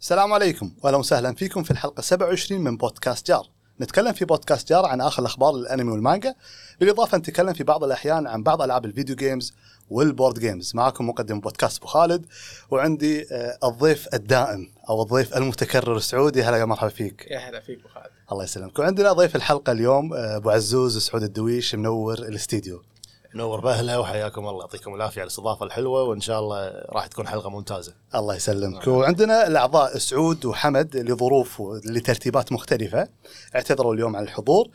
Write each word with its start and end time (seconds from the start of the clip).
السلام 0.00 0.32
عليكم 0.32 0.70
واهلا 0.82 0.96
وسهلا 0.96 1.34
فيكم 1.34 1.62
في 1.62 1.70
الحلقة 1.70 2.00
27 2.00 2.60
من 2.60 2.76
بودكاست 2.76 3.26
جار. 3.26 3.46
نتكلم 3.80 4.12
في 4.12 4.24
بودكاست 4.24 4.68
جار 4.68 4.86
عن 4.86 5.00
آخر 5.00 5.22
الأخبار 5.22 5.52
للأنمي 5.52 5.92
والمانجا، 5.92 6.34
بالإضافة 6.80 7.18
نتكلم 7.18 7.52
في 7.52 7.64
بعض 7.64 7.84
الأحيان 7.84 8.26
عن 8.26 8.42
بعض 8.42 8.62
ألعاب 8.62 8.84
ال 8.84 8.89
video 8.89 9.16
games 9.16 9.54
وال 9.90 10.04
board 10.04 10.38
games، 10.38 10.72
معكم 10.74 11.08
مقدم 11.08 11.40
بودكاست 11.40 11.78
أبو 11.78 11.86
خالد 11.86 12.26
وعندي 12.70 13.26
آه، 13.32 13.58
الضيف 13.64 14.08
الدائم 14.14 14.70
أو 14.88 15.02
الضيف 15.02 15.36
المتكرر 15.36 15.96
السعودي 15.96 16.42
هلا 16.42 16.56
يا 16.56 16.64
مرحبا 16.64 16.90
فيك. 16.90 17.26
يا 17.30 17.38
هلا 17.38 17.60
فيك 17.60 17.78
أبو 17.78 17.88
خالد 17.88 18.10
الله 18.32 18.44
يسلمك، 18.44 18.78
وعندنا 18.78 19.12
ضيف 19.12 19.36
الحلقة 19.36 19.72
اليوم 19.72 20.14
آه، 20.14 20.36
أبو 20.36 20.50
عزوز 20.50 20.98
سعود 20.98 21.22
الدويش 21.22 21.74
منور 21.74 22.18
الإستديو. 22.18 22.82
نور 23.34 23.60
باهله 23.60 24.00
وحياكم 24.00 24.48
الله 24.48 24.60
يعطيكم 24.60 24.94
العافية 24.94 25.20
على 25.20 25.26
الاستضافة 25.26 25.66
الحلوة 25.66 26.02
وإن 26.02 26.20
شاء 26.20 26.40
الله 26.40 26.84
راح 26.88 27.06
تكون 27.06 27.28
حلقة 27.28 27.50
ممتازة. 27.50 27.94
الله 28.14 28.34
يسلمك. 28.34 28.86
وعندنا 28.86 29.46
الأعضاء 29.46 29.98
سعود 29.98 30.44
وحمد 30.44 30.96
لظروف 30.96 31.60
ولترتيبات 31.60 32.52
مختلفة. 32.52 33.08
اعتذروا 33.54 33.94
اليوم 33.94 34.16
عن 34.16 34.22
الحضور. 34.22 34.68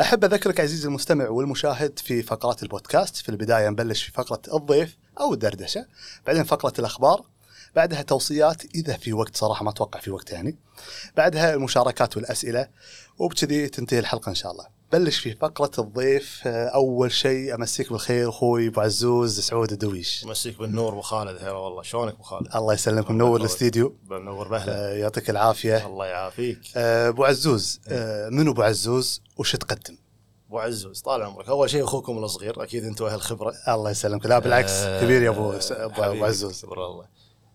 أحب 0.00 0.24
أذكرك 0.24 0.60
عزيزي 0.60 0.88
المستمع 0.88 1.28
والمشاهد 1.28 1.98
في 1.98 2.22
فقرات 2.22 2.62
البودكاست. 2.62 3.16
في 3.16 3.28
البداية 3.28 3.68
نبلش 3.68 4.02
في 4.02 4.12
فقرة 4.12 4.42
الضيف 4.54 4.96
أو 5.20 5.34
الدردشة 5.34 5.86
بعدين 6.26 6.44
فقرة 6.44 6.72
الأخبار 6.78 7.24
بعدها 7.76 8.02
توصيات 8.02 8.64
إذا 8.74 8.96
في 8.96 9.12
وقت 9.12 9.36
صراحة 9.36 9.64
ما 9.64 9.70
أتوقع 9.70 10.00
في 10.00 10.10
وقت 10.10 10.32
يعني 10.32 10.58
بعدها 11.16 11.54
المشاركات 11.54 12.16
والأسئلة 12.16 12.68
وبكذي 13.18 13.68
تنتهي 13.68 13.98
الحلقة 13.98 14.30
إن 14.30 14.34
شاء 14.34 14.52
الله. 14.52 14.79
بلش 14.92 15.18
في 15.18 15.34
فقرة 15.34 15.70
الضيف 15.78 16.42
آه، 16.46 16.66
أول 16.68 17.12
شيء 17.12 17.54
أمسيك 17.54 17.90
بالخير 17.92 18.28
أخوي 18.28 18.68
أبو 18.68 18.80
عزوز 18.80 19.40
سعود 19.40 19.72
الدويش 19.72 20.24
مسيك 20.24 20.58
بالنور 20.58 20.92
أبو 20.92 21.00
خالد 21.00 21.38
هلا 21.42 21.52
والله. 21.52 21.82
شلونك 21.82 22.14
أبو 22.14 22.22
خالد؟ 22.22 22.56
الله 22.56 22.74
يسلمك. 22.74 23.10
منور 23.10 23.40
الاستديو. 23.40 23.96
منور 24.10 24.48
باهله 24.48 24.72
آه، 24.72 24.94
يعطيك 24.94 25.30
العافية. 25.30 25.86
الله 25.86 26.06
يعافيك. 26.06 26.60
آه، 26.76 27.08
أبو 27.08 27.24
عزوز 27.24 27.80
منو 28.30 28.52
أبو 28.52 28.62
عزوز؟ 28.62 29.22
وش 29.36 29.56
تقدم؟ 29.56 29.96
أبو 30.48 30.58
عزوز 30.58 31.00
طال 31.00 31.22
عمرك. 31.22 31.48
أول 31.48 31.70
شيء 31.70 31.84
أخوكم 31.84 32.18
الصغير 32.24 32.62
أكيد 32.62 32.84
أنتم 32.84 33.04
أهل 33.04 33.20
خبرة. 33.20 33.54
الله 33.68 33.90
يسلمك. 33.90 34.26
لا 34.26 34.38
بالعكس 34.38 34.72
آه، 34.72 35.00
كبير 35.02 35.22
يا 35.22 35.30
أبو 35.30 35.50
أبو 35.50 35.58
أبو 35.70 36.02
حبيبي، 36.02 36.24
عزوز. 36.24 36.64
الله. 36.64 37.04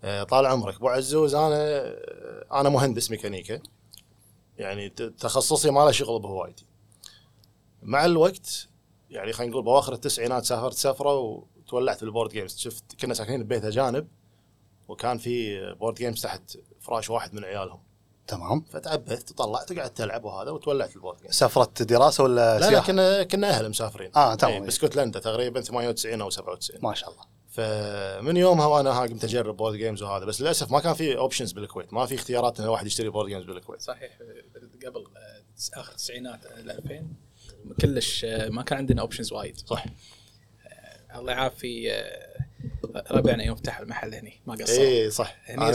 آه، 0.03 0.23
طال 0.23 0.45
عمرك. 0.45 0.75
أبو 0.75 0.89
عزوز 0.89 1.35
أنا 1.35 1.85
أنا 2.51 2.69
مهندس 2.69 3.11
ميكانيكا. 3.11 3.59
يعني 4.57 4.89
تخصصي 5.19 5.71
ما 5.71 5.79
له 5.79 5.91
شغل 5.91 6.21
بهوايتي. 6.21 6.65
مع 7.86 8.05
الوقت 8.05 8.67
يعني 9.09 9.33
خلينا 9.33 9.52
نقول 9.52 9.64
بواخر 9.64 9.94
التسعينات 9.94 10.45
سافرت 10.45 10.73
سفرة 10.73 11.16
وتولعت 11.17 12.03
بال 12.03 12.11
board 12.11 12.31
games 12.31 12.57
شفت 12.58 12.83
كنا 13.00 13.14
ساكنين 13.14 13.44
ببيت 13.44 13.66
أجانب 13.66 14.08
وكان 14.88 15.17
في 15.17 15.59
board 15.73 15.95
games 15.95 16.21
تحت 16.22 16.58
فراش 16.80 17.09
واحد 17.09 17.33
من 17.33 17.44
عيالهم. 17.44 17.80
تمام. 18.28 18.61
فتعبت 18.61 19.31
وطلعت 19.31 19.72
وقعدت 19.72 19.97
تلعب 19.97 20.25
وهذا 20.25 20.52
وتولعت 20.52 20.94
بال 20.93 21.01
board 21.01 21.21
games 21.21 21.33
سفرة 21.33 21.83
دراسة 21.83 22.23
ولا 22.23 22.59
لا 22.59 22.72
لا؟ 22.72 22.80
كنا 22.80 23.23
كنا 23.23 23.50
أهل 23.50 23.69
مسافرين. 23.69 24.11
آه، 24.16 24.36
تمام. 24.36 24.53
إيه، 24.53 24.59
باسكتلندا 24.59 25.19
تقريبا 25.19 25.61
98 25.61 26.22
أو 26.22 26.30
97 26.30 26.80
ما 26.83 26.94
شاء 26.94 27.09
الله. 27.11 27.23
فمن 27.50 28.38
يومها 28.38 28.66
وأنا 28.66 28.89
ها 28.89 29.06
قمت 29.08 29.23
أجرب 29.23 29.58
board 29.57 29.75
games 29.75 30.03
وهذا 30.03 30.25
بس 30.25 30.41
للأسف 30.41 30.72
ما 30.72 30.80
كان 30.80 30.94
في 30.94 31.17
options 31.17 31.51
بالكويت 31.52 31.94
ما 31.94 32.06
في 32.06 32.16
اختيارات 32.16 32.59
إن 32.59 32.66
الواحد 32.66 32.86
يشتري 32.86 33.09
board 33.09 33.27
games 33.29 33.43
بالكويت. 33.44 33.81
صحيح 33.81 34.17
قبل 34.86 35.03
آه، 35.17 35.80
آخر 35.80 35.91
التسعينات 35.91 36.45
ال 36.45 36.72
2000 36.72 37.08
كلش 37.81 38.25
آه، 38.25 38.49
ما 38.49 38.61
كان 38.61 38.77
عندنا 38.77 39.02
options 39.01 39.33
وايد. 39.33 39.58
صح. 39.58 39.85
الله 41.16 41.31
يعافي 41.31 41.91
آه، 41.91 42.35
ربعنا 43.11 43.44
يوم 43.44 43.55
فتح 43.55 43.80
المحل 43.80 44.13
هني. 44.13 44.33
ما 44.47 44.53
قصر. 44.53 44.81
اي 44.81 45.09
صح. 45.09 45.38
هني 45.45 45.66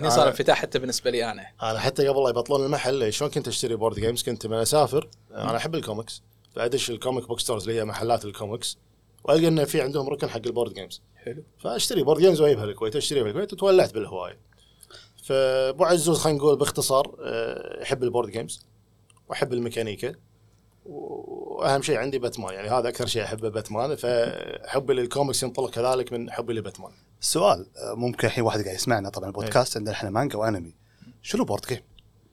هني 0.00 0.10
صار 0.10 0.28
انفتاح 0.28 0.58
حتى 0.58 0.78
بالنسبة 0.78 1.10
لي 1.10 1.30
أنا. 1.30 1.46
أنا 1.62 1.78
حتى 1.78 2.08
قبل 2.08 2.22
لا 2.22 2.28
يبطلون 2.28 2.64
المحل 2.64 3.12
شلون 3.12 3.30
كنت 3.30 3.48
أشتري 3.48 3.76
board 3.76 4.00
games 4.00 4.22
كنت 4.22 4.46
من 4.46 4.56
أسافر. 4.56 5.08
أنا 5.30 5.56
أحب 5.56 5.74
الكوميكس 5.74 6.22
فأدش 6.54 6.90
ال 6.90 6.96
comic 6.96 7.28
book 7.28 7.40
stores 7.40 7.68
اللي 7.68 7.80
هي 7.80 7.84
محلات 7.84 8.24
الكوميكس 8.24 8.78
وألقى 9.24 9.48
انه 9.48 9.64
في 9.64 9.80
عندهم 9.80 10.08
ركن 10.08 10.28
حق 10.28 10.40
ال 10.46 10.51
board 10.51 10.74
games 10.74 11.02
حلو. 11.16 11.42
فأشتري 11.58 12.02
board 12.02 12.20
games 12.20 12.40
واجيبها 12.40 12.64
الكويت 12.64 12.96
اشتريها 12.96 13.22
بالكويت 13.22 13.52
وتولعت 13.52 13.94
بالهوايه 13.94 14.38
فأبو 15.24 15.84
عزوز 15.84 16.18
خلينا 16.18 16.38
نقول 16.38 16.58
باختصار 16.58 17.16
آه، 17.22 17.82
يحب 17.82 18.02
ال 18.02 18.07
board 18.07 18.30
games 18.30 18.66
وأحب 19.28 19.52
الميكانيكا. 19.52 20.14
وأهم 20.84 21.82
شيء 21.82 21.98
عندي 21.98 22.18
باتمان 22.18 22.54
يعني 22.54 22.68
هذا 22.68 22.88
أكثر 22.88 23.06
شيء 23.06 23.24
أحبه 23.24 23.48
باتمان 23.48 23.96
فحبي 23.96 24.94
للكوميكس 24.94 25.42
ينطلق 25.42 25.70
كذلك 25.70 26.12
من 26.12 26.30
حبي 26.30 26.52
لباتمان 26.52 26.92
سؤال 27.20 27.66
آه، 27.76 27.94
ممكن 27.94 28.26
الحين 28.28 28.44
واحد 28.44 28.62
قاعد 28.62 28.74
يسمعنا 28.74 29.08
طبعا 29.08 29.28
البودكاست 29.28 29.76
عندنا 29.76 29.94
إحنا 29.94 30.10
مانجا 30.10 30.38
وأنمي 30.38 30.74
شنو 31.22 31.44
board 31.44 31.66
game؟ 31.68 31.80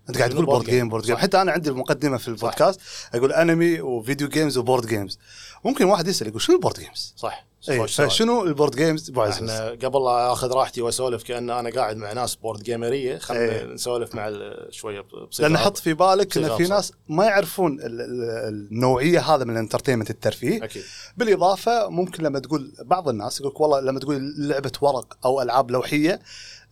أنت 0.09 0.17
قاعد 0.17 0.29
تقول 0.29 0.45
board 0.45 0.65
game؟ 0.65 0.89
board 0.89 1.03
game. 1.03 1.17
حتى 1.17 1.41
أنا 1.41 1.51
عندي 1.51 1.69
المقدمة 1.69 2.17
في 2.17 2.27
البودكاست 2.27 2.81
أقول 3.13 3.31
أنمي 3.33 3.81
و 3.81 3.89
video 3.89 4.27
games 4.27 4.57
و 4.57 4.62
board 4.62 4.87
games 4.87 5.19
ممكن 5.65 5.85
واحد 5.85 6.07
يسأل 6.07 6.27
يقول 6.27 6.41
شنو 6.41 6.55
ال 6.55 6.59
board 6.59 6.79
games؟ 6.79 7.13
صح 7.17 7.50
اي. 7.69 7.87
فشنو 7.87 8.43
ال 8.43 8.49
board 8.49 8.75
games 8.75 9.09
أبو 9.09 9.21
عزوز؟ 9.21 9.49
إحنا 9.49 9.69
قبل 9.69 10.03
لا 10.03 10.31
أخذ 10.33 10.51
راحتي 10.51 10.81
وأسولف 10.81 11.23
كأن 11.23 11.49
أنا 11.49 11.69
قاعد 11.69 11.97
مع 11.97 12.13
ناس 12.13 12.35
board 12.35 12.63
gamer 12.63 13.02
ية 13.02 13.17
خلينا 13.17 13.43
إيه. 13.51 13.63
نسولف 13.65 14.15
مع 14.15 14.31
شوية 14.69 15.01
بصيغة 15.01 15.47
لأن 15.47 15.57
حط 15.57 15.77
في 15.77 15.93
بالك 15.93 16.37
إن 16.37 16.57
في. 16.57 16.63
ناس 16.63 16.93
ما 17.09 17.25
يعرفون 17.25 17.79
ال- 17.79 17.83
ال- 18.01 18.47
النوعية 18.71 19.19
هذا 19.19 19.43
من 19.43 19.51
ال 19.53 19.57
entertainment 19.57 20.09
الترفيه 20.09 20.63
أكيد 20.63 20.83
بالإضافة 21.17 21.89
ممكن 21.89 22.23
لما 22.23 22.39
تقول 22.39 22.71
بعض 22.85 23.09
الناس 23.09 23.41
يقول 23.41 23.53
والله 23.59 23.79
لما 23.79 23.99
تقول 23.99 24.33
لعبة 24.37 24.71
ورق 24.81 25.17
أو 25.25 25.41
ألعاب 25.41 25.71
لوحية 25.71 26.19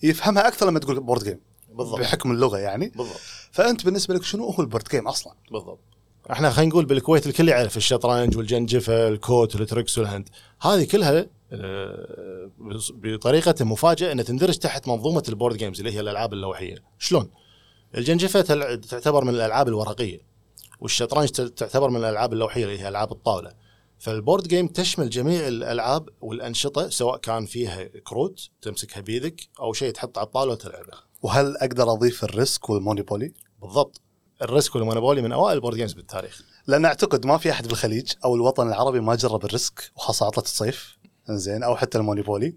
يفهمها 0.03 0.47
أكثر 0.47 0.67
لما 0.67 0.79
تقول 0.79 0.99
board 0.99 1.23
game 1.23 1.39
بالضبط 1.73 1.99
بحكم 1.99 2.31
اللغة 2.31 2.57
يعني 2.57 2.91
بالضبط 2.95 3.19
فأنت 3.51 3.85
بالنسبة 3.85 4.13
لك 4.15 4.23
شنو 4.23 4.45
هو 4.45 4.61
ال 4.63 4.67
board 4.67 4.87
game 4.91 5.07
أصلا؟ 5.07 5.33
بالضبط 5.51 5.79
إحنا 6.31 6.49
خلينا 6.49 6.69
نقول 6.69 6.85
بالكويت 6.85 7.27
الكل 7.27 7.49
يعرف 7.49 7.77
الشطرنج 7.77 8.37
والجنجفه 8.37 9.07
الكوت 9.07 9.55
والتركس 9.55 9.97
والهند. 9.97 10.29
هذه 10.61 10.83
كلها 10.83 11.25
آه، 11.51 12.51
بطريقة 12.89 13.65
مفاجاه 13.65 14.11
إنها 14.11 14.23
تندرج 14.23 14.57
تحت 14.57 14.87
منظومة 14.87 15.23
ال 15.29 15.34
board 15.34 15.57
games 15.57 15.79
اللي 15.79 15.91
هي 15.91 15.99
الألعاب 15.99 16.33
اللوحية. 16.33 16.83
شلون؟ 16.99 17.29
الجنجفه 17.97 18.41
تعتبر 18.75 19.23
من 19.23 19.35
الألعاب 19.35 19.67
الورقية 19.67 20.19
والشطرنج 20.79 21.29
تعتبر 21.29 21.89
من 21.89 21.97
الألعاب 21.97 22.33
اللوحية 22.33 22.63
اللي 22.63 22.79
هي 22.79 22.87
ألعاب 22.87 23.11
الطاولة. 23.11 23.51
فال 23.99 24.13
board 24.13 24.47
game 24.47 24.67
تشمل 24.67 25.09
جميع 25.09 25.47
الألعاب 25.47 26.09
والأنشطة 26.21 26.89
سواء 26.89 27.17
كان 27.17 27.45
فيها 27.45 27.83
كروت 27.83 28.49
تمسكها 28.61 29.01
بيدك 29.01 29.47
أو 29.59 29.73
شيء 29.73 29.93
تحط 29.93 30.17
على 30.17 30.25
الطاولة 30.27 30.51
وتلعبه. 30.51 30.93
وهل 31.21 31.57
أقدر 31.57 31.91
أضيف 31.91 32.23
ال 32.23 32.32
Risk 32.32 32.69
وال 32.69 32.81
Monopoly؟ 32.81 33.33
بالضبط. 33.61 34.01
ال 34.41 34.48
Risk 34.48 34.75
وال 34.75 34.84
Monopoly 34.84 35.21
من 35.21 35.31
أوائل 35.31 35.55
ال 35.55 35.58
board 35.58 35.75
games 35.75 35.93
بالتاريخ. 35.93 36.41
لأن 36.67 36.85
أعتقد 36.85 37.25
ما 37.25 37.37
في 37.37 37.51
أحد 37.51 37.67
بالخليج 37.67 38.11
أو 38.25 38.35
الوطن 38.35 38.67
العربي 38.67 38.99
ما 38.99 39.15
جرب 39.15 39.45
ال 39.45 39.54
Risk 39.54 39.91
وخاصه 39.95 40.25
عطله 40.25 40.43
الصيف. 40.43 40.99
زين 41.29 41.63
أو 41.63 41.75
حتى 41.75 41.97
ال 41.97 42.04
Monopoly 42.04 42.55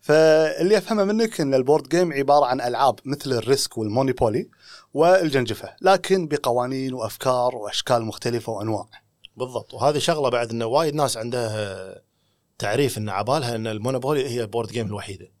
فاللي 0.00 0.78
أفهمه 0.78 1.04
منك 1.04 1.40
إن 1.40 1.54
ال 1.54 1.60
board 1.60 1.88
game 1.88 2.12
عبارة 2.12 2.46
عن 2.46 2.60
ألعاب 2.60 3.00
مثل 3.04 3.32
ال 3.32 3.41
Risk 3.41 3.78
وال 3.78 3.92
Monopoly 3.92 4.48
والجنجفة 4.94 5.76
لكن 5.80 6.28
بقوانين 6.28 6.94
وأفكار 6.94 7.56
وأشكال 7.56 8.02
مختلفة 8.02 8.52
وأنواع. 8.52 8.88
بالضبط. 9.36 9.74
وهذه 9.74 9.98
شغلة 9.98 10.28
بعد 10.28 10.50
انه 10.50 10.66
وايد 10.66 10.94
ناس 10.94 11.16
عندها 11.16 11.94
تعريف 12.58 12.98
إن 12.98 13.08
عبالها 13.08 13.56
إن 13.56 13.66
ال 13.66 13.73
Monopoly 13.73 14.28
هي 14.28 14.42
ال 14.42 14.46
board 14.46 14.68
game 14.68 14.86
الوحيدة. 14.86 15.35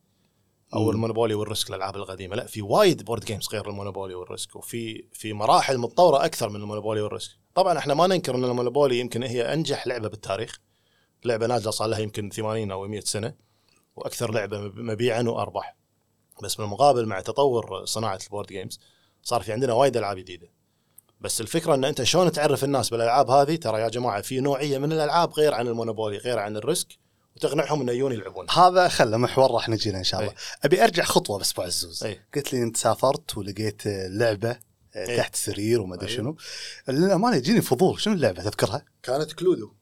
أو. 0.74 0.90
ال 0.90 0.95
Monopoly 0.95 1.34
وال 1.34 1.46
Risk 1.46 1.70
الالعاب 1.70 1.96
القديمة. 1.96 2.36
لا 2.36 2.46
في 2.46 2.62
وايد 2.62 3.04
board 3.04 3.24
games 3.24 3.48
غير 3.52 3.68
ال 3.70 3.75
Monopoly 3.75 4.14
وال 4.14 4.28
Risk 4.28 4.56
وفي 4.56 5.04
في 5.12 5.32
مراحل 5.32 5.78
متطورة 5.78 6.24
أكثر 6.24 6.48
من 6.48 6.56
ال 6.56 6.61
Monopoly 6.61 7.00
وال 7.00 7.09
Risk. 7.09 7.30
طبعا 7.54 7.78
إحنا 7.78 7.94
ما 7.94 8.06
ننكر 8.06 8.34
إن 8.34 8.44
ال 8.44 8.50
Monopoly 8.50 8.98
يمكن 8.98 9.22
هي 9.22 9.52
أنجح 9.52 9.86
لعبة 9.86 10.08
بالتاريخ. 10.08 10.60
لعبة 11.24 11.46
نازلة 11.46 11.70
صار 11.70 11.88
لها 11.88 11.98
يمكن 11.98 12.30
80 12.30 12.70
أو 12.70 12.86
100 12.88 13.00
سنة 13.00 13.34
وأكثر 13.96 14.32
لعبة 14.34 14.58
مب- 14.60 14.78
مبيعا 14.78 15.22
وارباح 15.22 15.76
بس 16.42 16.54
بالمقابل 16.54 17.06
مع 17.06 17.20
تطور 17.20 17.84
صناعة 17.84 18.18
ال 18.24 18.28
board 18.28 18.46
games 18.46 18.80
صار 19.22 19.42
في 19.42 19.52
عندنا 19.52 19.72
وايد 19.72 19.96
ألعاب 19.96 20.16
جديدة. 20.16 20.48
بس 21.20 21.40
الفكرة 21.40 21.74
إن 21.74 21.84
أنت 21.84 22.02
شلون 22.02 22.32
تعرف 22.32 22.64
الناس 22.64 22.90
بالألعاب 22.90 23.30
هذه؟ 23.30 23.56
ترى 23.56 23.80
يا 23.80 23.88
جماعة 23.88 24.20
في 24.20 24.40
نوعية 24.40 24.78
من 24.78 24.92
الألعاب 24.92 25.32
غير 25.32 25.54
عن 25.54 25.68
ال 25.68 25.73
Monopoly 25.73 26.16
غير 26.18 26.38
عن 26.38 26.56
ال 26.56 26.63
Risk. 26.63 26.98
وتقنعهم 27.36 27.80
إنه 27.80 27.92
يجون 27.92 28.12
يلعبون 28.12 28.50
هذا 28.50 28.88
خله 28.88 29.16
محور 29.16 29.50
راح 29.50 29.68
نجي 29.68 29.90
له 29.90 29.98
إن 29.98 30.04
شاء 30.04 30.20
الله 30.20 30.32
أي. 30.32 30.36
أبي 30.64 30.84
أرجع 30.84 31.04
خطوة 31.04 31.38
بس 31.38 31.52
أبو 31.52 31.62
عزوز 31.62 32.04
أي. 32.04 32.20
قلت 32.34 32.52
لي 32.52 32.62
انت 32.62 32.76
سافرت 32.76 33.38
ولقيت 33.38 33.82
لعبة 33.86 34.58
أي. 34.96 35.16
تحت 35.16 35.36
سرير 35.36 35.80
وما 35.80 35.94
أدري 35.94 36.06
أيوه. 36.06 36.16
شنو 36.16 36.36
للأمانة 36.88 37.36
يجيني 37.36 37.62
فضول 37.62 38.00
شنو 38.00 38.14
اللعبة 38.14 38.42
تذكرها؟ 38.42 38.84
كانت 39.02 39.32
Cluedo 39.32 39.72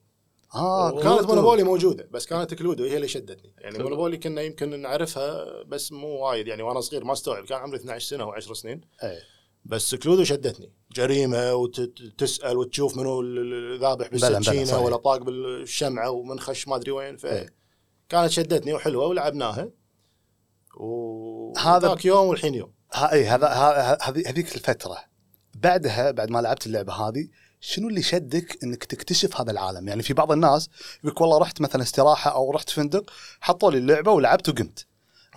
آه 0.55 1.01
كانت. 1.01 1.29
Monopoly 1.29 1.63
موجودة 1.63 2.07
بس 2.11 2.25
كانت 2.25 2.53
Cluedo 2.53 2.83
هي 2.83 2.95
اللي 2.95 3.07
شدتني 3.07 3.53
يعني 3.57 3.77
Monopoly 3.77 4.17
كنا 4.17 4.41
يمكن 4.41 4.81
نعرفها 4.81 5.45
بس 5.63 5.91
مو 5.91 6.07
وايد 6.07 6.47
يعني 6.47 6.63
وأنا 6.63 6.81
صغير 6.81 7.03
ما 7.03 7.13
استوعب 7.13 7.45
كان 7.45 7.57
عمري 7.57 7.77
12 7.77 8.05
سنة 8.07 8.23
أو 8.23 8.31
10 8.31 8.53
سنين 8.53 8.81
أي. 9.03 9.17
بس 9.65 9.95
Cluedo 9.95 10.23
شدتني 10.23 10.71
جريمة 10.91 11.53
وتسال 11.53 12.57
وتشوف 12.57 12.97
منو 12.97 13.21
ذابح 13.77 14.07
بالسكينه. 14.07 14.79
ولا 14.79 14.97
طاق 14.97 15.17
بالشمعة 15.17 16.09
ومن 16.09 16.39
خش 16.39 16.67
ما 16.67 16.75
أدري 16.75 16.91
وين 16.91 17.17
إيه. 17.25 17.53
فكانت 18.09 18.31
شدتني 18.31 18.73
وحلوة 18.73 19.05
ولعبناها 19.05 19.69
و 20.77 21.53
هذا- 21.57 21.87
ذاك 21.87 22.05
يوم 22.05 22.27
والحين 22.27 22.53
يوم 22.55 22.73
ها 22.93 23.11
اي 23.11 23.27
هذا 23.27 23.47
هذيك 24.03 24.55
الفترة 24.55 24.97
بعدها 25.55 26.11
بعد 26.11 26.29
ما 26.29 26.39
لعبت 26.39 26.67
اللعبة 26.67 26.93
هذه 26.93 27.27
شنو 27.59 27.89
اللي 27.89 28.01
شدك 28.01 28.63
إنك 28.63 28.83
تكتشف 28.83 29.41
هذا 29.41 29.51
العالم؟ 29.51 29.87
يعني 29.87 30.03
في 30.03 30.13
بعض 30.13 30.31
الناس 30.31 30.69
يقول 31.03 31.21
والله 31.21 31.37
رحت 31.37 31.61
مثلا 31.61 31.81
استراحة 31.81 32.31
أو 32.31 32.51
رحت 32.51 32.69
فندق 32.69 33.11
حطوا 33.41 33.71
لي 33.71 33.77
اللعبة 33.77 34.11
ولعبت 34.11 34.49
وقمت. 34.49 34.85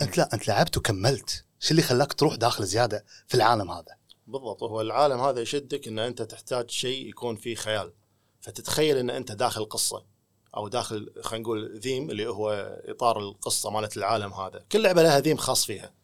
أنت 0.03 0.19
لا 0.19 0.29
أنت 0.35 0.49
لعبت 0.49 0.77
وكملت، 0.77 1.45
شو 1.61 1.71
اللي 1.71 1.83
خلاك 1.83 2.13
تروح 2.13 2.35
داخل 2.35 2.65
زيادة 2.65 3.05
في 3.27 3.35
العالم 3.35 3.71
هذا؟ 3.71 3.98
بالضبط. 4.29 4.63
هو 4.63 4.81
العالم 4.81 5.21
هذا 5.21 5.41
يشدك 5.41 5.89
إن 5.89 5.99
أنت 5.99 6.23
تحتاج 6.23 6.71
شيء 6.71 7.09
يكون 7.09 7.37
فيه 7.37 7.55
خيال. 7.55 7.93
فتتخيل 8.41 8.97
إن 8.97 9.11
أنت 9.11 9.33
داخل 9.33 9.65
قصة 9.65 10.05
أو 10.57 10.69
داخل 10.69 11.13
خلينا 11.23 11.43
نقول 11.43 11.79
ذيم 11.79 12.11
اللي 12.11 12.27
هو 12.27 12.79
إطار 12.85 13.19
القصة 13.19 13.71
مالت 13.71 13.97
العالم 13.97 14.33
هذا. 14.33 14.65
كل 14.73 14.83
لعبة 14.83 15.03
لها 15.03 15.21
ذيم 15.21 15.37
خاص 15.37 15.65
فيها. 15.65 15.95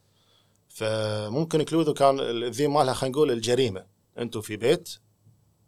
فممكن 0.68 1.62
كلوذو 1.62 1.94
كان 1.94 2.20
الذيم 2.20 2.74
مالها 2.74 2.94
خلينا 2.94 3.16
نقول 3.16 3.30
الجريمة. 3.30 3.86
أنتم 4.18 4.40
في 4.40 4.56
بيت 4.56 4.88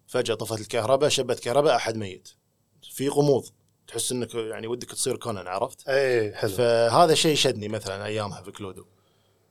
فجأة 0.06 0.35
طفت 0.35 0.61
الكهرباء 0.61 1.09
شبت 1.09 1.41
كهرباء 1.41 1.76
أحد 1.76 1.97
ميت. 1.97 2.29
في 2.93 3.09
غموض. 3.09 3.47
تحس 3.87 4.12
إنك 4.12 4.35
يعني 4.35 4.67
ودك 4.67 4.91
تصير 4.91 5.17
كونان 5.17 5.47
عرفت؟ 5.47 5.88
اي 5.88 6.35
حلو. 6.35 6.50
فهذا 6.50 7.14
شيء 7.14 7.37
شدني 7.37 7.69
مثلا 7.69 8.06
أيامها 8.06 8.43
في 8.43 8.50
كلودو. 8.50 8.87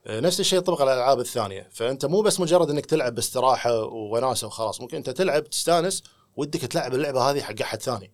نفس 0.08 0.40
الشيء 0.40 0.60
يطبق 0.60 0.82
على 0.82 0.94
الألعاب 0.94 1.20
الثانية 1.20 1.70
فأنت 1.72 2.06
مو 2.06 2.22
بس 2.22 2.40
مجرد 2.40 2.70
إنك 2.70 2.86
تلعب 2.86 3.16
باستراحة 3.16 3.84
ووناسه 3.84 4.48
وخلاص 4.48 4.82
ممكن 4.82 4.98
أنت 4.98 5.10
تلعب 5.10 5.50
تستانس 5.50 6.04
ودك 6.36 6.60
تلعب 6.60 6.94
اللعبة 6.94 7.22
هذه 7.32 7.42
حق 7.42 7.62
أحد 7.62 7.82
ثاني 7.82 8.12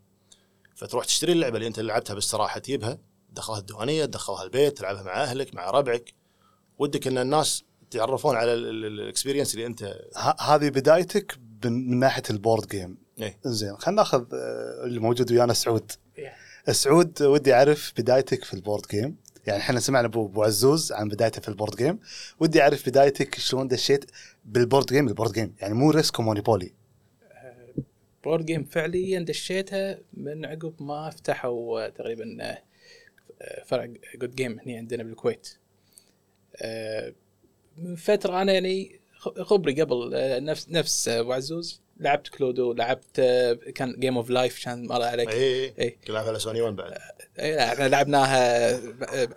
فتروح 0.75 1.05
تشتري 1.05 1.31
اللعبة 1.31 1.55
اللي 1.55 1.67
أنت 1.67 1.79
لعبتها 1.79 2.13
باستراحة 2.13 2.59
تجيبها 2.59 2.97
تدخلها 3.33 3.59
الديوانية 3.59 4.05
تدخلها 4.05 4.43
البيت 4.43 4.77
تلعبها 4.77 5.03
مع 5.03 5.23
أهلك 5.23 5.55
مع 5.55 5.69
ربعك 5.71 6.13
ودك 6.79 7.07
إن 7.07 7.17
الناس 7.17 7.63
يتعرفون 7.83 8.35
على 8.35 8.53
ال 8.53 8.62
experience 8.62 9.53
اللي 9.53 9.65
أنت 9.65 9.83
ه- 10.17 10.41
هذه 10.41 10.69
بدايتك 10.69 11.37
من 11.65 11.99
ناحية 11.99 12.23
ال 12.29 12.36
board 12.36 12.67
game. 12.67 12.97
إيه 13.19 13.39
زين 13.43 13.77
خلينا 13.77 14.01
ناخذ 14.01 14.25
آه، 14.33 14.83
اللي 14.85 14.99
موجود 14.99 15.31
ويانا 15.31 15.53
سعود. 15.53 15.91
إيه. 16.17 16.33
سعود 16.73 17.21
ودي 17.23 17.53
أعرف 17.53 17.93
بدايتك 17.97 18.43
في 18.43 18.53
ال 18.53 18.59
board 18.59 18.85
game 18.91 19.17
يعني 19.47 19.59
إحنا 19.59 19.79
سمعنا 19.79 20.07
ابو 20.07 20.25
أبو 20.25 20.43
عزوز 20.43 20.91
عن 20.91 21.09
بدايته 21.09 21.41
في 21.41 21.47
ال 21.47 21.52
board 21.52 21.75
game. 21.75 21.99
ودي 22.39 22.61
أعرف 22.61 22.89
بدايتك 22.89 23.35
شلون 23.35 23.67
دشيت 23.67 24.11
بال 24.45 24.57
board 24.57 24.85
game. 24.85 25.07
ال 25.07 25.11
board 25.11 25.31
game 25.31 25.55
يعني 25.61 25.73
مو 25.73 25.91
Risk 25.91 26.19
و 26.19 26.25
Monopoly 26.25 26.73
board 28.23 28.45
game 28.45 28.63
فعليا 28.63 29.19
دشيتها 29.19 29.99
من 30.13 30.45
عقب 30.45 30.73
ما 30.79 31.09
فتحوا 31.09 31.89
تقريبا 31.89 32.37
آه، 32.41 33.63
فرع 33.65 33.93
Good 34.15 34.35
Game 34.35 34.59
هنا 34.59 34.77
عندنا 34.77 35.03
بالكويت. 35.03 35.57
آه، 36.55 37.13
من 37.77 37.95
فترة 37.95 38.41
أنا 38.41 38.53
يعني 38.53 38.99
خبري 39.21 39.81
قبل 39.81 40.11
آه، 40.13 40.39
نفس 40.39 40.69
نفس 40.69 41.07
أبو 41.07 41.33
عزوز. 41.33 41.80
لعبت 42.01 42.27
Cluedo 42.27 42.73
لعبت 42.73 43.19
آه، 43.19 43.53
كان 43.75 43.95
Game 43.99 44.17
of 44.17 44.29
Life 44.29 44.63
كان 44.65 44.87
مر 44.87 45.01
عليك. 45.01 45.29
إيه 45.29 45.73
إيه. 45.79 45.97
كلها 46.07 46.21
على 46.21 46.39
سوني 46.39 46.61
1 46.61 46.75
بعد؟ 46.75 46.93
إيه، 47.39 47.55
لا، 47.55 47.73
إحنا 47.73 47.87
لعبناها 47.87 48.69
آه، 48.71 48.79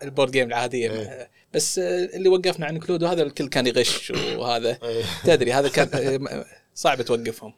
ال 0.02 0.07
board 0.07 0.30
game 0.30 0.48
العادية. 0.48 0.90
إيه. 0.90 1.30
بس 1.54 1.78
آه، 1.78 2.04
اللي 2.04 2.28
وقفنا 2.28 2.66
عن 2.66 2.78
Cluedo 2.78 3.06
هذا 3.06 3.22
الكل 3.22 3.48
كان 3.48 3.66
يغش 3.66 4.10
وهذا. 4.36 4.78
إيه. 4.82 5.04
تدري 5.24 5.52
هذا 5.52 5.68
كان 5.68 5.88
آه، 6.28 6.44
صعب 6.74 7.02
توقفهم. 7.02 7.54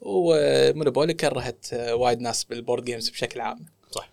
و 0.00 0.13
Monopoly 0.13 1.14
كرهت 1.14 1.66
آه، 1.72 1.94
وايد 1.94 2.20
ناس 2.20 2.44
بال 2.44 2.55
board 2.55 2.84
games 2.84 3.08
بشكل 3.08 3.40
عام. 3.40 3.64
صح. 3.90 4.10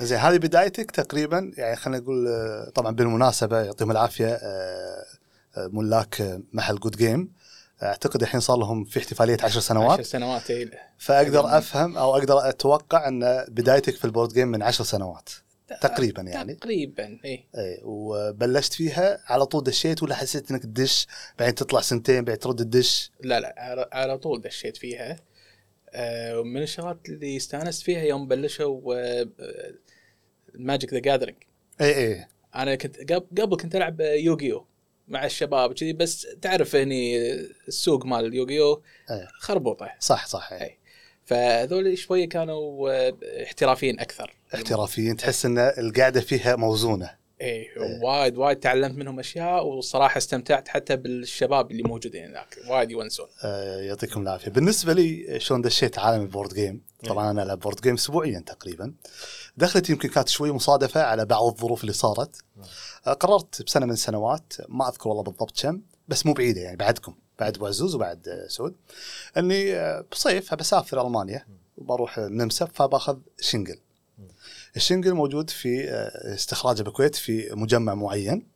زين 0.00 0.18
هذه 0.18 0.36
بدايتك 0.36 0.90
تقريبا؟ 0.90 1.52
يعني 1.56 1.76
خلينا 1.76 1.98
نقول 2.02 2.28
آه، 2.28 2.70
طبعا 2.74 2.94
بالمناسبة 2.94 3.60
يعطيهم 3.60 3.90
العافية 3.90 4.26
آه، 4.26 5.04
آه، 5.56 5.70
ملاك 5.72 6.20
آه، 6.20 6.40
محل 6.52 6.76
Good 6.76 6.96
Game 6.96 7.32
أعتقد 7.82 8.22
الحين 8.22 8.40
صار 8.40 8.56
لهم 8.58 8.84
في 8.84 8.98
احتفالية 8.98 9.34
10 9.34 9.44
عشر 9.46 9.60
سنوات. 9.60 10.00
سنوات 10.00 10.50
إيه. 10.50 10.70
فأقدر 10.98 11.58
أفهم 11.58 11.98
أو 11.98 12.16
أقدر 12.16 12.48
أتوقع 12.48 13.08
أن 13.08 13.44
بدايتك 13.48 13.94
في 13.96 14.04
ال 14.04 14.09
board 14.09 14.32
game 14.32 14.48
من 14.48 14.62
10 14.62 14.84
سنوات. 14.84 15.28
تقريبا 15.80 16.22
يعني. 16.22 16.54
تقريبا 16.54 17.18
اي 17.24 17.44
اي 17.56 17.80
وبلشت 17.84 18.72
فيها 18.72 19.20
على 19.26 19.46
طول 19.46 19.62
دشيت 19.64 20.02
ولا 20.02 20.14
حسيت 20.14 20.50
إنك 20.50 20.62
تدش؟ 20.62 21.06
بعدين 21.38 21.54
تطلع 21.54 21.80
سنتين 21.80 22.24
بعدين 22.24 22.38
ترد 22.38 22.56
تدش؟ 22.56 23.10
لا 23.20 23.40
لا 23.40 23.88
على- 23.94 24.16
طول 24.18 24.40
دشيت 24.40 24.76
فيها. 24.76 25.16
آه، 25.92 26.40
ومن 26.40 26.62
الشغلات 26.62 26.98
اللي 27.08 27.36
استانست 27.36 27.82
فيها 27.82 28.02
يوم 28.02 28.28
بلشوا 28.28 28.80
Magic 30.54 30.92
The 30.94 30.98
Gathering 30.98 31.36
اي 31.80 31.94
اي 31.96 32.26
أنا 32.54 32.74
كنت 32.74 33.12
قبل 33.40 33.56
كنت 33.56 33.76
ألعب 33.76 34.00
Yu-Gi-Oh. 34.00 34.66
مع 35.10 35.24
الشباب 35.24 35.72
كذي 35.72 35.92
بس 35.92 36.26
تعرف 36.42 36.76
هني 36.76 37.32
السوق 37.68 38.06
مال 38.06 38.34
يوغيو 38.34 38.82
إيه. 39.10 39.28
خربوطة 39.40 39.90
صح 40.00 40.26
صح 40.26 40.52
اي 40.52 40.62
إي. 40.62 40.78
فهذول 41.24 41.98
شوية 41.98 42.28
كانوا 42.28 42.90
آه، 42.90 43.16
احترافيين 43.42 44.00
أكثر 44.00 44.34
احترافيين 44.54 45.16
تحس 45.16 45.46
إن 45.46 45.58
القعدة 45.58 46.20
فيها 46.20 46.56
موزونة 46.56 47.19
اي 47.40 47.68
وايد 48.02 48.38
وايد 48.38 48.58
تعلمت 48.58 48.94
منهم 48.94 49.18
أشياء 49.18 49.66
وصراحة 49.66 50.18
استمتعت 50.18 50.68
حتى 50.68 50.96
بالشباب 50.96 51.70
اللي 51.70 51.82
موجودين 51.82 52.24
هناك. 52.24 52.56
وايد 52.68 52.90
يونسون. 52.90 53.26
آه، 53.44 53.80
يعطيكم 53.80 54.22
العافية. 54.22 54.50
بالنسبة 54.50 54.92
لي 54.92 55.40
شلون 55.40 55.62
دشيت 55.62 55.98
عالم 55.98 56.22
ال 56.22 56.27
board 56.27 56.54
game 56.54 56.82
طبعا 57.06 57.30
أنا 57.30 57.42
ألعب 57.42 57.58
board 57.58 57.80
game 57.80 57.94
اسبوعيا 57.94 58.40
تقريبا. 58.46 58.94
دخلت 59.56 59.90
يمكن 59.90 60.08
كانت 60.08 60.28
شوي 60.28 60.52
مصادفة 60.52 61.02
على 61.02 61.24
بعض 61.24 61.44
الظروف 61.44 61.80
اللي 61.80 61.92
صارت. 61.92 62.36
آه، 63.06 63.12
قررت 63.12 63.62
بسنة 63.62 63.86
من 63.86 63.92
السنوات 63.92 64.52
ما 64.68 64.88
أذكر 64.88 65.08
والله 65.08 65.22
بالضبط 65.22 65.60
كم 65.60 65.80
بس 66.08 66.26
مو 66.26 66.32
بعيدة 66.32 66.60
يعني 66.60 66.76
بعدكم 66.76 67.14
بعد 67.38 67.56
أبو 67.56 67.66
عزوز 67.66 67.94
وبعد 67.94 68.28
آه، 68.28 68.48
سعود 68.48 68.76
إني 69.38 69.76
آه، 69.76 70.04
بصيف 70.12 70.54
بسافر 70.54 71.06
ألمانيا 71.06 71.46
وبروح 71.76 72.18
النمسا 72.18 72.66
فباخذ 72.66 73.18
شنجن. 73.40 73.78
الشنجن 74.76 75.14
موجود 75.14 75.50
في 75.50 75.90
آه، 75.90 76.34
استخراجه 76.34 76.82
بالكويت 76.82 77.14
في 77.16 77.48
مجمع 77.52 77.94
معين. 77.94 78.46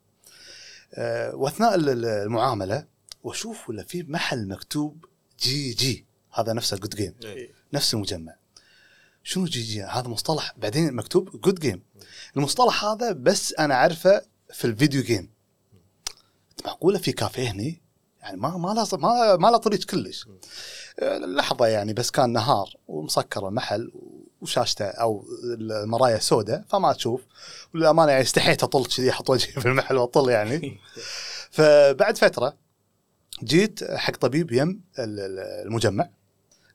آه، 0.94 1.34
وأثناء 1.34 1.74
ال- 1.74 1.88
ال- 1.88 2.04
المعاملة 2.04 2.86
وأشوف 3.22 3.68
ولا 3.68 3.82
في 3.84 4.02
محل 4.02 4.48
مكتوب 4.48 5.04
GG 5.40 6.06
هذا 6.32 6.52
نفسه 6.52 6.76
good 6.76 6.94
game. 6.96 7.14
نفس 7.72 7.94
المجمع. 7.94 8.36
شنو 9.22 9.44
GG 9.44 9.82
هذا 9.82 10.08
مصطلح 10.08 10.54
بعدين 10.58 10.92
مكتوب 10.94 11.40
good 11.40 11.60
game 11.60 11.82
المصطلح 12.36 12.84
هذا 12.84 13.12
بس 13.12 13.54
أنا 13.58 13.74
أعرفه 13.74 14.22
في 14.52 14.64
ال 14.64 14.71
video 14.71 15.02
game 15.02 15.30
معقولة 16.64 16.98
في 16.98 17.12
كافيه 17.12 17.50
هني؟ 17.50 17.82
يعني 18.24 18.36
ما 18.36 18.56
ما 18.56 18.68
له 18.74 18.98
ما 18.98 19.36
ما 19.36 19.48
له 19.48 19.56
طريق 19.56 19.84
كلش. 19.84 20.28
آه، 21.00 21.18
لحظة 21.18 21.66
يعني 21.66 21.92
بس 21.92 22.10
كان 22.10 22.32
نهار 22.32 22.76
ومسكر 22.88 23.48
المحل 23.48 23.92
وشاشته 24.40 24.84
أو 24.86 25.24
المرايا 25.60 26.18
سوداء 26.18 26.64
فما 26.68 26.92
تشوف. 26.92 27.20
وللامانه 27.74 28.10
يعني 28.10 28.22
استحيت 28.22 28.62
أطل 28.62 28.86
كذي 28.86 29.10
أحط 29.10 29.30
وجهي 29.30 29.52
في 29.62 29.66
المحل 29.68 29.96
وأطل 29.96 30.30
يعني. 30.30 30.78
فبعد 31.56 32.16
فترة 32.18 32.56
جيت 33.44 33.84
حق 33.84 34.16
طبيب 34.16 34.52
يم 34.52 34.80
ال- 34.98 35.20
ال- 35.20 35.66
المجمع 35.66 36.08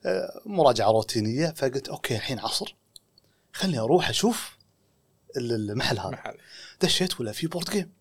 آه، 0.06 0.41
مراجعة 0.46 0.91
روتينية. 0.91 1.53
فقلت 1.56 1.88
okay 1.89 2.15
الحين 2.15 2.39
عصر. 2.39 2.75
خليني 3.53 3.79
أروح 3.79 4.10
أشوف 4.10 4.58
ال- 5.38 5.70
المحل 5.72 6.00
هذا. 6.00 6.20
دشيت 6.82 7.20
ولا 7.22 7.32
في 7.32 7.48
board 7.48 7.70
game 7.70 7.91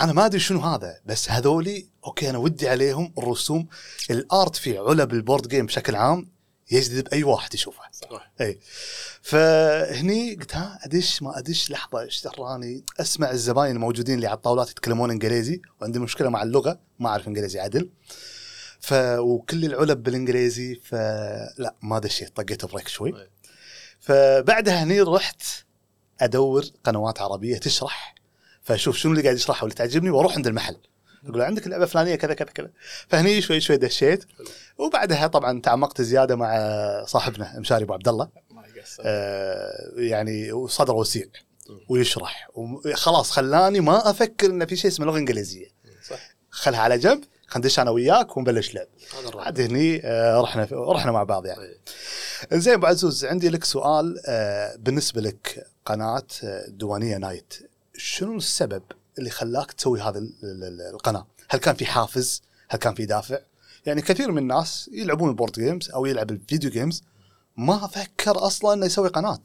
أنا 0.00 0.12
ما 0.12 0.26
أدري 0.26 0.40
شنو 0.40 0.60
هذا 0.60 1.00
بس 1.06 1.30
هذولي 1.30 1.91
okay 2.06 2.30
أنا 2.30 2.38
ودي 2.38 2.68
عليهم 2.68 3.12
الرسوم. 3.18 3.68
ال 4.10 4.22
art 4.22 4.56
في 4.56 4.78
علب 4.78 5.12
ال 5.12 5.18
board 5.18 5.48
game 5.48 5.66
بشكل 5.66 5.96
عام 5.96 6.32
يجذب 6.70 7.08
أي 7.08 7.24
واحد 7.24 7.54
يشوفه. 7.54 7.82
صح 7.92 8.32
أي. 8.40 8.58
فهني 9.22 10.34
قلت 10.34 10.56
ها 10.56 10.78
أدش 10.82 11.22
ما 11.22 11.38
أدش 11.38 11.70
لحظة 11.70 12.00
إيش 12.00 12.24
دراني 12.24 12.84
أسمع 13.00 13.30
الزباين 13.30 13.76
الموجودين 13.76 14.14
اللي 14.14 14.26
على 14.26 14.36
الطاولات 14.36 14.70
يتكلمون 14.70 15.10
إنجليزي 15.10 15.60
وعندي 15.80 15.98
مشكلة 15.98 16.28
مع 16.28 16.42
اللغة 16.42 16.80
ما 16.98 17.08
أعرف 17.08 17.28
إنجليزي 17.28 17.60
عدل. 17.60 17.90
ف 18.80 18.94
وكل 19.18 19.64
العلب 19.64 20.02
بالإنجليزي 20.02 20.74
فلا 20.74 21.74
ما 21.82 21.98
دشيت 21.98 22.36
طقيت 22.36 22.64
break 22.64 22.88
شوي. 22.88 23.20
أي. 23.20 23.30
فبعدها 24.00 24.82
هني 24.82 25.00
رحت 25.00 25.42
أدور 26.20 26.64
قنوات 26.84 27.20
عربية 27.20 27.58
تشرح. 27.58 28.14
فأشوف 28.62 28.96
شنو 28.96 29.12
اللي 29.12 29.22
قاعد 29.22 29.36
يشرحه 29.36 29.64
واللي 29.64 29.74
تعجبني 29.74 30.10
وأروح 30.10 30.34
عند 30.34 30.46
المحل. 30.46 30.76
يقول 31.24 31.42
عندك 31.42 31.66
اللعبه 31.66 31.84
الفلانيه 31.84 32.14
كذا 32.14 32.34
كذا 32.34 32.48
كذا. 32.48 32.70
فهني 33.08 33.40
شوي 33.40 33.60
شوي 33.60 33.76
دشيت. 33.76 34.24
وبعدها 34.78 35.26
طبعا 35.26 35.60
تعمقت 35.60 36.02
زيادة 36.02 36.36
مع 36.36 36.54
صاحبنا 37.06 37.58
مشاري 37.58 37.84
أبو 37.84 37.92
عبد 37.92 38.08
الله. 38.08 38.28
آه، 39.00 39.92
يعني 39.96 40.52
وصدر 40.52 40.94
وسيع 40.94 41.26
ويشرح. 41.88 42.50
خلاص 42.94 43.30
خلاني 43.30 43.80
ما 43.80 44.10
أفكر 44.10 44.46
ان 44.46 44.66
في 44.66 44.76
شيء 44.76 44.90
اسمه 44.90 45.06
لغة 45.06 45.18
إنجليزية. 45.18 45.66
صح. 46.08 46.18
خلها 46.50 46.80
على 46.80 46.98
جنب 46.98 47.24
خلينا 47.46 47.66
ندش 47.66 47.78
أنا 47.78 47.90
وياك 47.90 48.36
ونبلش 48.36 48.74
لعب. 48.74 48.86
عاد 49.34 49.60
هني 49.60 50.00
آه، 50.04 50.40
رحنا 50.40 50.68
رحنا 50.72 51.12
مع 51.12 51.22
بعض 51.22 51.46
يعني. 51.46 51.62
إيه. 51.62 51.78
زين 52.58 52.72
أبو 52.72 52.86
عزوز 52.86 53.24
عندي 53.24 53.48
لك 53.48 53.64
سؤال 53.64 54.22
آه، 54.26 54.76
بالنسبة 54.76 55.20
لك 55.20 55.66
قناة 55.86 56.26
آه، 56.44 56.66
دوانية 56.68 57.16
نايت. 57.16 57.54
شنو 57.96 58.36
السبب؟ 58.36 58.82
اللي 59.18 59.30
خلاك 59.30 59.72
تسوي 59.72 60.00
هذا 60.00 60.18
ال- 60.18 60.34
ال- 60.42 60.64
ال- 60.64 60.94
القناة؟ 60.94 61.26
هل 61.50 61.58
كان 61.60 61.74
في 61.74 61.86
حافز؟ 61.86 62.42
هل 62.68 62.78
كان 62.78 62.94
في 62.94 63.06
دافع؟ 63.06 63.38
يعني 63.86 64.02
كثير 64.02 64.32
من 64.32 64.38
الناس 64.38 64.90
يلعبون 64.92 65.28
ال 65.28 65.32
board 65.32 65.52
games 65.52 65.90
أو 65.90 66.06
يلعب 66.06 66.30
ال 66.30 66.37
video 66.37 66.70
games 66.70 67.02
ما 67.56 67.86
فكر 67.86 68.46
أصلا 68.46 68.72
إنه 68.72 68.86
يسوي 68.86 69.08
قناة. 69.08 69.42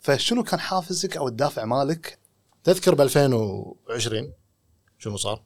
فشنو 0.00 0.44
كان 0.44 0.60
حافزك 0.60 1.16
أو 1.16 1.28
الدافع 1.28 1.64
مالك؟ 1.64 2.18
تذكر 2.64 2.94
ب 2.94 3.00
2020 3.00 4.32
شنو 4.98 5.16
صار؟ 5.16 5.42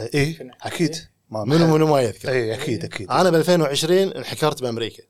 إيه 0.00 0.56
أكيد 0.62 0.96
ما 1.30 1.44
منو 1.44 1.74
منو 1.74 1.86
ما 1.86 2.00
يذكر 2.00 2.28
اي 2.28 2.54
أكيد 2.54 2.84
أكيد 2.84 3.10
أنا 3.10 3.30
ب 3.30 3.34
2020 3.34 3.98
انحكرت 3.98 4.62
بأمريكا 4.62 5.02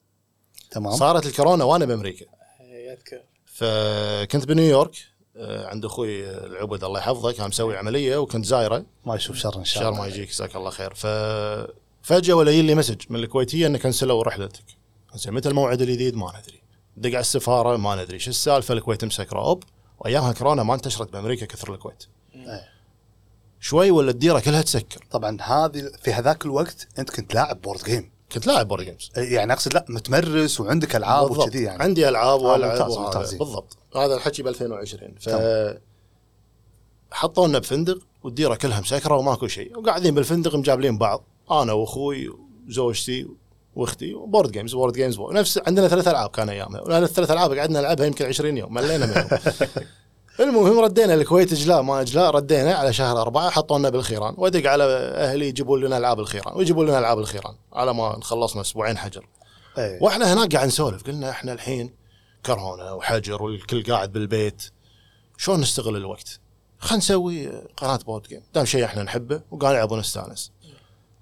تمام 0.70 0.92
صارت 0.92 1.26
الكورونا 1.26 1.64
وأنا 1.64 1.84
بأمريكا 1.84 2.26
يذكر 2.60 3.20
فكنت 3.46 4.44
بنيويورك 4.46 4.94
عند 5.36 5.84
أخوي 5.84 6.26
آه، 6.26 6.46
العبد 6.46 6.84
الله 6.84 6.98
يحفظه 6.98 7.32
كان 7.32 7.48
مسوي 7.48 7.76
عملية 7.76 8.16
وكنت 8.16 8.44
زايره. 8.44 8.84
ما 9.06 9.14
يشوف 9.14 9.36
شر 9.36 9.58
إن 9.58 9.64
شاء 9.64 9.88
الله 9.88 10.00
ما 10.00 10.06
يجيك 10.06 10.28
جزاك 10.28 10.56
الله 10.56 10.70
خير. 10.70 10.94
ف 10.94 11.06
فجأة 12.02 12.34
ولا 12.34 12.50
لي 12.50 12.74
message 12.74 13.00
من 13.10 13.20
الكويتية 13.20 13.66
إنه 13.66 13.78
كنسلوا 13.78 14.22
رحلتك. 14.22 14.64
زين 15.14 15.34
متى 15.34 15.48
الموعد 15.48 15.82
الجديد؟ 15.82 16.16
ما 16.16 16.32
ندري. 16.40 16.60
دق 16.96 17.08
على 17.10 17.20
السفارة؟ 17.20 17.76
ما 17.76 18.02
ندري. 18.02 18.18
شو 18.18 18.30
السالفة؟ 18.30 18.74
الكويت 18.74 19.04
مسكره 19.04 19.40
اوب 19.40 19.62
وأيامها 19.98 20.32
كورونا 20.32 20.62
ما 20.62 20.74
انتشرت 20.74 21.12
بأمريكا 21.12 21.46
كثر 21.46 21.74
الكويت. 21.74 22.04
إيه. 22.34 22.68
شوي 23.60 23.90
ولا 23.90 24.10
الديره 24.10 24.40
كلها 24.40 24.62
تسكر. 24.62 25.04
طبعا 25.10 25.38
هذه 25.40 25.90
في 26.02 26.12
هذاك 26.12 26.44
الوقت 26.44 26.88
أنت 26.98 27.10
كنت 27.10 27.34
لاعب 27.34 27.62
board 27.62 27.82
game 27.84 28.13
كنت 28.34 28.46
لاعب 28.46 28.68
board 28.68 28.84
games 28.84 29.10
يعني 29.16 29.52
أقصد 29.52 29.74
لا 29.74 29.84
متمرس 29.88 30.60
وعندك 30.60 30.96
ألعاب. 30.96 31.30
وكذي 31.30 31.62
يعني. 31.62 31.82
عندي 31.82 32.08
ألعاب 32.08 32.40
آه، 32.40 32.44
وألعب 32.44 32.90
ممتاز،. 32.90 33.34
بالضبط. 33.34 33.76
هذا 33.96 34.14
الحكي 34.14 34.42
ب 34.42 34.48
2020 34.48 35.14
ف 35.20 35.30
حطونا 37.12 37.58
بفندق 37.58 37.98
والديرة 38.22 38.54
كلها 38.54 38.80
مسكرة 38.80 39.14
وماكو 39.14 39.46
شيء. 39.46 39.78
وقاعدين 39.78 40.14
بالفندق 40.14 40.54
مجابلين 40.56 40.98
بعض. 40.98 41.24
أنا 41.50 41.72
وأخوي 41.72 42.30
وزوجتي 42.68 43.26
وأختي 43.76 44.14
و 44.14 44.21
board 44.21 44.52
games 44.52 44.74
board 44.74 44.92
games 44.92 45.16
board. 45.16 45.36
نفس 45.36 45.60
عندنا 45.66 45.88
ثلاث 45.88 46.08
ألعاب 46.08 46.30
كان 46.30 46.48
أيامها. 46.48 46.98
الثلاث 46.98 47.30
ألعاب 47.30 47.52
قعدنا 47.52 47.80
نلعبها 47.80 48.06
يمكن 48.06 48.26
20 48.26 48.56
يوم 48.56 48.74
ملينا 48.74 49.06
منهم. 49.06 49.28
المهم 50.40 50.78
ردينا 50.78 51.14
الكويت 51.14 51.52
إجلاء 51.52 51.82
ما 51.82 52.00
إجلاء 52.00 52.30
ردينا 52.30 52.74
على 52.74 52.92
شهر 52.92 53.20
أربعة 53.20 53.50
حطونا 53.50 53.88
بالخيران 53.88 54.34
وأدق 54.38 54.70
على 54.70 54.84
أهلي 55.14 55.48
يجيبون 55.48 55.80
لنا 55.80 55.96
ألعاب 55.96 56.20
الخيران 56.20 56.56
ويجيبون 56.56 56.86
لنا 56.86 56.98
ألعاب 56.98 57.18
الخيران 57.18 57.54
على 57.72 57.94
ما 57.94 58.20
خلصنا 58.22 58.60
أسبوعين 58.60 58.98
حجر 58.98 59.28
إيه. 59.78 60.02
وإحنا 60.02 60.32
هناك 60.32 60.56
قاعد 60.56 60.66
نسولف 60.66 61.02
قلنا 61.02 61.30
إحنا 61.30 61.52
الحين 61.52 61.94
كورونا 62.46 62.92
وحجر 62.92 63.42
والكل 63.42 63.82
قاعد 63.82 64.12
بالبيت 64.12 64.62
شلون 65.36 65.60
نستغل 65.60 65.96
الوقت؟ 65.96 66.40
خلينا 66.78 66.98
نسوي 66.98 67.48
قناة 67.76 67.96
board 67.96 68.22
game 68.22 68.42
دام 68.54 68.64
شيء 68.64 68.84
إحنا 68.84 69.02
نحبه 69.02 69.40
وقاعد 69.50 69.74
نلعب 69.74 69.92
ونستانس. 69.92 70.52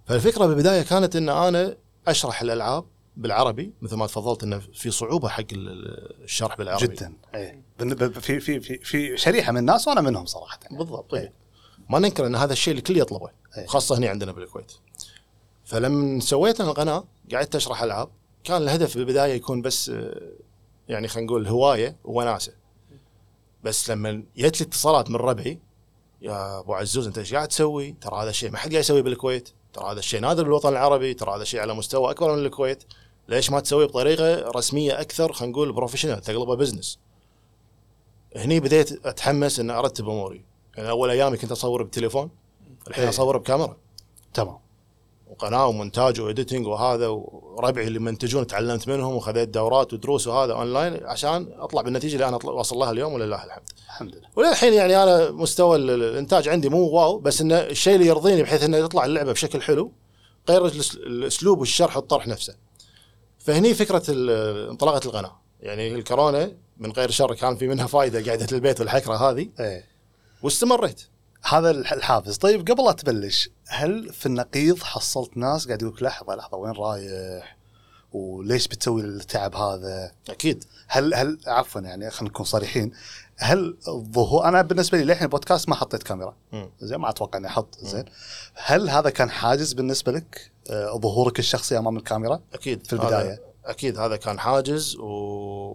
فالفكرة 0.07 0.47
بالبداية 0.47 0.83
كانت 0.83 1.17
إن 1.17 1.29
أنا 1.29 1.77
أشرح 2.07 2.43
الألعاب 2.43 2.85
بالعربي 3.17 3.73
مثل 3.83 3.97
ما 3.97 4.07
تفضلت 4.07 4.43
إنه 4.43 4.59
في 4.59 4.91
صعوبة 4.91 5.29
حق 5.29 5.45
ال- 5.53 6.23
الشرح 6.25 6.57
بالعربي 6.57 6.87
جدا 6.87 7.13
إيه 7.35 7.63
في 8.11 8.41
في 8.41 8.61
في 8.61 8.79
في 8.79 9.17
شريحة 9.17 9.53
من 9.53 9.59
الناس 9.59 9.89
وأنا 9.89 10.01
منهم 10.01 10.27
صراحة 10.27 10.59
يعني. 10.63 10.79
بالضبط 10.79 11.11
طيب. 11.11 11.33
ما 11.91 11.99
ننكر 11.99 12.27
إن 12.27 12.35
هذا 12.35 12.53
الشيء 12.53 12.75
الكل 12.75 12.97
يطلبه 12.99 13.31
إيه. 13.59 13.67
خاصة 13.67 13.99
هنا 13.99 14.09
عندنا 14.09 14.33
بالكويت 14.33 14.73
فلما 15.65 16.21
سويت 16.21 16.61
أنا 16.61 16.71
القناة 16.71 17.05
قعدت 17.33 17.55
أشرح 17.57 17.83
ألعاب 17.83 18.09
كان 18.45 18.63
الهدف 18.63 18.97
بالبداية 18.99 19.33
يكون 19.35 19.63
بس 19.63 19.89
آه، 19.91 20.33
يعني 20.89 21.09
خلينا 21.09 21.27
نقول 21.27 21.47
هواية 21.47 21.97
ووناسه 22.05 22.53
بس 23.65 23.91
لما 23.91 24.25
جت 24.37 24.61
لي 24.61 24.67
اتصالات 24.67 25.11
من 25.11 25.17
ربعي 25.17 25.59
يا 26.23 26.59
أبو 26.59 26.75
عزوز 26.75 27.07
أنت 27.07 27.19
إيش 27.19 27.35
قاعد 27.35 27.49
تسوي؟ 27.49 27.93
ترى 28.01 28.23
هذا 28.23 28.31
الشيء 28.31 28.51
ما 28.51 28.59
حد 28.59 28.71
قاعد 28.71 28.81
يسويه 28.85 29.03
بالكويت، 29.03 29.49
ترى 29.73 29.93
هذا 29.93 29.99
الشيء 29.99 30.21
نادر 30.21 30.43
بالوطن 30.43 30.69
العربي، 30.69 31.15
ترى 31.15 31.37
هذا 31.37 31.43
الشيء 31.43 31.61
على 31.61 31.75
مستوى 31.75 32.11
أكبر 32.11 32.37
من 32.37 32.47
الكويت، 32.47 32.85
ليش 33.29 33.51
ما 33.51 33.61
تسويه 33.61 33.87
بطريقة 33.87 34.51
رسمية 34.51 35.01
أكثر 35.01 35.33
خلينا 35.33 35.53
نقول 35.53 35.73
professional 35.73 36.21
تقلبه 36.21 36.57
business. 36.57 36.99
هني 38.37 38.61
بديت 38.61 39.07
أتحمس 39.07 39.61
ان 39.61 39.71
أرتب 39.71 40.09
أموري، 40.09 40.45
يعني 40.77 40.91
أول 40.91 41.11
أيامي 41.11 41.37
كنت 41.37 41.53
أصور 41.53 41.83
بالتليفون 41.83 42.31
الحين 42.89 43.05
إيه. 43.05 43.11
أصور 43.11 43.39
بكاميرا 43.39 43.77
تمام 44.35 44.59
وقناة 45.33 45.67
ومونتاج 45.67 46.21
و 46.21 46.26
editing 46.26 46.67
وهذا 46.67 47.09
وربعي 47.09 47.87
اللي 47.87 47.99
يمنتجون 47.99 48.47
تعلمت 48.47 48.89
منهم 48.89 49.15
وخذيت 49.15 49.49
دورات 49.49 49.93
ودروس 49.93 50.27
وهذا 50.27 50.53
أونلاين 50.53 51.07
عشان 51.07 51.49
أطلع 51.59 51.83
بالنتيجة 51.83 52.15
اللي 52.15 52.29
أنا 52.29 52.39
واصل 52.45 52.77
لها 52.77 52.91
اليوم 52.91 53.13
ولله 53.13 53.45
الحمد. 53.45 53.63
الحمد 53.87 54.15
لله 54.17 54.29
وللحين 54.37 54.73
يعني 54.73 55.03
أنا 55.03 55.31
مستوى 55.31 55.77
ال- 55.77 55.91
ال- 55.91 56.03
الإنتاج 56.03 56.49
عندي 56.49 56.69
مو 56.69 56.89
wow 56.89 57.19
بس 57.19 57.41
إنه 57.41 57.55
الشيء 57.59 57.95
اللي 57.95 58.07
يرضيني 58.07 58.43
بحيث 58.43 58.63
إنه 58.63 58.81
تطلع 58.87 59.05
اللعبة 59.05 59.33
بشكل 59.33 59.63
حلو 59.63 59.93
غير 60.49 60.67
الأسلوب 60.97 61.61
والشرح 61.61 61.97
والطرح 61.97 62.29
نفسه. 62.29 62.55
فهني 63.39 63.75
فكرة 63.75 64.03
انطلاقة 64.71 65.01
القناة 65.07 65.41
يعني 65.61 65.95
الكورونا 65.95 66.53
من 66.79 66.93
غير 66.93 67.11
شر 67.11 67.35
كان 67.35 67.57
في 67.57 67.69
منها 67.69 67.87
فائده 67.87 68.31
قعده 68.31 68.47
البيت 68.53 68.81
والحكرة 68.81 69.15
هذه 69.31 69.49
إيه 69.61 69.85
واستمريت. 70.43 71.03
هذا 71.45 71.71
الح- 71.71 71.93
الحافز 71.93 72.37
طيب 72.37 72.71
قبل 72.71 72.85
لا 72.85 72.93
تبلش 72.93 73.51
هل 73.73 74.13
في 74.13 74.27
النقيض 74.27 74.83
حصلت 74.83 75.37
ناس 75.37 75.67
قاعد 75.67 75.83
يقول 75.83 75.95
لك 75.95 76.03
لحظة 76.03 76.35
لحظة 76.35 76.57
وين 76.57 76.73
رايح؟ 76.73 77.57
وليش 78.13 78.69
بتسوي 78.69 79.03
التعب 79.03 79.55
هذا؟ 79.55 80.13
أكيد. 80.31 80.65
هل 80.89 81.15
هل 81.15 81.39
عفوا 81.47 81.81
يعني 81.81 82.11
خلينا 82.11 82.31
نكون 82.31 82.47
صريحين. 82.47 82.93
هل 83.37 83.77
الظهور 83.89 84.45
أنا 84.45 84.63
بالنسبة 84.63 84.99
لي 84.99 85.05
للحين 85.05 85.25
البودكاست 85.25 85.69
ما 85.69 85.75
حطيت 85.75 86.03
كاميرا. 86.03 86.37
زين 86.81 86.99
ما 86.99 87.11
أتوقع 87.11 87.39
إني 87.39 87.47
أحط 87.47 87.79
زين. 87.79 88.05
هل 88.55 88.91
هذا 88.91 89.11
كان 89.11 89.31
حاجز 89.31 89.73
بالنسبة 89.73 90.13
لك 90.13 90.51
آه، 90.71 90.99
ظهورك 90.99 91.39
الشخصي 91.39 91.79
أمام 91.79 91.97
الكاميرا؟ 91.97 92.41
أكيد. 92.55 92.87
في 92.87 92.93
البداية. 92.93 93.33
هذا 93.33 93.39
أكيد 93.65 93.99
هذا 93.99 94.17
كان 94.17 94.39
حاجز 94.39 94.97
و... 94.97 95.07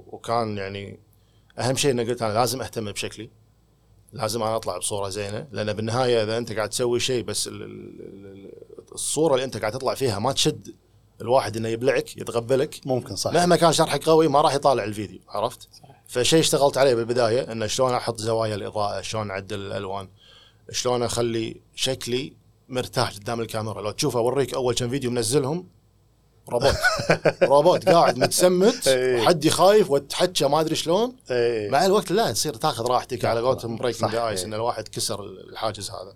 وكان 0.08 0.58
يعني 0.58 1.00
أهم 1.60 1.76
شيء 1.76 1.92
إني 1.92 2.04
قلت 2.04 2.22
أنا 2.22 2.34
لازم 2.34 2.62
أهتم 2.62 2.92
بشكلي. 2.92 3.30
لازم 4.14 4.44
أنا 4.44 4.56
أطلع 4.56 4.78
بصورة 4.78 5.10
زينة 5.10 5.48
لأن 5.52 5.74
بالنهاية 5.74 6.24
إذا 6.24 6.38
أنت 6.38 6.54
قاعد 6.54 6.70
تسوي 6.70 7.00
شيء 7.00 7.24
بس 7.24 7.48
ال... 7.48 7.64
ال... 7.64 8.02
ال- 8.02 8.52
الصورة 8.94 9.34
اللي 9.34 9.44
أنت 9.44 9.58
قاعد 9.58 9.72
تطلع 9.72 9.94
فيها 9.94 10.20
ما 10.20 10.32
تشد 10.32 10.76
الواحد 11.22 11.58
إنه 11.58 11.68
يبلعك 11.70 12.18
يتقبلك. 12.18 12.80
ممكن 12.86 13.16
صح. 13.16 13.32
مهما 13.32 13.56
كان 13.56 13.74
شرحك 13.74 14.04
قوي 14.10 14.28
ما 14.28 14.42
راح 14.42 14.54
يطالع 14.54 14.84
الفيديو 14.84 15.20
عرفت؟ 15.30 15.70
فشيء 16.08 16.40
اشتغلت 16.40 16.78
عليه 16.78 16.96
بالبداية 16.96 17.52
إنه 17.52 17.68
شلون 17.68 17.94
أحط 17.94 18.20
زوايا 18.20 18.56
الإضاءة، 18.56 19.02
شلون 19.02 19.32
اعدل 19.32 19.60
الألوان، 19.60 20.10
شلون 20.72 21.04
أخلي 21.04 21.62
شكلي 21.76 22.34
مرتاح 22.70 23.14
قدام 23.14 23.42
الكاميرا، 23.42 23.82
لو 23.82 23.92
تشوف 23.92 24.18
أوريك 24.18 24.54
أول 24.54 24.74
كم 24.74 24.90
فيديو 24.90 25.12
منزلهم 25.12 25.68
روبوت. 26.50 26.76
روبوت 27.44 27.90
قاعد 27.90 28.18
متسمت. 28.18 28.88
وحدي 29.18 29.50
خايف 29.50 29.92
وتحكى 29.92 30.46
ما 30.46 30.60
أدري 30.60 30.76
شلون. 30.76 31.16
مع 31.70 31.86
الوقت 31.86 32.12
لا 32.12 32.32
تصير 32.32 32.54
تاخذ 32.54 32.86
راحتك 32.88 33.26
على 33.26 33.40
قولتهم 33.40 33.76
breaking 33.76 34.16
ice. 34.16 34.44
إن 34.44 34.54
الواحد 34.54 34.88
كسر 34.88 35.24
الحاجز 35.24 35.92
هذا. 35.92 36.14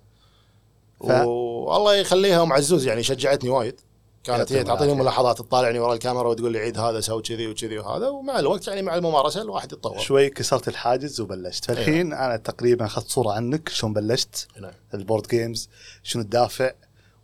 ف- 1.00 1.26
والله 1.26 1.96
يخليها 1.96 2.44
ام 2.44 2.54
عزوز 2.54 2.88
يعني 2.88 3.04
شجعتني 3.04 3.50
وايد. 3.50 3.80
كانت 4.24 4.52
هي 4.54 4.64
تعطيني. 4.64 4.94
ملاحظات 4.94 5.38
تطالعني 5.38 5.80
ورا 5.80 5.94
الكاميرا 5.94 6.28
وتقول 6.28 6.52
لي 6.52 6.60
عيد 6.60 6.80
هذا 6.80 7.00
سوي 7.00 7.22
كذي 7.22 7.48
وكذي 7.48 7.78
وهذا. 7.78 8.10
ومع 8.10 8.40
الوقت 8.40 8.68
يعني 8.68 8.82
مع 8.82 8.96
الممارسة 8.96 9.42
الواحد 9.42 9.72
يتطور. 9.72 10.00
شوي 10.00 10.30
كسرت 10.30 10.68
الحاجز 10.68 11.22
وبلشت. 11.22 11.66
فالحين 11.66 12.14
أنا 12.14 12.38
تقريبا 12.38 12.86
أخذت 12.86 13.10
صورة 13.10 13.32
عنك 13.32 13.70
شلون 13.70 13.94
بلشت 13.94 14.48
نعم. 14.60 14.72
ال 14.94 15.00
board 15.00 15.28
games 15.28 15.70
شنو 16.04 16.22
الدافع 16.22 16.72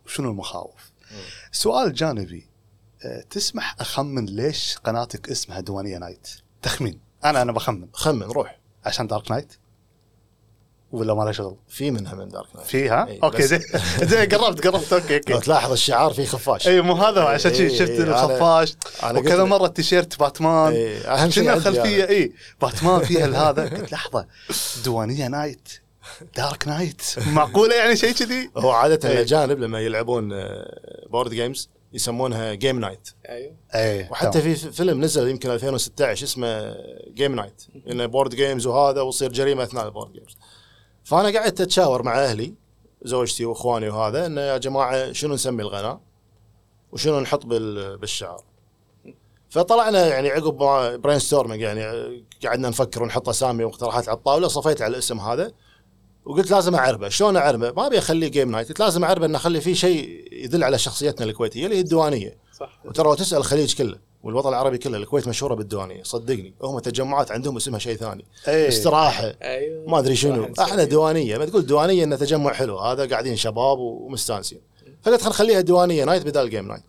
وشنو 0.06 0.30
المخاوف. 0.30 0.92
سؤال 1.52 1.92
جانبي. 1.92 2.47
تسمح 3.30 3.76
أخمن 3.80 4.26
ليش 4.26 4.78
قناتك 4.84 5.28
اسمها 5.30 5.60
ديوانية 5.60 5.98
night؟ 5.98 6.28
تخمين. 6.62 7.00
أنا 7.24 7.42
أنا 7.42 7.52
بخمن. 7.52 7.88
خمن 7.92 8.22
روح. 8.22 8.58
عشان 8.84 9.06
Dark 9.06 9.30
Knight؟ 9.30 9.52
ولا 10.92 11.14
ما 11.14 11.22
له 11.24 11.32
شغل؟ 11.32 11.56
في 11.68 11.90
منها 11.90 12.14
من 12.14 12.28
Dark 12.28 12.56
Knight. 12.56 12.66
فيها 12.66 13.06
إيه، 13.06 13.20
okay 13.22 13.42
زين. 13.42 13.60
زين 14.10 14.28
قربت 14.28 14.66
قربت. 14.66 14.92
okay 14.92 15.14
لو 15.28 15.34
okay 15.36 15.44
تلاحظ 15.46 15.72
الشعار 15.72 16.12
فيه 16.12 16.24
خفاش. 16.26 16.68
إي 16.68 16.80
مو 16.80 16.92
هذا 16.94 17.22
عشان 17.22 17.50
إيه، 17.50 17.78
شفت 17.78 17.98
أنا- 17.98 18.00
الخفاش. 18.00 18.76
وكذا. 19.14 19.44
مرة 19.44 19.66
التيشيرت 19.66 20.18
باتمان. 20.18 20.72
إيه، 20.72 21.14
أهم 21.14 21.30
شيء 21.30 21.52
الخلفيه. 21.52 22.08
إي. 22.08 22.32
باتمان 22.62 23.04
فيها 23.04 23.50
هذا 23.50 23.62
قلت 23.62 23.92
لحظة 23.92 24.26
ديوانية 24.84 25.26
night. 25.28 25.68
Dark 26.36 26.68
Knight. 26.68 27.02
معقولة 27.26 27.74
يعني 27.74 27.96
شيء 27.96 28.12
كذي؟ 28.12 28.50
هو 28.56 28.70
عادة. 28.70 29.10
الأجانب 29.12 29.58
لما 29.58 29.80
يلعبون 29.80 30.32
آه، 30.32 31.06
board 31.10 31.30
games 31.34 31.68
يسمونها 31.92 32.54
game 32.54 32.80
night 32.80 33.08
أيوه. 33.28 33.56
إيه 33.74 34.10
وحتى 34.10 34.40
في 34.42 34.54
فيلم 34.72 35.00
نزل 35.04 35.28
يمكن 35.28 35.50
2016 35.50 36.24
اسمه 36.24 36.74
Game 37.14 37.34
Night 37.34 37.62
إنه 37.90 38.06
board 38.06 38.34
games 38.34 38.66
وهذا 38.66 39.00
ويصير 39.00 39.32
جريمة 39.32 39.62
أثناء 39.62 39.86
ال 39.86 39.90
board 39.90 40.12
games 40.12 40.36
فأنا 41.04 41.38
قعدت 41.38 41.60
أتشاور 41.60 42.02
مع 42.02 42.18
أهلي 42.24 42.54
زوجتي 43.02 43.44
وإخواني 43.44 43.88
وهذا 43.88 44.26
إنه 44.26 44.40
يا 44.40 44.58
جماعة 44.58 45.12
شنو 45.12 45.34
نسمي 45.34 45.62
القناه 45.62 46.00
وشنو 46.92 47.20
نحط 47.20 47.46
بال- 47.46 47.98
بالشعار 47.98 48.44
فطلعنا 49.50 50.06
يعني 50.06 50.28
عقب 50.30 50.56
brainstorming 51.00 51.60
يعني 51.62 51.82
قعدنا 52.44 52.68
نفكر 52.68 53.02
ونحط 53.02 53.28
أسامي 53.28 53.64
ومقترحات 53.64 54.08
على 54.08 54.16
الطاولة 54.18 54.48
صفيت 54.48 54.82
على 54.82 54.90
الاسم 54.92 55.20
هذا. 55.20 55.52
وقلت 56.24 56.50
لازم 56.50 56.74
أعربه، 56.74 57.08
شلون 57.08 57.36
أعربه؟ 57.36 57.72
ما 57.72 57.86
أبي 57.86 57.98
أخليه 57.98 58.28
game 58.28 58.50
night، 58.50 58.68
قلت 58.68 58.80
لازم 58.80 59.04
أعربه 59.04 59.26
إنه 59.26 59.36
أخلي 59.36 59.60
فيه 59.60 59.74
شيء 59.74 60.28
يدل 60.32 60.64
على 60.64 60.78
شخصيتنا 60.78 61.26
الكويتية 61.26 61.64
اللي 61.64 61.76
هي 61.76 61.80
الديوانية، 61.80 62.36
صح. 62.58 62.80
وترى 62.84 63.04
لو 63.04 63.14
تسأل 63.14 63.38
الخليج 63.38 63.74
كله 63.74 64.08
والوطن 64.22 64.48
العربي 64.48 64.78
كله 64.78 64.96
الكويت 64.96 65.28
مشهورة 65.28 65.54
بالديوانية، 65.54 66.02
صدقني 66.02 66.54
هم 66.62 66.78
تجمعات 66.78 67.32
عندهم 67.32 67.56
اسمها 67.56 67.78
شيء 67.78 67.96
ثاني، 67.96 68.24
إيه. 68.48 68.68
استراحة. 68.68 69.34
أيوه. 69.42 69.90
ما 69.90 69.98
أدري 69.98 70.16
شنو. 70.16 70.52
إحنا 70.60 70.84
ديوانية. 70.84 71.38
ما 71.38 71.44
تقول 71.44 71.66
ديوانية 71.66 72.04
إنه 72.04 72.16
تجمع 72.16 72.52
حلو. 72.52 72.78
هذا 72.78 73.08
قاعدين 73.08 73.36
شباب 73.36 73.78
ومستانسين. 73.78 74.60
فقلت 75.02 75.22
خل 75.22 75.28
نخليها 75.28 75.60
ديوانية 75.60 76.04
night 76.04 76.26
بدال 76.26 76.50
game 76.50 76.68
night 76.68 76.82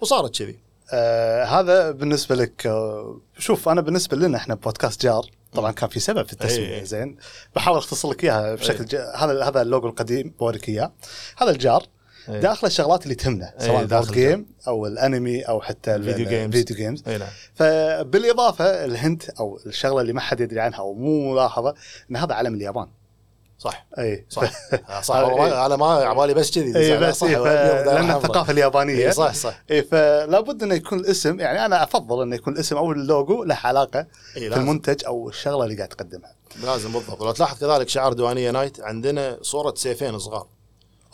وصارت 0.00 0.38
كذي. 0.38 0.58
آه 0.92 1.44
هذا 1.44 1.90
بالنسبة 1.90 2.34
لك 2.34 2.66
آه 2.66 3.20
شوف 3.38 3.68
أنا 3.68 3.80
بالنسبة 3.80 4.16
لنا 4.16 4.36
إحنا 4.36 4.54
بودكاست 4.54 5.02
جار. 5.02 5.30
طبعا 5.52 5.72
كان 5.72 5.88
في 5.88 6.00
سبب 6.00 6.26
في 6.26 6.32
التسميه 6.32 6.66
إيه. 6.66 6.84
زين. 6.84 7.16
بحاول 7.56 7.78
أختصر 7.78 8.10
لك 8.10 8.24
إياها 8.24 8.54
بشكل 8.54 8.84
ج... 8.84 8.96
هذا 8.96 9.44
هذا 9.44 9.62
اللوجو 9.62 9.88
القديم 9.88 10.34
بوريك 10.40 10.68
إياه. 10.68 10.92
هذا 11.36 11.50
الجار 11.50 11.86
إيه. 12.28 12.40
داخل 12.40 12.66
الشغلات 12.66 13.02
اللي 13.02 13.14
تهمنا 13.14 13.52
إيه، 13.60 13.66
سواء 13.66 13.84
داخل 13.84 14.02
ال 14.02 14.05
board 14.05 14.18
game 14.18 14.46
أو 14.68 14.86
الأنمي 14.86 15.42
أو 15.42 15.60
حتى 15.60 15.94
ال- 15.94 16.08
ال 16.08 16.11
video 16.11 16.28
games. 16.28 16.44
ال 16.56 16.59
video 16.59 16.76
games 16.76 17.02
اي 17.08 17.18
نعم. 17.18 17.28
فبالإضافة 17.54 18.84
ال 18.84 18.93
hint 18.93 19.30
أو 19.30 19.60
الشغلة 19.66 20.00
اللي 20.00 20.12
ما 20.12 20.20
حد 20.20 20.40
يدري 20.40 20.60
عنها 20.60 20.78
أو 20.78 20.94
مو 20.94 21.32
ملاحظة 21.32 21.74
إن 22.10 22.16
هذا 22.16 22.34
علم 22.34 22.54
اليابان. 22.54 22.86
صح. 23.62 23.86
أي. 23.98 24.26
صح. 24.28 24.52
صح. 25.02 25.16
والله 25.24 25.36
ما- 25.48 25.66
أنا 25.66 25.76
ما 25.76 25.86
عبالي 25.86 26.34
بس 26.34 26.50
كذي. 26.50 26.76
أي 26.78 26.98
بس 26.98 27.18
صح 27.18 27.26
إيه 27.26 27.38
لأن. 27.84 28.10
الثقافة 28.10 28.50
اليابانية. 28.52 29.06
إي، 29.06 29.12
صح 29.12 29.34
صح. 29.34 29.62
اي 29.70 29.82
فلا 29.82 30.40
بد 30.40 30.62
انه 30.62 30.74
يكون 30.74 30.98
الاسم 31.00 31.40
يعني 31.40 31.66
أنا 31.66 31.82
أفضل 31.82 32.22
انه 32.22 32.36
يكون 32.36 32.52
الاسم 32.52 32.76
أو 32.76 32.92
اللوجو 32.92 33.44
له 33.44 33.58
علاقة 33.64 34.06
اي 34.36 34.50
في 34.50 34.56
المنتج 34.56 35.04
أو 35.06 35.28
الشغلة 35.28 35.64
اللي 35.64 35.76
قاعد 35.76 35.88
تقدمها. 35.88 36.34
لازم 36.64 36.92
بالضبط. 36.92 37.20
ولو 37.22 37.32
تلاحظ 37.32 37.58
كذلك 37.60 37.88
شعار 37.88 38.12
ديوانية 38.12 38.50
night 38.50 38.80
عندنا 38.80 39.38
صورة 39.42 39.74
سيفين 39.76 40.18
صغار. 40.18 40.46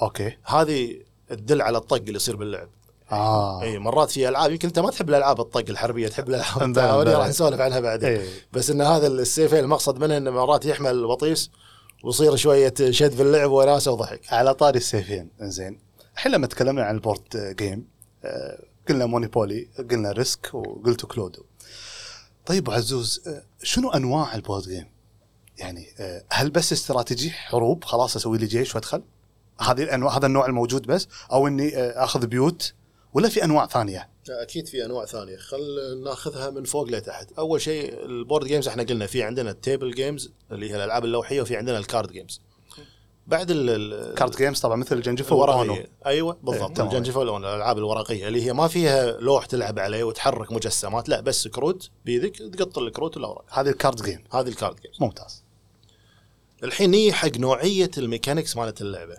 okay. 0.02 0.36
هذه 0.44 0.96
تدل 1.28 1.62
على 1.62 1.78
الطق 1.78 1.96
اللي 1.96 2.14
يصير 2.16 2.36
باللعب. 2.36 2.68
آه. 3.12 3.62
اي 3.62 3.78
مرات 3.78 4.10
في 4.10 4.28
ألعاب 4.28 4.50
يمكن 4.52 4.68
أنت 4.68 4.78
ما 4.78 4.90
تحب 4.90 5.08
الألعاب 5.08 5.40
الطق 5.40 5.64
الحربية 5.68 6.08
تحب 6.08 6.28
الألعاب 6.28 6.62
التعاونيه. 6.68 7.16
راح 7.16 7.28
نسولف 7.28 7.60
عنها 7.60 7.80
بعدين. 7.80 8.08
إيه. 8.08 8.28
بس 8.52 8.70
إن 8.70 8.80
هذا 8.82 9.06
السيفين 9.06 9.58
المقصد 9.58 9.98
منه 9.98 10.16
إنه 10.16 10.30
مرات 10.30 10.66
يحمل 10.66 11.06
بطيس 11.06 11.50
ويصير 12.04 12.36
شوية 12.36 12.74
شد 12.90 13.12
في 13.12 13.22
اللعب 13.22 13.50
وناسه 13.50 13.92
وضحك 13.92 14.32
على 14.32 14.54
طاري 14.54 14.78
السيفين 14.78 15.30
زين 15.40 15.80
الحين 16.14 16.32
لما 16.32 16.46
تكلمنا 16.46 16.84
عن 16.84 16.94
ال 16.94 17.04
board 17.04 17.54
game 17.58 17.88
آه، 18.24 18.64
قلنا 18.88 19.06
Monopoly 19.06 19.68
قلنا 19.90 20.12
Risk 20.12 20.54
وقلت 20.54 21.06
Cluedo 21.06 21.42
طيب 22.46 22.70
عزوز 22.70 23.22
آه، 23.26 23.42
شنو 23.62 23.90
أنواع 23.90 24.34
ال 24.34 24.39
board 24.39 24.62
game؟ 24.62 24.86
يعني 25.58 25.86
آه، 25.98 26.24
هل 26.30 26.50
بس 26.50 26.72
استراتيجي 26.72 27.30
حروب 27.30 27.84
خلاص 27.84 28.16
أسوي 28.16 28.38
لي 28.38 28.46
جيش 28.46 28.74
وأدخل؟ 28.74 29.02
هذه 29.60 29.82
الأنواع 29.82 30.16
هذا 30.16 30.26
النوع 30.26 30.46
الموجود 30.46 30.86
بس 30.86 31.08
أو 31.32 31.46
إني 31.46 31.76
آخذ 31.78 32.26
بيوت 32.26 32.74
ولا 33.14 33.28
في 33.28 33.44
أنواع 33.44 33.66
ثانية؟ 33.66 34.08
أكيد 34.30 34.66
في 34.66 34.84
أنواع 34.84 35.04
ثانية. 35.04 35.36
خل 35.36 36.00
ناخذها 36.04 36.50
من 36.50 36.64
فوق 36.64 36.88
لتحت. 36.88 37.32
أول 37.32 37.60
شيء 37.60 38.04
ال 38.04 38.11
board 38.11 38.46
games 38.46 38.68
إحنا 38.68 38.82
قلنا 38.82 39.06
في 39.06 39.22
عندنا 39.22 39.50
ال 39.50 39.57
table 39.57 39.90
games 39.90 40.32
اللي 40.52 40.70
هي 40.70 40.76
الألعاب 40.76 41.04
اللوحية 41.04 41.40
وفي 41.42 41.56
عندنا 41.56 41.78
ال 41.78 41.85
card 41.85 42.12
games 42.12 42.40
بعد 43.26 43.50
ال- 43.50 43.70
ال 43.70 44.14
card 44.14 44.36
games 44.36 44.60
طبعا 44.60 44.76
مثل 44.76 44.96
الجنجفه 44.96 45.36
والاونو 45.36 45.76
أيوه 46.06 46.32
إيه، 46.32 46.38
بالضبط. 46.42 46.80
الجنجفه 46.80 47.20
والاونو 47.20 47.48
الألعاب 47.48 47.78
الورقية 47.78 48.28
اللي 48.28 48.42
هي 48.42 48.52
ما 48.52 48.68
فيها 48.68 49.20
لوح 49.20 49.46
تلعب 49.46 49.78
عليه 49.78 50.04
وتحرك 50.04 50.52
مجسمات 50.52 51.08
لا 51.08 51.20
بس 51.20 51.48
كروت 51.48 51.90
بيدك 52.04 52.36
تقط 52.36 52.78
الكروت 52.78 53.16
والاوراق 53.16 53.44
هذه 53.50 53.68
ال 53.68 53.75
card 53.75 54.02
game 54.02 54.24
هذه 54.32 54.48
الكارد 54.48 54.80
جيمز 54.80 54.96
ممتاز. 55.00 55.44
الحين 56.64 56.90
نيجي 56.90 57.12
حق 57.12 57.36
نوعية 57.36 57.90
ال 57.98 58.04
mechanics 58.04 58.56
مالت 58.56 58.80
اللعبة. 58.80 59.16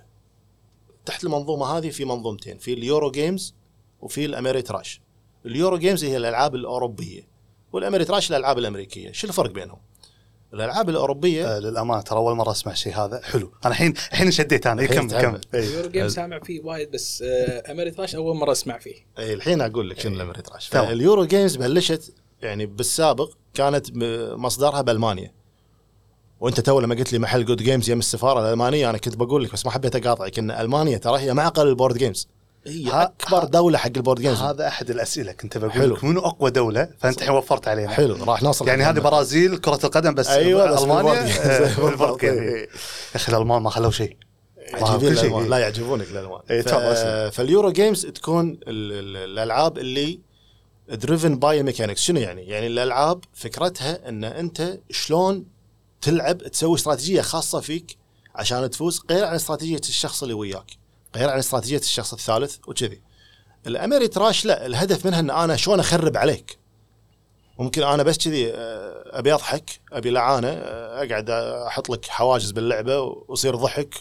تحت 1.05 1.23
المنظومة 1.23 1.65
هذه 1.65 1.89
في 1.89 2.05
منظومتين 2.05 2.57
في 2.57 2.73
ال 2.74 2.81
Euro 2.81 3.12
games 3.12 3.53
وفي 4.01 4.25
ال 4.25 4.32
Ameritrash 4.32 5.01
ال 5.46 5.52
Euro 5.52 5.77
games 5.77 6.03
هي 6.03 6.18
الألعاب 6.18 6.55
الأوروبية 6.55 7.27
وال 7.74 7.83
Ameritrash 7.83 8.29
الألعاب 8.31 8.57
الأمريكية. 8.57 9.12
شو 9.12 9.27
الفرق 9.27 9.51
بينهم؟ 9.51 9.77
الألعاب 10.53 10.90
الأوروبية 10.90 11.55
آه 11.55 11.59
للأمانة 11.59 12.01
ترى 12.01 12.18
أول 12.18 12.35
مرة 12.35 12.51
أسمع 12.51 12.74
شيء 12.74 12.96
هذا. 12.96 13.22
حلو. 13.24 13.51
أنا 13.66 13.72
الحين 13.74 13.94
الحين 14.12 14.31
شديت 14.31 14.68
أنا. 14.68 14.81
إيه، 14.81 14.88
كمل 14.88 14.98
كمل. 14.98 15.09
تحمل. 15.09 15.42
إيه. 15.53 15.75
Euro 15.75 15.89
game 15.89 16.07
سامع 16.09 16.40
فيه 16.40 16.62
وايد 16.64 16.92
بس 16.92 17.22
آه، 17.22 17.72
Ameritrash 17.72 18.15
أول 18.16 18.35
مرة 18.35 18.51
أسمع 18.51 18.77
فيه. 18.77 18.96
اي 19.20 19.33
الحين 19.33 19.62
أقول 19.62 19.90
لك 19.90 20.00
شنو 20.00 20.16
ال 20.15 20.20
Ameritrash 20.20 20.70
تمام. 20.70 20.85
فاليورو 20.85 21.25
جيمز 21.25 21.55
بلشت 21.55 22.14
يعني 22.42 22.66
بالسابق 22.66 23.29
كانت 23.53 23.92
م- 23.94 24.42
مصدرها 24.44 24.81
بألمانيا. 24.81 25.31
وأنت 26.40 26.59
تو 26.59 26.79
لما 26.79 26.96
قلت 26.96 27.14
لي 27.14 27.20
محل 27.20 27.46
Good 27.46 27.61
Games 27.63 27.89
يم 27.90 28.00
السفارة 28.00 28.40
الألمانية 28.40 28.90
أنا 28.90 28.98
كنت 28.98 29.16
بقول 29.18 29.44
لك 29.44 29.53
بس 29.53 29.66
ما 29.66 29.72
حبيت 29.72 29.96
أقاطعك 29.96 30.40
إن 30.40 30.51
ألمانيا 30.51 30.98
ترى 30.98 31.20
هي 31.20 31.33
معقل 31.33 31.68
ال 31.68 31.73
board 31.73 31.98
games 31.98 32.27
هي 32.67 32.85
ها- 32.89 33.03
أكبر 33.03 33.43
دولة 33.43 33.77
حق 33.77 33.91
ال 33.96 34.00
board 34.00 34.22
games 34.22 34.37
هذا 34.37 34.67
أحد 34.67 34.89
الأسئلة 34.89 35.31
كنت 35.31 35.57
بقول. 35.57 35.91
لك 35.93 36.03
منو 36.03 36.19
أقوى 36.19 36.51
دولة 36.51 36.89
فأنت 37.00 37.22
الحين 37.22 37.35
وفرت 37.35 37.67
علينا 37.67 37.89
حلو 37.89 38.24
راح 38.24 38.43
نوصل 38.43 38.67
يعني 38.67 38.83
هذه 38.83 39.00
برازيل 39.00 39.57
كرة 39.57 39.79
القدم 39.85 40.13
بس 40.13 40.27
أيوه 40.27 40.72
بس 40.72 40.81
ألمانيا. 40.81 41.11
آه،. 41.11 42.17
يا 42.24 42.67
أخي 43.15 43.31
الألمان 43.31 43.61
ما 43.61 43.69
خلوا 43.69 43.91
شيء 43.91 44.17
عجيبين. 44.74 45.11
الألوان. 45.13 45.50
لا 45.50 45.57
يعجبونك 45.57 46.07
الالوان 46.11 46.41
إيه، 46.50 46.61
ف-. 46.61 47.35
فال 47.35 47.48
Euro 47.48 47.72
games 47.72 48.05
تكون 48.05 48.50
ال- 48.51 48.59
ال- 48.67 49.17
الألعاب 49.17 49.77
اللي 49.77 50.19
driven 50.89 51.39
by 51.39 51.63
mechanics 51.63 52.01
شنو 52.01 52.19
يعني؟ 52.19 52.41
يعني 52.41 52.67
الألعاب 52.67 53.19
فكرتها 53.33 54.09
إن 54.09 54.24
أنت 54.24 54.77
شلون 54.89 55.45
تلعب 56.01 56.37
تسوي 56.37 56.75
استراتيجية 56.75 57.22
خاصة 57.22 57.59
فيك 57.59 57.98
عشان 58.35 58.69
تفوز 58.69 59.01
غير 59.11 59.25
عن 59.25 59.35
استراتيجية 59.35 59.81
الشخص 59.89 60.22
اللي 60.24 60.33
وياك 60.33 60.78
غير 61.15 61.29
عن 61.29 61.37
استراتيجية 61.39 61.77
الشخص 61.77 62.13
الثالث 62.13 62.57
وكذي. 62.67 63.01
ال 63.68 64.07
Ameritrash 64.07 64.46
لا 64.45 64.65
الهدف 64.65 65.05
منها 65.05 65.19
إن 65.19 65.29
أنا 65.29 65.55
شلون 65.55 65.79
أخرب 65.79 66.17
عليك؟ 66.17 66.57
ممكن 67.59 67.83
أنا 67.83 68.03
بس 68.03 68.17
كذي 68.17 68.53
آه، 68.53 69.03
أبي 69.19 69.33
أضحك 69.33 69.79
أبي 69.93 70.09
لعانة 70.09 70.48
آه، 70.48 71.03
أقعد 71.05 71.29
أحط 71.67 71.89
لك 71.89 72.05
حواجز 72.05 72.51
باللعبة 72.51 73.00
ويصير 73.27 73.55
ضحك 73.55 73.95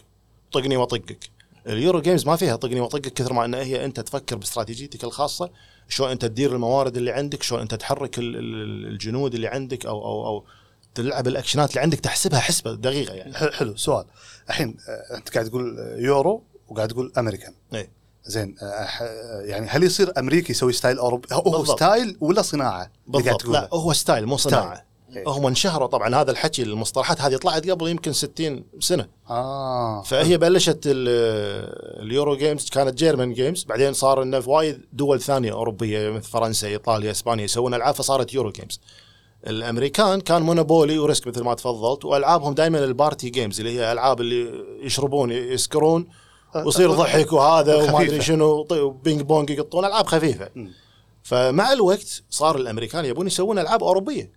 طقني 0.53 0.77
واطقك 0.77 1.31
ال 1.67 1.74
Euro 1.74 2.01
games 2.01 2.27
ما 2.27 2.37
فيها 2.37 2.57
طقني 2.57 2.81
واطقك 2.81 3.13
كثر 3.13 3.33
ما 3.33 3.45
انها 3.45 3.61
هي 3.63 3.85
أنت 3.85 4.01
تفكر 4.01 4.37
باستراتيجيتك 4.37 5.05
الخاصة 5.05 5.51
شلون 5.89 6.11
أنت 6.11 6.25
تدير 6.25 6.53
الموارد 6.53 6.97
اللي 6.97 7.11
عندك 7.13 7.43
شلون 7.43 7.61
أنت 7.61 7.75
تحرك 7.75 8.19
ال- 8.19 8.37
ال- 8.37 8.87
الجنود 8.89 9.35
اللي 9.35 9.47
عندك 9.49 9.87
أو 9.87 10.05
أو 10.05 10.27
أو 10.27 10.45
تلعب 10.95 11.29
ال 11.29 11.33
actions 11.33 11.66
ات 11.66 11.71
اللي 11.71 11.81
عندك 11.81 12.01
تحسبها 12.01 12.41
حسبة 12.41 12.75
دقيقة 12.75 13.15
يعني. 13.15 13.35
حلو- 13.35 13.77
سؤال. 13.77 14.05
الحين 14.49 14.77
آه، 14.89 15.17
أنت 15.17 15.29
قاعد 15.35 15.49
تقول 15.49 15.77
يورو 15.99 16.43
وقاعد 16.69 16.89
تقول 16.89 17.13
أمريكان 17.19 17.53
إيه. 17.75 17.91
زين 18.25 18.55
آه، 18.63 18.85
ح- 18.85 19.03
آه، 19.03 19.41
يعني 19.45 19.67
هل 19.67 19.83
يصير 19.83 20.13
أمريكي 20.19 20.53
يسوي 20.53 20.73
style 20.73 20.99
اوروبي 20.99 21.29
هو 21.33 21.41
بالضبط. 21.43 21.77
style 21.77 22.17
ولا 22.21 22.43
صناعة 22.43 22.91
بالضبط؟ 23.07 23.45
لا 23.47 23.69
هو 23.73 23.93
style 23.93 24.27
مو 24.27 24.37
صناعة 24.37 24.85
إيه. 25.17 25.29
هم 25.29 25.47
انشهروا 25.47 25.87
طبعا 25.87 26.15
هذا 26.15 26.31
الحكي 26.31 26.63
المصطلحات 26.63 27.21
هذه 27.21 27.37
طلعت 27.37 27.69
قبل 27.71 27.89
يمكن 27.89 28.13
60 28.13 28.65
سنة 28.81 29.07
آه 29.31 30.03
فهي 30.03 30.39
بلشت 30.39 30.81
ال- 30.87 32.03
ال 32.03 32.10
Euro 32.10 32.37
games 32.37 32.69
كانت 32.71 32.95
German 32.95 33.33
games 33.33 33.65
بعدين 33.65 33.93
صار 33.93 34.23
انه 34.23 34.41
في 34.41 34.51
وايد 34.51 34.81
دول 34.93 35.21
ثانية 35.21 35.53
أوروبية 35.53 36.11
مثل 36.11 36.29
فرنسا 36.29 36.69
إيطاليا 36.69 37.11
إسبانيا 37.11 37.45
يسوون 37.45 37.75
ألعاب 37.75 37.95
فصارت 37.95 38.35
Euro 38.35 38.51
games 38.51 38.81
الأمريكان 39.47 40.21
كان 40.21 40.43
Monopoly 40.43 40.99
و 40.99 41.04
Risk 41.04 41.27
مثل 41.27 41.43
ما 41.45 41.55
تفضلت 41.55 42.05
وألعابهم 42.05 42.55
دائما 42.55 42.85
ال 42.85 42.92
party 42.92 43.31
games 43.31 43.61
اللي 43.61 43.79
هي 43.79 43.93
ألعاب 43.93 44.21
اللي 44.21 44.65
يشربون 44.83 45.31
يسكرون 45.33 46.07
ويصير 46.55 46.93
ضحك 46.93 47.33
وهذا 47.33 47.75
وما 47.77 48.03
أدري. 48.03 48.21
شنو 48.23 48.67
وبينج 48.73 49.21
بونج 49.21 49.51
يقطون 49.51 49.85
ألعاب 49.85 50.07
خفيفة. 50.07 50.51
فمع 51.23 51.73
الوقت 51.73 52.23
صار 52.31 52.57
الأمريكان 52.57 53.05
يبون 53.05 53.27
يسوون 53.27 53.59
ألعاب 53.59 53.83
أوروبية 53.83 54.31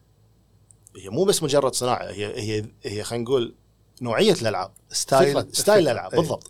هي 0.98 1.10
مو 1.10 1.24
بس 1.24 1.44
مجرد 1.44 1.76
صناعة 1.76 2.04
هي 2.04 2.26
هي 2.60 2.66
هي 2.84 3.04
خلينا 3.04 3.24
نقول 3.24 3.56
نوعية 4.02 4.34
الألعاب 4.42 4.72
style 4.92 5.46
style 5.54 5.84
الألعاب 5.88 6.12
إيه. 6.14 6.20
بالضبط 6.20 6.50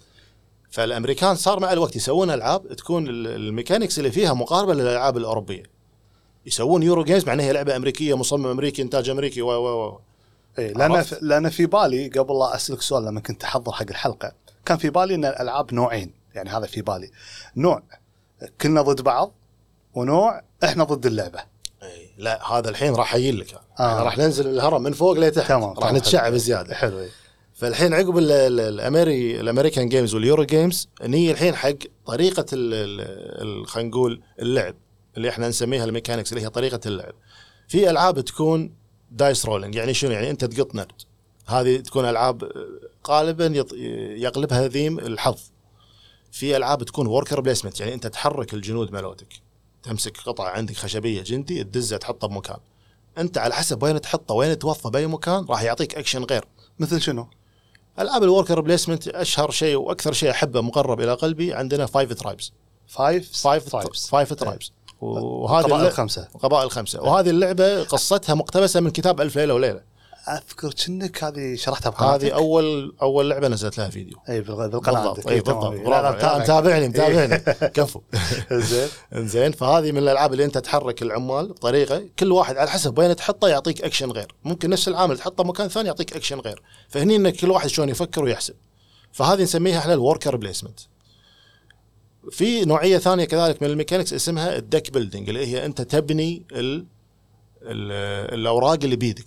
فالأمريكان 0.69 1.35
صار 1.35 1.59
مع 1.59 1.73
الوقت 1.73 1.95
يسوون 1.95 2.29
ألعاب 2.31 2.73
تكون 2.75 3.07
ال- 3.07 3.27
ال 3.27 3.34
mechanics 3.34 3.97
اللي 3.99 4.11
فيها 4.11 4.33
مقاربة 4.33 4.73
للألعاب 4.73 5.17
الأوروبية 5.17 5.63
يسوون 6.45 6.83
Euro 6.83 7.03
games 7.03 7.25
مع 7.25 7.33
إنها 7.33 7.45
هي 7.45 7.53
لعبة 7.53 7.75
أمريكية 7.75 8.17
مصمم 8.17 8.47
أمريكي 8.47 8.81
إنتاج 8.81 9.09
أمريكي 9.09 9.41
و 9.41 9.47
و 9.51 9.87
و 9.87 9.99
اي 10.59 10.73
لأن؟ 10.73 10.91
لأن 11.21 11.49
في 11.49 11.65
بالي 11.65 12.07
قبل 12.07 12.39
لا 12.39 12.55
أسألك 12.55 12.81
سؤال 12.81 13.05
لما 13.05 13.19
كنت 13.21 13.43
أحضر 13.43 13.71
حق 13.71 13.85
الحلقة 13.89 14.31
كان 14.65 14.77
في 14.77 14.89
بالي 14.89 15.15
إن 15.15 15.25
الألعاب 15.25 15.73
نوعين. 15.73 16.13
يعني 16.35 16.49
هذا 16.49 16.65
في 16.65 16.81
بالي. 16.81 17.11
نوع 17.57 17.83
كنا 18.61 18.81
ضد 18.81 19.01
بعض 19.01 19.33
ونوع 19.93 20.41
إحنا 20.63 20.83
ضد 20.83 21.05
اللعبة. 21.05 21.39
إي، 21.83 22.09
لا 22.17 22.51
هذا 22.51 22.69
الحين 22.69 22.95
راح 22.95 23.15
أجي 23.15 23.31
لك. 23.31 23.53
آه. 23.53 23.83
آه. 23.83 24.03
راح 24.03 24.17
ننزل 24.17 24.47
الهرم 24.47 24.83
من 24.83 24.93
فوق 24.93 25.13
لتحت. 25.13 25.47
تمام، 25.49 25.79
راح 25.79 25.93
نتشعب 25.93 26.33
زيادة. 26.33 26.75
حلو. 26.75 27.05
فالحين 27.53 27.93
عقب 27.93 28.17
ال- 28.17 28.31
ال- 28.31 28.59
الامري 28.59 29.39
ال 29.39 29.45
American 29.45 29.89
games 29.89 30.15
وال 30.15 30.24
Euro 30.24 30.43
games 30.43 30.89
نيجي 31.03 31.31
الحين 31.31 31.55
حق 31.55 31.73
طريقة 32.05 32.45
خلينا 33.65 33.89
نقول 33.89 34.21
اللعب 34.39 34.75
اللي 35.17 35.29
إحنا 35.29 35.47
نسميها 35.49 35.85
ال 35.85 35.90
mechanics 35.90 36.33
اللي 36.33 36.43
هي 36.43 36.49
طريقة 36.49 36.79
اللعب. 36.85 37.13
في 37.67 37.89
ألعاب 37.89 38.19
تكون 38.21 38.73
dice 39.11 39.45
rolling 39.45 39.75
يعني 39.75 39.93
شنو؟ 39.93 40.11
يعني 40.11 40.29
أنت 40.29 40.45
تقط 40.45 40.75
نرد. 40.75 41.01
هذه 41.47 41.77
تكون 41.77 42.05
ألعاب 42.05 42.51
غالبا 43.07 43.65
يغلبها 44.17 44.67
ذيم 44.67 44.99
الحظ. 44.99 45.39
في 46.31 46.57
ألعاب 46.57 46.83
تكون 46.83 47.07
worker 47.07 47.41
placement 47.41 47.79
يعني 47.79 47.93
أنت 47.93 48.07
تحرك 48.07 48.53
الجنود 48.53 48.91
مالوتك. 48.91 49.33
تمسك 49.83 50.17
قطعه 50.17 50.49
عندك 50.49 50.75
خشبية 50.75 51.21
جندي 51.21 51.63
تدزه 51.63 51.97
تحطه 51.97 52.27
بمكان. 52.27 52.57
أنت 53.17 53.37
على 53.37 53.53
حسب 53.53 53.83
وين 53.83 54.01
تحطه 54.01 54.33
وين 54.33 54.59
توظفه 54.59 54.89
بأي 54.89 55.07
مكان 55.07 55.45
راح 55.49 55.61
يعطيك 55.61 55.95
اكشن 55.95 56.23
غير. 56.23 56.45
مثل 56.79 57.01
شنو؟ 57.01 57.27
ألعاب 57.99 58.23
ال 58.23 58.29
worker 58.29 58.61
placement 58.61 59.07
أشهر 59.07 59.51
شيء 59.51 59.75
وأكثر 59.75 60.13
شيء 60.13 60.31
أحبه 60.31 60.61
مقرب 60.61 61.01
إلى 61.01 61.13
قلبي 61.13 61.53
عندنا 61.53 61.85
فايف 61.85 62.13
ترايبس 62.13 62.51
فايف 62.87 63.31
فايف 63.31 63.75
Tribes. 63.75 64.09
فايف 64.09 64.33
ترايبس 64.33 64.71
وهذه 65.01 65.63
قبائل 65.65 65.81
اللع- 65.87 65.93
خمسه 65.93 66.27
قبائل 66.43 66.71
خمسه 66.71 67.01
وهذه 67.01 67.29
اللعبة 67.29 67.83
قصتها 67.83 68.35
مقتبسة 68.35 68.79
من 68.79 68.89
كتاب 68.91 69.21
ألف 69.21 69.37
ليلة 69.37 69.53
وليلة. 69.53 69.81
أذكر 70.29 70.73
كأنك 70.73 71.23
هذه 71.23 71.55
شرحتها 71.55 71.89
بقناتك. 71.89 72.23
هذه 72.23 72.33
اول 72.33 72.95
أول 73.01 73.29
لعبة 73.29 73.47
نزلت 73.47 73.77
لها 73.77 73.89
فيديو. 73.89 74.17
أي 74.29 74.41
بالقناه 74.41 75.13
بالضبط. 75.13 75.27
أي. 75.27 75.39
بالضبط. 75.41 75.73
متابعني 76.41 76.87
متابعني 76.87 77.37
كفو. 77.75 78.01
زين 78.51 78.87
إنزين. 79.15 79.51
فهذه 79.51 79.91
من 79.91 79.97
الألعاب 79.97 80.31
اللي 80.33 80.45
أنت 80.45 80.57
تحرك 80.57 81.01
العمال 81.01 81.47
بطريقة 81.47 82.03
كل 82.19 82.31
واحد 82.31 82.57
على 82.57 82.69
حسب 82.69 82.97
وين 82.97 83.15
تحطه 83.15 83.47
يعطيك 83.47 83.81
اكشن 83.81 84.11
غير. 84.11 84.35
ممكن 84.43 84.69
نفس 84.69 84.87
العامل 84.87 85.17
تحطه 85.17 85.43
مكان 85.43 85.67
ثاني 85.67 85.87
يعطيك 85.87 86.15
اكشن 86.15 86.39
غير. 86.39 86.61
فهني 86.89 87.15
إن 87.15 87.29
كل 87.29 87.51
واحد 87.51 87.69
شلون 87.69 87.89
يفكر 87.89 88.23
ويحسب. 88.23 88.55
فهذه 89.11 89.43
نسميها 89.43 89.79
إحنا 89.79 89.93
ال 89.93 89.99
worker 89.99 90.35
placement 90.35 90.79
في 92.31 92.65
نوعية 92.65 92.97
ثانية 92.97 93.25
كذلك 93.25 93.61
من 93.61 93.69
ال 93.69 93.74
mechanics 93.74 94.13
اسمها 94.13 94.55
ال 94.55 94.62
deck 94.62 94.91
building 94.91 95.29
اللي 95.29 95.47
هي 95.47 95.65
أنت 95.65 95.81
تبني 95.81 96.43
ال 96.51 96.85
ال 97.61 97.91
الأوراق 98.33 98.79
اللي 98.83 98.95
بيدك. 98.95 99.25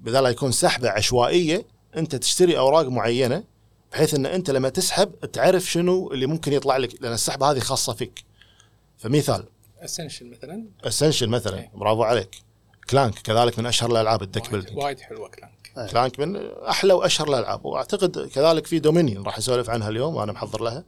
بدل 0.00 0.26
يكون 0.26 0.52
سحبة 0.52 0.90
عشوائية 0.90 1.66
أنت 1.96 2.16
تشتري 2.16 2.58
أوراق 2.58 2.86
معينة 2.86 3.44
بحيث 3.92 4.14
إن 4.14 4.26
أنت 4.26 4.50
لما 4.50 4.68
تسحب 4.68 5.20
تعرف 5.32 5.64
شنو 5.64 6.12
اللي 6.12 6.26
ممكن 6.26 6.52
يطلع 6.52 6.76
لك 6.76 7.02
لأن 7.02 7.12
السحبة 7.12 7.50
هذه 7.50 7.58
خاصة 7.58 7.92
فيك. 7.92 8.24
فمثال. 8.98 9.44
Ascension 9.80 10.30
مثلا؟ 10.30 10.64
Ascension 10.84 11.28
مثلا. 11.28 11.58
إيه. 11.58 11.70
برافو 11.74 12.02
عليك. 12.02 12.36
Clank 12.90 13.14
كذلك 13.14 13.58
من 13.58 13.66
أشهر 13.66 13.90
الألعاب 13.90 14.22
ال 14.22 14.26
deck 14.26 14.42
وايد, 14.42 14.52
building 14.52 14.78
وايد 14.78 15.00
حلوة 15.00 15.28
Clank 15.28 15.90
Clank 15.90 16.20
من 16.20 16.36
أحلى 16.68 16.92
وأشهر 16.92 17.28
الألعاب. 17.28 17.64
وأعتقد 17.64 18.28
كذلك 18.28 18.66
في 18.66 18.78
Dominion 18.78 19.24
راح 19.24 19.38
أسولف 19.38 19.70
عنها 19.70 19.88
اليوم 19.88 20.14
وأنا 20.14 20.32
محضر 20.32 20.62
لها. 20.62 20.84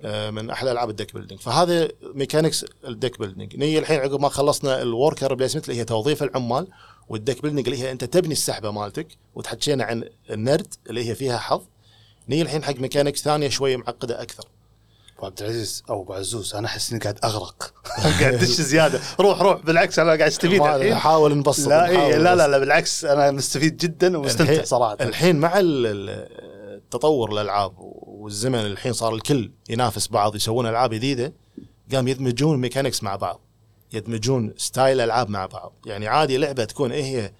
آه، 0.00 0.30
من 0.30 0.50
أحلى 0.50 0.72
ألعاب 0.72 0.90
ال 0.90 0.95
deck 0.95 1.14
building 1.14 1.40
فهذا 1.40 1.88
mechanics 2.02 2.66
ال 2.88 2.94
deck 2.94 3.18
building 3.18 3.56
نيجي 3.56 3.78
الحين 3.78 4.00
عقب 4.00 4.20
ما 4.20 4.28
خلصنا 4.28 4.82
ال 4.82 4.89
worker 4.89 5.34
placement 5.34 5.68
اللي 5.68 5.80
هي 5.80 5.84
توظيف 5.84 6.22
العمال 6.22 6.68
وال 7.08 7.19
deck 7.19 7.42
building 7.42 7.68
اللي 7.68 7.82
هي 7.82 7.92
أنت 7.92 8.04
تبني 8.04 8.32
السحبة 8.32 8.70
مالتك 8.70 9.06
وتحكينا 9.34 9.84
عن 9.84 10.04
النرد 10.30 10.74
اللي 10.90 11.08
هي 11.10 11.14
فيها 11.14 11.38
حظ. 11.38 11.62
نيجي 12.28 12.42
الحين 12.42 12.64
حق 12.64 12.74
mechanics 12.76 13.22
ثانية 13.22 13.48
شوية 13.48 13.76
معقدة 13.76 14.22
أكثر. 14.22 14.44
ابو 15.18 15.26
عبد 15.26 15.42
العزيز 15.42 15.82
أو 15.90 16.02
أبو 16.02 16.12
عزوز 16.14 16.54
أنا 16.54 16.66
أحس 16.66 16.90
إني 16.92 17.00
قاعد 17.00 17.18
أغرق. 17.24 17.74
قاعد 18.20 18.34
أدش 18.34 18.46
زيادة. 18.60 19.00
روح 19.20 19.42
روح 19.42 19.60
بالعكس 19.64 19.98
أنا 19.98 20.08
قاعد 20.08 20.20
أستفيد 20.22 20.62
نحاول 20.62 21.38
نبسط 21.38 21.68
لا 21.68 21.88
إيه 21.88 22.16
لا 22.16 22.34
لا. 22.34 22.48
لا 22.48 22.58
بالعكس 22.58 23.04
أنا 23.04 23.30
مستفيد 23.30 23.76
جدا 23.76 24.18
ومستمتع 24.18 24.64
صراحة. 24.64 24.96
الحين 25.00 25.36
مع 25.36 25.58
ال- 25.60 25.86
ال- 25.86 26.28
التطور 26.76 27.32
الالعاب 27.32 27.72
والزمن 27.78 28.58
الحين 28.58 28.92
صار 28.92 29.14
الكل 29.14 29.52
ينافس 29.70 30.08
بعض 30.08 30.36
يسوون 30.36 30.66
ألعاب 30.66 30.94
جديدة 30.94 31.32
قام 31.92 32.08
يدمجون 32.08 32.60
mechanics 32.60 33.02
مع 33.02 33.16
بعض. 33.16 33.40
يدمجون 33.94 34.54
style 34.56 35.00
ألعاب 35.00 35.30
مع 35.30 35.46
بعض. 35.46 35.72
يعني 35.86 36.08
عادي 36.08 36.36
لعبة 36.36 36.64
تكون 36.64 36.92
إيه 36.92 37.04
هي 37.04 37.32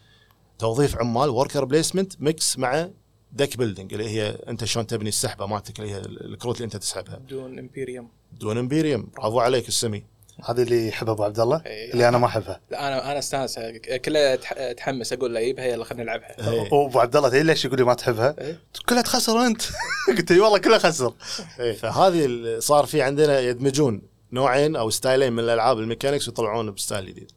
توظيف 0.59 0.97
عمال 0.97 1.29
worker 1.31 1.65
placement 1.65 2.13
mix 2.23 2.59
مع 2.59 2.89
deck 3.33 3.57
building 3.57 3.93
اللي 3.93 4.09
هي 4.09 4.29
أنت 4.49 4.65
شلون 4.65 4.87
تبني 4.87 5.09
السحبة 5.09 5.47
مالتك 5.47 5.81
اللي 5.81 5.91
هي 5.91 5.99
الكروت 5.99 6.57
اللي 6.57 6.65
أنت 6.65 6.77
تسحبها. 6.77 7.17
دون 7.29 7.59
امبيريوم 7.59 8.09
دون 8.33 8.59
امبيريوم 8.59 9.09
برافو 9.17 9.41
عليك 9.41 9.69
السمي. 9.69 10.05
هذا 10.45 10.63
اللي 10.63 10.89
يحبه 10.89 11.13
أبو 11.13 11.25
عبد 11.25 11.41
الله؟ 11.41 11.63
إيه. 11.67 11.93
اللي 11.93 12.09
أنا 12.09 12.19
ما 12.19 12.27
أحبها. 12.27 12.61
لا 12.71 12.89
أنا 12.89 13.11
أنا 13.11 13.19
أستانس. 13.19 13.59
كلها 14.05 14.39
اتحمس 14.71 15.13
أقول 15.13 15.35
له 15.35 15.41
جيبها 15.41 15.65
يلا 15.65 15.85
خلينا 15.85 16.03
نلعبها. 16.05 16.51
إيه. 16.53 16.73
وابو 16.73 17.01
عبد 17.01 17.17
الله 17.17 17.29
تدري 17.29 17.43
ليش 17.43 17.65
يقول 17.65 17.79
لي 17.79 17.85
ما 17.85 17.95
تحبها؟ 17.95 18.35
إيه. 18.39 18.61
كلها 18.89 19.03
تخسر 19.03 19.47
أنت. 19.47 19.63
قلت 20.19 20.31
اي 20.31 20.41
والله 20.41 20.59
كلها 20.59 20.79
خسر. 20.79 21.15
إيه، 21.61 21.73
فهذه 21.73 22.25
ال- 22.27 22.63
صار 22.63 22.87
في 22.87 23.03
عندنا 23.03 23.41
يدمجون 23.41 24.03
نوعين 24.35 24.77
أو 24.77 24.91
ستايلين 24.91 25.33
من 25.33 25.45
الألعاب 25.45 25.79
ال 25.79 25.84
mechanics 25.84 26.29
ويطلعون 26.29 26.71
ب 26.71 26.77
style 26.77 27.07
جديد. 27.07 27.33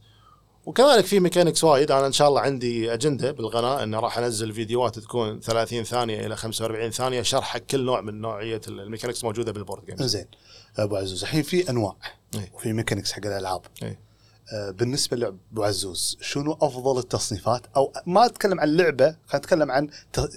وكذلك 0.66 1.06
في 1.06 1.20
mechanics 1.20 1.64
وايد 1.64 1.92
أنا 1.92 2.08
إن 2.08 2.12
شاء 2.12 2.28
الله 2.28 2.42
عندي 2.42 2.94
أجندة 2.94 3.32
بالقناة 3.32 3.84
إن 3.84 3.96
راح 3.96 4.18
أنزل 4.18 4.54
فيديوهات 4.54 5.00
تكون 5.00 5.40
30 5.40 5.84
ثانية 5.84 6.26
إلى 6.26 6.36
45 6.36 6.92
ثانية 6.92 7.22
شرح 7.22 7.44
حق 7.44 7.60
كل 7.60 7.86
نوع 7.86 8.02
من 8.02 8.22
نوعية 8.22 8.62
ال 8.68 8.73
mechanics 8.73 9.24
موجودة 9.24 9.52
بال 9.52 9.61
board 9.61 9.86
games. 9.86 10.04
زين 10.04 10.26
أبو 10.78 10.96
عزوز 10.96 11.24
الحين 11.24 11.44
في 11.44 11.70
أنواع 11.70 11.96
إيه. 12.36 12.52
وفي 12.54 12.74
mechanics 12.74 13.12
حق 13.12 13.26
الألعاب. 13.26 13.62
آه، 14.54 14.72
بالنسبة 14.72 15.18
لابو 15.18 15.64
عزوز 15.64 16.18
شنو 16.22 16.58
أفضل 16.62 17.00
التصنيفات 17.00 17.62
أو 17.76 17.94
ما 18.06 18.26
أتكلم 18.26 18.60
عن 18.60 18.78
لعبة 18.78 19.06
خلينا 19.06 19.38
نتكلم 19.46 19.72
عن 19.72 19.90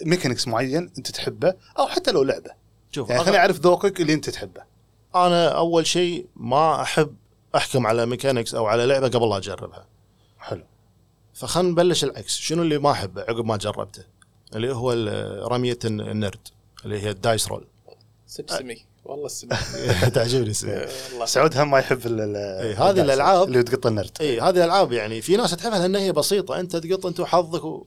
mechanics 0.06 0.48
معين 0.48 0.90
أنت 0.98 1.10
تحبه 1.10 1.54
أو 1.78 1.86
حتى 1.86 2.10
لو 2.10 2.22
لعبة 2.22 2.50
شوف 2.92 3.10
يعني 3.10 3.22
خليني 3.22 3.38
أعرف 3.38 3.60
ذوقك 3.60 4.00
اللي 4.00 4.14
أنت 4.14 4.30
تحبه 4.30 4.69
أنا 5.14 5.48
أول 5.48 5.86
شيء 5.86 6.26
ما 6.36 6.82
أحب 6.82 7.14
أحكم 7.56 7.86
على 7.86 8.06
mechanics 8.06 8.54
أو 8.54 8.66
على 8.66 8.86
لعبة 8.86 9.08
قبل 9.08 9.28
لا 9.28 9.36
أجربها. 9.36 9.86
حلو. 10.38 10.62
فخلنا 11.34 11.70
نبلش 11.70 12.04
العكس. 12.04 12.36
شنو 12.36 12.62
اللي 12.62 12.78
ما 12.78 12.90
أحبه 12.90 13.22
عقب 13.22 13.44
ما 13.44 13.56
جربته؟ 13.56 14.02
اللي 14.56 14.74
هو 14.74 14.92
رمية 15.52 15.78
النرد 15.84 16.48
اللي 16.84 17.00
هي 17.02 17.10
ال 17.10 17.18
dice 17.18 17.48
roll. 17.48 17.66
سب 18.26 18.44
سمي 18.50 18.76
والله 19.04 19.26
السمي. 19.26 19.50
تعجبني 20.14 20.52
والله. 21.12 21.26
سعود 21.26 21.56
هم 21.56 21.70
ما 21.70 21.78
يحب 21.78 22.06
ال- 22.06 22.20
ال- 22.20 22.36
إيه، 22.36 22.84
هذه 22.84 23.00
ال 23.00 23.04
dice 23.04 23.18
الألعاب- 23.20 23.46
اللي 23.46 23.62
تقط 23.62 23.86
النرد. 23.86 24.10
اي 24.20 24.40
هذه 24.40 24.50
الألعاب 24.56 24.92
يعني 24.92 25.20
في 25.22 25.36
ناس 25.36 25.50
تحبها 25.50 25.78
لأن 25.78 25.96
هي 25.96 26.12
بسيطة. 26.12 26.60
أنت 26.60 26.76
تقط 26.76 27.06
أنت 27.06 27.20
وحظك 27.20 27.64
و... 27.64 27.86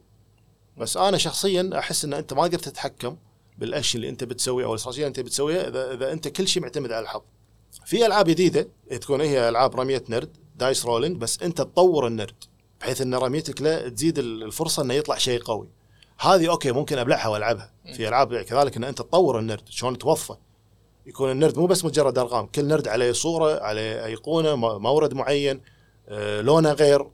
بس 0.77 0.97
أنا 0.97 1.17
شخصيا 1.17 1.69
أحس 1.79 2.05
إن 2.05 2.13
أنت 2.13 2.33
ما 2.33 2.41
قدرت 2.43 2.63
تتحكم. 2.65 3.17
بالاشياء 3.63 3.95
اللي 3.95 4.09
أنت 4.09 4.23
بتسويها 4.23 4.65
أو 4.65 4.71
الاستراتيجيه 4.71 5.03
اللي 5.03 5.09
أنت 5.09 5.19
بتسويها 5.19 5.67
إذا, 5.67 5.93
إذا 5.93 6.11
أنت 6.11 6.27
كل 6.27 6.47
شيء 6.47 6.63
معتمد 6.63 6.91
على 6.91 7.03
الحظ. 7.03 7.21
في 7.85 8.05
ألعاب 8.05 8.25
جديدة 8.25 8.67
تكون 9.01 9.21
هي 9.21 9.49
ألعاب 9.49 9.79
رمية 9.79 10.03
نرد 10.09 10.37
dice 10.55 10.85
rolling 10.85 11.17
بس 11.17 11.43
أنت 11.43 11.57
تطور 11.57 12.07
النرد 12.07 12.35
بحيث 12.81 13.01
إن 13.01 13.15
رميتك 13.15 13.61
له 13.61 13.89
تزيد 13.89 14.19
ال- 14.19 14.43
الفرصة 14.43 14.83
إنه 14.83 14.93
يطلع 14.93 15.17
شيء 15.17 15.41
قوي. 15.43 15.67
هذه 16.19 16.49
okay 16.49 16.71
ممكن 16.71 16.97
أبلعها 16.97 17.27
وألعبها. 17.27 17.73
في 17.93 18.07
ألعاب 18.07 18.35
كذلك 18.35 18.77
إن 18.77 18.83
أنت 18.83 18.97
تطور 18.97 19.39
النرد 19.39 19.69
شلون 19.69 19.97
توظفه. 19.97 20.37
يكون 21.05 21.31
النرد 21.31 21.57
مو 21.59 21.65
بس 21.65 21.85
مجرد 21.85 22.17
أرقام، 22.17 22.45
كل 22.45 22.65
نرد 22.65 22.87
عليه 22.87 23.11
صورة، 23.11 23.59
عليه 23.59 24.05
أيقونة، 24.05 24.55
مورد 24.55 25.13
معين، 25.13 25.61
آه، 26.09 26.41
لونه 26.41 26.71
غير 26.71 27.07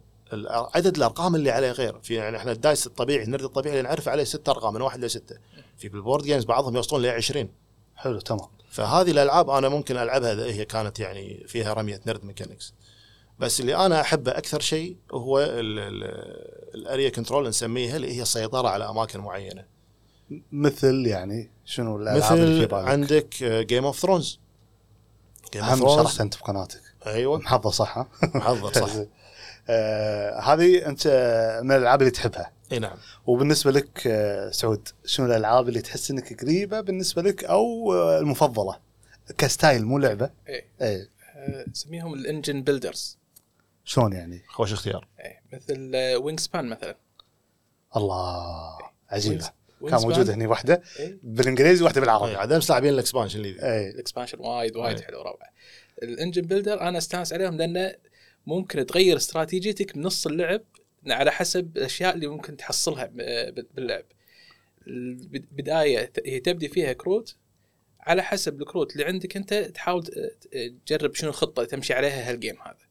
عدد 0.76 0.98
الأرقام 0.98 1.36
اللي 1.36 1.52
عليه 1.52 1.72
غير 1.72 2.00
في 2.04 2.14
يعني 2.16 2.38
إحنا 2.38 2.52
ال 2.52 2.59
dice 2.59 2.88
الطبيعي 2.88 3.24
النرد 3.24 3.44
الطبيعي 3.44 3.80
اللي 3.80 3.90
نعرفه 3.90 4.12
عليه 4.12 4.24
ست 4.24 4.50
أرقام 4.50 4.74
من 4.74 4.82
واحد 4.82 5.06
لستة 5.06 5.36
في 5.80 5.90
بال 5.90 6.00
board 6.00 6.24
games 6.24 6.46
بعضهم 6.46 6.76
يوصلون 6.76 7.02
ل 7.02 7.08
20 7.08 7.50
حلو 7.96 8.20
تمام. 8.20 8.50
فهذه 8.70 9.12
الألعاب 9.12 9.50
أنا 9.50 9.70
ممكن 9.70 9.98
ألعبها 9.98 10.34
إذا 10.34 10.46
هي 10.46 10.66
كانت 10.66 11.00
يعني 11.00 11.44
فيها 11.48 11.74
رمية 11.74 12.02
نرد 12.08 12.26
mechanics 12.26 12.74
بس 13.40 13.60
اللي 13.60 13.76
أنا 13.76 14.02
احبه 14.02 14.32
أكثر 14.32 14.60
شيء 14.60 14.98
هو 15.12 15.40
ال 16.76 16.83
area 16.83 17.10
control 17.10 17.50
نسميها 17.50 17.96
اللي 17.96 18.18
هي 18.18 18.22
السيطرة 18.22 18.68
على 18.68 18.90
أماكن 18.90 19.20
معينة. 19.20 19.66
مثل 20.52 21.06
يعني 21.06 21.52
شنو 21.66 21.98
الألعاب 21.98 22.38
اللي 22.38 22.46
في 22.46 22.60
مثل 22.60 22.68
بالك؟ 22.68 22.88
عندك 22.88 23.44
Game 23.44 23.86
of 23.86 24.00
Thrones 24.00 24.40
game 25.54 25.64
هم 25.64 25.90
شرحت 25.90 26.22
أنت 26.22 26.38
بقناتك. 26.38 26.82
أيوه. 27.08 27.38
محضر 27.38 27.72
صح؟ 27.72 28.08
محضر 28.36 28.74
صح. 28.74 28.90
آه 29.72 30.40
هذه 30.40 30.86
أنت 30.86 31.08
من 31.64 31.72
الألعاب 31.72 32.02
اللي 32.02 32.12
تحبها. 32.12 32.52
اي 32.72 32.80
نعم. 32.80 32.98
وبالنسبة 33.28 33.72
لك 33.72 34.08
آه 34.08 34.52
سعود 34.52 34.88
شنو 35.06 35.26
الألعاب 35.26 35.70
اللي 35.70 35.82
تحس 35.82 36.12
إنك 36.12 36.42
قريبة 36.42 36.82
بالنسبة 36.82 37.22
لك 37.22 37.44
أو 37.44 37.94
آه 37.94 38.20
المفضلة؟ 38.20 38.80
ك 39.38 39.46
style 39.46 39.86
مو 39.86 39.98
لعبة؟ 39.98 40.30
إيه. 40.48 40.66
إيه. 40.82 41.10
آه، 41.36 41.66
نسميهم 41.70 42.14
ال 42.14 42.21
engine 42.21 42.62
builders. 42.62 43.18
شلون 43.86 44.14
يعني؟ 44.14 44.42
خوش 44.48 44.74
اختيار. 44.74 45.08
إيه 45.20 45.42
مثل 45.54 45.92
Wingspan 46.16 46.66
مثلا. 46.66 46.96
الله 47.96 48.78
عجيبة. 49.10 49.44
Wingspan. 49.46 49.90
كان 49.90 50.02
موجود 50.02 50.30
هني 50.30 50.48
واحدة 50.48 50.82
إيه. 51.00 51.18
بالإنجليزي 51.24 51.84
واحدة 51.84 51.98
اي 51.98 52.02
بالعربي 52.02 52.36
عاد 52.36 52.52
امس 52.52 52.70
لاعبين 52.70 52.94
ال 52.94 52.98
expansion 52.98 53.40
اللي 53.40 53.50
إيه. 53.50 53.90
ال 53.92 53.97
expansion 53.97 54.40
وايد 54.40 54.76
وايد 54.76 54.98
إيه. 54.98 55.06
حلو 55.06 55.22
روعة. 55.22 55.50
ال 56.04 56.09
engine 56.09 56.42
builder 56.42 56.82
أنا 56.82 56.98
أستانس 56.98 57.34
عليهم 57.34 57.58
لأنه 57.58 57.96
ممكن 58.48 58.86
تغير 58.86 59.18
استراتيجيتك 59.18 59.96
بنص 59.96 60.28
اللعب 60.28 60.62
على 61.08 61.32
حسب 61.32 61.78
الأشياء 61.78 62.16
اللي 62.16 62.28
ممكن 62.28 62.58
تحصلها 62.58 63.06
ب- 63.06 63.66
باللعب. 63.76 64.06
البداية 64.88 66.12
هي 66.26 66.40
تبدي 66.40 66.68
فيها 66.70 66.94
كروت 66.94 67.36
على 68.00 68.24
حسب 68.24 68.62
الكروت 68.62 68.94
اللي 68.94 69.06
عندك 69.06 69.38
أنت 69.38 69.54
تحاول 69.54 70.04
تجرب 70.86 71.16
شنو 71.16 71.30
الخطة 71.30 71.60
اللي 71.60 71.70
تمشي 71.72 71.94
عليها 71.94 72.30
هال 72.32 72.40
game 72.40 72.56
هذا. 72.62 72.90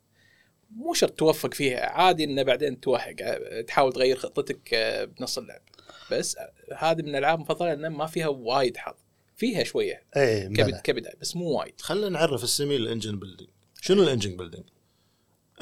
مو 0.71 0.95
شرط 0.95 1.13
توفق 1.13 1.55
فيها 1.55 1.87
عادي 1.87 2.25
إنه 2.25 2.43
بعدين 2.43 2.81
توهق 2.81 3.17
تحاول 3.67 3.93
تغير 3.93 4.17
خطتك 4.17 4.75
بنص 5.19 5.39
اللعب. 5.39 5.61
بس 6.13 6.37
هذه 6.77 7.03
من 7.03 7.09
الالعاب 7.09 7.39
المفضله 7.39 7.75
لأن 7.75 7.93
ما 7.93 8.07
فيها 8.07 8.29
وايد 8.29 8.77
حظ. 8.77 8.95
فيها 9.37 9.65
شوية 9.65 10.03
إيه 10.17 10.49
كبد 10.83 11.09
بس 11.21 11.37
مو 11.37 11.59
وايد. 11.59 11.81
خلينا 11.81 12.09
نعرف 12.09 12.45
السمي 12.45 12.77
ال 12.77 12.83
engine 12.83 13.19
building 13.19 13.51
شنو 13.81 14.03
ال 14.03 14.08
engine 14.08 14.37
building 14.37 14.65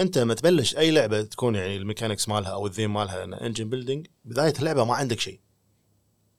انت 0.01 0.19
لما 0.19 0.35
تبلش 0.35 0.77
اي 0.77 0.91
لعبة 0.91 1.23
تكون 1.23 1.55
يعني 1.55 1.77
ال 1.77 1.82
mechanics 1.82 2.29
مالها 2.29 2.51
أو 2.51 2.67
الذيم 2.67 2.95
مالها 2.95 3.47
engine 3.47 3.71
building 3.71 4.07
بدايه 4.25 4.55
اللعبة 4.59 4.85
ما 4.85 4.95
عندك 4.95 5.21
شيء. 5.21 5.41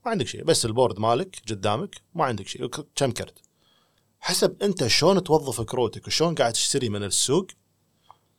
ما 0.06 0.12
عندك 0.12 0.28
شيء. 0.28 0.44
بس 0.44 0.66
ال 0.66 0.71
board 0.71 1.00
مالك 1.00 1.42
قدامك 1.50 1.96
ما 2.16 2.26
عندك 2.26 2.48
شيء. 2.48 2.68
كم 2.68 3.12
كرت. 3.12 3.40
حسب 4.20 4.64
انت 4.64 4.88
شلون 4.88 5.24
توظف 5.24 5.62
كروتك 5.62 6.08
وشلون 6.08 6.36
قاعد 6.36 6.54
تشتري 6.54 6.90
من 6.90 7.04
السوق 7.04 7.48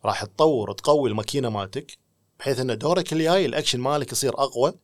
راح 0.05 0.25
تطور 0.25 0.71
وتقوي 0.71 1.11
الماكينة 1.11 1.49
مالتك 1.49 1.99
بحيث 2.39 2.61
إن 2.61 2.79
دورك 2.79 3.13
الجاي 3.13 3.47
الأكشن 3.47 3.81
مالك 3.81 4.13
يصير 4.13 4.35
أقوى. 4.35 4.75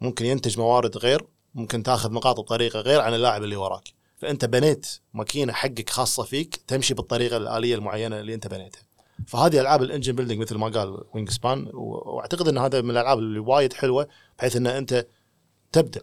ممكن 0.00 0.26
ينتج 0.26 0.58
موارد 0.58 0.96
غير 0.96 1.26
ممكن 1.54 1.82
تاخذ 1.82 2.12
نقاط 2.12 2.40
بطريقه 2.40 2.80
غير 2.80 3.00
عن 3.00 3.14
اللاعب 3.14 3.44
اللي 3.44 3.56
وراك. 3.56 3.88
فأنت 4.16 4.44
بنيت 4.44 4.86
ماكينة 5.14 5.52
حقك 5.52 5.90
خاصة 5.90 6.22
فيك 6.22 6.56
تمشي 6.56 6.94
بالطريقة 6.94 7.36
الآلية 7.36 7.74
المعينة 7.74 8.20
اللي 8.20 8.34
أنت 8.34 8.46
بنيتها. 8.46 8.82
فهذه 9.26 9.60
ألعاب 9.60 9.82
ال 9.82 9.86
engine 9.86 10.12
building 10.16 10.40
مثل 10.40 10.54
ما 10.56 10.68
قال 10.68 11.04
Wingspan 11.14 11.68
وأعتقد 11.74 12.48
إن 12.48 12.58
هذا 12.58 12.80
من 12.80 12.90
الألعاب 12.90 13.18
اللي 13.18 13.38
وايد 13.38 13.72
حلوة 13.72 14.08
بحيث 14.38 14.56
إن 14.56 14.66
أنت 14.66 15.06
تبدع 15.72 16.00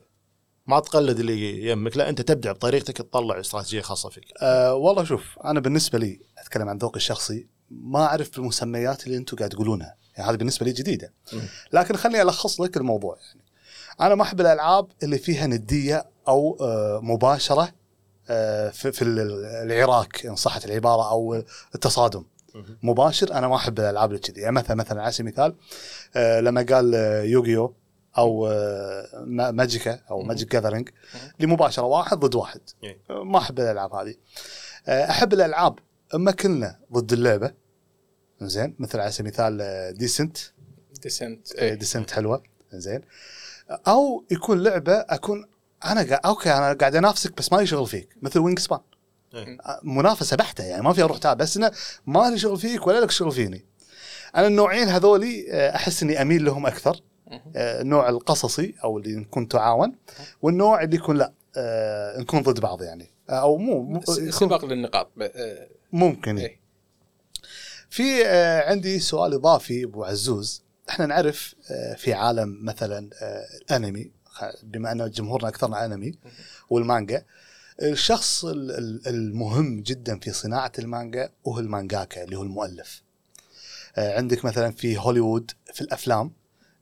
ما 0.68 0.80
تقلد 0.80 1.20
اللي 1.20 1.66
يمك 1.72 1.98
لا 1.98 2.10
أنت 2.10 2.22
تبدع 2.22 2.52
بطريقتك 2.52 2.98
تطلع 2.98 3.40
استراتيجية 3.40 3.82
خاصة 3.82 4.10
فيك. 4.10 4.24
أه 4.42 4.74
والله 4.74 5.04
شوف 5.04 5.40
أنا 5.46 5.60
بالنسبة 5.60 6.00
لي 6.00 6.20
أتكلم 6.38 6.70
عن 6.70 6.78
ذوقي 6.78 6.98
الشخصي 6.98 7.48
ما 7.72 8.00
أعرف 8.06 8.38
المسميات 8.38 9.06
اللي 9.08 9.18
أنتم 9.18 9.38
قاعد 9.38 9.50
تقولونها. 9.50 9.96
يعني 10.18 10.30
هذه 10.32 10.36
بالنسبة 10.36 10.66
لي 10.66 10.72
جديدة. 10.72 11.14
لكن 11.74 11.96
خليني 11.96 12.22
ألخص 12.22 12.62
لك 12.62 12.78
الموضوع. 12.78 13.18
يعني 13.18 13.42
أنا 14.02 14.16
ما 14.16 14.24
أحب 14.24 14.42
الألعاب 14.42 14.88
اللي 15.04 15.18
فيها 15.18 15.48
ندية 15.48 16.06
أو 16.28 16.58
آه، 16.62 17.00
مباشرة 17.04 17.72
آه، 18.30 18.70
في 18.70 18.92
في 18.92 19.02
ال- 19.02 19.46
العراك 19.72 20.26
ان 20.26 20.36
صحت 20.36 20.66
العبارة 20.66 21.10
أو 21.12 21.44
التصادم. 21.76 22.26
مباشر 22.84 23.34
أنا 23.34 23.48
ما 23.48 23.56
أحب 23.56 23.80
الألعاب 23.80 24.10
اللي 24.10 24.22
كذي. 24.22 24.42
يعني 24.42 24.56
مثلا 24.56 24.76
مثلا 24.76 25.02
على 25.02 25.12
سبيل 25.12 25.28
المثال 25.28 25.56
آه، 26.16 26.40
لما 26.40 26.66
قال 26.70 26.96
آه، 26.96 27.22
Yu-Gi-Oh 27.24 27.76
أو 28.18 28.48
آه، 28.48 29.24
ما- 29.26 29.52
ماجيكا 29.52 30.00
أو. 30.12 30.22
Magic 30.22 30.52
Gathering 30.52 30.90
مهم. 31.16 31.32
اللي 31.36 31.48
مباشره 31.48 31.84
واحد 31.86 32.18
ضد 32.20 32.36
واحد. 32.36 32.62
إيه. 32.84 33.00
آه، 33.10 33.24
ما 33.24 33.38
أحب 33.38 33.60
الألعاب 33.60 33.94
هذه. 33.94 34.16
أحب 34.88 35.34
الألعاب 35.34 35.80
أما 36.16 36.32
كلنا 36.32 36.80
ضد 36.94 37.14
اللعبة. 37.14 37.54
زين 38.42 38.76
مثل 38.80 39.00
على 39.00 39.12
سبيل 39.12 39.34
المثال 39.42 39.98
ديسنت 39.98 40.38
ديسنت 41.04 41.64
ديسنت 41.64 42.12
حلوة. 42.12 42.44
زين. 42.74 43.02
أو 43.88 44.26
يكون 44.32 44.64
لعبة 44.64 44.94
أكون 44.94 45.46
أنا 45.86 46.02
قاعد 46.04 46.20
أوكي 46.26 46.52
أنا 46.54 46.74
قاعد 46.74 46.96
أنافسك 46.96 47.38
بس 47.38 47.54
ما 47.54 47.58
لي 47.58 47.66
شغل 47.66 47.88
فيك 47.88 48.18
مثل 48.22 48.40
Wingspan. 48.40 48.80
منافسة 49.84 50.38
بحتة 50.38 50.64
يعني 50.64 50.84
ما 50.84 50.94
في 50.94 51.04
أروح 51.04 51.18
تعال 51.18 51.38
بس 51.38 51.58
إنه 51.58 51.72
ما 52.06 52.30
لي 52.30 52.40
شغل 52.40 52.58
فيك 52.58 52.88
ولا 52.88 53.00
لك 53.00 53.12
شغل 53.12 53.32
فيني. 53.32 53.66
أنا 54.36 54.48
النوعين 54.48 54.88
هذولي 54.88 55.52
آه، 55.52 55.76
أحس 55.76 56.04
إني 56.04 56.22
أميل 56.22 56.46
لهم 56.46 56.66
أكثر 56.68 57.02
آه، 57.56 57.82
النوع 57.82 58.10
القصصي 58.10 58.76
أو 58.84 58.98
اللي 58.98 59.16
نكون 59.16 59.48
تعاون 59.48 59.96
والنوع 60.42 60.84
اللي 60.84 60.96
يكون 60.96 61.18
لا 61.18 61.34
آه، 61.58 62.20
نكون 62.20 62.42
ضد 62.42 62.60
بعض 62.60 62.82
يعني. 62.82 63.12
أو 63.30 63.58
مو 63.58 64.02
سباق 64.30 64.66
للنقاط 64.66 65.12
ممكن 65.92 66.38
إيه. 66.38 66.48
إيه. 66.48 66.62
في 67.90 68.24
عندي 68.68 69.00
سؤال 69.00 69.34
إضافي 69.34 69.84
أبو 69.84 70.04
عزوز. 70.04 70.64
إحنا 70.90 71.06
نعرف 71.06 71.56
في 71.98 72.14
عالم 72.14 72.66
مثلا 72.66 73.10
الأنمي 73.62 74.12
بما 74.64 74.92
إن 74.92 75.12
جمهورنا 75.12 75.50
أكثرنا 75.50 75.86
أنمي 75.86 76.14
والمانجا 76.70 77.26
الشخص 77.82 78.46
ال- 78.46 78.72
ال- 78.72 79.08
المهم 79.08 79.82
جدا 79.82 80.20
في 80.20 80.32
صناعة 80.32 80.72
المانجا 80.80 81.30
هو 81.48 81.60
المانجاكا 81.60 82.24
اللي 82.24 82.36
هو 82.38 82.44
المؤلف 82.44 83.02
آه، 83.96 84.18
عندك 84.18 84.46
مثلا 84.46 84.72
في 84.72 84.98
هوليوود 84.98 85.52
في 85.74 85.82
الأفلام 85.82 86.32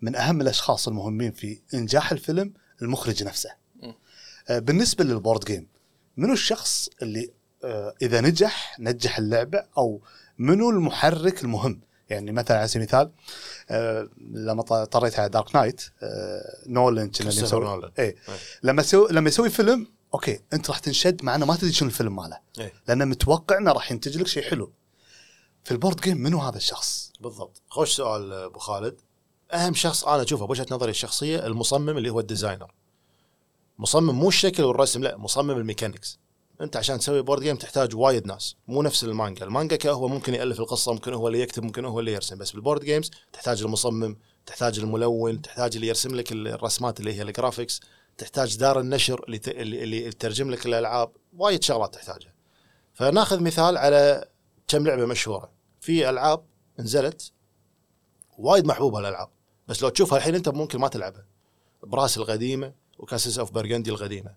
من 0.01 0.15
أهم 0.15 0.41
الأشخاص 0.41 0.87
المهمين 0.87 1.31
في 1.31 1.59
إنجاح 1.73 2.11
الفيلم 2.11 2.53
المخرج 2.81 3.23
نفسه. 3.23 3.49
آه، 4.49 4.59
بالنسبة 4.59 5.03
لل 5.03 5.15
board 5.15 5.45
game 5.45 5.67
منو 6.17 6.33
الشخص 6.33 6.89
اللي 7.01 7.31
آه، 7.63 7.95
إذا 8.01 8.21
نجح 8.21 8.79
نجح 8.79 9.17
اللعبة 9.17 9.63
أو 9.77 10.01
منو 10.37 10.69
المحرك 10.69 11.43
المهم 11.43 11.81
يعني 12.09 12.31
مثلا 12.31 12.57
على 12.57 12.67
سبيل 12.67 12.81
المثال 12.81 13.11
آه، 13.69 14.09
لما 14.31 14.61
طريت 14.85 15.19
على 15.19 15.29
Dark 15.29 15.55
Knight 15.55 15.81
آه، 16.03 16.63
نولن 16.67 17.09
كنا 17.09 17.29
اللي 17.29 17.41
مسوي. 17.43 17.59
اي. 17.99 18.15
لما 18.63 18.81
يسوي 18.81 19.07
لما 19.11 19.27
يسوي 19.29 19.49
فيلم 19.49 19.87
أوكي 20.13 20.39
انت 20.53 20.69
راح 20.69 20.79
تنشد 20.79 21.23
مع 21.23 21.35
انه 21.35 21.45
ما 21.45 21.55
تدري 21.55 21.73
شنو 21.73 21.89
الفيلم 21.89 22.15
ماله. 22.15 22.39
إيه. 22.59 22.73
لأنه 22.87 23.05
متوقع 23.05 23.57
انه 23.57 23.71
راح 23.71 23.91
ينتج 23.91 24.17
لك 24.17 24.27
شيء 24.27 24.43
حلو. 24.43 24.73
في 25.63 25.71
ال 25.71 25.76
board 25.76 26.01
game 26.01 26.17
منو 26.17 26.39
هذا 26.39 26.57
الشخص؟ 26.57 27.11
بالضبط. 27.19 27.61
خوش 27.69 27.95
سؤال 27.95 28.33
أبو 28.33 28.59
خالد. 28.59 29.01
أهم 29.53 29.73
شخص 29.73 30.03
أنا 30.03 30.23
اشوفه 30.23 30.45
بوجهة 30.45 30.65
نظري 30.71 30.91
الشخصية 30.91 31.47
المصمم 31.47 31.97
اللي 31.97 32.09
هو 32.09 32.19
ال 32.19 32.25
designer. 32.25 32.73
مصمم 33.79 34.19
مو 34.19 34.27
الشكل 34.27 34.63
والرسم 34.63 35.03
لا 35.03 35.17
مصمم 35.17 35.51
ال 35.51 35.58
mechanics. 35.58 36.19
أنت 36.61 36.77
عشان 36.77 36.99
تسوي 36.99 37.21
board 37.21 37.41
game 37.41 37.55
تحتاج 37.55 37.95
وايد 37.95 38.27
ناس. 38.27 38.55
مو 38.67 38.81
نفس 38.81 39.03
المانجا. 39.03 39.45
المانجا 39.45 39.91
هو 39.91 40.07
ممكن 40.07 40.33
يألف 40.33 40.59
القصة 40.59 40.93
ممكن 40.93 41.13
هو 41.13 41.27
اللي 41.27 41.41
يكتب 41.41 41.63
ممكن 41.63 41.85
هو 41.85 41.99
اللي 41.99 42.13
يرسم. 42.13 42.37
بس 42.37 42.51
بال 42.51 42.61
board 42.61 42.85
games 42.85 43.11
تحتاج 43.33 43.61
المصمم 43.61 44.17
تحتاج 44.45 44.79
الملون 44.79 45.41
تحتاج 45.41 45.75
اللي 45.75 45.87
يرسم 45.87 46.15
لك 46.15 46.31
الرسمات 46.31 46.99
اللي 46.99 47.13
هي 47.13 47.21
ال 47.21 47.28
graphics 47.28 47.81
تحتاج 48.19 48.57
دار 48.57 48.79
النشر 48.79 49.23
اللي 49.23 49.41
اللي, 49.47 50.05
يترجم 50.05 50.51
لك 50.51 50.65
الألعاب 50.65 51.11
وايد 51.37 51.63
شغلات 51.63 51.93
تحتاجها. 51.93 52.33
فناخذ 52.93 53.43
مثال 53.43 53.77
على 53.77 54.25
كم 54.67 54.87
لعبة 54.87 55.05
مشهورة. 55.05 55.51
في 55.79 56.09
ألعاب 56.09 56.43
نزلت 56.79 57.31
وايد 58.37 58.65
محبوبة 58.65 58.99
الألعاب 58.99 59.29
بس 59.67 59.83
لو 59.83 59.89
تشوفها 59.89 60.17
الحين 60.17 60.35
أنت 60.35 60.49
ممكن 60.49 60.79
ما 60.79 60.87
تلعبها. 60.87 61.25
Brass 61.83 62.17
القديمة 62.17 62.73
و 62.97 63.03
Castles 63.03 63.39
of 63.39 63.51
Burgundy 63.51 63.89
القديمة. 63.89 64.33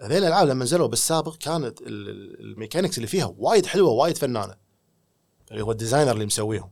هذيل 0.00 0.18
الألعاب 0.18 0.48
لما 0.48 0.64
نزلوا 0.64 0.86
بالسابق 0.86 1.36
كانت 1.36 1.80
ال- 1.80 1.86
ال- 2.08 2.40
ال 2.40 2.46
mechanics 2.46 2.96
اللي 2.98 3.06
فيها 3.08 3.34
وايد 3.38 3.66
حلوة 3.66 3.90
وايد 3.90 4.18
فنانة. 4.18 4.54
اللي 5.50 5.62
هو 5.62 5.72
ال 5.72 5.76
designer 5.76 6.12
اللي 6.12 6.26
مسويهم. 6.26 6.70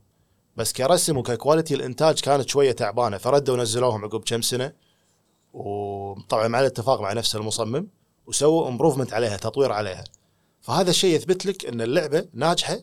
بس 0.55 0.73
كرسم 0.73 1.17
وك 1.17 1.30
quality 1.30 1.75
الإنتاج 1.75 2.19
كانت 2.19 2.49
شوية 2.49 2.71
تعبانة 2.71 3.17
فردوا 3.17 3.57
نزلوهم 3.57 4.05
عقب 4.05 4.23
كم 4.23 4.41
سنة. 4.41 4.73
وطبعا 5.55 6.47
مع 6.47 6.59
الاتفاق 6.59 7.01
مع 7.01 7.13
نفس 7.13 7.35
المصمم 7.35 7.87
وسووا 8.27 8.67
improvement 8.67 9.13
عليها 9.13 9.37
تطوير 9.37 9.71
عليها. 9.71 10.03
فهذا 10.61 10.89
الشيء 10.89 11.15
يثبت 11.15 11.45
لك 11.45 11.65
إن 11.65 11.81
اللعبة 11.81 12.27
ناجحة 12.33 12.77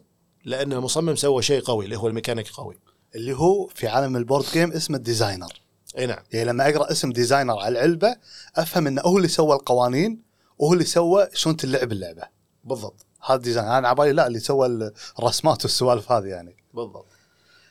لأن 0.45 0.73
المصمم 0.73 1.17
سوى 1.17 1.43
شيء 1.43 1.63
قوي 1.63 1.85
اللي 1.85 1.99
هو 1.99 2.09
الميكانيك 2.09 2.51
قوي. 2.51 2.79
اللي 3.15 3.37
هو 3.37 3.67
في 3.67 3.89
عالم 3.89 4.17
ال 4.17 4.21
board 4.21 4.45
game 4.53 4.73
اسمه 4.73 4.97
ال 4.97 5.04
designer 5.04 5.63
إي 5.99 6.07
نعم. 6.07 6.23
يعني 6.33 6.51
لما 6.51 6.69
أقرأ 6.69 6.93
اسم 6.93 7.13
designer 7.13 7.59
على 7.59 7.69
العلبة 7.69 8.17
أفهم 8.57 8.87
انه 8.87 9.03
هو 9.03 9.17
اللي 9.17 9.29
سوى 9.29 9.57
القوانين 9.57 10.23
وهو 10.59 10.73
اللي 10.73 10.85
سوى 10.85 11.29
شلون 11.35 11.57
تلعب 11.57 11.93
اللعبة. 11.93 12.23
بالضبط. 12.65 13.07
هذا 13.27 13.37
design 13.37 13.67
أنا 13.67 13.89
على 13.89 13.97
بالي 13.97 14.13
لا 14.13 14.27
اللي 14.27 14.39
سوى 14.39 14.93
الرسمات 15.19 15.65
والسوالف 15.65 16.13
هذه 16.13 16.27
يعني. 16.27 16.57
بالضبط. 16.75 17.07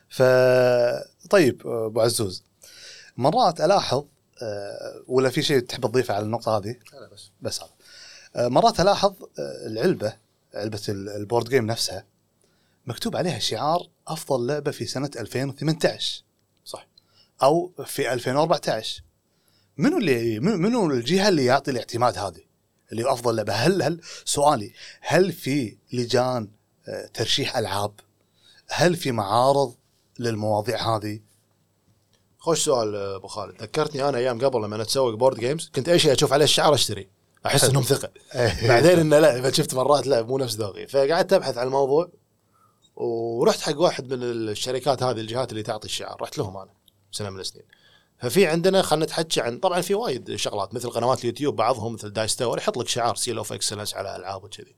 ف 0.10 0.24
طيب 1.30 1.68
أبو 1.68 2.02
عزوز. 2.02 2.44
مرات 3.18 3.62
ألاحظ 3.62 4.06
ولا 5.08 5.30
في 5.30 5.42
شيء 5.42 5.60
تحب 5.60 5.82
تضيفه 5.88 6.14
على 6.14 6.26
النقطة 6.26 6.58
هذه؟ 6.58 6.76
لا 6.94 7.10
بس. 7.14 7.30
بس 7.42 7.62
هذا. 7.62 7.72
آه، 8.36 8.48
مرات 8.48 8.80
ألاحظ 8.80 9.14
آه، 9.40 9.68
العلبة 9.68 10.14
علبة 10.54 10.82
ال- 10.90 11.10
البورد 11.10 11.50
جيم 11.50 11.66
نفسها 11.66 12.06
مكتوب 12.86 13.16
عليها 13.16 13.40
شعار 13.40 13.88
أفضل 14.08 14.48
لعبة 14.48 14.72
في 14.72 14.86
سنة 14.86 15.12
2018 15.18 16.24
صح. 16.66 16.88
أو 17.44 17.72
في 17.86 18.14
2014 18.14 19.04
منو 19.78 19.98
اللي 19.98 20.40
منو- 20.40 20.92
الجهة 20.92 21.30
اللي 21.30 21.46
يعطي 21.46 21.72
الاعتماد 21.72 22.18
هذه؟ 22.18 22.42
اللي 22.92 23.12
أفضل 23.14 23.36
لعبة. 23.36 23.54
هل 23.54 23.82
هل 23.84 24.02
سؤالي 24.26 24.74
هل 25.02 25.32
في 25.32 25.78
لجان 25.94 26.48
آه، 26.88 27.06
ترشيح 27.14 27.58
ألعاب؟ 27.58 27.94
هل 28.70 28.96
في 28.96 29.12
معارض 29.12 29.76
للمواضيع 30.20 30.96
هذه؟ 30.96 31.20
خوش 32.42 32.66
سؤال 32.66 32.96
أبو 32.96 33.28
خالد. 33.28 33.62
ذكرتني 33.62 34.10
أنا 34.10 34.18
أيام 34.18 34.46
قبل 34.46 34.62
لما 34.64 34.82
أتسوق 34.82 35.14
board 35.14 35.40
games 35.40 35.72
كنت 35.76 35.90
أي 35.90 36.00
شيء 36.00 36.14
أشوف 36.14 36.34
عليه 36.34 36.46
الشعار 36.46 36.74
أشتري. 36.74 37.10
أحس 37.46 37.64
إنهم 37.64 37.84
ثقة. 37.84 38.10
بعدين 38.70 39.00
إنه 39.00 39.20
لا 39.20 39.52
شفت 39.52 39.74
مرات 39.74 40.08
لا 40.08 40.22
مو 40.22 40.38
نفس 40.38 40.56
ذوقي. 40.56 40.88
فقعدت 40.88 41.34
أبحث 41.34 41.58
عن 41.58 41.68
الموضوع 41.68 42.10
ورحت 42.96 43.62
حق 43.62 43.80
واحد 43.80 44.14
من 44.14 44.24
الشركات 44.24 45.04
هذه 45.04 45.20
الجهات 45.20 45.52
اللي 45.52 45.64
تعطي 45.64 45.86
الشعار. 45.86 46.22
رحت 46.22 46.38
لهم 46.38 46.58
أنا 46.58 46.72
سنة 47.12 47.30
من 47.30 47.40
السنين. 47.40 47.66
ففي 48.18 48.46
عندنا 48.46 48.82
خلينا 48.82 49.06
نتحكي 49.06 49.42
عن 49.42 49.58
طبعا 49.58 49.82
في 49.82 49.94
وايد 49.94 50.36
شغلات 50.36 50.74
مثل 50.74 50.90
قنوات 50.90 51.20
اليوتيوب 51.20 51.56
بعضهم 51.56 51.94
مثل 51.94 52.10
Dice 52.10 52.36
Tower 52.36 52.58
يحط 52.58 52.78
لك 52.78 52.88
شعار 52.88 53.16
Seal 53.16 53.38
of 53.38 53.54
Excellence 53.54 53.94
على 53.94 54.16
ألعاب 54.16 54.44
وكذي. 54.44 54.76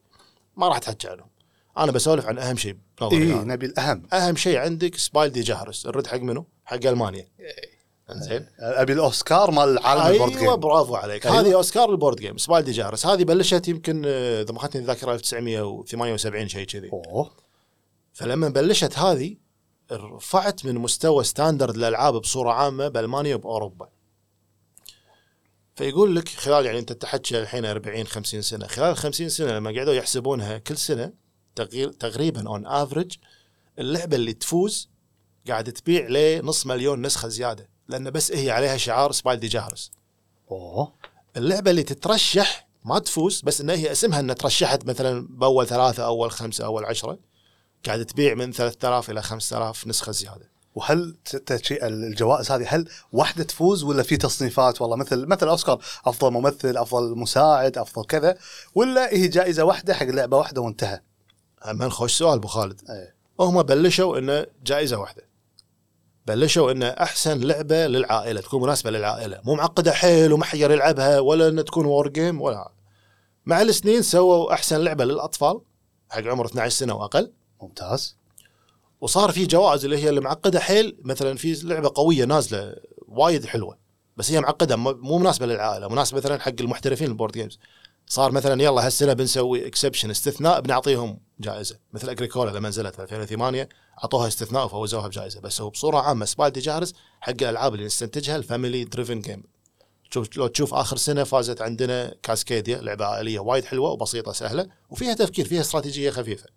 ما 0.58 0.68
راح 0.68 0.78
أتحكي 0.78 1.08
عنهم. 1.08 1.28
أنا 1.78 1.92
بسولف 1.92 2.26
عن 2.26 2.40
أهم 2.40 2.56
شيء 2.56 2.78
اي. 3.02 3.34
نبي 3.34 3.66
الأهم. 3.66 4.08
أهم 4.14 4.36
شيء 4.36 4.58
عندك 4.58 4.96
Spiel 4.96 5.32
des 5.32 5.42
Jahres 5.42 5.86
الرد 5.86 6.08
حق 6.08 6.18
منو؟ 6.18 6.46
حق 6.66 6.86
ألمانيا. 6.86 7.28
إنزين. 8.10 8.48
أبي 8.60 8.94
الأوسكار 8.94 9.52
مال 9.52 9.80
عالم 9.80 10.14
ال 10.14 10.17
board 10.17 10.32
أيوه 10.32 10.42
game 10.42 10.56
برافو 10.56 10.96
عليك. 10.96 11.28
أيوة. 11.28 11.40
هذه 11.40 11.54
أوسكار 11.54 11.92
ال 11.92 11.96
board 11.96 12.18
game 12.18 12.38
Spiel 12.38 12.72
des 12.72 12.83
Jahres 12.83 13.06
هذه 13.06 13.24
بلشت 13.24 13.68
يمكن 13.68 14.06
إذا 14.06 14.54
ما 14.54 14.60
خدتني 14.60 14.82
الذاكرة 14.82 15.14
1978 15.14 16.48
شيء 16.48 16.66
كذي. 16.66 16.90
أوه. 16.94 17.32
فلما 18.14 18.50
بلشت 18.50 18.98
هذه 18.98 19.36
رفعت 19.92 20.66
من 20.66 20.76
مستوى 20.76 21.24
standard 21.24 21.76
الالعاب 21.76 22.14
بصورة 22.14 22.52
عامة 22.52 22.88
بألمانيا 22.88 23.36
وبأوروبا. 23.36 23.90
فيقول 25.76 26.16
لك 26.16 26.30
خلال 26.30 26.66
يعني 26.66 26.80
أنت 26.80 26.94
تحكي 26.94 27.40
الحين 27.42 27.66
40 27.66 28.08
50 28.08 28.42
سنة، 28.42 28.68
خلال 28.68 28.98
50 28.98 29.30
سنة 29.30 29.52
لما 29.52 29.72
قعدوا 29.72 29.94
يحسبونها 29.94 30.58
كل 30.58 30.78
سنة 30.78 31.23
تقريبا 32.00 32.48
on 32.48 32.68
average 32.68 33.16
اللعبة 33.80 34.16
اللي 34.16 34.34
تفوز 34.34 34.90
قاعدة 35.48 35.72
تبيع 35.72 36.08
لنص 36.08 36.66
مليون 36.66 37.02
نسخة 37.06 37.28
زيادة، 37.28 37.70
لأن 37.88 38.12
بس 38.12 38.32
هي 38.32 38.52
عليها 38.52 38.78
شعار 38.78 39.12
Spiel 39.12 39.48
des 39.48 39.61
Jahres. 39.61 39.92
أوه 40.52 40.94
اللعبة 41.38 41.72
اللي 41.72 41.84
تترشح 41.84 42.68
ما 42.86 43.00
تفوز 43.00 43.42
بس 43.42 43.62
إن 43.62 43.70
هي 43.70 43.92
اسمها 43.92 44.20
إنها 44.20 44.36
ترشحت 44.36 44.86
مثلا 44.86 45.28
بأول 45.30 45.68
ثلاثة 45.68 46.06
أول 46.06 46.32
خمسة 46.32 46.66
أول 46.66 46.86
عشرة 46.86 47.20
قاعدة 47.86 48.04
تبيع 48.04 48.34
من 48.34 48.52
3000 48.52 49.10
إلى 49.10 49.22
5000 49.22 49.88
نسخة 49.88 50.12
زيادة. 50.12 50.54
وهل 50.76 51.18
الجوائز 51.84 52.52
هذه 52.52 52.66
هل 52.68 52.90
واحدة 53.12 53.44
تفوز 53.44 53.84
ولا 53.84 54.04
في 54.04 54.18
تصنيفات 54.18 54.82
والله 54.82 54.96
مثل 54.96 55.26
مثل 55.26 55.48
أوسكار 55.48 55.82
أفضل 56.06 56.32
ممثل 56.34 56.78
أفضل 56.78 57.18
مساعد 57.18 57.78
أفضل 57.78 58.06
كذا 58.06 58.38
ولا 58.76 59.14
هي 59.14 59.28
جائزة 59.28 59.64
واحدة 59.64 59.94
حق 59.94 60.06
لعبة 60.06 60.38
واحدة 60.38 60.62
وانتهى 60.62 61.02
هم 61.66 61.90
خوش 61.90 62.14
سؤال 62.14 62.38
ابو 62.38 62.48
خالد. 62.48 62.82
إيه. 62.90 63.16
هم 63.40 63.64
بلشوا 63.64 64.18
إنه 64.18 64.46
جائزة 64.64 64.98
واحدة. 64.98 65.30
بلشوا 66.28 66.72
إنه 66.72 66.88
أحسن 66.88 67.40
لعبة 67.40 67.88
للعائلة 67.88 68.42
تكون 68.42 68.62
مناسبة 68.64 68.92
للعائلة، 68.92 69.42
مو 69.44 69.56
معقدة 69.56 69.92
حيل 69.92 70.34
وما 70.34 70.46
حد 70.46 70.60
يلعبها 70.60 71.20
ولا 71.20 71.48
انها 71.48 71.64
تكون 71.64 71.86
وور 71.86 72.08
جيم 72.10 72.42
ولا 72.42 72.72
مع 73.46 73.62
السنين 73.62 74.02
سووا 74.02 74.54
أحسن 74.54 74.82
لعبة 74.82 75.06
للأطفال 75.06 75.62
حق 76.10 76.22
عمر 76.22 76.46
12 76.46 76.70
سنة 76.70 76.96
وأقل. 76.96 77.32
ممتاز. 77.62 78.18
وصار 79.02 79.32
في 79.32 79.46
جوائز 79.46 79.86
اللي 79.86 79.98
هي 79.98 80.10
المعقدة 80.10 80.60
حيل 80.60 80.98
مثلا 81.02 81.38
في 81.38 81.62
لعبة 81.64 81.92
قوية 81.96 82.26
نازلة 82.26 82.76
وايد 83.08 83.46
حلوة 83.46 83.78
بس 84.18 84.32
هي 84.32 84.42
معقدة 84.42 84.76
مو 84.76 85.18
مناسبة 85.18 85.46
للعائلة 85.46 85.88
مناسبة 85.88 86.18
مثلا 86.18 86.40
حق 86.40 86.54
المحترفين 86.60 87.08
ال 87.08 87.12
board 87.12 87.34
games 87.34 87.60
صار 88.08 88.32
مثلا 88.32 88.64
يلا 88.64 88.86
هالسنة 88.86 89.14
بنسوي 89.14 89.68
exception 89.68 90.10
استثناء 90.10 90.62
بنعطيهم 90.62 91.20
جائزة. 91.40 91.80
مثل 91.94 92.10
Agricola 92.10 92.52
لما 92.52 92.70
نزلت 92.70 92.96
في 92.96 93.02
2008 93.02 93.70
أعطوها 94.04 94.28
استثناء 94.28 94.66
وفوزوها 94.66 95.08
بجائزة. 95.08 95.40
بس 95.42 95.62
هو 95.62 95.70
بصورة 95.70 95.98
عامة 95.98 96.26
Spiel 96.26 96.60
des 96.60 96.71
Jahres 96.71 96.94
حق 97.22 97.30
الألعاب 97.30 97.74
اللي 97.74 97.86
نستنتجها 97.86 98.36
ال 98.36 98.43
family 98.43 98.84
driven 98.84 99.22
game 99.22 99.44
تشوف 100.12 100.38
لو 100.38 100.48
تشوف 100.48 100.74
آخر 100.74 100.98
سنة 100.98 101.24
فازت 101.24 101.62
عندنا 101.62 102.16
Cascadia 102.24 102.82
لعبة 102.82 103.06
عائلية 103.06 103.40
وايد 103.40 103.66
حلوة 103.66 103.90
وبسيطة 103.90 104.32
سهلة 104.32 104.68
وفيها 104.90 105.14
تفكير 105.14 105.48
فيها 105.48 105.62
استراتيجية 105.62 106.10
خفيفة. 106.10 106.48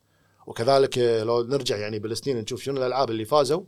وكذلك 0.47 0.99
آه، 0.99 1.23
لو 1.23 1.43
نرجع 1.43 1.77
يعني 1.77 1.99
بالسنين 1.99 2.37
نشوف 2.37 2.63
شنو 2.63 2.77
الألعاب 2.77 3.11
اللي 3.11 3.25
فازوا 3.25 3.63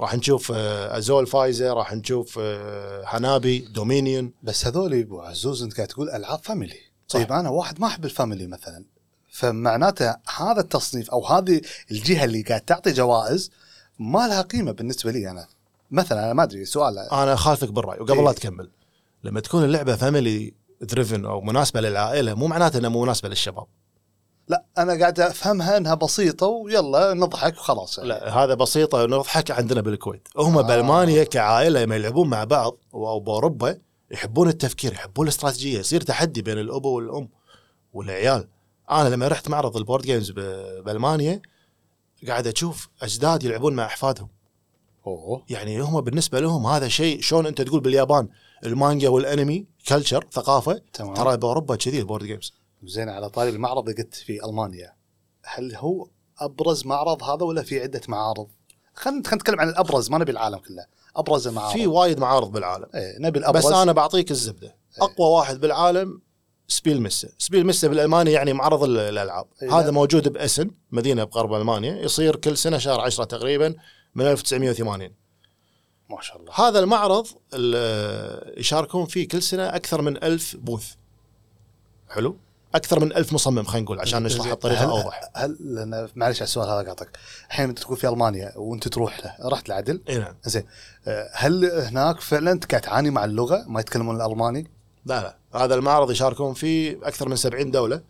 راح 0.00 0.14
نشوف 0.14 0.52
آه، 0.54 0.98
Azul 0.98 1.26
فايزه 1.26 1.72
راح 1.72 1.94
نشوف 1.94 2.38
آه، 2.42 3.04
Hanabi 3.06 3.58
Dominion 3.58 4.32
بس 4.42 4.66
هذول 4.66 4.94
ابو 4.94 5.20
عزوز 5.20 5.62
أنت 5.62 5.76
قاعد 5.76 5.88
تقول 5.88 6.10
ألعاب 6.10 6.38
family. 6.38 6.93
صح. 7.08 7.18
طيب 7.18 7.32
أنا 7.32 7.48
واحد 7.48 7.80
ما 7.80 7.86
أحب 7.86 8.04
ال 8.04 8.10
family 8.10 8.46
مثلا 8.46 8.84
فمعناته 9.30 10.16
هذا 10.36 10.60
التصنيف 10.60 11.10
أو 11.10 11.26
هذه 11.26 11.60
الجهة 11.90 12.24
اللي 12.24 12.42
قاعد 12.42 12.60
تعطي 12.60 12.92
جوائز 12.92 13.50
ما 13.98 14.28
لها 14.28 14.42
قيمة 14.42 14.72
بالنسبة 14.72 15.10
لي 15.10 15.30
أنا 15.30 15.46
مثلا 15.90 16.24
أنا 16.24 16.32
ما 16.32 16.42
أدري 16.42 16.64
سؤال 16.64 16.98
أنا 16.98 17.34
أخالفك 17.34 17.72
بالرأي 17.72 18.00
وقبل 18.00 18.18
إيه. 18.18 18.24
لا 18.24 18.32
تكمل 18.32 18.70
لما 19.24 19.40
تكون 19.40 19.64
اللعبة 19.64 19.96
family 19.96 20.54
driven 20.80 21.24
أو 21.24 21.40
مناسبة 21.40 21.80
للعائلة 21.80 22.34
مو 22.34 22.46
معناته 22.46 22.78
إنها 22.78 22.90
مو 22.90 23.02
مناسبة 23.02 23.28
للشباب 23.28 23.66
لا 24.48 24.64
أنا 24.78 24.98
قاعد 25.00 25.20
أفهمها 25.20 25.76
إنها 25.76 25.94
بسيطة 25.94 26.46
ويلا 26.46 27.14
نضحك 27.14 27.54
وخلاص 27.56 27.98
يعني. 27.98 28.08
لا 28.08 28.44
هذا 28.44 28.54
بسيطة 28.54 29.06
نضحك 29.06 29.50
عندنا 29.50 29.80
بالكويت 29.80 30.28
هم. 30.36 30.58
آه. 30.58 30.62
بألمانيا 30.62 31.24
كعائلة 31.24 31.84
لما 31.84 31.96
يلعبون 31.96 32.28
مع 32.28 32.44
بعض 32.44 32.76
أو 32.94 33.20
بأوروبا 33.20 33.78
يحبون 34.10 34.48
التفكير 34.48 34.92
يحبون 34.92 35.26
الاستراتيجية. 35.26 35.78
يصير 35.78 36.00
تحدي 36.00 36.42
بين 36.42 36.58
الأبو 36.58 36.96
والأم 36.96 37.28
والعيال. 37.92 38.48
أنا 38.90 39.08
لما 39.08 39.28
رحت 39.28 39.48
معرض 39.48 39.76
ال 39.76 39.81
board 39.81 40.04
games 40.04 40.30
بألمانيا 40.30 41.42
قاعد 42.26 42.46
أشوف 42.46 42.88
أجداد 43.02 43.44
يلعبون 43.44 43.74
مع 43.74 43.84
أحفادهم. 43.86 44.28
أوه. 45.06 45.44
يعني 45.48 45.80
هم 45.80 46.00
بالنسبة 46.00 46.40
لهم 46.40 46.66
هذا 46.66 46.88
شيء 46.88 47.20
شلون 47.20 47.46
أنت 47.46 47.62
تقول 47.62 47.80
باليابان 47.80 48.28
المانجا 48.66 49.08
والأنمي 49.08 49.66
culture 49.88 50.26
ثقافة 50.32 50.82
تمام. 50.92 51.14
ترى 51.14 51.36
بأوروبا 51.36 51.76
كذي 51.76 51.98
ال 51.98 52.02
board 52.02 52.24
games. 52.24 52.54
زين 52.84 53.08
على 53.08 53.30
طاري 53.30 53.50
المعرض 53.50 53.88
اللي 53.88 54.02
قلت 54.02 54.14
في 54.14 54.44
ألمانيا 54.44 54.92
هل 55.44 55.76
هو 55.76 56.08
أبرز 56.38 56.86
معرض 56.86 57.22
هذا 57.22 57.42
ولا 57.44 57.62
في 57.62 57.80
عدة 57.80 58.00
معارض؟ 58.08 58.48
خلينا 58.94 59.20
نتكلم 59.20 59.60
عن 59.60 59.68
الأبرز 59.68 60.10
ما 60.10 60.18
نبي 60.18 60.32
العالم 60.32 60.58
كله. 60.58 60.86
أبرز 61.16 61.46
المعارض. 61.48 61.72
في 61.72 61.86
وايد 61.86 62.18
معارض 62.18 62.52
بالعالم. 62.52 62.86
إيه 62.94 63.18
نبي 63.18 63.38
الأبرز. 63.38 63.66
بس 63.66 63.72
أنا 63.72 63.92
بعطيك 63.92 64.30
الزبدة. 64.30 64.76
أقوى 65.00 65.28
واحد 65.28 65.60
بالعالم 65.60 66.20
Spiel 66.68 67.02
Messe 67.02 67.28
Spiel 67.38 67.66
Messe 67.66 67.88
بالألماني 67.88 68.32
يعني 68.32 68.52
معرض 68.52 68.82
ال- 68.84 68.98
الالعاب 68.98 69.46
إيه، 69.62 69.78
هذا 69.78 69.86
لا. 69.86 69.90
موجود 69.92 70.28
بإيسن 70.28 70.70
مدينة 70.92 71.24
بغرب 71.24 71.54
ألمانيا. 71.54 71.96
يصير 72.02 72.36
كل 72.36 72.56
سنة 72.56 72.78
شهر 72.78 73.00
10 73.00 73.24
تقريبا 73.24 73.74
من 74.14 74.26
1980 74.26 75.10
ما 76.10 76.20
شاء 76.20 76.36
الله. 76.40 76.52
هذا 76.54 76.78
المعرض 76.78 77.26
ال- 77.54 78.60
يشاركون 78.60 79.06
فيه 79.06 79.28
كل 79.28 79.42
سنة 79.42 79.62
أكثر 79.76 80.02
من 80.02 80.24
ألف 80.24 80.56
بوث. 80.56 80.92
حلو؟ 82.08 82.36
أكثر 82.74 83.00
من 83.00 83.16
ألف 83.16 83.32
مصمم 83.32 83.64
خلينا 83.64 83.84
نقول 83.84 84.00
عشان 84.00 84.22
نشرحها. 84.22 84.54
بطريقه 84.54 84.84
هل 84.84 84.90
أوضح. 84.90 85.20
هل 85.34 85.56
لأن 85.60 86.08
معلش 86.16 86.36
على 86.38 86.46
السؤال 86.46 86.68
هذا 86.68 86.88
قاطعك 86.88 87.18
الحين 87.48 87.68
أنت 87.68 87.78
تكون 87.78 87.96
في 87.96 88.08
ألمانيا 88.08 88.52
وأنت 88.56 88.88
تروح 88.88 89.20
له 89.24 89.48
رحت 89.48 89.68
لعدل؟ 89.68 90.00
إي 90.08 90.18
نعم. 90.18 90.34
زين. 90.44 90.64
آه، 91.08 91.30
هل 91.32 91.64
هناك 91.64 92.20
فعلا 92.20 92.52
أنت 92.52 92.64
قاعد 92.70 92.82
تعاني 92.82 93.10
مع 93.10 93.24
اللغة؟ 93.24 93.64
ما 93.68 93.80
يتكلمون 93.80 94.16
الألماني؟ 94.16 94.70
لا 95.06 95.22
لا. 95.22 95.62
هذا 95.64 95.74
المعرض 95.74 96.10
يشاركون 96.10 96.54
فيه 96.54 96.98
أكثر 97.02 97.28
من 97.28 97.36
70 97.36 97.70
دولة 97.70 98.00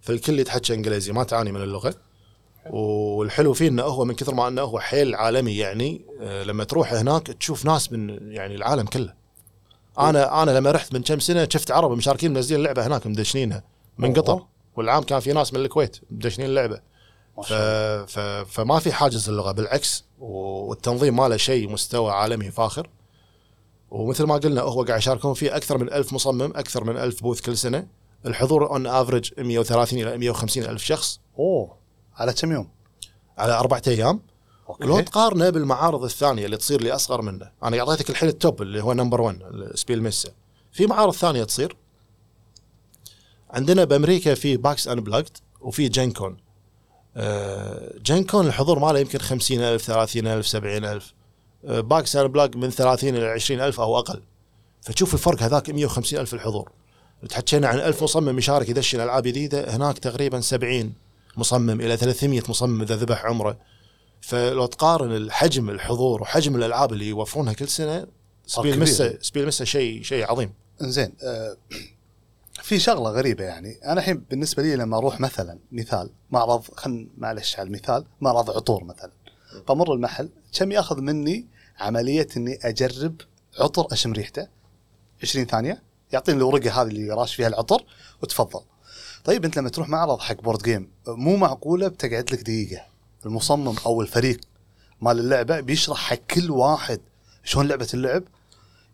فالكل 0.00 0.38
يتحكى 0.38 0.74
إنجليزي 0.74 1.12
ما 1.12 1.24
تعاني 1.24 1.52
من 1.52 1.62
اللغة. 1.62 1.94
والحلو 2.70 3.52
فيه 3.52 3.68
إنه 3.68 3.82
هو 3.82 4.04
من 4.04 4.14
كثر 4.14 4.34
ما 4.34 4.48
إنه 4.48 4.62
هو 4.62 4.80
حيل 4.80 5.14
عالمي 5.14 5.56
يعني 5.56 6.04
آه، 6.20 6.42
لما 6.42 6.64
تروح 6.64 6.92
هناك 6.92 7.26
تشوف 7.26 7.64
ناس 7.64 7.92
من 7.92 8.32
يعني 8.32 8.54
العالم 8.54 8.86
كله. 8.86 9.14
أنا 9.98 10.42
أنا 10.42 10.50
لما 10.50 10.70
رحت 10.70 10.94
من 10.94 11.02
كم 11.02 11.20
سنة 11.20 11.48
شفت 11.52 11.70
عرب 11.70 11.90
مشاركين 11.90 12.32
منزلين 12.32 12.60
اللعبه 12.60 12.86
هناك 12.86 13.06
مدشنينها. 13.06 13.62
من. 14.08 14.14
قطر 14.14 14.46
والعام 14.76 15.02
كان 15.02 15.20
في 15.20 15.32
ناس 15.32 15.54
من 15.54 15.60
الكويت 15.60 16.00
مدشنين 16.10 16.48
اللعبة. 16.48 16.80
ف... 17.44 17.52
ف... 17.52 18.18
فما 18.48 18.78
في 18.78 18.92
حاجز 18.92 19.28
اللغة 19.28 19.52
بالعكس 19.52 20.04
والتنظيم 20.18 21.16
ماله 21.16 21.36
شيء 21.36 21.68
مستوى 21.68 22.12
عالمي 22.12 22.50
فاخر. 22.50 22.90
ومثل 23.90 24.24
ما 24.24 24.34
قلنا 24.34 24.60
هو 24.60 24.82
قاعد 24.82 24.98
يشاركون 24.98 25.34
فيه 25.34 25.56
أكثر 25.56 25.78
من 25.78 25.92
ألف 25.92 26.12
مصمم 26.12 26.52
أكثر 26.56 26.84
من 26.84 26.96
ألف 26.96 27.22
بوث 27.22 27.40
كل 27.40 27.56
سنة. 27.56 27.86
الحضور 28.26 28.70
on 28.70 28.86
average 28.86 29.30
130 29.38 29.98
إلى 29.98 30.18
150 30.18 30.64
ألف 30.64 30.84
شخص. 30.84 31.20
أوه. 31.38 31.76
على 32.16 32.32
كم 32.32 32.52
يوم؟ 32.52 32.70
على 33.38 33.52
أربعة 33.52 33.82
أيام. 33.86 34.20
لو 34.80 34.96
okay 34.96 35.02
تقارنه 35.02 35.50
بالمعارض 35.50 36.04
الثانية 36.04 36.46
اللي 36.46 36.56
تصير 36.56 36.80
لي 36.80 36.92
اصغر 36.92 37.22
منه. 37.22 37.50
أنا 37.62 37.80
اعطيتك 37.80 38.10
الحين 38.10 38.28
ال 38.28 38.37
top 38.37 38.62
اللي 38.62 38.82
هو 38.82 38.92
number 38.92 39.20
1 39.20 39.42
Spiel 39.74 40.02
Messe 40.02 40.30
في 40.72 40.86
معارض 40.86 41.12
ثانية 41.12 41.44
تصير. 41.44 41.76
عندنا 43.52 43.84
بأمريكا 43.84 44.34
في 44.34 44.56
PAX 44.56 44.88
Unplugged 44.88 45.42
وفي 45.60 45.88
Gen 45.88 46.12
Con 46.12 46.36
آه، 47.16 47.92
Gen 48.04 48.25
Con 48.25 48.46
الحضور 48.46 48.78
ماله 48.78 48.98
يمكن 48.98 49.18
50000 49.18 49.82
30000 49.82 50.46
70000 50.46 51.14
آه، 51.64 51.80
PAX 51.80 52.16
Unplugged 52.16 52.56
من 52.56 52.70
30 52.70 53.16
إلى 53.16 53.26
20000 53.26 53.80
أو 53.80 53.98
أقل. 53.98 54.22
فتشوف 54.82 55.14
الفرق 55.14 55.42
هذاك 55.42 55.70
150000 55.70 56.34
الحضور. 56.34 56.70
تحكينا 57.28 57.68
عن 57.68 57.78
1000 57.78 58.02
مصمم 58.02 58.38
يشارك 58.38 58.68
يدشن 58.68 59.00
ألعاب 59.00 59.22
جديدة 59.22 59.76
هناك 59.76 59.98
تقريبا 59.98 60.40
70 60.40 60.92
مصمم 61.36 61.80
إلى 61.80 61.96
300 61.96 62.42
مصمم 62.48 62.82
إذا 62.82 62.96
ذبح 62.96 63.24
عمره. 63.24 63.58
فلو 64.20 64.66
تقارن 64.66 65.16
الحجم 65.16 65.70
الحضور 65.70 66.22
وحجم 66.22 66.56
الألعاب 66.56 66.92
اللي 66.92 67.08
يوفرونها 67.08 67.52
كل 67.52 67.68
سنة 67.68 68.06
سبيل. 68.46 68.78
مسا 68.78 69.22
سبيل 69.22 69.46
مسا 69.46 69.64
شيء 69.64 70.02
شيء 70.02 70.30
عظيم. 70.30 70.52
زين 70.80 71.12
آه، 71.22 71.56
في 72.70 72.78
شغلة 72.78 73.10
غريبة 73.10 73.44
يعني. 73.44 73.78
أنا 73.84 73.92
الحين 74.00 74.24
بالنسبة 74.30 74.62
لي 74.62 74.76
لما 74.76 74.96
أروح 74.96 75.20
مثلا 75.20 75.58
مثال 75.72 76.10
معرض 76.30 76.62
خل 76.76 77.08
معلش 77.18 77.58
على 77.58 77.66
المثال 77.66 78.04
معرض 78.20 78.50
عطور 78.50 78.84
مثلا. 78.84 79.10
بمر 79.68 79.94
المحل 79.94 80.28
كم 80.52 80.72
يأخذ 80.72 81.00
مني 81.00 81.46
عملية 81.78 82.26
إني 82.36 82.58
أجرب 82.62 83.14
عطر 83.58 83.86
أشم 83.92 84.12
ريحته؟ 84.12 84.48
20 85.22 85.46
ثانية. 85.46 85.82
يعطيني 86.12 86.38
الورقة 86.38 86.82
هذه 86.82 86.88
اللي 86.88 87.10
راش 87.10 87.34
فيها 87.34 87.48
العطر 87.48 87.84
وتفضل. 88.22 88.60
طيب 89.24 89.44
أنت 89.44 89.58
لما 89.58 89.68
تروح 89.68 89.88
معرض 89.88 90.20
حق 90.20 90.40
بورد 90.40 90.62
جيم 90.62 90.90
مو 91.08 91.36
معقولة 91.36 91.88
بتقعد 91.88 92.32
لك 92.32 92.40
دقيقة؟ 92.42 92.82
المصمم 93.26 93.76
أو 93.86 94.02
الفريق 94.02 94.40
مال 95.00 95.18
اللعبة 95.18 95.60
بيشرح 95.60 95.98
حق 95.98 96.14
كل 96.14 96.50
واحد 96.50 97.00
شلون 97.44 97.68
لعبة 97.68 97.88
اللعب 97.94 98.22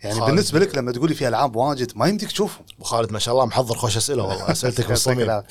يعني 0.02 0.14
خالد. 0.14 0.26
بالنسبة 0.26 0.58
لك 0.58 0.76
لما 0.76 0.92
تقولي 0.92 1.14
في 1.14 1.28
العاب 1.28 1.56
واجد 1.56 1.92
ما 1.96 2.06
يمديك 2.06 2.32
تشوفهم. 2.32 2.64
ابو 2.76 2.84
خالد 2.84 3.12
ما 3.12 3.18
شاء 3.18 3.34
الله 3.34 3.46
محضر 3.46 3.76
خوش 3.76 3.96
أسئلة 3.96 4.22
والله 4.22 4.50
أسئلتك 4.52 4.88
بالصميم. 4.88 5.42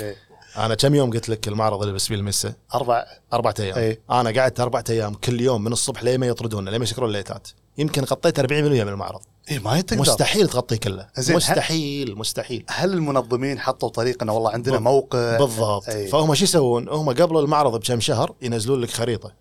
أنا 0.58 0.76
كم 0.76 0.96
يوم 0.96 1.12
قلت 1.12 1.30
لك 1.30 1.48
المعرض 1.48 1.82
اللي 1.82 1.94
بس 1.94 2.12
المسه 2.12 2.54
أربع. 2.76 3.06
أربع 3.34 3.54
أيام. 3.60 3.78
أي. 3.78 4.00
أنا 4.12 4.42
قعدت 4.42 4.60
أربع 4.60 4.84
أيام 4.90 5.14
كل 5.14 5.42
يوم 5.42 5.64
من 5.64 5.72
الصبح 5.72 6.04
لين 6.04 6.20
ما 6.20 6.28
يطردونا 6.28 6.70
لين 6.70 6.80
ما 6.80 6.84
يسكرون 6.84 7.08
الليتات. 7.08 7.48
يمكن 7.78 8.04
غطيت 8.04 8.40
40% 8.40 8.52
من 8.52 8.88
المعرض. 8.90 9.22
اي 9.52 9.60
ما 9.60 9.82
تقدر. 9.82 10.02
مستحيل 10.02 10.48
تغطيه 10.50 10.76
كله. 10.76 11.08
مستحيل 11.18 12.18
مستحيل. 12.18 12.66
هل 12.70 12.94
المنظمين 12.94 13.60
حطوا 13.60 13.90
طريقه 13.90 14.24
انه 14.24 14.34
والله 14.34 14.52
عندنا 14.52 14.80
موقع. 14.80 15.38
بالضبط. 15.38 15.90
أي. 15.90 16.08
فهم 16.08 16.36
شو 16.36 16.44
يسوون؟ 16.44 16.90
هم 16.90 17.10
قبل 17.10 17.38
المعرض 17.38 17.80
بكم 17.80 18.00
شهر 18.00 18.36
ينزلون 18.42 18.82
لك 18.82 18.90
خريطة. 18.90 19.32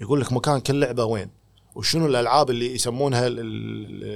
يقول 0.00 0.20
لك 0.20 0.32
مكان 0.32 0.60
كل 0.60 0.80
لعبة 0.80 1.04
وين. 1.04 1.30
وشنو 1.76 2.06
الألعاب 2.06 2.50
اللي 2.50 2.74
يسمونها 2.74 3.22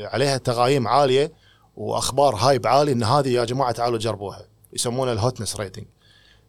عليها 0.08 0.36
تقايم 0.36 0.88
عالية 0.88 1.32
وأخبار 1.76 2.34
هايب 2.34 2.66
عالي 2.66 2.92
إن 2.92 3.02
هذه 3.02 3.28
يا 3.28 3.44
جماعة 3.44 3.72
تعالوا 3.72 3.98
جربوها. 3.98 4.46
يسمونها 4.72 5.12
ال 5.12 5.18
hotness 5.18 5.56
rating. 5.56 5.84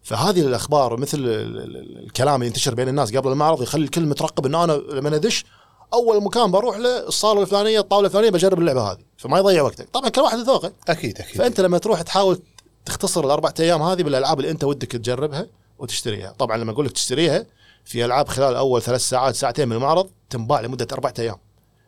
فهذه 0.03 0.41
الأخبار 0.41 0.97
مثل 0.99 1.17
ال- 1.17 1.27
ال- 1.57 2.03
الكلام 2.05 2.35
اللي 2.35 2.47
ينتشر 2.47 2.75
بين 2.75 2.87
الناس 2.87 3.15
قبل 3.15 3.31
المعرض 3.31 3.61
يخلي 3.61 3.83
الكل 3.85 4.05
مترقب 4.05 4.45
إن 4.45 4.55
أنا 4.55 4.71
لما 4.73 5.15
أدش 5.15 5.45
أول 5.93 6.23
مكان 6.23 6.51
بروح 6.51 6.77
له 6.77 7.07
الصالة 7.07 7.41
الفلانية 7.41 7.79
الطاولة 7.79 8.07
الفلانية 8.07 8.29
بجرب 8.29 8.59
اللعبة 8.59 8.91
هذه. 8.91 8.99
فما 9.17 9.37
يضيع 9.37 9.61
وقتك. 9.63 9.89
طبعا 9.93 10.09
كل 10.09 10.21
واحد 10.21 10.37
ذوقه. 10.37 10.71
أكيد 10.89 11.19
أكيد. 11.19 11.37
فأنت 11.37 11.61
لما 11.61 11.77
تروح 11.77 12.01
تحاول 12.01 12.41
تختصر 12.85 13.25
الاربع 13.25 13.53
أيام 13.59 13.81
هذه 13.81 14.03
بالألعاب 14.03 14.39
اللي 14.39 14.51
أنت 14.51 14.63
ودك 14.63 14.91
تجربها 14.91 15.47
وتشتريها. 15.79 16.31
طبعا 16.39 16.57
لما 16.57 16.71
أقول 16.71 16.85
لك 16.85 16.91
تشتريها 16.91 17.45
في 17.85 18.05
ألعاب 18.05 18.27
خلال 18.27 18.55
أول 18.55 18.81
ثلاث 18.81 19.01
ساعات 19.01 19.35
ساعتين 19.35 19.67
من 19.67 19.75
المعرض 19.75 20.09
تنباع 20.29 20.61
لمدة 20.61 20.87
أربع 20.91 21.13
أيام. 21.19 21.37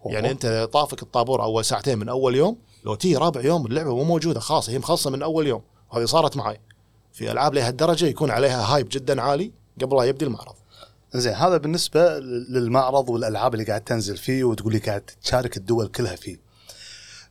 يعني 0.06 0.32
أنت 0.32 0.70
طافك 0.74 1.04
الطابور 1.04 1.44
أول 1.44 1.66
ساعتين 1.66 2.00
من 2.00 2.10
أول 2.10 2.36
يوم 2.36 2.58
لو 2.86 2.96
تيي 2.96 3.16
رابع 3.16 3.42
يوم 3.42 3.66
اللعبة 3.66 3.96
مو 3.96 4.04
موجودة 4.04 4.40
خلاص 4.40 4.70
هي 4.70 4.80
مخلصه 4.80 5.10
من 5.10 5.24
أول 5.24 5.48
يوم. 5.48 5.62
هذه 5.92 6.06
صارت 6.06 6.38
معي. 6.38 6.60
في 7.14 7.32
ألعاب 7.32 7.54
لهالدرجه 7.54 8.06
يكون 8.06 8.32
عليها 8.32 8.76
hype 8.76 8.88
جدا 8.92 9.22
عالي 9.22 9.52
قبل 9.82 9.98
لا 9.98 10.04
يبدي 10.04 10.26
المعرض. 10.26 10.56
زين 11.14 11.34
هذا 11.34 11.58
بالنسبة 11.58 12.20
للمعرض 12.50 13.10
والألعاب 13.10 13.54
اللي 13.54 13.66
قاعد 13.66 13.82
تنزل 13.82 14.18
فيه 14.18 14.44
وتقول 14.44 14.74
لي 14.74 14.80
قاعد 14.80 15.02
تشارك 15.02 15.58
الدول 15.58 15.88
كلها 15.88 16.16
فيه. 16.16 16.38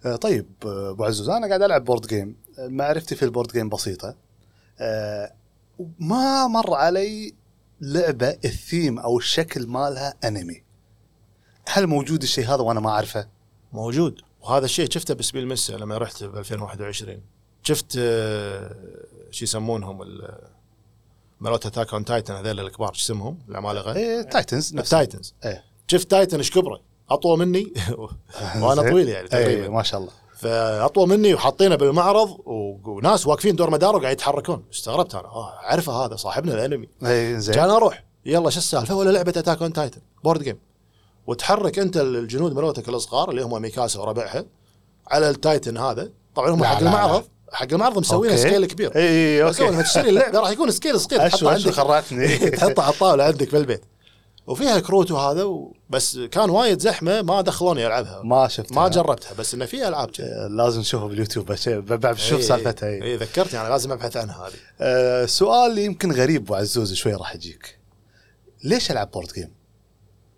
آه، 0.06 0.16
طيب 0.16 0.46
آه، 0.66 0.90
أبو 0.90 1.04
عزوز 1.04 1.28
أنا 1.28 1.46
قاعد 1.46 1.62
ألعب 1.62 1.84
board 1.84 2.07
game 2.07 2.36
معرفتي 2.58 3.14
في 3.14 3.24
ال 3.24 3.29
board 3.29 3.53
game 3.53 3.68
بسيطة. 3.68 4.14
آه، 4.80 5.32
ما 5.98 6.46
مر 6.46 6.74
علي 6.74 7.34
لعبة 7.83 8.39
الثيم 8.45 8.99
أو 8.99 9.18
الشكل 9.18 9.66
مالها 9.66 10.14
أنمي. 10.24 10.62
هل 11.68 11.87
موجود 11.87 12.22
الشيء 12.22 12.45
هذا 12.45 12.61
وأنا 12.61 12.80
ما 12.80 12.91
أعرفه؟ 12.91 13.28
موجود 13.72 14.20
وهذا 14.41 14.64
الشيء 14.64 14.91
شفته 14.91 15.14
ب 15.14 15.19
Spiel 15.19 15.42
Messe 15.42 15.72
لما 15.72 15.99
رحت 15.99 16.24
ب 16.24 16.37
2021 16.37 17.22
شفت 17.62 17.95
آه، 17.99 18.76
شو 19.30 19.45
يسمونهم 19.45 20.18
مالوت 21.41 21.66
Attack 21.66 21.94
on 21.94 22.05
Titan 22.05 22.34
هذول 22.35 22.61
الكبار 22.61 22.93
شو 22.93 23.12
اسمهم 23.12 23.39
العمالقه 23.49 23.95
إيه 23.95 24.22
Titans 24.22 24.74
Titans 24.74 25.34
إيه. 25.45 25.64
شفت 25.87 26.11
Titan 26.11 26.38
إيش 26.39 26.51
كبره 26.51 26.80
أطول 27.11 27.39
مني 27.39 27.72
وأنا. 28.61 28.83
طويل 28.91 29.09
يعني 29.09 29.24
إيه 29.24 29.30
تقريبا 29.30 29.68
ما 29.68 29.83
شاء 29.83 30.01
الله. 30.01 30.12
فاطول 30.43 31.09
مني 31.09 31.34
وحاطينه 31.34 31.76
بالمعرض 31.76 32.36
وناس 32.86 33.26
واقفين 33.26 33.57
داير 33.57 33.70
مدار 33.70 33.97
وقاعد 33.97 34.12
يتحركون. 34.12 34.64
استغربت 34.72 35.14
أنا. 35.14 35.24
آه 35.28 35.53
اعرفه 35.64 35.93
هذا 35.93 36.16
صاحبنا 36.16 36.55
الأنمي. 36.55 36.88
إيه 37.07 37.36
زين. 37.38 37.55
كان 37.55 37.70
أروح 37.70 38.05
يلا 38.26 38.51
شو 38.51 38.59
السالفة؟ 38.59 38.95
ولا 38.95 39.11
لعبة 39.11 39.32
Attack 39.36 39.62
on 39.62 39.72
Titan 39.72 40.00
board 40.24 40.42
game 40.42 40.59
وتحرك 41.26 41.78
أنت 41.78 41.97
الجنود 41.97 42.55
ملوتك 42.55 42.88
الصغار 42.88 43.30
اللي 43.30 43.43
هم 43.43 43.62
ميكاسا 43.62 44.01
وربعها 44.01 44.45
على 45.09 45.30
ال 45.30 45.38
Titan 45.38 45.76
هذا. 45.76 46.11
طبعا 46.34 46.51
هم 46.51 46.64
حق. 46.64 46.78
المعرض. 46.78 47.24
حق 47.53 47.66
المعرض 47.72 47.99
مسوينه. 47.99 48.36
scale 48.36 48.66
كبير. 48.66 48.93
إي 48.97 49.45
بس 49.45 49.61
okay. 49.61 49.76
ما 49.76 49.82
تشتري 49.82 50.09
اللعبة 50.09 50.38
راح 50.40 50.51
يكون 50.51 50.70
scale 50.70 51.00
صغير 51.01 51.28
تحطه 51.28 51.51
عندك. 51.55 51.70
خرعتني 51.70 52.38
تحطه 52.51 52.82
على 52.82 52.93
الطاولة 52.93 53.24
عندك 53.24 53.49
في 53.49 53.57
البيت. 53.57 53.84
وفيها 54.47 54.80
كروت 54.80 55.11
وهذا 55.11 55.43
و... 55.43 55.76
بس 55.90 56.18
كان 56.18 56.51
وايد 56.51 56.80
زحمة 56.80 57.22
ما 57.22 57.40
دخلوني 57.40 57.86
ألعبها. 57.86 58.22
ما 58.22 58.49
شفت 58.49 58.72
ما 58.72 58.88
جربتها 58.88 59.32
بس 59.34 59.55
إنه 59.55 59.66
في 59.66 59.88
ألعاب 59.88 60.11
كذي. 60.11 60.49
لازم 60.51 60.80
نشوفها 60.80 61.09
باليوتيوب 61.09 61.47
بس 61.47 61.68
بعد 61.68 62.16
شوف 62.16 62.38
إي، 62.38 62.43
سالفتها. 62.43 62.88
اي 62.88 63.03
اي 63.03 63.03
إي، 63.03 63.16
ذكرتني 63.16 63.61
أنا 63.61 63.68
لازم 63.68 63.93
أبحث 63.93 64.16
عنها 64.16 64.47
هذه. 64.47 64.55
آه 64.80 65.26
سؤال 65.26 65.78
يمكن 65.78 66.12
غريب 66.12 66.43
أبو 66.43 66.55
عزوز 66.55 66.93
شوي 66.93 67.14
راح 67.14 67.34
يجيك. 67.34 67.78
ليش 68.64 68.90
ألعب 68.90 69.11
board 69.11 69.32
game؟ 69.32 69.53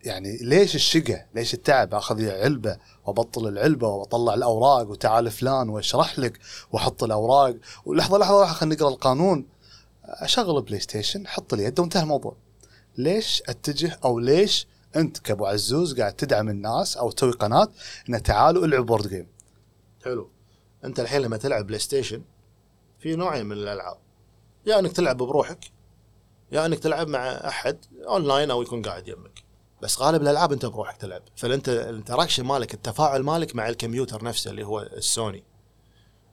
يعني 0.04 0.38
ليش 0.42 0.74
الشقا؟ 0.74 1.24
ليش 1.34 1.54
التعب؟ 1.54 1.94
أخذ 1.94 2.28
علبة 2.30 2.76
وأبطل 3.06 3.48
العلبة 3.48 3.88
وأطلع 3.88 4.34
الأوراق 4.34 4.90
وتعال 4.90 5.30
فلان 5.30 5.68
وأشرح 5.68 6.18
لك 6.18 6.38
وأحط 6.72 7.04
الأوراق. 7.04 7.56
ولحظه 7.84 8.18
لحظة 8.18 8.38
لحظة 8.44 8.54
خلينا 8.54 8.74
نقرأ 8.74 8.88
القانون. 8.88 9.46
أشغل 10.04 10.62
PlayStation 10.62 11.26
حط 11.26 11.54
اليد 11.54 11.80
وانتهى 11.80 12.02
الموضوع. 12.02 12.36
ليش 12.98 13.42
اتجه 13.48 13.98
أو 14.04 14.18
ليش 14.18 14.66
انت 14.96 15.18
كابو 15.18 15.46
عزوز 15.46 16.00
قاعد 16.00 16.12
تدعم 16.12 16.48
الناس 16.48 16.96
أو 16.96 17.10
تسوي 17.10 17.32
قناة 17.32 17.68
إنه 18.08 18.18
تعالوا 18.18 18.66
العبوا 18.66 18.86
board 18.86 19.08
game؟ 19.08 19.26
حلو. 20.04 20.30
انت 20.84 21.00
الحين 21.00 21.20
لما 21.20 21.36
تلعب 21.36 21.66
PlayStation 21.66 22.22
في 22.98 23.16
نوعين 23.16 23.46
من 23.46 23.52
الألعاب. 23.52 23.98
يا 24.66 24.78
إنك 24.78 24.92
تلعب 24.92 25.16
بروحك 25.16 25.70
يا 26.52 26.66
إنك 26.66 26.78
تلعب 26.78 27.08
مع 27.08 27.28
أحد 27.28 27.78
اونلاين 28.06 28.50
أو 28.50 28.62
يكون 28.62 28.82
قاعد 28.82 29.08
يمك. 29.08 29.44
بس 29.82 30.00
غالب 30.00 30.22
الألعاب 30.22 30.52
أنت 30.52 30.66
بروحك 30.66 30.96
تلعب. 30.96 31.22
فأنت 31.36 31.68
ال 31.68 31.74
interaction 31.74 32.44
مالك 32.44 32.74
التفاعل 32.74 33.22
مالك 33.22 33.56
مع 33.56 33.68
الكمبيوتر 33.68 34.24
نفسه 34.24 34.50
اللي 34.50 34.66
هو 34.66 34.80
السوني. 34.80 35.44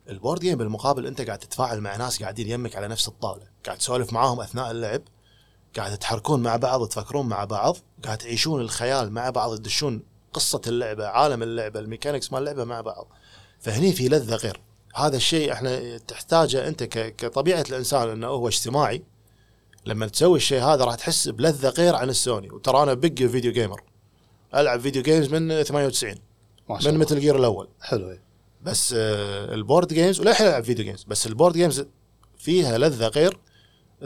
ال 0.09 0.15
board 0.15 0.41
game 0.41 0.57
بالمقابل 0.57 1.07
أنت 1.07 1.21
قاعد 1.21 1.39
تتفاعل 1.39 1.81
مع 1.81 1.95
ناس 1.95 2.21
قاعدين 2.21 2.47
يمك 2.47 2.75
على 2.75 2.87
نفس 2.87 3.07
الطاولة. 3.07 3.47
قاعد 3.65 3.77
تسولف 3.77 4.13
معاهم 4.13 4.39
أثناء 4.39 4.71
اللعب. 4.71 5.01
قاعد 5.77 5.97
تتحركون 5.97 6.43
مع 6.43 6.55
بعض 6.55 6.81
وتفكرون 6.81 7.25
مع 7.25 7.45
بعض 7.45 7.77
قاعد 8.03 8.17
تعيشون 8.17 8.61
الخيال 8.61 9.11
مع 9.11 9.29
بعض 9.29 9.57
تدشون 9.57 10.03
قصة 10.33 10.61
اللعبة 10.67 11.07
عالم 11.07 11.43
اللعبة 11.43 11.79
ال 11.79 11.84
mechanics 11.84 12.31
مال 12.31 12.39
اللعبة 12.39 12.63
مع 12.63 12.81
بعض. 12.81 13.07
فهني 13.59 13.93
في 13.93 14.07
لذة 14.07 14.35
غير. 14.35 14.61
هذا 14.95 15.17
الشيء 15.17 15.53
إحنا 15.53 15.97
تحتاجه 15.97 16.67
أنت 16.67 16.83
كطبيعة 16.83 17.65
الإنسان 17.69 18.09
إنه 18.09 18.27
هو 18.27 18.47
اجتماعي. 18.47 19.03
لما 19.85 20.07
تسوي 20.07 20.37
الشيء 20.37 20.63
هذا 20.63 20.85
راح 20.85 20.95
تحس 20.95 21.29
بلذة 21.29 21.69
غير 21.69 21.95
عن 21.95 22.09
السوني. 22.09 22.51
وترى 22.51 22.83
أنا 22.83 22.93
big 22.93 23.27
video 23.27 23.51
gamer 23.51 23.83
ألعب 24.55 24.79
video 24.79 25.01
games 25.01 25.33
من 25.33 25.63
98 25.63 26.15
ما 26.69 26.79
شاء 26.79 26.91
من 26.91 26.99
Metal 26.99 27.19
Gear 27.19 27.35
الأول. 27.35 27.67
حلو 27.81 28.09
إيه. 28.09 28.21
بس 28.63 28.93
آه، 28.97 29.53
ال 29.53 29.60
board 29.60 29.93
games 29.93 30.19
وللحين 30.19 30.47
ألعب 30.47 30.63
video 30.63 30.85
games 30.85 31.03
بس 31.03 31.27
ال 31.27 31.32
board 31.32 31.53
games 31.53 31.85
فيها 32.37 32.77
لذة 32.77 33.07
غير. 33.07 33.39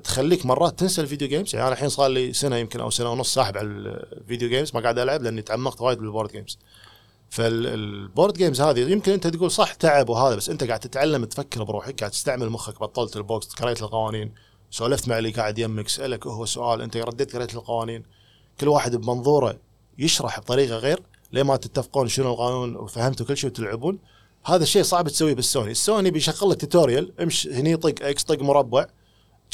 تخليك 0.03 0.45
مرات 0.45 0.79
تنسى 0.79 1.01
ال 1.01 1.05
video 1.05 1.27
games 1.27 1.55
يعني 1.55 1.67
أنا 1.67 1.73
الحين 1.73 1.89
صار 1.89 2.07
لي 2.07 2.33
سنة 2.33 2.57
يمكن 2.57 2.79
أو 2.79 2.89
سنة 2.89 3.11
ونص 3.11 3.33
ساحب 3.33 3.57
على 3.57 3.67
ال 3.67 3.81
video 3.81 4.49
games 4.49 4.71
ما 4.73 4.81
قاعد 4.81 4.99
ألعب 4.99 5.23
لأني 5.23 5.41
تعمقت 5.41 5.81
وايد 5.81 5.97
بال 5.97 6.07
board 6.07 6.31
games 6.31 6.59
فال 7.29 7.59
board 7.59 8.33
games 8.33 8.61
هذه 8.61 8.91
يمكن 8.91 9.11
أنت 9.11 9.27
تقول 9.27 9.51
صح 9.51 9.73
تعب 9.73 10.09
وهذا 10.09 10.35
بس 10.35 10.49
أنت 10.49 10.63
قاعد 10.63 10.79
تتعلم 10.79 11.25
تفكر 11.25 11.63
بروحك 11.63 11.99
قاعد 11.99 12.11
تستعمل 12.11 12.49
مخك 12.49 12.79
بطلت 12.79 13.17
ال 13.17 13.26
box 13.26 13.53
قريت 13.53 13.81
القوانين 13.81 14.31
سولفت 14.71 15.07
مع 15.07 15.17
اللي 15.17 15.31
قاعد 15.31 15.59
يمك 15.59 15.87
سألك 15.87 16.27
هو 16.27 16.45
سؤال 16.45 16.81
أنت 16.81 16.97
رديت 16.97 17.35
قريت 17.35 17.55
القوانين. 17.55 18.03
كل 18.59 18.67
واحد 18.67 18.95
بمنظوره 18.95 19.57
يشرح 19.97 20.39
بطريقة 20.39 20.77
غير 20.77 20.99
ليه 21.31 21.43
ما 21.43 21.55
تتفقون 21.55 22.07
شنو 22.07 22.33
القانون 22.33 22.75
وفهمتوا 22.75 23.25
كل 23.25 23.37
شيء 23.37 23.49
وتلعبون. 23.49 23.99
هذا 24.45 24.63
الشيء 24.63 24.83
صعب 24.83 25.09
تسويه 25.09 25.33
بالسوني. 25.33 25.71
السوني 25.71 26.11
بيشغل 26.11 26.49
لك 26.49 26.61
tutorial 26.61 27.21
امش 27.21 27.47
هني 27.47 27.77
طق 27.77 27.95
X 28.01 28.23
طق 28.23 28.41
مربع. 28.41 28.85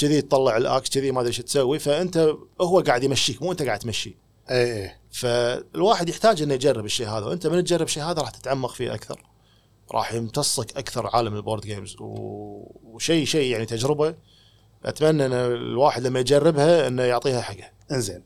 كذي 0.01 0.21
تطلع 0.21 0.57
ال 0.57 0.73
X 0.73 0.89
كذي 0.89 1.11
ما 1.11 1.19
أدري 1.19 1.29
إيش 1.29 1.37
تسوي 1.37 1.79
فأنت 1.79 2.33
هو 2.61 2.79
قاعد 2.79 3.03
يمشيك 3.03 3.41
مو 3.41 3.51
أنت 3.51 3.63
قاعد 3.63 3.79
تمشيه 3.79 4.13
اي 4.51 4.83
اي 4.83 4.91
فالواحد 5.11 6.09
يحتاج 6.09 6.41
إنه 6.41 6.53
يجرب 6.53 6.85
الشيء 6.85 7.07
هذا 7.07 7.25
وأنت 7.25 7.47
من 7.47 7.63
تجرب 7.63 7.85
الشيء 7.85 8.03
هذا 8.03 8.21
راح 8.21 8.29
تتعمق 8.29 8.73
فيه 8.73 8.93
أكثر. 8.93 9.23
راح 9.91 10.13
يمتصك 10.13 10.77
أكثر 10.77 11.07
عالم 11.07 11.35
ال 11.35 11.39
board 11.39 11.61
games 11.61 11.95
وشيء 11.99 13.25
شيء 13.25 13.51
يعني 13.51 13.65
تجربة 13.65 14.15
أتمنى 14.85 15.25
إن 15.25 15.33
الواحد 15.33 16.03
لما 16.03 16.19
يجربها 16.19 16.87
إنه 16.87 17.03
يعطيها 17.03 17.41
حقها 17.41 17.71
إنزين. 17.91 18.23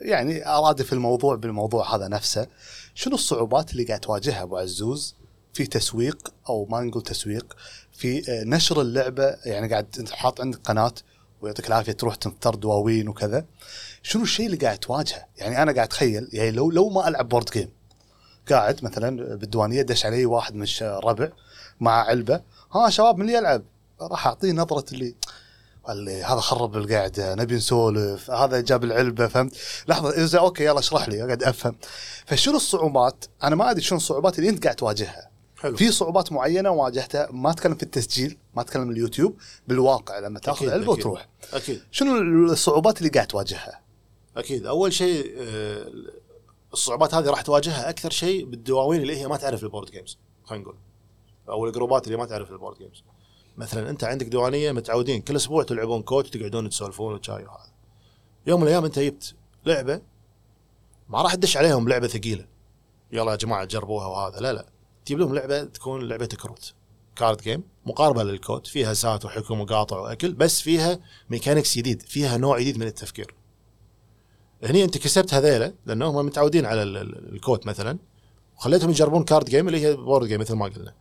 يعني 0.00 0.48
أرادف 0.48 0.92
الموضوع 0.92 1.36
بالموضوع 1.36 1.96
هذا 1.96 2.08
نفسه. 2.08 2.46
شنو 2.94 3.14
الصعوبات 3.14 3.72
اللي 3.72 3.84
قاعد 3.84 4.00
تواجهها 4.00 4.42
أبو 4.42 4.56
عزوز 4.56 5.14
في 5.52 5.66
تسويق 5.66 6.32
أو 6.48 6.66
ما 6.70 6.80
نقول 6.80 7.02
تسويق 7.02 7.56
في 7.92 8.30
آه، 8.30 8.44
نشر 8.44 8.80
اللعبة؟ 8.80 9.36
يعني 9.44 9.68
قاعد 9.68 9.86
أنت 9.98 10.10
حاط 10.10 10.40
عندك 10.40 10.58
قناة 10.58 10.92
ويعطيك 11.40 11.66
العافية 11.68 11.92
تروح 11.92 12.14
تنثر 12.14 12.54
دواوين 12.54 13.08
وكذا. 13.08 13.44
شنو 14.02 14.22
الشيء 14.22 14.46
اللي 14.46 14.56
قاعد 14.56 14.78
تواجهه؟ 14.78 15.26
يعني 15.36 15.62
أنا 15.62 15.72
قاعد 15.72 15.86
أتخيل 15.86 16.28
يعني 16.32 16.50
لو 16.50 16.70
لو 16.70 16.88
ما 16.88 17.08
ألعب 17.08 17.28
board 17.28 17.50
game 17.50 17.68
قاعد 18.50 18.84
مثلا 18.84 19.36
بالديوانية 19.36 19.82
دش 19.82 20.06
علي 20.06 20.26
واحد 20.26 20.54
من 20.54 20.66
الربع 20.80 21.28
مع 21.80 21.92
علبة 21.92 22.40
ها 22.72 22.90
شباب 22.90 23.18
من 23.18 23.28
يلعب؟ 23.28 23.62
راح 24.00 24.26
أعطيه 24.26 24.52
نظرة 24.52 24.84
اللي 24.92 25.14
اللي 25.88 26.24
هذا 26.24 26.40
خرب 26.40 26.76
القعدة 26.76 27.34
نبي 27.34 27.54
نسولف 27.54 28.30
هذا 28.30 28.60
جاب 28.60 28.84
العلبة 28.84 29.26
فهمت؟ 29.26 29.56
لحظة 29.88 30.10
إذا 30.10 30.38
أوكي 30.38 30.64
يلا 30.64 30.78
اشرح 30.78 31.08
لي 31.08 31.24
أقعد 31.24 31.42
أفهم. 31.42 31.76
فشنو 32.26 32.56
الصعوبات؟ 32.56 33.24
أنا 33.42 33.56
ما 33.56 33.70
أدري 33.70 33.82
شنو 33.82 33.96
الصعوبات 33.96 34.38
اللي 34.38 34.50
أنت 34.50 34.64
قاعد 34.64 34.76
تواجهها. 34.76 35.29
حلو. 35.60 35.76
في 35.76 35.92
صعوبات 35.92 36.32
معينة 36.32 36.70
واجهتها. 36.70 37.28
ما 37.32 37.50
اتكلم 37.50 37.74
في 37.74 37.82
التسجيل 37.82 38.38
ما 38.54 38.62
اتكلم 38.62 38.90
اليوتيوب 38.90 39.36
بالواقع. 39.68 40.18
لما 40.18 40.38
تاخذ 40.38 40.70
علبة. 40.70 40.92
وتروح. 40.92 41.28
أكيد. 41.52 41.82
شنو 41.90 42.16
الصعوبات 42.52 42.98
اللي 42.98 43.08
قاعد 43.08 43.26
تواجهها؟ 43.26 43.80
أكيد. 44.36 44.66
أول 44.66 44.92
شيء 44.92 45.34
آه، 45.38 45.92
الصعوبات 46.72 47.14
هذه 47.14 47.30
راح 47.30 47.42
تواجهها 47.42 47.90
أكثر 47.90 48.10
شيء 48.10 48.44
بالدواوين 48.44 49.02
اللي 49.02 49.16
هي 49.16 49.28
ما 49.28 49.36
تعرف 49.36 49.62
ال 49.62 49.67
board 49.67 49.90
games 49.90 50.18
خلينا 50.44 50.64
نقول. 50.64 50.76
أو 51.48 51.66
ال 51.66 51.71
groups 51.71 52.01
ات 52.01 52.06
اللي 52.06 52.18
ما 52.18 52.26
تعرف 52.26 52.50
ال 52.50 52.55
board 52.55 52.78
games 52.78 53.04
مثلا 53.56 53.90
أنت 53.90 54.04
عندك 54.04 54.26
ديوانيه 54.26 54.72
متعودين 54.72 55.22
كل 55.22 55.36
أسبوع 55.36 55.62
تلعبون 55.62 56.02
كوت 56.02 56.26
وتقعدون 56.26 56.70
تسولفون 56.70 57.14
وشاي 57.14 57.44
وهذا. 57.44 57.70
يوم 58.46 58.60
من 58.60 58.66
الأيام 58.66 58.84
أنت 58.84 58.98
جبت 58.98 59.34
لعبة 59.66 60.00
ما 61.08 61.22
راح 61.22 61.34
تدش 61.34 61.56
عليهم 61.56 61.88
لعبة 61.88 62.06
ثقيلة. 62.06 62.46
يلا 63.12 63.30
يا 63.30 63.36
جماعة 63.36 63.64
جربوها 63.64 64.06
وهذا. 64.06 64.40
لا 64.40 64.52
لا. 64.52 64.66
تجيب 65.10 65.18
لهم 65.18 65.34
لعبة 65.34 65.64
تكون 65.64 66.08
لعبة 66.08 66.26
كروت. 66.26 66.74
card 67.16 67.40
game 67.40 67.62
مقاربة 67.86 68.22
للكوت 68.22 68.66
فيها 68.66 68.94
سوت 68.94 69.24
وحكم 69.24 69.60
وقاطع 69.60 69.98
وأكل 69.98 70.32
بس 70.32 70.60
فيها 70.60 71.00
mechanics 71.30 71.78
جديد 71.78 72.02
فيها 72.02 72.36
نوع 72.36 72.60
جديد 72.60 72.78
من 72.78 72.86
التفكير. 72.86 73.34
هني 74.64 74.84
أنت 74.84 74.98
كسبت 74.98 75.34
هذيلا 75.34 75.74
لانهم 75.86 76.26
متعودين 76.26 76.66
على 76.66 76.82
ال- 76.82 76.96
ال- 76.96 77.34
الكوت 77.34 77.66
مثلا 77.66 77.98
وخليتهم 78.56 78.90
يجربون 78.90 79.24
card 79.24 79.44
game 79.44 79.68
اللي 79.68 79.80
هي 79.86 79.96
board 79.96 80.26
game 80.28 80.40
مثل 80.40 80.54
ما 80.54 80.64
قلنا. 80.66 80.94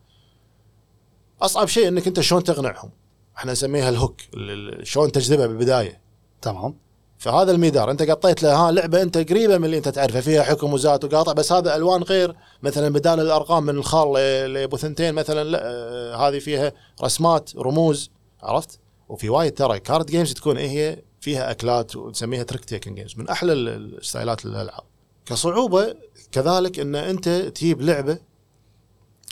أصعب 1.41 1.67
شيء 1.67 1.87
إنك 1.87 2.07
أنت 2.07 2.19
شلون 2.19 2.43
تقنعهم؟ 2.43 2.91
إحنا 3.37 3.51
نسميها 3.51 3.89
ال 3.89 3.95
hook 3.95 4.21
ال- 4.33 4.79
ال- 4.79 4.87
شلون 4.87 5.11
تجذبها 5.11 5.47
بالبداية. 5.47 6.01
تمام. 6.41 6.75
فهذا 7.19 7.51
الميدار 7.51 7.91
انت 7.91 8.01
قطيت 8.03 8.43
له 8.43 8.55
ها 8.55 8.71
لعبة 8.71 9.01
انت 9.01 9.17
قريبة 9.17 9.57
من 9.57 9.65
اللي 9.65 9.77
انت 9.77 9.89
تعرفها 9.89 10.21
فيها 10.21 10.43
حكم 10.43 10.73
وسوت 10.73 11.03
وقاطع 11.05 11.33
بس 11.33 11.51
هذا 11.51 11.75
ألوان 11.75 12.03
غير. 12.03 12.35
مثلا 12.63 12.89
بدال 12.89 13.19
الأرقام 13.19 13.63
من 13.63 13.75
الخال 13.75 14.13
لأبو 14.53 14.77
ثنتين 14.77 15.13
مثلا 15.13 15.43
لا 15.43 15.59
آه، 15.63 16.15
هذه 16.15 16.39
فيها 16.39 16.71
رسمات 17.03 17.55
رموز 17.55 18.11
عرفت؟ 18.43 18.79
وفي 19.09 19.29
وايد 19.29 19.53
ترى 19.53 19.79
card 19.79 20.05
games 20.05 20.33
تكون 20.33 20.57
إيه 20.57 20.69
هي 20.69 21.01
فيها 21.21 21.51
أكلات 21.51 21.95
ونسميها 21.95 22.43
trick 22.43 22.65
taking 22.65 22.95
games 22.95 23.15
من 23.17 23.29
أحلى 23.29 23.53
ال- 23.53 23.97
ال 23.97 24.03
styles 24.03 24.39
ات 24.39 24.45
الألعاب. 24.45 24.83
كصعوبة 25.25 25.95
كذلك 26.31 26.79
إن 26.79 26.95
أنت 26.95 27.29
تجيب 27.29 27.81
لعبة 27.81 28.17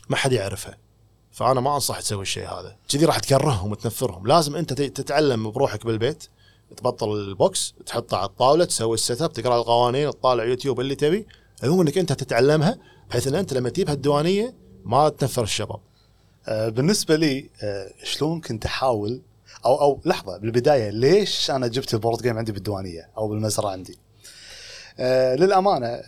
ما 0.10 0.16
حد 0.16 0.32
يعرفها. 0.34 0.78
فأنا 1.32 1.62
ما 1.62 1.76
أنصح 1.76 2.00
تسوي 2.00 2.22
الشيء 2.22 2.48
هذا. 2.48 2.76
كذي 2.90 3.06
راح 3.06 3.20
تكرههم 3.20 3.72
وتنفرهم. 3.72 4.28
لازم 4.28 4.56
أنت 4.56 4.74
تتعلم 4.74 5.52
بروحك 5.52 5.86
بالبيت. 5.86 6.24
تبطل 6.78 7.12
ال 7.12 7.27
box 7.27 7.74
تحطه 7.86 8.18
على 8.18 8.26
الطاولة 8.26 8.66
تسوي 8.66 8.94
ال 8.94 9.22
setup 9.22 9.34
تقرأ 9.34 9.58
القوانين 9.60 10.10
تطالع 10.10 10.44
يوتيوب 10.44 10.80
اللي 10.80 10.96
تبي. 10.96 11.28
المهم 11.64 11.82
إنك 11.82 11.98
أنت 11.98 12.14
تتعلمها 12.14 12.78
بحيث 13.10 13.28
إن 13.28 13.36
أنت 13.36 13.54
لما 13.54 13.70
تجيب 13.70 13.90
هالديوانيه 13.90 14.56
ما 14.86 15.10
تنفر 15.10 15.44
الشباب. 15.44 15.80
آه، 16.48 16.70
بالنسبة 16.70 17.16
لي 17.16 17.50
آه، 17.64 17.92
شلون 18.04 18.42
كنت 18.42 18.66
أحاول 18.66 19.22
أو 19.66 19.82
أو 19.82 20.02
لحظة 20.06 20.38
بالبداية 20.38 20.90
ليش 20.90 21.52
أنا 21.52 21.68
جبت 21.68 21.94
ال 21.94 21.98
board 21.98 22.22
game 22.22 22.38
عندي 22.38 22.52
بالديوانية 22.52 23.10
أو 23.18 23.28
بالمزرعة 23.28 23.72
عندي؟ 23.72 23.98
آه 25.00 25.36
للأمانة 25.36 26.02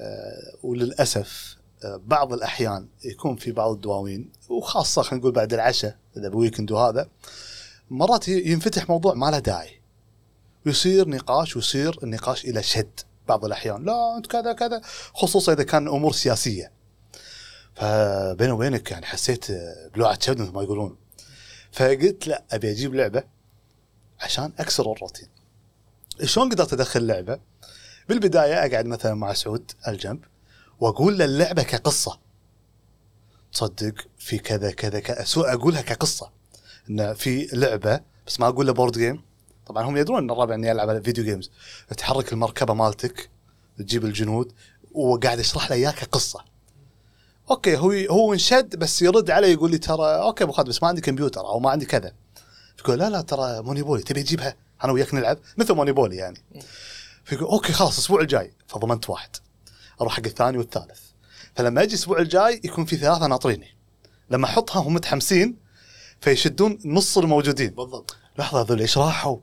وللأسف 0.63 1.57
بعض 1.83 2.33
الأحيان 2.33 2.87
يكون 3.05 3.35
في 3.35 3.51
بعض 3.51 3.71
الدواوين 3.71 4.31
وخاصة 4.49 5.01
خلينا 5.01 5.21
نقول 5.21 5.31
بعد 5.31 5.53
العشاء 5.53 5.95
إذا 6.17 6.29
ب 6.29 6.35
weekend 6.35 6.71
وهذا 6.71 7.09
مرات 7.89 8.27
ينفتح 8.27 8.89
موضوع 8.89 9.13
ما 9.13 9.31
له 9.31 9.39
داعي. 9.39 9.78
ويصير 10.69 11.09
نقاش 11.09 11.55
ويصير 11.55 11.99
النقاش 12.03 12.45
إلى 12.45 12.63
شد 12.63 12.99
بعض 13.27 13.45
الأحيان. 13.45 13.85
لا 13.85 14.17
أنت 14.17 14.27
كذا 14.27 14.53
كذا 14.53 14.81
خصوصا 15.13 15.53
إذا 15.53 15.63
كان 15.63 15.87
امور 15.87 16.13
سياسية. 16.13 16.71
فبيني 17.75 18.51
وبينك 18.51 18.91
يعني 18.91 19.05
حسيت 19.05 19.45
بلوعة 19.93 20.19
شد 20.21 20.41
مثل 20.41 20.51
ما 20.51 20.63
يقولون. 20.63 20.97
فقلت 21.71 22.27
لا 22.27 22.43
أبي 22.51 22.71
أجيب 22.71 22.95
لعبة 22.95 23.23
عشان 24.19 24.53
أكسر 24.59 24.91
الروتين. 24.91 25.27
شلون 26.23 26.49
قدرت 26.49 26.73
أدخل 26.73 27.07
لعبة؟ 27.07 27.39
بالبداية 28.09 28.65
أقعد 28.65 28.85
مثلا 28.85 29.13
مع 29.13 29.33
سعود 29.33 29.71
الجنب 29.87 30.25
وأقول 30.79 31.17
له 31.17 31.25
اللعبة 31.25 31.63
كقصة. 31.63 32.19
تصدق 33.53 33.93
في 34.17 34.37
كذا 34.37 34.71
كذا 34.71 34.99
كذا 34.99 35.25
أقولها 35.37 35.81
كقصة. 35.81 36.31
إن 36.89 37.13
في 37.13 37.49
لعبة 37.53 38.01
بس 38.27 38.39
ما 38.39 38.47
أقول 38.47 38.67
له 38.67 38.73
board 38.73 38.97
game 38.97 39.28
طبعا 39.69 39.83
هم 39.83 39.97
يدرون 39.97 40.23
إن 40.23 40.29
الربع 40.29 40.55
اني 40.55 40.71
العب 40.71 40.89
على 40.89 41.01
video 41.01 41.23
games 41.23 41.51
تحرك 41.97 42.33
المركبة 42.33 42.73
مالتك 42.73 43.29
تجيب 43.77 44.05
الجنود 44.05 44.51
وقاعد 44.91 45.39
اشرح 45.39 45.69
له 45.69 45.75
اياه 45.75 45.91
كقصه 45.91 46.39
أوكي 47.51 47.77
هو 47.77 47.91
هو 47.91 48.33
انشد 48.33 48.75
بس 48.75 49.01
يرد 49.01 49.31
علي 49.31 49.51
يقول 49.51 49.71
لي 49.71 49.77
ترى 49.77 50.05
أوكي 50.05 50.43
أبو 50.43 50.51
خالد 50.51 50.69
بس 50.69 50.83
ما 50.83 50.89
عندي 50.89 51.01
كمبيوتر 51.01 51.41
أو 51.41 51.59
ما 51.59 51.69
عندي 51.69 51.85
كذا. 51.85 52.11
يقول 52.79 52.99
لا 52.99 53.09
لا 53.09 53.21
ترى 53.21 53.61
Monopoly 53.61 54.03
تبي 54.03 54.23
تجيبها؟ 54.23 54.55
أنا 54.83 54.91
وياك 54.91 55.13
نلعب. 55.13 55.37
مثل 55.57 55.73
Monopoly 55.73 56.15
يعني. 56.15 56.43
فيقول 57.23 57.47
أوكي 57.47 57.73
خلاص 57.73 57.93
الأسبوع 57.93 58.21
الجاي. 58.21 58.53
فضمنت 58.67 59.09
واحد. 59.09 59.29
أروح 60.01 60.13
حق 60.13 60.25
الثاني 60.25 60.57
والثالث. 60.57 60.99
فلما 61.55 61.83
أجي 61.83 61.93
الأسبوع 61.93 62.19
الجاي 62.19 62.61
يكون 62.63 62.85
في 62.85 62.97
ثلاثة 62.97 63.27
ناطريني. 63.27 63.75
لما 64.29 64.45
أحطها 64.45 64.81
هم 64.81 64.93
متحمسين 64.93 65.55
فيشدون 66.21 66.79
نص 66.85 67.17
الموجودين. 67.17 67.69
بالضبط. 67.69 68.15
لحظة 68.39 68.61
هذول 68.61 68.79
إيش 68.79 68.97
راحوا؟ 68.97 69.37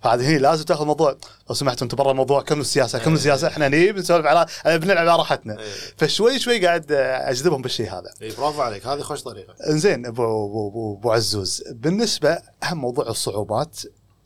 فعاد 0.00 0.20
هني 0.20 0.38
لازم 0.38 0.64
تاخذ 0.64 0.86
موضوع 0.86 1.16
لو 1.48 1.54
سمحتوا 1.54 1.82
أنتم 1.82 1.96
برا 1.96 2.10
الموضوع 2.10 2.42
كملوا 2.42 2.62
السياسة 2.62 2.98
كملوا 2.98 3.18
السياسة؟ 3.18 3.48
إحنا 3.48 3.66
هني 3.66 3.92
بنسولف 3.92 4.26
على 4.26 4.46
بنلعب 4.66 5.08
على 5.08 5.16
راحتنا. 5.16 5.58
إيه. 5.58 5.72
فشوي 5.96 6.38
شوي 6.38 6.66
قاعد 6.66 6.92
أجذبهم 6.92 7.62
بالشيء 7.62 7.90
هذا. 7.90 8.10
اي 8.22 8.30
برافو 8.30 8.62
عليك. 8.62 8.86
هذه 8.86 9.00
خوش 9.00 9.22
طريقة. 9.22 9.54
إنزين 9.70 10.06
أبو 10.06 10.22
أبو 10.22 10.94
أبو, 10.98 11.12
عزوز 11.12 11.64
بالنسبة 11.70 12.38
أهم 12.62 12.78
موضوع 12.78 13.08
الصعوبات 13.08 13.80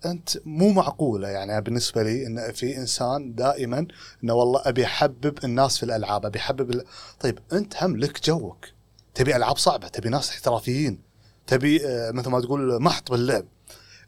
أنت 0.04 0.28
مو 0.44 0.72
معقولة 0.72 1.28
يعني 1.28 1.60
بالنسبة 1.60 2.02
لي 2.02 2.26
إن 2.26 2.52
في 2.52 2.76
إنسان 2.76 3.34
دائما 3.34 3.86
إنه 4.24 4.34
والله 4.34 4.62
أبي 4.64 4.84
احبب 4.84 5.44
الناس 5.44 5.78
في 5.78 5.82
الألعاب 5.82 6.26
أبي 6.26 6.38
احبب 6.38 6.70
ال... 6.70 6.84
طيب 7.20 7.38
أنت 7.52 7.82
هم 7.82 7.96
لك 7.96 8.24
جوك. 8.24 8.66
تبي 9.14 9.36
ألعاب 9.36 9.56
صعبة 9.56 9.88
تبي 9.88 10.08
ناس 10.08 10.30
احترافيين 10.30 11.02
تبي 11.46 11.86
آه، 11.86 12.10
مثل 12.10 12.30
ما 12.30 12.40
تقول 12.40 12.82
محط 12.82 13.10
باللعب. 13.10 13.44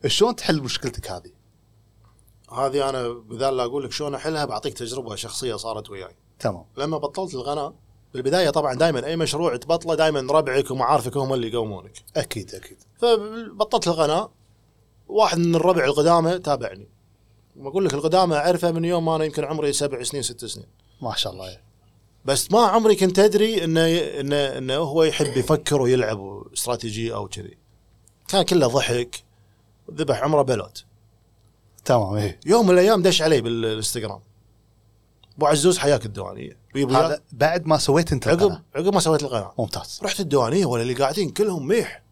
شلون 0.06 0.36
تحل 0.36 0.60
مشكلتك 0.60 1.10
هذه؟ 1.10 1.37
هذه 2.52 2.88
أنا 2.88 3.08
بدال 3.08 3.56
لا 3.56 3.64
أقول 3.64 3.84
لك 3.84 3.92
شلون 3.92 4.14
أحلها 4.14 4.44
بعطيك 4.44 4.74
تجربة 4.74 5.14
شخصية 5.14 5.56
صارت 5.56 5.90
وياي. 5.90 6.16
تمام. 6.38 6.64
لما 6.76 6.98
بطلت 6.98 7.34
القناه 7.34 7.74
بالبداية 8.14 8.50
طبعا 8.50 8.74
دائما 8.74 9.06
أي 9.06 9.16
مشروع 9.16 9.56
تبطله 9.56 9.94
دائما 9.94 10.32
ربعك 10.32 10.70
ومعارفك 10.70 11.16
هم 11.16 11.34
اللي 11.34 11.48
يقومونك. 11.48 11.92
أكيد 12.16 12.54
أكيد. 12.54 12.78
فبطلت 12.98 13.88
القناه 13.88 14.30
واحد 15.08 15.38
من 15.38 15.54
الربع 15.54 15.84
القدامى 15.84 16.38
تابعني. 16.38 16.88
ما 17.56 17.68
أقول 17.68 17.84
لك 17.84 17.94
القدامى 17.94 18.36
أعرفه 18.36 18.70
من 18.70 18.84
يوم 18.84 19.04
ما 19.04 19.16
أنا 19.16 19.24
يمكن 19.24 19.44
عمري 19.44 19.72
سبع 19.72 20.02
سنين 20.02 20.22
ست 20.22 20.44
سنين. 20.44 20.68
ما 21.02 21.14
شاء 21.14 21.32
الله. 21.32 21.50
يعني. 21.50 21.64
بس 22.24 22.52
ما 22.52 22.60
عمري 22.60 22.96
كنت 22.96 23.18
أدري 23.18 23.64
إنه 23.64 23.86
إنه 24.20 24.36
إنه 24.36 24.76
هو 24.76 25.02
يحب 25.02 25.36
يفكر 25.36 25.82
ويلعب 25.82 26.42
استراتيجيه 26.52 27.14
أو 27.14 27.28
كذي. 27.28 27.58
كان 28.28 28.42
كله 28.42 28.66
ضحك 28.66 29.24
ذبح 29.94 30.22
عمره 30.22 30.42
بلوت 30.42 30.84
تمام 31.88 32.14
إيه. 32.14 32.40
يوم 32.46 32.66
من 32.66 32.74
الأيام 32.74 33.02
دش 33.02 33.22
علي 33.22 33.40
بالإنستغرام. 33.40 34.20
أبو 35.36 35.46
عزوز 35.46 35.78
حياك 35.78 36.06
الديوانية. 36.06 36.58
هذا 36.76 37.20
بعد 37.32 37.66
ما 37.66 37.78
سويت 37.78 38.12
أنت 38.12 38.28
عقب. 38.28 38.62
عقب 38.74 38.94
ما 38.94 39.00
سويت 39.00 39.22
القناة. 39.22 39.52
ممتاز. 39.58 40.00
رحت 40.02 40.20
الديوانية 40.20 40.66
ولا 40.66 40.82
اللي 40.82 40.94
قاعدين 40.94 41.30
كلهم 41.30 41.66
ميح. 41.66 42.02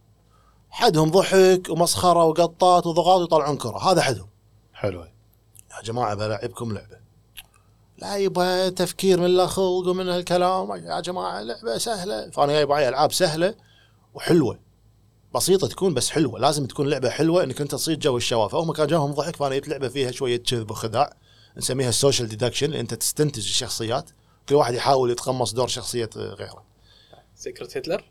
حدهم 0.70 1.10
ضحك 1.10 1.66
ومسخرة 1.70 2.24
وقطات 2.24 2.86
وضغط 2.86 3.20
ويطلعون 3.20 3.56
كرة. 3.56 3.92
هذا 3.92 4.02
حدهم. 4.02 4.28
حلو. 4.74 5.00
يا 5.02 5.82
جماعة 5.84 6.14
بلعبكم 6.14 6.72
لعبة. 6.72 6.96
لا 7.98 8.16
يبغى 8.16 8.70
تفكير 8.70 9.20
من 9.20 9.26
لا 9.26 9.46
خلق 9.46 9.88
ومن 9.88 10.08
هالكلام 10.08 10.70
يا 10.70 11.00
جماعة 11.00 11.40
لعبة 11.40 11.78
سهلة. 11.78 12.30
فأنا 12.30 12.52
جايب 12.52 12.68
معي 12.68 12.88
ألعاب 12.88 13.12
سهلة 13.12 13.54
وحلوة. 14.14 14.65
بسيطة 15.36 15.68
تكون 15.68 15.94
بس 15.94 16.10
حلوة 16.10 16.40
لازم 16.40 16.66
تكون 16.66 16.88
لعبة 16.88 17.10
حلوة 17.10 17.42
إنك 17.42 17.60
أنت 17.60 17.72
تصيد 17.72 17.98
جو 17.98 18.16
الشباب 18.16 18.50
فهم 18.50 18.72
كان 18.72 18.86
جوهم 18.86 19.12
ضحك 19.12 19.36
فانا 19.36 19.56
جبت 19.56 19.68
لعبة 19.68 19.88
فيها 19.88 20.10
شوية 20.10 20.36
كذب 20.36 20.70
وخداع 20.70 21.16
نسميها 21.56 21.88
ال 21.88 21.94
social 21.94 22.28
deduction 22.28 22.74
أنت 22.74 22.94
تستنتج 22.94 23.48
الشخصيات. 23.48 24.10
كل 24.48 24.54
واحد 24.54 24.74
يحاول 24.74 25.10
يتقمص 25.10 25.54
دور 25.54 25.68
شخصية 25.68 26.10
غيره. 26.16 26.64
Secret 27.34 27.76
Hitler 27.76 28.04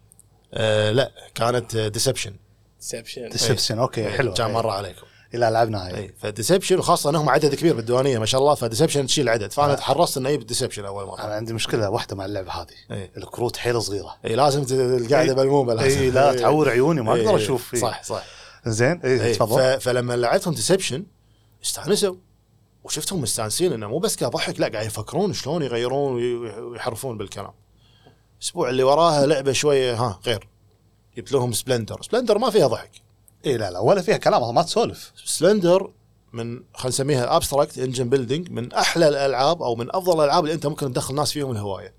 أه 0.53 0.91
لا 0.91 1.11
كانت 1.35 1.77
Deception 1.77 2.35
Deception 2.79 3.29
Deception 3.29 3.79
أوكي 3.79 4.09
حلو 4.09 4.33
كان. 4.33 4.51
مرة 4.51 4.71
عليكم. 4.71 5.05
إلى 5.33 5.49
لعبنا 5.49 5.87
هاي. 5.87 5.95
اي 5.97 6.13
ف 6.19 6.25
Deception 6.25 6.79
وخاصة 6.79 7.09
إنهم 7.09 7.29
عدد 7.29 7.55
كبير 7.55 7.75
بالديوانية 7.75 8.19
ما 8.19 8.25
شاء 8.25 8.41
الله. 8.41 8.55
ف 8.55 8.60
Deception 8.60 9.05
تشيل 9.07 9.29
عدد. 9.29 9.51
فأنا 9.51 9.75
تحرصت 9.75 10.17
إني 10.17 10.29
أجيب 10.29 10.45
Deception 10.47 10.85
أول 10.85 11.05
مرة. 11.05 11.21
أنا 11.23 11.33
عندي 11.33 11.53
مشكلة 11.53 11.89
واحدة 11.89 12.15
مع 12.15 12.25
اللعبة 12.25 12.51
هذه. 12.51 12.67
إيه. 12.91 13.11
الكروت 13.17 13.57
حيل 13.57 13.81
صغيرة. 13.81 14.15
اي 14.25 14.35
لازم 14.35 14.65
القاعدة. 14.71 15.35
ملمومه 15.35 15.73
لازم. 15.73 15.99
اي 15.99 16.09
لا 16.11 16.31
إي. 16.31 16.39
تعور 16.39 16.69
عيوني 16.69 17.01
ما. 17.01 17.11
أقدر 17.11 17.35
أشوف 17.35 17.67
فيه. 17.67 17.77
صح 17.77 18.03
صح. 18.03 18.23
زين 18.65 19.01
اي. 19.01 19.33
تفضل. 19.35 19.81
فلما 19.81 20.13
لعبتهم 20.15 20.53
Deception 20.53 21.05
استانسوا. 21.63 22.15
وشفتهم 22.83 23.21
مستانسين 23.21 23.73
إنه 23.73 23.87
مو 23.87 23.99
بس 23.99 24.15
كضحك 24.15 24.59
لا 24.59 24.67
قاعد 24.67 24.85
يفكرون 24.85 25.33
شلون 25.33 25.61
يغيرون 25.63 26.13
وي- 26.13 26.35
ويحرفون 26.59 27.17
بالكلام. 27.17 27.51
الأسبوع 28.39 28.69
اللي 28.69 28.83
وراها 28.83 29.25
لعبة 29.25 29.51
شوية 29.51 29.93
ها 29.93 30.19
غير. 30.25 30.47
جبت 31.17 31.31
لهم 31.31 31.51
Splendor 31.51 32.01
Splendor 32.01 32.37
ما 32.37 32.49
فيها 32.49 32.67
ضحك. 32.67 32.91
اي 33.45 33.57
لا 33.57 33.71
لا 33.71 33.79
ولا 33.79 34.01
فيها 34.01 34.17
كلام 34.17 34.55
ما 34.55 34.61
تسولف. 34.61 35.11
Splendor 35.25 35.91
من 36.33 36.63
خلينا 36.73 36.87
نسميها 36.87 37.35
abstract 37.35 37.77
engine 37.77 38.09
building 38.09 38.51
من 38.51 38.73
أحلى 38.73 39.07
الألعاب 39.07 39.61
أو 39.61 39.75
من 39.75 39.95
أفضل 39.95 40.19
الألعاب 40.19 40.43
اللي 40.43 40.53
أنت 40.53 40.67
ممكن 40.67 40.93
تدخل 40.93 41.15
ناس 41.15 41.31
فيهم 41.31 41.51
الهواية. 41.51 41.93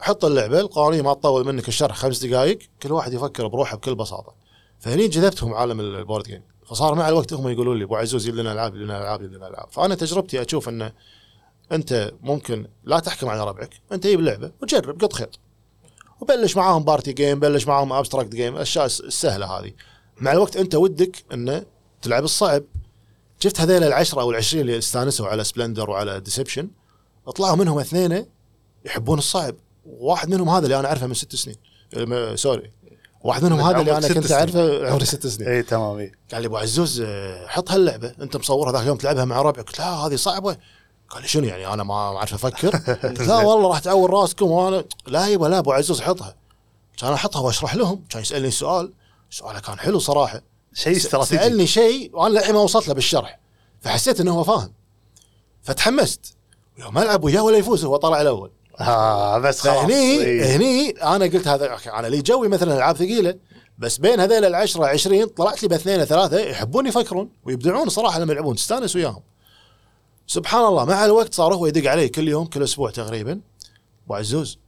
حط 0.00 0.24
اللعبة 0.24 0.60
القوانين 0.60 1.04
ما 1.04 1.14
تطول 1.14 1.46
منك 1.46 1.68
الشرح 1.68 1.96
خمس 1.96 2.24
دقائق 2.24 2.58
كل 2.82 2.92
واحد 2.92 3.12
يفكر 3.12 3.46
بروحه 3.46 3.76
بكل 3.76 3.94
بساطة. 3.94 4.34
فهني 4.80 5.08
جذبتهم 5.08 5.54
عالم 5.54 5.80
ال 5.80 5.87
board 5.87 6.24
game 6.24 6.42
فصار 6.66 6.94
مع 6.94 7.08
الوقت 7.08 7.32
هم 7.32 7.48
يقولون 7.48 7.78
لي 7.78 7.84
أبو 7.84 7.96
عزوز 7.96 8.26
يجيب 8.26 8.40
لنا 8.40 8.52
العاب 8.52 8.74
يجيب 8.74 8.84
لنا 8.86 9.02
العاب 9.02 9.22
يجيب 9.22 9.34
لنا 9.34 9.48
العاب 9.48 9.68
فأنا 9.70 9.94
تجربتي 9.94 10.42
أشوف 10.42 10.68
إنه 10.68 10.92
أنت 11.72 12.12
ممكن 12.20 12.66
لا 12.84 12.98
تحكم 12.98 13.28
على 13.28 13.44
ربعك 13.44 13.80
أنت 13.92 14.06
جيب 14.06 14.20
لعبه 14.20 14.52
وجرب 14.62 15.02
قط 15.04 15.12
خيط. 15.12 15.38
وبلش 16.20 16.56
معاهم 16.56 16.84
party 16.84 17.12
game 17.12 17.40
بلش 17.40 17.66
معاهم 17.66 17.92
abstract 17.92 18.28
game 18.28 18.56
الاشياء 18.56 18.86
السهله 18.86 19.46
هذه. 19.46 19.72
مع 20.20 20.32
الوقت 20.32 20.56
أنت 20.56 20.74
ودك 20.74 21.24
إنه 21.32 21.64
تلعب 22.02 22.24
الصعب. 22.24 22.62
شفت 23.40 23.60
هذيل 23.60 23.84
العشرة 23.84 24.20
أو 24.20 24.30
العشرين 24.30 24.60
اللي 24.60 24.78
استانسوا 24.78 25.26
على 25.26 25.44
Splendor 25.44 25.90
وعلى 25.90 26.20
Deception 26.20 26.70
طلعوا 27.36 27.56
منهم 27.56 27.78
اثنين 27.78 28.26
يحبون 28.84 29.18
الصعب. 29.18 29.54
واحد 29.86 30.28
منهم 30.28 30.48
هذا 30.48 30.64
اللي 30.64 30.78
أنا 30.78 30.88
أعرفه 30.88 31.06
من 31.06 31.14
ست 31.14 31.36
سنين. 31.36 31.56
sorry. 32.36 32.72
واحد 33.20 33.44
منهم 33.44 33.58
من 33.58 33.64
هذا 33.64 33.80
اللي 33.80 33.96
أنا 33.96 34.08
كنت. 34.08 34.32
أعرفه 34.32 34.90
عمري 34.90 35.04
ست 35.04 35.26
سنين. 35.26 35.48
إي 35.48 35.62
تمام 35.62 36.10
قال 36.32 36.42
لي 36.42 36.46
أبو 36.46 36.56
عزوز 36.56 37.02
حط 37.46 37.70
هاللعبة. 37.70 38.14
أنت 38.20 38.36
مصورها 38.36 38.72
ذاك 38.72 38.82
اليوم 38.82 38.96
تلعبها 38.96 39.24
مع 39.24 39.42
ربعك. 39.42 39.66
قلت 39.66 39.78
لا 39.78 39.90
هذه 39.90 40.16
صعبة. 40.16 40.56
قال 41.10 41.22
لي 41.22 41.28
شنو 41.28 41.44
يعني؟ 41.44 41.66
أنا 41.66 41.84
ما 41.84 42.12
ما 42.12 42.16
اعرف 42.16 42.34
أفكر. 42.34 42.80
لا 43.28 43.36
والله 43.36 43.68
راح 43.68 43.78
تعور 43.78 44.10
راسكم 44.10 44.50
وأنا 44.50 44.84
لا 45.06 45.28
يبا 45.28 45.46
لا 45.46 45.58
أبو 45.58 45.72
عزوز 45.72 46.00
حطها. 46.00 46.36
كان 46.98 47.12
أحطها 47.12 47.40
وأشرح 47.40 47.74
لهم. 47.74 48.04
كان 48.10 48.22
يسألني 48.22 48.50
سؤال. 48.50 48.92
سؤاله 49.30 49.60
كان 49.60 49.78
حلو 49.78 49.98
صراحة. 49.98 50.42
شيء 50.74 50.96
استراتيجي. 50.96 51.42
سألني 51.42 51.66
شيء 51.66 52.10
وأنا 52.16 52.32
للحين 52.32 52.54
ما 52.54 52.60
وصلت 52.60 52.88
له 52.88 52.94
بالشرح. 52.94 53.38
فحسيت 53.80 54.20
إنه 54.20 54.38
هو 54.38 54.44
فاهم. 54.44 54.72
فتحمست. 55.62 56.34
يوم 56.78 56.98
العب 56.98 57.24
وياه 57.24 57.42
ولا 57.42 57.56
يفوز 57.56 57.84
هو 57.84 57.96
طلع 57.96 58.20
الأول. 58.20 58.50
آه 58.80 59.38
بس 59.38 59.60
خلاص. 59.60 59.76
فهني 59.76 59.94
إيه. 59.94 60.56
هني 60.56 60.90
أنا 60.90 61.24
قلت 61.24 61.48
هذا 61.48 61.72
أوكي، 61.72 61.90
أنا 61.90 62.06
لي 62.06 62.22
جوي 62.22 62.48
مثلا 62.48 62.76
ألعاب 62.76 62.96
ثقيلة 62.96 63.34
بس 63.78 63.98
بين 63.98 64.20
هذيل 64.20 64.44
العشرة 64.44 64.86
عشرين 64.86 65.26
طلعت 65.26 65.62
لي 65.62 65.68
باثنين 65.68 66.04
ثلاثة 66.04 66.40
يحبون 66.40 66.86
يفكرون 66.86 67.30
ويبدعون 67.44 67.88
صراحة 67.88 68.18
لما 68.18 68.32
يلعبون 68.32 68.56
تستانس 68.56 68.96
وياهم. 68.96 69.22
سبحان 70.30 70.64
الله 70.64 70.84
مع 70.84 71.04
الوقت 71.04 71.34
صار 71.34 71.54
هو 71.54 71.66
يدق 71.66 71.90
علي 71.90 72.08
كل 72.08 72.28
يوم 72.28 72.46
كل 72.46 72.62
أسبوع 72.62 72.90
تقريبا. 72.90 73.40
أبو 74.06 74.14
عزوز 74.14 74.58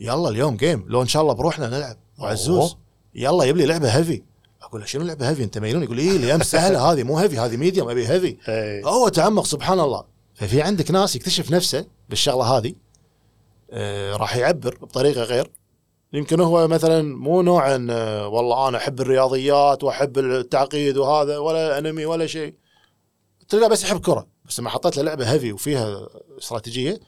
يلا 0.00 0.28
اليوم 0.28 0.56
جيم 0.56 0.84
لو 0.88 1.02
إن 1.02 1.06
شاء 1.06 1.22
الله 1.22 1.32
بروحنا 1.34 1.68
نلعب. 1.68 1.96
أبو 2.18 2.26
عزوز. 2.26 2.76
يلا 3.14 3.44
جيب 3.44 3.56
لي 3.56 3.66
لعبة 3.66 3.88
heavy 3.88 4.22
أقول 4.62 4.80
له 4.80 4.86
شنو 4.86 5.04
لعبة 5.04 5.28
heavy 5.28 5.44
أنت 5.44 5.58
مجنون 5.58 5.82
يقول 5.82 5.96
لي 5.96 6.16
اليوم 6.16 6.42
سهلة 6.42 6.78
هذه 6.92 7.02
مو 7.02 7.18
heavy 7.18 7.38
هذه 7.38 7.56
medium 7.56 7.90
أبي 7.90 8.08
heavy 8.08 8.36
إيه. 8.48 8.84
هو 8.86 9.08
تعمق 9.08 9.44
سبحان 9.44 9.80
الله. 9.80 10.04
ففي 10.34 10.62
عندك 10.62 10.90
ناس 10.90 11.16
يكتشف 11.16 11.50
نفسه 11.50 11.86
بالشغلة 12.08 12.44
هذه. 12.44 12.74
آه 13.70 14.16
راح 14.16 14.36
يعبر 14.36 14.78
بطريقة 14.82 15.22
غير. 15.22 15.50
يمكن 16.12 16.40
هو 16.40 16.68
مثلا 16.68 17.02
مو 17.16 17.42
نوع 17.42 17.74
إن، 17.74 17.90
آه، 17.90 18.28
والله 18.28 18.68
أنا 18.68 18.78
أحب 18.78 19.00
الرياضيات 19.00 19.84
وأحب 19.84 20.18
التعقيد 20.18 20.96
وهذا 20.96 21.38
ولا 21.38 21.78
أنمي 21.78 22.06
ولا 22.06 22.26
شيء. 22.26 22.54
تلقى 23.48 23.68
بس 23.68 23.84
يحب 23.84 24.00
كرة. 24.00 24.31
بس 24.44 24.60
لما 24.60 24.70
حطيت 24.70 24.96
له 24.96 25.02
لعبة 25.02 25.32
هيفي 25.32 25.52
وفيها 25.52 26.08
استراتيجية 26.38 27.00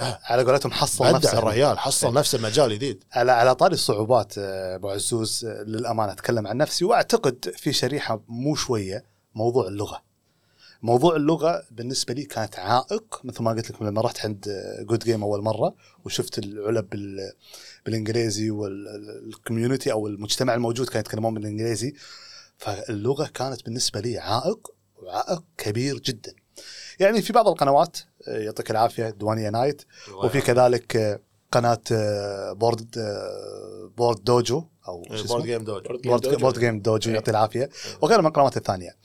على 0.00 0.42
قولتهم 0.42 0.72
حصل 0.72 1.14
نفسه 1.14 1.38
الرجال 1.38 1.78
حصل 1.78 2.14
نفسه 2.14 2.38
بمجال 2.38 2.72
جديد 2.74 3.04
على 3.12 3.32
على 3.32 3.54
طاري 3.54 3.74
الصعوبات 3.74 4.38
آه، 4.38 4.74
أبو 4.76 4.90
عزوز 4.90 5.44
آه، 5.44 5.62
للأمانة 5.62 6.12
أتكلم 6.12 6.46
عن 6.46 6.56
نفسي 6.56 6.84
وأعتقد 6.84 7.54
في 7.56 7.72
شريحة 7.72 8.20
مو 8.28 8.54
شوية 8.54 9.04
موضوع 9.34 9.68
اللغة. 9.68 10.02
موضوع 10.82 11.16
اللغة 11.16 11.62
بالنسبة 11.70 12.14
لي 12.14 12.24
كانت 12.24 12.58
عائق 12.58 13.20
مثل 13.24 13.42
ما 13.42 13.50
قلت 13.50 13.70
لكم 13.70 13.86
لما 13.86 14.00
رحت 14.00 14.24
عند 14.26 14.44
Good 14.88 14.98
Game 14.98 15.22
أول 15.22 15.42
مرة 15.42 15.74
وشفت 16.04 16.38
العلب 16.38 16.90
بال 16.90 17.32
بالإنجليزي 17.86 18.50
وال 18.50 18.76
community 18.76 19.92
أو 19.92 20.06
المجتمع 20.06 20.54
الموجود 20.54 20.86
كانوا 20.86 21.00
يتكلمون 21.00 21.34
بالإنجليزي 21.34 21.94
فاللغة 22.58 23.26
كانت 23.26 23.64
بالنسبة 23.64 24.00
لي 24.00 24.18
عائق 24.18 24.70
وعائق 24.96 25.42
كبير 25.58 25.98
جدا. 25.98 26.34
يعني 27.02 27.22
في 27.22 27.32
بعض 27.32 27.48
القنوات 27.48 27.98
آه، 28.28 28.38
يعطيك 28.38 28.70
العافية 28.70 29.10
ديوانية 29.10 29.50
نايت. 29.50 29.82
وفي 30.14 30.40
كذلك 30.40 30.96
آه، 30.96 31.20
قناة 31.52 31.80
آه، 31.92 32.52
board 32.52 32.90
board 33.96 34.24
dojo 34.24 34.64
أو 34.88 35.02
شو 35.02 35.08
board 35.08 35.24
اسمه؟ 35.24 35.42
game 35.42 35.64
dojo 35.64 35.82
board 35.82 36.02
board, 36.02 36.22
dojo. 36.22 36.36
board 36.36 36.58
game 36.58 36.80
dojo 36.80 37.10
إيه. 37.10 37.14
يعطي 37.16 37.30
العافية. 37.30 37.70
وغيرها 38.02 38.20
من 38.20 38.26
القنوات 38.26 38.56
الثانية. 38.56 38.96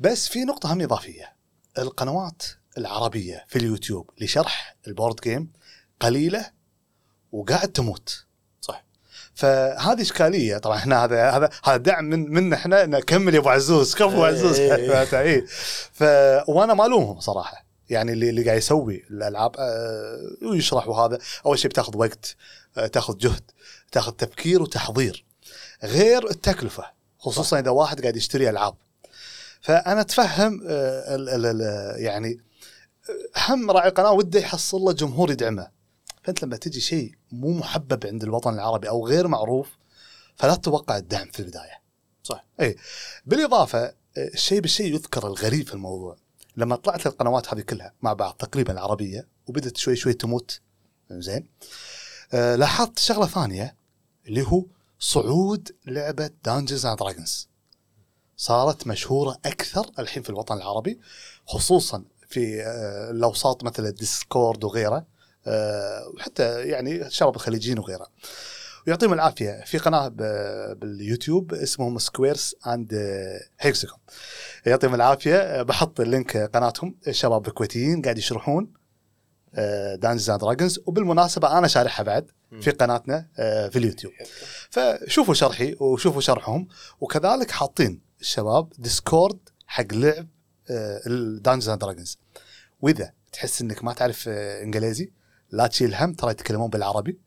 بس 0.00 0.28
في 0.28 0.44
نقطة 0.44 0.72
هم 0.72 0.80
إضافية. 0.80 1.36
القنوات 1.78 2.42
العربية 2.78 3.44
في 3.48 3.56
اليوتيوب 3.56 4.10
لشرح 4.20 4.76
ال 4.86 4.92
board 4.92 5.20
game 5.24 5.52
قليلة 6.00 6.50
وقاعد 7.32 7.68
تموت. 7.68 8.25
فهذه 9.36 10.02
إشكالية. 10.02 10.58
طبعا 10.58 10.76
إحنا 10.76 11.04
هذا 11.04 11.30
هذا 11.30 11.50
هذا 11.64 11.76
دعم 11.76 12.04
من 12.04 12.30
من 12.32 12.52
إحنا 12.52 12.86
نكمل 12.86 13.34
يا 13.34 13.38
أبو 13.40 13.48
عزوز. 13.48 13.94
كفو 13.94 14.08
أبو 14.08 14.24
عزوز؟ 14.24 14.60
علي؟ 15.14 15.44
ف 15.92 16.02
وأنا 16.48 16.74
ما 16.74 16.86
ألومهم 16.86 17.20
صراحة. 17.20 17.66
يعني 17.90 18.12
اللي 18.12 18.30
اللي 18.30 18.44
قاعد 18.44 18.58
يسوي 18.58 19.02
الألعاب 19.10 19.52
آه، 19.58 20.46
ويشرح 20.50 20.88
وهذا 20.88 21.18
أول 21.46 21.58
شيء 21.58 21.70
بتاخذ 21.70 21.96
وقت 21.96 22.36
آه، 22.78 22.86
تاخذ 22.86 23.18
جهد 23.18 23.50
تاخذ 23.92 24.12
تفكير 24.12 24.62
وتحضير. 24.62 25.24
غير 25.84 26.30
التكلفة 26.30 26.84
خصوصا 27.18 27.58
إذا 27.58 27.70
واحد 27.70 28.00
قاعد 28.00 28.16
يشتري 28.16 28.50
ألعاب. 28.50 28.74
فأنا 29.60 30.00
أتفهم 30.00 30.60
آه، 30.68 31.14
ال- 31.14 31.28
ال- 31.28 31.46
ال- 31.46 32.02
يعني 32.02 32.40
هم 33.48 33.70
راعي 33.70 33.88
القناة 33.88 34.12
وده 34.12 34.40
يحصل 34.40 34.78
له 34.80 34.92
جمهور 34.92 35.30
يدعمه. 35.30 35.75
فأنت 36.26 36.42
لما 36.42 36.56
تجي 36.56 36.80
شيء 36.80 37.14
مو 37.32 37.52
محبب 37.52 38.06
عند 38.06 38.22
الوطن 38.22 38.54
العربي 38.54 38.88
أو 38.88 39.06
غير 39.06 39.28
معروف 39.28 39.76
فلا 40.36 40.54
تتوقع 40.54 40.96
الدعم 40.96 41.30
في 41.30 41.40
البداية. 41.40 41.82
صح. 42.22 42.46
اي 42.60 42.76
بالإضافة 43.26 43.78
آه، 43.78 43.94
الشيء 44.16 44.60
بالشيء 44.60 44.94
يذكر 44.94 45.26
الغريب 45.26 45.66
في 45.66 45.74
الموضوع. 45.74 46.16
لما 46.56 46.76
طلعت 46.76 47.06
القنوات 47.06 47.54
هذه 47.54 47.60
كلها 47.60 47.92
مع 48.02 48.12
بعض 48.12 48.34
تقريبا 48.34 48.72
العربية 48.72 49.28
وبدت 49.46 49.76
شوي 49.76 49.96
شوي 49.96 50.12
تموت 50.12 50.60
زين 51.10 51.48
آه 52.32 52.56
لاحظت 52.56 52.98
شغلة 52.98 53.26
ثانية 53.26 53.76
اللي 54.26 54.42
هو 54.42 54.64
صعود 54.98 55.76
لعبة 55.86 56.30
Dungeons 56.44 56.86
and 56.86 56.98
Dragons 56.98 57.48
صارت 58.36 58.86
مشهورة 58.86 59.38
أكثر 59.44 59.90
الحين 59.98 60.22
في 60.22 60.30
الوطن 60.30 60.56
العربي 60.56 61.00
خصوصا 61.46 62.04
في 62.28 62.62
آه، 62.62 63.10
الأوساط 63.10 63.64
مثل 63.64 63.86
الديسكورد 63.86 64.64
وغيره. 64.64 65.15
وحتى 66.14 66.68
يعني 66.68 67.06
الشباب 67.06 67.34
الخليجيين 67.34 67.78
وغيره 67.78 68.06
ويعطيهم 68.86 69.12
العافية. 69.12 69.64
في 69.66 69.78
قناة 69.78 70.08
باليوتيوب 70.74 71.54
اسمهم 71.54 71.98
Squares 71.98 72.54
and 72.66 72.94
Hexes 73.60 73.84
كوم 73.84 73.98
يعطيهم 74.66 74.94
العافية. 74.94 75.36
آه، 75.36 75.62
بحط 75.62 76.00
ال 76.00 76.07
link 76.07 76.36
قناتهم. 76.36 76.96
الشباب 77.08 77.46
الكويتيين 77.46 78.02
قاعد 78.02 78.18
يشرحون 78.18 78.72
Dungeons 79.94 80.30
and 80.30 80.40
Dragons 80.40 80.80
وبالمناسبة 80.86 81.58
أنا 81.58 81.66
شارحها 81.66 82.02
بعد 82.04 82.30
في 82.60 82.70
قناتنا 82.70 83.28
آه، 83.38 83.68
في 83.68 83.78
اليوتيوب. 83.78 84.12
فشوفوا 84.70 85.34
شرحي 85.34 85.76
وشوفوا 85.80 86.20
شرحهم. 86.20 86.68
وكذلك 87.00 87.50
حاطين 87.50 88.00
الشباب 88.20 88.72
ديسكورد 88.78 89.38
حق 89.66 89.92
لعب 89.92 90.28
ال 91.06 91.13
Dungeons 91.13 91.68
and 91.68 91.80
Dragons 91.80 92.18
وإذا 92.80 93.12
تحس 93.32 93.62
إنك 93.62 93.84
ما 93.84 93.92
تعرف 93.92 94.24
آه، 94.28 94.62
إنجليزي 94.62 95.12
لا 95.50 95.66
تشيل 95.66 95.94
هم 95.94 96.12
ترى 96.12 96.30
يتكلمون 96.30 96.70
بالعربي. 96.70 97.18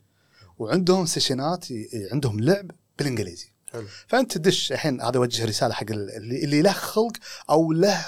وعندهم 0.57 1.05
session 1.05 1.63
ات 1.63 1.71
ي- 1.71 2.09
عندهم 2.11 2.39
لعب 2.39 2.71
بالإنجليزي. 2.97 3.49
حلو. 3.73 3.85
فأنت 4.07 4.37
تدش 4.37 4.71
الحين 4.71 5.01
هذا 5.01 5.19
وجه 5.19 5.45
رسالة 5.45 5.73
حق 5.73 5.91
ال- 5.91 6.09
اللي, 6.15 6.43
اللي 6.43 6.61
له 6.61 6.71
خلق 6.71 7.11
أو 7.49 7.71
له 7.73 8.05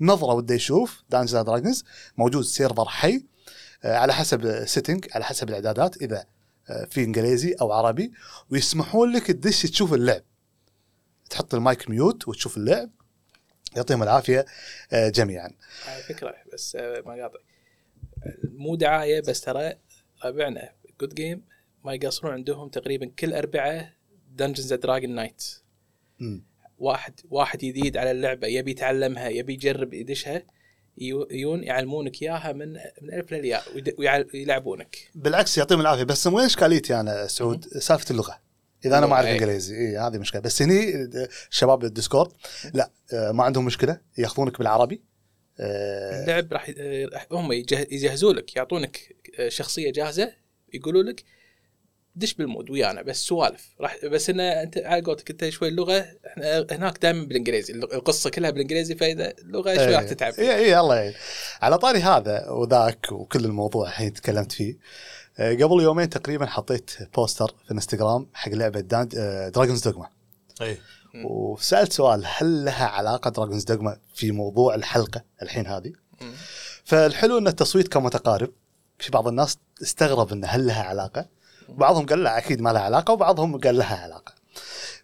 نظرة 0.00 0.32
وده 0.34 0.54
يشوف. 0.54 1.02
Dungeons 1.10 1.34
and 1.34 1.46
Dragons 1.46 1.84
موجود 2.16 2.44
server 2.44 2.88
حي. 2.88 3.24
آه، 3.84 3.96
على 3.96 4.14
حسب 4.14 4.64
setting 4.66 5.06
على 5.12 5.24
حسب 5.24 5.48
الإعدادات 5.48 5.96
إذا 5.96 6.24
آه، 6.70 6.84
في 6.84 7.04
إنجليزي 7.04 7.52
أو 7.60 7.72
عربي. 7.72 8.12
ويسمحون 8.50 9.12
لك 9.12 9.26
تدش 9.26 9.62
تشوف 9.62 9.94
اللعب. 9.94 10.22
تحط 11.30 11.54
المايك 11.54 11.90
mute 11.90 12.28
وتشوف 12.28 12.56
اللعب. 12.56 12.90
يعطيهم 13.76 14.02
العافية 14.02 14.46
آه، 14.92 15.08
جميعا. 15.08 15.50
على 15.88 16.02
فكرة 16.02 16.34
بس 16.52 16.76
ما 16.76 17.12
قاطع 17.22 17.38
مو 18.44 18.76
دعاية 18.76 19.20
بس 19.20 19.40
ترى 19.40 19.74
ربعنا 20.24 20.72
Good 21.00 21.14
Game 21.14 21.42
ما 21.84 21.94
يقصرون 21.94 22.32
عندهم 22.32 22.68
تقريبا 22.68 23.06
كل 23.18 23.34
اربعاء 23.34 23.92
Dungeons 24.36 24.72
Dragon 24.72 25.10
night. 25.14 25.44
واحد 26.78 27.20
واحد 27.30 27.58
جديد 27.58 27.96
على 27.96 28.10
اللعبة 28.10 28.46
يبي 28.46 28.70
يتعلمها 28.70 29.28
يبي 29.28 29.52
يجرب 29.52 29.94
يدشها. 29.94 30.42
يون 31.30 31.64
يعلمونك 31.64 32.22
إياها 32.22 32.52
من 32.52 32.72
من 33.02 33.14
ألف 33.14 33.32
للياء 33.32 33.62
ويلعبونك. 33.98 34.96
بالعكس 35.14 35.58
يعطيهم 35.58 35.80
العافية. 35.80 36.04
بس 36.04 36.26
وين 36.26 36.44
اشكاليتي 36.44 37.00
أنا 37.00 37.26
سعود؟ 37.26 37.64
سالفة 37.64 38.10
اللغة. 38.10 38.40
إذا 38.84 38.98
أنا 38.98 39.06
ما 39.06 39.14
أعرف 39.14 39.26
إيه. 39.26 39.32
إنجليزي 39.34 39.76
اي 39.76 39.98
هذه 39.98 40.18
مشكلة. 40.18 40.40
بس 40.40 40.62
هني 40.62 41.10
شباب 41.50 41.84
الديسكورد 41.84 42.32
لا 42.74 42.90
آه، 43.12 43.32
ما 43.32 43.44
عندهم 43.44 43.64
مشكلة. 43.64 44.00
ياخذونك 44.18 44.58
بالعربي. 44.58 45.02
اللعب 45.60 46.52
راح 46.52 46.70
هم 47.32 47.52
يجه- 47.52 47.86
يجهزوا 47.90 48.32
لك 48.32 48.56
يعطونك 48.56 49.16
آه، 49.38 49.48
شخصية 49.48 49.92
جاهزة 49.92 50.32
يقولوا 50.74 51.02
لك 51.02 51.24
دش 52.16 52.34
بال 52.34 52.46
mood 52.46 52.70
ويانا 52.70 53.02
بس 53.02 53.16
سوالف. 53.24 53.68
راح 53.80 53.96
بس 54.06 54.30
انه 54.30 54.42
أنت 54.42 54.78
على 54.78 55.02
قولتك 55.02 55.30
أنت 55.30 55.48
شوي 55.48 55.68
اللغة 55.68 56.06
إحنا 56.26 56.66
هناك 56.70 56.98
دائما 57.02 57.24
بالإنجليزي. 57.24 57.72
القصة 57.74 58.30
كلها 58.30 58.50
بالإنجليزي 58.50 58.94
فإذا 58.94 59.34
اللغة 59.38 59.74
شوي 59.74 59.94
راح 59.94 60.02
تتعب؟ 60.02 60.32
اي 60.38 60.54
اي 60.56 60.78
الله 60.80 60.96
يعين 60.96 61.14
على 61.62 61.78
طاري 61.78 61.98
هذا 61.98 62.48
وذاك 62.50 63.12
وكل 63.12 63.44
الموضوع 63.44 63.88
الحين 63.88 64.12
تكلمت 64.12 64.52
فيه 64.52 64.76
آه، 65.38 65.52
قبل 65.54 65.82
يومين 65.82 66.08
تقريبا 66.10 66.46
حطيت 66.46 66.90
poster 67.14 67.46
في 67.64 67.70
الإنستغرام 67.70 68.26
حق 68.34 68.52
لعبة 68.52 68.80
Dragon's 69.50 69.88
Dogma 69.88 70.08
اي. 70.62 70.78
وسألت 71.24 71.92
سؤال 71.92 72.22
هل 72.26 72.64
لها 72.64 72.86
علاقة 72.86 73.30
Dragon's 73.30 73.64
Dogma 73.64 73.98
في 74.14 74.30
موضوع 74.32 74.74
الحلقة 74.74 75.24
الحين 75.42 75.66
هذه. 75.66 75.92
فالحلو 76.84 77.38
إن 77.38 77.46
التصويت 77.46 77.88
كان 77.88 78.02
متقارب 78.02 78.52
في 78.98 79.10
بعض 79.10 79.28
الناس 79.28 79.58
استغرب 79.82 80.32
إن 80.32 80.44
هل 80.46 80.66
لها 80.66 80.82
علاقة. 80.82 81.26
بعضهم 81.68 82.06
قال 82.06 82.22
لا 82.22 82.38
أكيد 82.38 82.60
ما 82.60 82.70
لها 82.70 82.82
علاقة 82.82 83.12
وبعضهم 83.12 83.60
قال 83.60 83.78
لها 83.78 83.96
علاقة. 83.96 84.34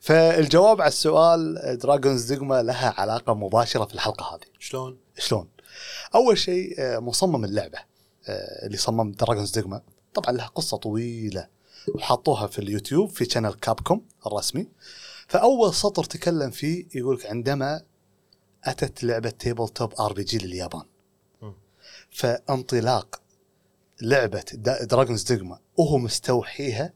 فالجواب 0.01 0.81
على 0.81 0.89
السؤال 0.89 1.79
Dragon's 1.83 2.33
Dogma 2.33 2.63
لها 2.63 2.95
علاقة 2.97 3.35
مباشرة 3.35 3.85
في 3.85 3.95
الحلقة 3.95 4.35
هذه. 4.35 4.47
شلون؟ 4.59 4.99
شلون؟ 5.19 5.49
أول 6.15 6.39
شيء 6.39 6.75
آه، 6.79 6.99
مصمم 6.99 7.45
اللعبة 7.45 7.79
آه، 8.29 8.67
اللي 8.67 8.77
صمم 8.77 9.13
Dragon's 9.13 9.59
Dogma 9.59 9.83
طبعا 10.15 10.33
لها 10.33 10.47
قصة 10.47 10.77
طويلة 10.77 11.49
وحطوها 11.95 12.47
في 12.47 12.59
اليوتيوب 12.59 13.11
في 13.11 13.25
channel 13.25 13.53
Capcom 13.53 14.07
الرسمي. 14.27 14.67
فأول 15.29 15.75
سطر 15.75 16.05
تكلم 16.05 16.51
فيه 16.51 16.87
يقول 16.95 17.21
عندما 17.25 17.83
أتت 18.65 19.05
لعبة 19.05 19.31
tabletop 19.31 19.93
RPG 20.01 20.39
لليابان. 20.39 20.83
فانطلاق 22.11 23.23
لعبة 24.03 24.45
Dragon's 24.83 25.33
Dogma 25.33 25.59
وهو 25.77 25.99
مستوحيها 25.99 26.93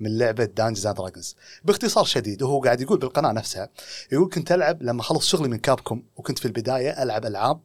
من 0.00 0.18
لعبة 0.18 0.44
Dungeons 0.44 0.86
and 0.86 0.96
Dragons. 0.96 1.36
باختصار 1.64 2.04
شديد 2.04 2.42
وهو 2.42 2.60
قاعد 2.60 2.80
يقول 2.80 2.98
بالقناة 2.98 3.32
نفسها 3.32 3.68
يقول 4.12 4.30
كنت 4.30 4.52
ألعب 4.52 4.82
لما 4.82 5.02
خلص 5.02 5.26
شغلي 5.26 5.48
من 5.48 5.58
Capcom 5.58 6.04
وكنت 6.16 6.38
في 6.38 6.44
البداية 6.44 7.02
ألعب 7.02 7.26
ألعاب 7.26 7.60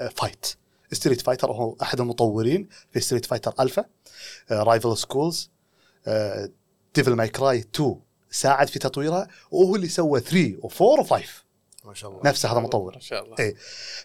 آه، 0.00 0.08
fight. 0.08 0.46
Street 0.92 1.20
Fighter 1.20 1.52
هو 1.52 1.76
أحد 1.82 2.00
المطورين 2.00 2.68
في 2.92 3.00
Street 3.00 3.26
Fighter 3.26 3.54
Alpha 3.60 3.84
Rival 4.50 4.96
Schools 4.96 5.50
Devil 6.94 7.12
May 7.12 7.28
Cry 7.28 7.58
2 7.58 8.00
ساعد 8.30 8.68
في 8.68 8.78
تطويرها 8.78 9.28
وهو 9.50 9.76
اللي 9.76 9.88
سوى 9.88 10.20
3 10.20 10.56
و4 10.62 11.04
و5 11.04 11.22
ما 11.84 11.94
شاء 11.94 12.10
الله. 12.10 12.22
نفسه 12.24 12.52
هذا 12.52 12.60
مطور. 12.60 12.94
ما 12.94 13.00
شاء 13.00 13.24
الله. 13.24 13.36
إيه. 13.38 13.54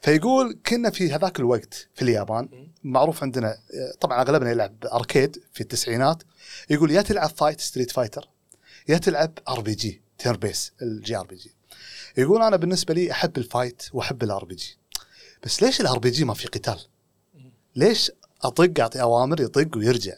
فيقول 0.01 0.59
كنا 0.65 0.89
في 0.89 1.11
هذاك 1.11 1.39
الوقت 1.39 1.89
في 1.95 2.01
اليابان 2.01 2.69
معروف 2.83 3.23
عندنا 3.23 3.51
آه، 3.51 3.93
طبعا 3.99 4.21
أغلبنا 4.21 4.51
يلعب 4.51 4.85
arcade 4.93 5.43
في 5.53 5.61
التسعينات. 5.61 6.23
يقول 6.69 6.91
يا 6.91 7.01
تلعب 7.01 7.29
fight 7.29 7.61
Street 7.61 7.91
Fighter 7.91 8.29
يا 8.87 8.97
تلعب 8.97 9.39
ار 9.49 9.61
بي 9.61 9.75
جي 9.75 10.01
تير 10.17 10.37
بيس 10.37 10.73
الجي 10.81 11.15
ار 11.15 11.25
بي 11.25 11.35
جي 11.35 11.55
يقول 12.17 12.41
أنا 12.41 12.55
بالنسبة 12.55 12.93
لي 12.93 13.11
أحب 13.11 13.37
ال 13.37 13.45
fight 13.45 13.83
وأحب 13.93 14.23
ال 14.23 14.45
RPG 14.45 14.77
بس 15.43 15.63
ليش 15.63 15.81
ال 15.81 15.99
RPG 15.99 16.25
ما 16.25 16.33
في 16.33 16.47
قتال؟ 16.47 16.79
ليش 17.75 18.11
أطق 18.41 18.79
أعطي 18.79 19.01
أوامر 19.01 19.41
يطق 19.41 19.77
ويرجع؟ 19.77 20.13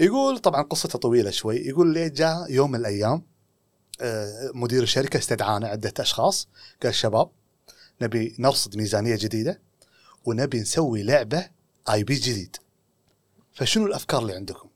يقول 0.00 0.38
طبعا 0.38 0.62
قصته 0.62 0.98
طويلة 0.98 1.30
شوي. 1.30 1.56
يقول 1.56 1.94
ليه 1.94 2.08
جاء 2.08 2.52
يوم 2.52 2.70
من 2.70 2.78
الأيام 2.80 3.22
آه، 4.00 4.50
مدير 4.54 4.82
الشركة 4.82 5.18
استدعانا 5.18 5.68
عدة 5.68 5.92
أشخاص. 5.98 6.48
قال 6.82 6.94
شباب 6.94 7.30
نبي 8.02 8.36
نرصد 8.38 8.76
ميزانية 8.76 9.16
جديدة 9.16 9.60
ونبي 10.24 10.60
نسوي 10.60 11.02
لعبة 11.02 11.48
IP 11.90 12.14
جديد. 12.14 12.56
فشنو 13.52 13.86
الأفكار 13.86 14.22
اللي 14.22 14.34
عندكم؟ 14.34 14.68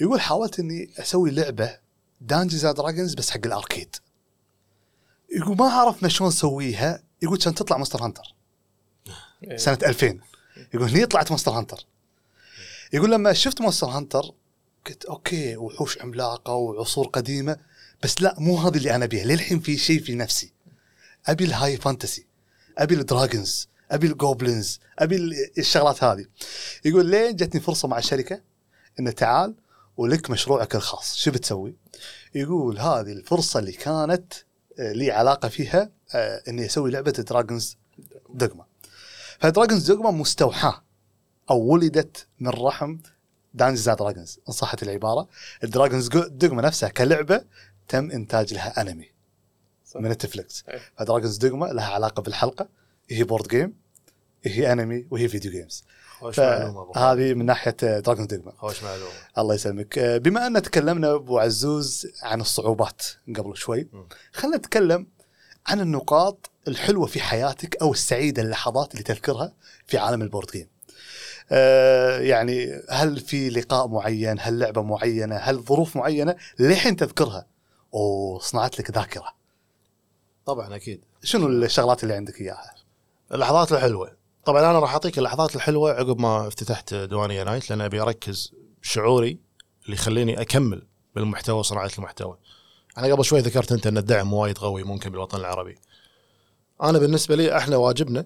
يقول 0.00 0.20
حاولت 0.20 0.58
إني 0.58 0.90
أسوي 0.98 1.30
لعبة 1.30 1.78
Dungeons 2.20 2.66
Dragons 2.66 3.14
بس 3.14 3.30
حق 3.30 3.40
ال 3.46 3.52
arcade. 3.52 3.96
يقول 5.36 5.56
ما 5.56 5.64
عرفنا 5.64 6.08
شلون 6.08 6.28
نسويها. 6.28 7.02
يقول 7.22 7.38
كان 7.38 7.54
تطلع 7.54 7.76
Monster 7.76 8.04
Hunter. 8.04 8.34
إيه. 9.44 9.56
سنة 9.56 9.78
2000 9.86 10.20
يقول 10.74 10.88
هني 10.88 11.06
طلعت 11.06 11.30
Monster 11.30 11.52
Hunter. 11.52 11.86
يقول 12.92 13.10
لما 13.10 13.32
شفت 13.32 13.60
Monster 13.60 13.86
Hunter 13.86 14.22
قلت 14.86 15.04
okay 15.04 15.56
وحوش 15.56 15.98
عملاقة 15.98 16.52
وعصور 16.54 17.06
قديمة 17.06 17.56
بس 18.02 18.22
لا 18.22 18.34
مو 18.38 18.56
هذا 18.58 18.76
اللي 18.76 18.94
أنا 18.94 19.04
أبيه. 19.04 19.24
للحين 19.24 19.60
في 19.60 19.76
شيء 19.78 20.02
في 20.02 20.14
نفسي. 20.14 20.52
أبي 21.26 21.44
ال 21.44 21.76
high 21.76 21.94
fantasy 21.94 22.26
أبي 22.78 22.94
ال 22.94 23.03
dragons 23.03 23.68
أبي 23.90 24.06
ال 24.06 24.15
goblins 24.15 24.80
أبي 24.98 25.16
ال- 25.16 25.58
الشغلات 25.58 26.04
هذه. 26.04 26.26
يقول 26.84 27.06
لين 27.06 27.36
جتني 27.36 27.60
فرصة 27.60 27.88
مع 27.88 27.98
الشركة 27.98 28.40
إنه 29.00 29.10
تعال 29.10 29.54
ولك 29.96 30.30
مشروعك 30.30 30.74
الخاص. 30.74 31.16
شو 31.16 31.30
بتسوي؟ 31.30 31.74
يقول 32.34 32.78
هذه 32.78 33.12
الفرصة 33.12 33.58
اللي 33.60 33.72
كانت 33.72 34.32
آه، 34.78 34.92
لي 34.92 35.10
علاقة 35.10 35.48
فيها 35.48 35.90
آه، 36.14 36.42
إني 36.48 36.66
أسوي 36.66 36.90
لعبة 36.90 37.10
Dragon's 37.10 37.76
Dogma 38.34 38.64
ف 39.40 39.46
Dragon's 39.46 39.90
Dogma 39.92 40.10
مستوحاة. 40.10 40.82
أو 41.50 41.58
ولدت 41.58 42.26
من 42.40 42.48
رحم 42.48 42.98
Dungeons 43.54 43.88
Dragons 43.88 44.38
إن 44.48 44.52
صحت 44.52 44.82
العبارة 44.82 45.28
ال 45.64 45.69
Dragon's 45.69 46.08
Dogma 46.08 46.62
نفسها 46.62 46.88
كلعبة 46.88 47.44
تم 47.88 48.10
إنتاج 48.10 48.54
لها 48.54 48.80
أنمي 48.80 49.10
صح. 49.86 50.00
من 50.00 50.10
Netflix 50.10 50.64
إيه. 50.68 50.80
ف 50.98 51.02
Dragon's 51.02 51.36
Dogma 51.36 51.66
لها 51.66 51.84
علاقة 51.86 52.22
بالحلقة 52.22 52.68
هي 53.10 53.24
board 53.24 53.48
game 53.48 53.74
هي 54.44 54.72
أنمي 54.72 55.06
وهي 55.10 55.28
فيديو 55.28 55.52
جيمز. 55.52 55.84
فهذه 56.32 57.34
من 57.34 57.46
ناحية 57.46 57.76
Dragon's 57.80 58.26
Dogma 58.26 58.52
خوش 58.56 58.82
معلومة 58.82 59.10
الله 59.38 59.54
يسلمك 59.54 59.98
آه، 59.98 60.18
بما 60.18 60.46
أن 60.46 60.62
تكلمنا 60.62 61.14
أبو 61.14 61.38
عزوز 61.38 62.06
عن 62.22 62.40
الصعوبات 62.40 63.02
قبل 63.36 63.56
شوي. 63.56 63.88
خلينا 64.32 64.56
نتكلم 64.56 65.06
عن 65.66 65.80
النقاط 65.80 66.50
الحلوة 66.68 67.06
في 67.06 67.20
حياتك 67.20 67.76
أو 67.76 67.92
السعيدة 67.92 68.42
اللحظات 68.42 68.92
اللي 68.92 69.02
تذكرها 69.02 69.52
في 69.86 69.98
عالم 69.98 70.22
ال 70.22 70.27
board 70.27 70.50
game 70.50 70.68
يعني 72.20 72.82
هل 72.90 73.20
في 73.20 73.50
لقاء 73.50 73.88
معين؟ 73.88 74.36
هل 74.40 74.58
لعبة 74.58 74.82
معينة؟ 74.82 75.36
هل 75.36 75.58
ظروف 75.58 75.96
معينة؟ 75.96 76.36
للحين 76.58 76.96
تذكرها. 76.96 77.46
وصنعت 77.92 78.78
لك 78.78 78.90
ذاكرة. 78.90 79.34
طبعا 80.46 80.76
أكيد. 80.76 81.04
شنو 81.22 81.46
الشغلات 81.48 82.02
اللي 82.02 82.14
عندك 82.14 82.40
إياها؟ 82.40 82.74
اللحظات 83.34 83.72
الحلوة. 83.72 84.16
طبعا 84.44 84.70
أنا 84.70 84.78
راح 84.78 84.92
أعطيك 84.92 85.18
اللحظات 85.18 85.56
الحلوة 85.56 85.92
عقب 85.92 86.20
ما 86.20 86.46
افتتحت 86.46 86.94
ديوانية 86.94 87.42
نايت 87.42 87.70
لأن 87.70 87.80
أبي 87.80 88.00
أركز 88.00 88.54
شعوري 88.82 89.38
اللي 89.84 89.94
يخليني 89.96 90.40
أكمل 90.40 90.86
بالمحتوى 91.14 91.58
وصناعة 91.58 91.90
المحتوى. 91.98 92.38
أنا 92.98 93.12
قبل 93.14 93.24
شوي 93.24 93.40
ذكرت 93.40 93.72
أنت 93.72 93.86
أن 93.86 93.98
الدعم 93.98 94.32
وايد 94.32 94.58
قوي 94.58 94.82
ممكن 94.82 95.10
بالوطن 95.10 95.38
العربي. 95.38 95.78
أنا 96.82 96.98
بالنسبة 96.98 97.36
لي 97.36 97.56
إحنا 97.56 97.76
واجبنا 97.76 98.24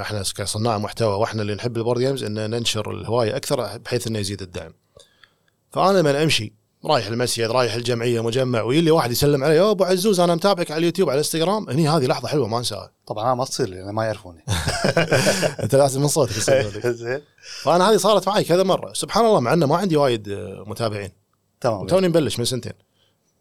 إحنا 0.00 0.22
كصناع 0.36 0.78
محتوى 0.78 1.14
وإحنا 1.14 1.42
اللي 1.42 1.54
نحب 1.54 1.76
ال 1.76 1.80
board 1.80 2.00
games 2.00 2.24
إن 2.24 2.50
ننشر 2.50 2.90
الهواية 2.90 3.36
أكثر 3.36 3.78
بحيث 3.78 4.06
إنه 4.06 4.18
يزيد 4.18 4.42
الدعم. 4.42 4.72
فأنا 5.72 5.98
لما 5.98 6.22
أمشي 6.22 6.52
رايح 6.84 7.06
المسجد 7.06 7.50
رايح 7.50 7.74
الجمعية 7.74 8.22
مجمع 8.22 8.62
ويجي 8.62 8.80
لي 8.80 8.90
واحد 8.90 9.10
يسلم 9.10 9.44
علي 9.44 9.56
يا 9.56 9.70
أبو 9.70 9.84
عزوز 9.84 10.20
أنا 10.20 10.34
متابعك 10.34 10.70
على 10.70 10.78
اليوتيوب 10.78 11.10
على 11.10 11.14
الإنستغرام. 11.14 11.70
هني 11.70 11.88
هذه 11.88 12.06
لحظة 12.06 12.28
حلوة 12.28 12.48
ما 12.48 12.58
أنساها. 12.58 12.92
طبعا 13.06 13.24
أنا 13.24 13.34
ما 13.34 13.44
تصير 13.44 13.68
لي 13.68 13.92
ما 13.92 14.04
يعرفوني. 14.04 14.44
أنت 15.62 15.74
لازم 15.74 16.00
من 16.00 16.08
صوتك. 16.08 16.32
زين. 16.90 17.20
فأنا 17.62 17.90
هذه 17.90 17.96
صارت 17.96 18.28
معي 18.28 18.44
كذا 18.44 18.62
مرة. 18.62 18.92
سبحان 18.92 19.26
الله 19.26 19.40
مع 19.40 19.52
إنه 19.52 19.66
ما 19.66 19.76
عندي 19.76 19.96
وايد 19.96 20.28
آه، 20.28 20.64
متابعين. 20.66 21.10
تمام. 21.60 21.86
توني 21.86 22.08
مبلش 22.08 22.38
من 22.38 22.44
سنتين. 22.44 22.72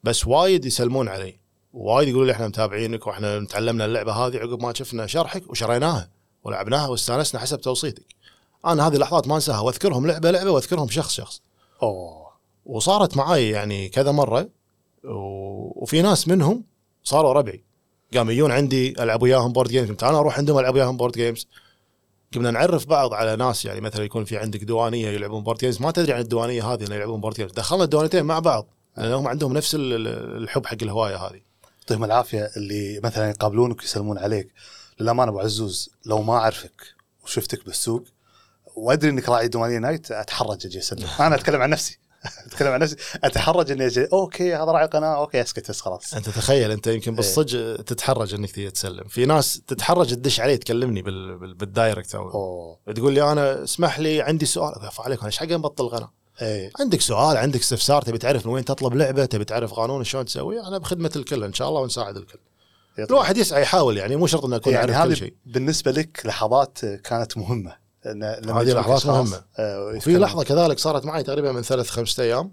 بس 0.04 0.28
وايد 0.28 0.66
يسلمون 0.66 1.10
علي. 1.10 1.40
وايد 1.74 2.08
يقولوا 2.08 2.26
لي 2.26 2.32
إحنا 2.32 2.48
متابعينك 2.48 3.08
وإحنا 3.08 3.46
تعلمنا 3.46 3.86
اللعبة 3.86 4.12
هذه 4.12 4.38
عقب 4.38 4.62
ما 4.62 4.74
شفنا 4.74 5.08
شرحك 5.08 5.50
وشريناها. 5.50 6.10
ولعبناها 6.44 6.88
واستانسنا 6.88 7.42
حسب 7.42 7.62
توصيتك. 7.62 8.06
أنا 8.66 8.88
هذه 8.88 8.94
اللحظات 8.96 9.28
ما 9.28 9.36
أنساها 9.36 9.60
وأذكرهم 9.60 10.08
لعبة 10.08 10.32
لعبة 10.32 10.52
وأذكرهم 10.52 10.88
شخص 10.90 11.14
شخص. 11.14 11.42
أوه. 11.84 12.24
وصارت 12.66 13.18
معي 13.18 13.50
يعني 13.50 13.90
كذا 13.90 14.12
مرة 14.12 14.50
و... 15.04 15.84
وفي 15.84 16.02
ناس 16.02 16.28
منهم 16.28 16.64
صاروا 17.04 17.34
ربعي. 17.34 17.64
قاموا 18.14 18.32
يجون 18.32 18.52
عندي 18.52 19.04
ألعب 19.04 19.22
وياهم 19.22 19.52
board 19.54 19.70
games 19.70 19.92
تعال 19.92 20.16
أروح 20.16 20.38
عندهم 20.38 20.60
ألعب 20.60 20.76
وياهم 20.76 20.98
board 20.98 21.14
games 21.14 21.48
قمنا 22.36 22.52
نعرف 22.52 22.86
بعض 22.86 23.14
على 23.14 23.36
ناس 23.36 23.66
يعني 23.66 23.82
مثلا 23.82 24.04
يكون 24.06 24.26
في 24.26 24.38
عندك 24.38 24.64
دوانية 24.64 25.08
يلعبون 25.08 25.44
board 25.44 25.60
games 25.60 25.82
ما 25.82 25.92
تدري 25.92 26.14
عن 26.14 26.22
الديوانيه 26.22 26.74
هذه 26.74 26.84
اللي 26.84 26.96
يلعبون 26.96 27.22
board 27.22 27.36
games 27.36 27.52
دخلنا 27.52 27.84
الديوانيتين 27.84 28.26
مع 28.26 28.40
بعض 28.40 28.68
لانهم 28.98 29.28
عندهم 29.28 29.54
نفس 29.54 29.76
ال- 29.76 29.94
ال- 29.94 30.44
الحب 30.44 30.66
حق 30.66 30.78
الهواية 30.82 31.16
هذه. 31.16 31.42
يعطيهم 31.80 32.04
العافية 32.04 32.52
اللي 32.58 33.00
مثلا 33.04 33.30
يقابلونك 33.30 33.80
ويسلمون 33.80 34.18
عليك. 34.18 34.52
للأمانة 35.00 35.32
أبو 35.32 35.40
عزوز 35.40 35.90
لو 36.06 36.22
ما 36.22 36.34
أعرفك 36.34 36.82
وشفتك 37.24 37.66
بالسوق 37.66 38.04
وأدري 38.76 39.10
إنك 39.10 39.30
راعي 39.30 39.48
ديوانية 39.48 39.78
نايت 39.78 40.12
أتحرج 40.12 40.66
أجي 40.66 40.80
اسلم 40.80 41.08
أنا 41.20 41.36
أتكلم 41.36 41.62
عن 41.62 41.70
نفسي. 41.70 42.00
أتكلم 42.48 42.72
عن 42.72 42.80
نفسي. 42.80 42.96
أتحرج 43.24 43.72
إني 43.72 43.86
أجي 43.86 44.08
okay 44.14 44.56
هذا 44.56 44.64
راعي 44.64 44.88
قناه 44.88 45.16
okay 45.16 45.42
أسكت 45.42 45.70
بس 45.70 45.82
خلاص. 45.82 46.14
أنت 46.14 46.30
تخيل 46.30 46.72
أنت 46.72 46.88
إيه. 46.88 46.96
يمكن 46.96 47.16
بالصج 47.16 47.76
تتحرج 47.76 48.34
إنك 48.34 48.52
تيجي 48.52 48.72
تسلم. 48.72 49.04
في 49.04 49.26
ناس 49.26 49.62
تتحرج 49.68 50.14
تدش 50.14 50.40
علي 50.40 50.58
تكلمني 50.58 51.02
بال... 51.02 51.38
بال... 51.38 51.54
بال 51.54 51.69
direct 51.69 52.16
أو 52.16 52.80
تقول 52.96 53.14
لي 53.14 53.32
أنا 53.32 53.64
اسمح 53.64 54.00
لي 54.00 54.22
عندي 54.22 54.46
سؤال. 54.46 54.74
أقول 54.74 54.90
عليك 55.00 55.20
أنا 55.20 55.28
إيش 55.28 55.38
حق 55.38 55.46
نبطل 55.46 55.90
قناه 55.90 56.12
إيه. 56.42 56.72
عندك 56.80 57.02
سؤال 57.02 57.38
عندك 57.38 57.60
استفسار 57.60 58.02
تبي 58.02 58.18
تعرف 58.18 58.46
من 58.46 58.54
وين 58.54 58.66
تطلب 58.66 58.94
لعبة 58.94 59.26
تبي 59.26 59.46
تعرف 59.46 59.74
قانون 59.74 60.04
شلون 60.04 60.26
تسوي؟ 60.26 60.60
أنا 60.60 60.78
بخدمة 60.78 61.12
الكل 61.16 61.44
إن 61.44 61.54
شاء 61.54 61.70
الله 61.70 61.82
ونساعد 61.82 62.18
الكل. 62.18 62.40
الواحد 63.00 63.38
يسعى 63.38 63.62
يحاول 63.62 63.98
يعني 63.98 64.16
مو 64.16 64.28
شرط 64.28 64.46
إنه 64.46 64.56
اكون 64.56 64.74
يعني 64.74 64.96
عارف 64.96 65.10
كل 65.10 65.18
شيء. 65.18 65.34
بالنسبة 65.46 65.92
لك 65.92 66.22
لحظات 66.26 66.86
كانت 66.86 67.38
مهمة. 67.38 67.76
هذه 68.06 68.74
لحظات 68.74 69.06
مهمة. 69.06 69.44
آه، 69.60 70.00
في. 70.00 70.18
لحظة 70.18 70.44
كذلك 70.44 70.80
صارت 70.80 71.06
معي 71.06 71.24
تقريبا 71.24 71.52
من 71.52 71.62
ثلاث 71.62 71.90
خمسة 71.90 72.24
أيام. 72.24 72.52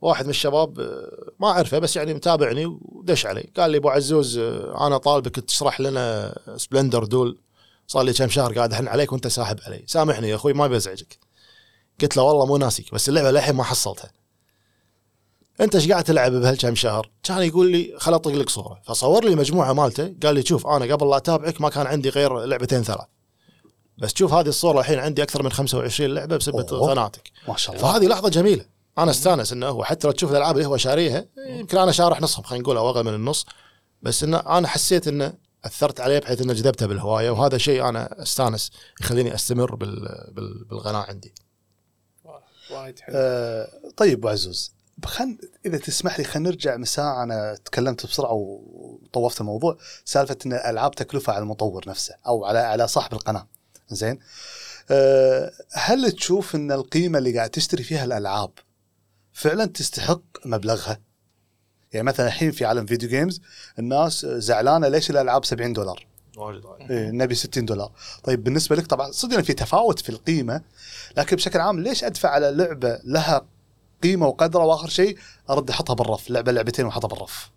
واحد 0.00 0.24
من 0.24 0.30
الشباب 0.30 0.80
آه، 0.80 1.32
ما 1.40 1.48
أعرفه 1.48 1.78
بس 1.78 1.96
يعني 1.96 2.14
متابعني 2.14 2.66
ودش 2.66 3.26
علي. 3.26 3.50
قال 3.56 3.70
لي 3.70 3.76
أبو 3.78 3.88
عزوز 3.88 4.38
آه، 4.38 4.86
أنا 4.86 4.98
طالبك 4.98 5.40
تشرح 5.40 5.80
لنا 5.80 6.34
سبلندر 6.56 7.04
دول. 7.04 7.38
صار 7.86 8.02
لي 8.02 8.12
كم 8.12 8.28
شهر 8.28 8.52
قاعد 8.54 8.72
أحن 8.72 8.88
عليك 8.88 9.12
وأنت 9.12 9.26
ساحب 9.26 9.58
علي. 9.66 9.84
سامحني 9.86 10.28
يا 10.28 10.34
أخوي 10.34 10.52
ما 10.52 10.66
بزعجك. 10.66 11.18
قلت 12.00 12.16
له 12.16 12.22
والله 12.22 12.46
مو 12.46 12.56
ناسيك 12.56 12.94
بس 12.94 13.08
اللعبة 13.08 13.30
للحين 13.30 13.54
ما 13.54 13.64
حصلتها. 13.64 14.10
انت 15.60 15.74
إيش 15.74 15.90
قاعد 15.90 16.04
تلعب 16.04 16.32
بهالكم 16.32 16.74
شهر؟ 16.74 17.10
كان 17.22 17.42
يقول 17.42 17.72
لي 17.72 17.94
خل 17.98 18.14
اطق 18.14 18.30
لك 18.30 18.50
صورة. 18.50 18.80
فصور 18.84 19.24
لي 19.24 19.34
مجموعة 19.34 19.72
مالته 19.72 20.14
قال 20.22 20.34
لي 20.34 20.42
شوف 20.42 20.66
أنا 20.66 20.94
قبل 20.94 21.10
لا 21.10 21.16
أتابعك 21.16 21.60
ما 21.60 21.68
كان 21.68 21.86
عندي 21.86 22.08
غير 22.08 22.44
لعبتين 22.44 22.82
ثلاث. 22.82 23.06
بس 23.98 24.14
شوف 24.14 24.32
هذه 24.32 24.48
الصورة 24.48 24.80
الحين 24.80 24.98
عندي 24.98 25.22
أكثر 25.22 25.42
من 25.42 25.52
25 25.52 26.10
لعبة 26.10 26.36
بسبه 26.36 26.66
أوه. 26.72 26.90
قناتك 26.90 27.30
ما 27.48 27.56
شاء 27.56 27.76
الله. 27.76 27.92
فهذه 27.92 28.06
لحظة 28.06 28.28
جميلة. 28.28 28.66
أنا 28.98 29.10
أستانس 29.10 29.52
إنه 29.52 29.68
هو 29.68 29.84
حتى 29.84 30.06
لو 30.06 30.12
تشوف 30.12 30.30
الألعاب 30.30 30.56
اللي 30.56 30.68
هو 30.68 30.76
شاريها 30.76 31.26
يمكن 31.48 31.78
أنا 31.78 31.92
شارح 31.92 32.20
نصهم 32.20 32.44
خلينا 32.44 32.62
نقول 32.62 32.76
أو 32.76 32.90
أقل 32.90 33.04
من 33.04 33.14
النص. 33.14 33.46
بس 34.02 34.24
إنه 34.24 34.36
أنا 34.36 34.68
حسيت 34.68 35.08
إنه 35.08 35.34
أثرت 35.64 36.00
عليه 36.00 36.18
بحيث 36.18 36.40
إنه 36.40 36.52
جذبته 36.52 36.86
بالهواية 36.86 37.30
وهذا 37.30 37.58
شيء 37.58 37.88
أنا 37.88 38.22
أستانس 38.22 38.70
يخليني 39.00 39.34
أستمر 39.34 39.74
بال 39.74 40.00
بال 40.32 40.64
بالقناه 40.64 41.02
عندي. 41.08 41.34
وايد 42.70 43.00
حلو. 43.00 43.14
آه 43.16 43.68
طيب 43.96 44.18
ابو 44.18 44.28
عزوز. 44.28 44.74
خل 45.04 45.38
إذا 45.66 45.78
تسمح 45.78 46.18
لي 46.18 46.24
خلينا 46.24 46.50
نرجع 46.50 46.76
من 46.76 46.84
ساعه 46.84 47.22
أنا 47.22 47.54
تكلمت 47.64 48.06
بسرعة 48.06 48.32
وطوفت 48.32 49.40
الموضوع 49.40 49.78
سالفة 50.04 50.36
إن 50.46 50.52
الالعاب 50.52 50.94
تكلفة 50.94 51.32
على 51.32 51.42
المطور 51.42 51.88
نفسه 51.88 52.14
أو 52.26 52.44
على 52.44 52.58
على 52.58 52.88
صاحب 52.88 53.12
القناة 53.12 53.46
زين 53.90 54.18
آه 54.90 55.52
هل 55.72 56.12
تشوف 56.12 56.54
إن 56.54 56.72
القيمة 56.72 57.18
اللي 57.18 57.36
قاعد 57.36 57.50
تشتري 57.50 57.82
فيها 57.82 58.04
الألعاب 58.04 58.50
فعلا 59.32 59.64
تستحق 59.64 60.22
مبلغها؟ 60.44 61.00
يعني 61.92 62.06
مثلا 62.06 62.26
الحين 62.26 62.50
في 62.50 62.64
عالم 62.64 62.86
فيديو 62.86 63.08
جيمز 63.08 63.40
الناس 63.78 64.26
زعلانة 64.26 64.88
ليش 64.88 65.10
الألعاب 65.10 65.44
70 65.44 65.72
دولار؟ 65.72 66.06
واجد. 66.36 66.90
إيه 66.90 67.10
نبي 67.10 67.34
60 67.34 67.64
دولار 67.64 67.92
طيب 68.24 68.44
بالنسبة 68.44 68.76
لك 68.76 68.86
طبعا 68.86 69.10
صدق 69.10 69.36
إن 69.36 69.42
في 69.42 69.52
تفاوت 69.52 70.00
في 70.00 70.08
القيمة 70.08 70.62
لكن 71.16 71.36
بشكل 71.36 71.60
عام 71.60 71.80
ليش 71.80 72.04
أدفع 72.04 72.28
على 72.28 72.50
لعبة 72.50 73.00
لها 73.04 73.46
قيمة 74.02 74.26
وقدرة 74.26 74.64
وآخر 74.64 74.88
شيء 74.88 75.18
أرد 75.50 75.70
احطها 75.70 75.94
بالرف 75.94 76.30
لعبة 76.30 76.52
لعبتين 76.52 76.86
واحطها 76.86 77.08
بالرف 77.08 77.50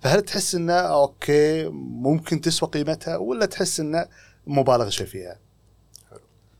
فهل 0.00 0.22
تحس 0.22 0.54
انه 0.54 0.72
أوكي 0.72 1.68
ممكن 2.02 2.40
تسوى 2.40 2.68
قيمتها 2.68 3.16
ولا 3.16 3.46
تحس 3.46 3.80
انه 3.80 4.06
مبالغ 4.46 4.88
شوي 4.88 5.06
فيها 5.06 5.38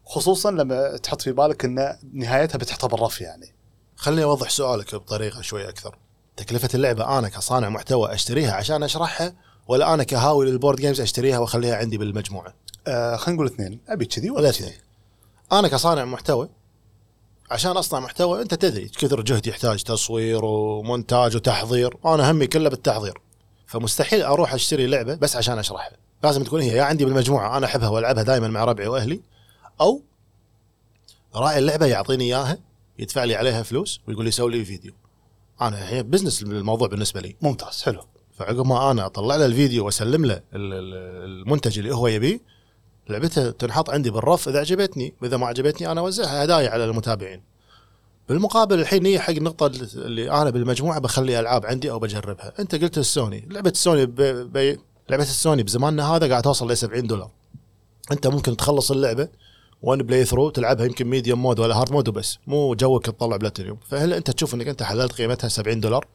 خصوصا 0.04 0.50
لما 0.50 0.96
تحط 0.96 1.22
في 1.22 1.32
بالك 1.32 1.64
إن 1.64 1.98
نهايتها 2.12 2.58
بتحطها 2.58 2.88
بالرف 2.88 3.20
يعني 3.20 3.54
خليني 3.96 4.24
أوضح 4.24 4.50
سؤالك 4.50 4.94
بطريقة 4.94 5.40
شوي 5.40 5.68
أكثر. 5.68 5.98
تكلفة 6.36 6.68
اللعبة 6.74 7.18
أنا 7.18 7.28
كصانع 7.28 7.68
محتوى 7.68 8.14
أشتريها 8.14 8.52
عشان 8.52 8.82
أشرحها 8.82 9.34
ولا 9.68 9.94
أنا 9.94 10.02
كهاوي 10.04 10.50
لل 10.50 10.59
board 10.59 10.80
games 10.80 11.00
أشتريها 11.00 11.38
وأخليها 11.38 11.76
عندي 11.76 11.98
بالمجموعة؟ 11.98 12.54
آه 12.86 13.16
خلينا 13.16 13.34
نقول 13.34 13.46
اثنين 13.46 13.80
أبي 13.88 14.04
كذي 14.04 14.30
ولا 14.30 14.50
كذي. 14.50 14.74
أنا 15.52 15.68
كصانع 15.68 16.04
محتوى 16.04 16.48
عشان 17.52 17.76
أصنع 17.76 18.00
محتوى 18.00 18.42
أنت 18.42 18.54
تدري 18.54 18.88
كثر 18.88 19.20
جهد 19.20 19.46
يحتاج 19.46 19.82
تصوير 19.82 20.44
ومونتاج 20.44 21.36
وتحضير. 21.36 21.96
وأنا 22.02 22.30
همي 22.30 22.46
كله 22.46 22.70
بالتحضير. 22.70 23.20
فمستحيل 23.66 24.22
أروح 24.22 24.54
أشتري 24.54 24.86
لعبة 24.86 25.14
بس 25.14 25.36
عشان 25.36 25.58
أشرحها. 25.58 25.96
لازم 26.24 26.44
تكون 26.44 26.60
هي 26.60 26.76
يا 26.76 26.82
عندي 26.82 27.04
بالمجموعة 27.04 27.56
أنا 27.56 27.66
أحبها 27.66 27.88
وألعبها 27.88 28.22
دائما 28.22 28.48
مع 28.48 28.64
ربعي 28.64 28.86
وأهلي. 28.88 29.20
أو 29.80 30.02
راعي 31.34 31.58
اللعبة 31.58 31.86
يعطيني 31.86 32.24
إياها 32.24 32.58
يدفع 32.98 33.24
لي 33.24 33.34
عليها 33.34 33.62
فلوس 33.62 34.00
ويقول 34.08 34.24
لي 34.24 34.30
سوي 34.30 34.50
لي 34.50 34.64
فيديو. 34.64 34.92
أنا 35.60 35.88
هي 35.88 36.02
business 36.02 36.42
الموضوع 36.42 36.88
بالنسبة 36.88 37.20
لي. 37.20 37.36
ممتاز 37.42 37.82
حلو. 37.82 38.02
فعقب 38.38 38.66
ما 38.66 38.90
أنا 38.90 39.06
أطلع 39.06 39.36
له 39.36 39.46
الفيديو 39.46 39.84
وأسلم 39.84 40.24
له 40.24 40.34
ال- 40.34 40.42
ال- 40.54 41.42
المنتج 41.42 41.78
اللي 41.78 41.94
هو 41.94 42.06
يبيه 42.06 42.40
لعبته 43.08 43.50
تنحط 43.50 43.90
عندي 43.90 44.10
بالرف 44.10 44.48
إذا 44.48 44.60
عجبتني 44.60 45.14
وإذا 45.22 45.36
ما 45.36 45.46
عجبتني 45.46 45.92
أنا 45.92 46.00
أوزعها 46.00 46.44
هدايا 46.44 46.70
على 46.70 46.84
المتابعين 46.84 47.42
بالمقابل 48.28 48.80
الحين 48.80 49.02
نيجي 49.02 49.20
حق 49.20 49.30
النقطة 49.30 49.66
اللي 49.66 50.30
أنا 50.30 50.50
بالمجموعة 50.50 50.98
بخلي 50.98 51.40
ألعاب 51.40 51.66
عندي 51.66 51.90
أو 51.90 51.98
بجربها، 51.98 52.52
أنت 52.58 52.74
قلت 52.74 52.98
السوني، 52.98 53.48
لعبة 53.50 53.70
السوني 53.70 54.06
ب... 54.06 54.14
ب... 54.52 54.78
لعبة 55.08 55.22
السوني 55.22 55.62
بزماننا 55.62 56.06
هذا 56.06 56.28
قاعد 56.28 56.42
توصل 56.42 56.72
ل 56.72 56.76
70 56.76 57.06
دولار. 57.06 57.30
أنت 58.12 58.26
ممكن 58.26 58.56
تخلص 58.56 58.90
اللعبة 58.90 59.28
one 59.82 60.02
playthrough 60.02 60.50
تلعبها 60.50 60.86
يمكن 60.86 61.06
medium 61.06 61.42
mode 61.42 61.58
ولا 61.58 61.74
hard 61.74 61.92
mode 61.92 62.08
وبس، 62.08 62.38
مو 62.46 62.74
جوك 62.74 63.06
تطلع 63.06 63.36
بلاتينيوم، 63.36 63.78
فهل 63.88 64.12
أنت 64.12 64.30
تشوف 64.30 64.54
إنك 64.54 64.68
أنت 64.68 64.82
حللت 64.82 65.12
قيمتها 65.12 65.48
70 65.48 65.80
دولار؟ 65.80 66.06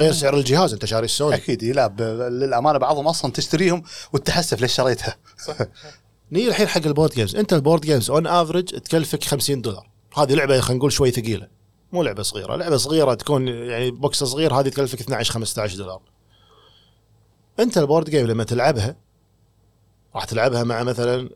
غير 0.00 0.12
سعر 0.12 0.36
الجهاز 0.36 0.72
أنت 0.72 0.84
شاري 0.84 1.04
السوني. 1.04 1.34
أكيد 1.34 1.64
لا 1.64 1.88
للأمانة 2.28 2.78
بعضهم 2.78 3.08
أصلا 3.08 3.32
تشتريهم 3.32 3.82
وتحسف 4.12 4.60
ليش 4.60 4.74
شريتها 4.74 5.16
نيجي 6.32 6.48
الحين 6.48 6.68
حق 6.68 6.86
ال 6.86 6.90
board 6.90 7.10
games 7.10 7.36
أنت 7.36 7.52
ال 7.52 7.57
board 7.57 7.80
games 7.80 8.10
on 8.10 8.26
average 8.26 8.64
تكلفك 8.64 9.24
50 9.24 9.62
دولار. 9.62 9.90
هذه 10.16 10.34
لعبة 10.34 10.60
خلينا 10.60 10.78
نقول 10.78 10.92
شوي 10.92 11.10
ثقيلة. 11.10 11.48
مو 11.92 12.02
لعبة 12.02 12.22
صغيرة. 12.22 12.56
لعبة 12.56 12.76
صغيرة 12.76 13.14
تكون 13.14 13.48
يعني 13.48 13.90
box 13.90 14.24
صغير 14.24 14.54
هذه 14.54 14.68
تكلفك 14.68 15.00
12 15.00 15.32
15 15.32 15.76
دولار. 15.76 16.00
أنت 17.60 17.78
ال 17.78 17.83
board 17.83 18.10
game 18.10 18.26
لما 18.26 18.44
تلعبها 18.44 18.96
راح 20.14 20.24
تلعبها 20.24 20.64
مع 20.64 20.82
مثلا 20.82 21.30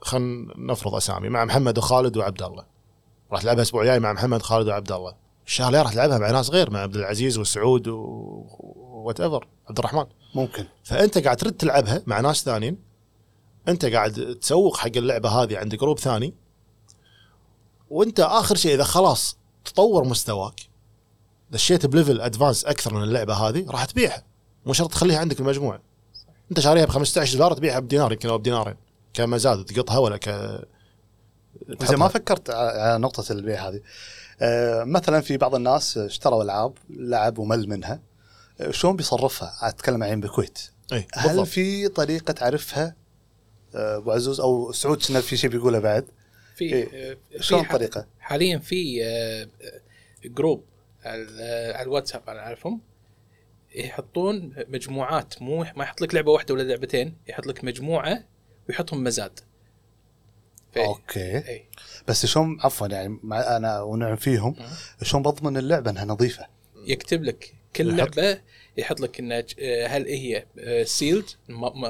خلينا 0.00 0.54
نفرض 0.56 0.94
أسامي 0.94 1.28
مع 1.28 1.44
محمد 1.44 1.78
وخالد 1.78 2.16
وعبد 2.16 2.42
الله 2.42 2.64
راح 3.32 3.42
تلعبها 3.42 3.62
الأسبوع 3.62 3.82
الجاي 3.82 4.00
مع 4.00 4.12
محمد 4.12 4.42
خالد 4.42 4.68
وعبد 4.68 4.92
الله 4.92 5.14
الشهر 5.46 5.68
الجاي 5.68 5.82
راح 5.82 5.92
تلعبها 5.92 6.18
مع 6.18 6.30
ناس 6.30 6.50
غير 6.50 6.70
مع 6.70 6.78
عبد 6.78 6.96
العزيز 6.96 7.38
وسعود 7.38 7.88
whatever 7.88 9.46
عبد 9.68 9.78
الرحمن. 9.78 10.04
ممكن. 10.34 10.64
فأنت 10.84 11.18
قاعد 11.18 11.36
ترد 11.36 11.52
تلعبها 11.52 12.02
مع 12.06 12.20
ناس 12.20 12.44
ثانيين 12.44 12.89
أنت 13.70 13.84
قاعد 13.84 14.38
تسوق 14.40 14.76
حق 14.76 14.96
اللعبة 14.96 15.28
هذه 15.28 15.58
عند 15.58 15.74
group 15.74 15.98
ثاني 15.98 16.34
وأنت 17.90 18.20
آخر 18.20 18.56
شيء 18.56 18.74
إذا 18.74 18.84
خلاص 18.84 19.36
تطور 19.64 20.04
مستواك 20.04 20.60
دشيت 21.50 21.86
ب 21.86 21.92
level 21.92 22.20
advanced 22.20 22.64
أكثر 22.64 22.94
من 22.94 23.02
اللعبة 23.02 23.34
هذه 23.34 23.66
راح 23.68 23.84
تبيعها. 23.84 24.24
مو 24.66 24.72
شرط 24.72 24.90
تخليها 24.90 25.18
عندك 25.18 25.40
المجموعة. 25.40 25.80
أنت 26.50 26.60
شاريها 26.60 26.84
ب 26.84 26.88
15 26.88 27.38
دولار 27.38 27.52
تبيعها 27.52 27.78
بدينار 27.78 28.12
يمكن 28.12 28.28
أو 28.28 28.38
بدينارين 28.38 28.76
كمزاد 29.14 29.64
تقطها 29.64 29.98
ولا 29.98 30.16
ك 30.16 30.28
زين 31.82 31.98
ما 31.98 32.08
فكرت 32.08 32.50
على 32.50 32.98
نقطة 32.98 33.32
البيع 33.32 33.68
هذه. 33.68 33.80
آه، 34.40 34.84
مثلا 34.84 35.20
في 35.20 35.36
بعض 35.36 35.54
الناس 35.54 35.98
اشتروا 35.98 36.42
ألعاب 36.42 36.72
لعب 36.90 37.38
ومل 37.38 37.68
منها. 37.68 38.00
آه، 38.60 38.70
شلون 38.70 38.96
بيصرفها؟ 38.96 39.54
أتكلم 39.62 40.02
الحين 40.02 40.20
بالكويت 40.20 40.58
اي 40.92 41.06
هل 41.14 41.46
في 41.46 41.88
طريقة 41.88 42.32
تعرفها 42.32 42.94
أبو 43.74 44.10
عزوز 44.12 44.40
أو 44.40 44.72
سعود 44.72 45.02
كنا 45.08 45.20
في 45.20 45.36
شيء 45.36 45.50
بيقوله 45.50 45.78
بعد 45.78 46.06
في 46.56 46.64
إيه. 46.74 47.10
آه، 47.12 47.16
في 47.38 47.42
شلون 47.42 47.60
الطريقة؟ 47.60 48.06
حاليا 48.20 48.58
في 48.58 49.04
آه، 49.04 49.48
آه، 49.62 49.80
جروب 50.24 50.64
على 51.04 51.26
آه، 51.40 51.72
على 51.76 51.82
الواتساب 51.82 52.22
أنا 52.28 52.40
أعرفهم 52.40 52.80
يحطون 53.74 54.52
مجموعات 54.68 55.42
مو 55.42 55.66
ما 55.76 55.84
يحط 55.84 56.00
لك 56.02 56.14
لعبة 56.14 56.32
واحدة 56.32 56.54
ولا 56.54 56.62
لعبتين 56.62 57.16
يحط 57.28 57.46
لك 57.46 57.64
مجموعة 57.64 58.24
ويحطهم 58.68 59.04
مزاد 59.04 59.40
ف- 60.72 60.78
okay 60.78 61.48
إي 61.48 61.64
بس 62.08 62.26
شلون 62.26 62.58
عفوا 62.60 62.86
يعني 62.86 63.18
مع 63.22 63.56
أنا 63.56 63.80
ونعم 63.82 64.16
فيهم 64.16 64.56
شلون 65.02 65.22
بضمن 65.22 65.56
اللعبة 65.56 65.90
إنها 65.90 66.04
نظيفة؟ 66.04 66.46
يكتب 66.86 67.24
لك 67.24 67.54
كل 67.76 67.96
لعبة 67.96 68.40
يحط 68.76 69.00
لك 69.00 69.18
إنها 69.20 69.44
آه، 69.60 69.86
هل 69.86 70.06
هي 70.06 70.44
sealed 70.84 71.24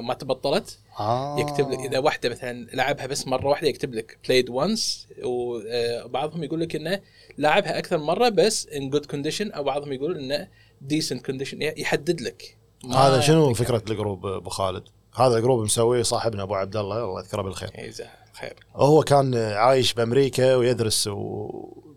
ما 0.02 0.14
تبطلت 0.14 0.78
آه. 0.98 1.40
يكتب 1.40 1.70
لك 1.70 1.78
إذا 1.78 1.98
واحدة 1.98 2.28
مثلا 2.28 2.66
لعبها 2.72 3.06
بس 3.06 3.26
مرة 3.26 3.46
واحدة 3.46 3.68
يكتب 3.68 3.94
لك 3.94 4.18
played 4.24 4.50
once 4.50 5.08
وبعضهم 5.24 6.44
يقول 6.44 6.60
لك 6.60 6.76
إنه 6.76 7.00
لعبها 7.38 7.78
أكثر 7.78 7.98
مرة 7.98 8.28
بس 8.28 8.68
in 8.68 8.90
good 8.90 9.06
condition 9.06 9.50
أو 9.50 9.64
بعضهم 9.64 9.92
يقول 9.92 10.18
إنه 10.18 10.48
decent 10.80 11.26
condition 11.26 11.62
يحدد 11.62 12.20
لك. 12.20 12.56
هذا 12.92 13.20
شنو 13.20 13.54
فكرة 13.54 13.82
ال 13.90 13.96
group 13.96 14.26
أبو 14.26 14.50
خالد؟ 14.50 14.82
هذا 15.14 15.36
الجروب 15.36 15.62
مسويه 15.64 16.02
صاحبنا 16.02 16.42
أبو 16.42 16.54
عبد 16.54 16.76
الله 16.76 17.04
الله 17.04 17.20
يذكره 17.20 17.42
بالخير. 17.42 17.70
إيه، 17.78 17.92
خير. 18.32 18.56
هو 18.76 19.02
كان 19.02 19.34
عايش 19.34 19.94
بأمريكا 19.94 20.56
ويدرس 20.56 21.06
و... 21.06 21.50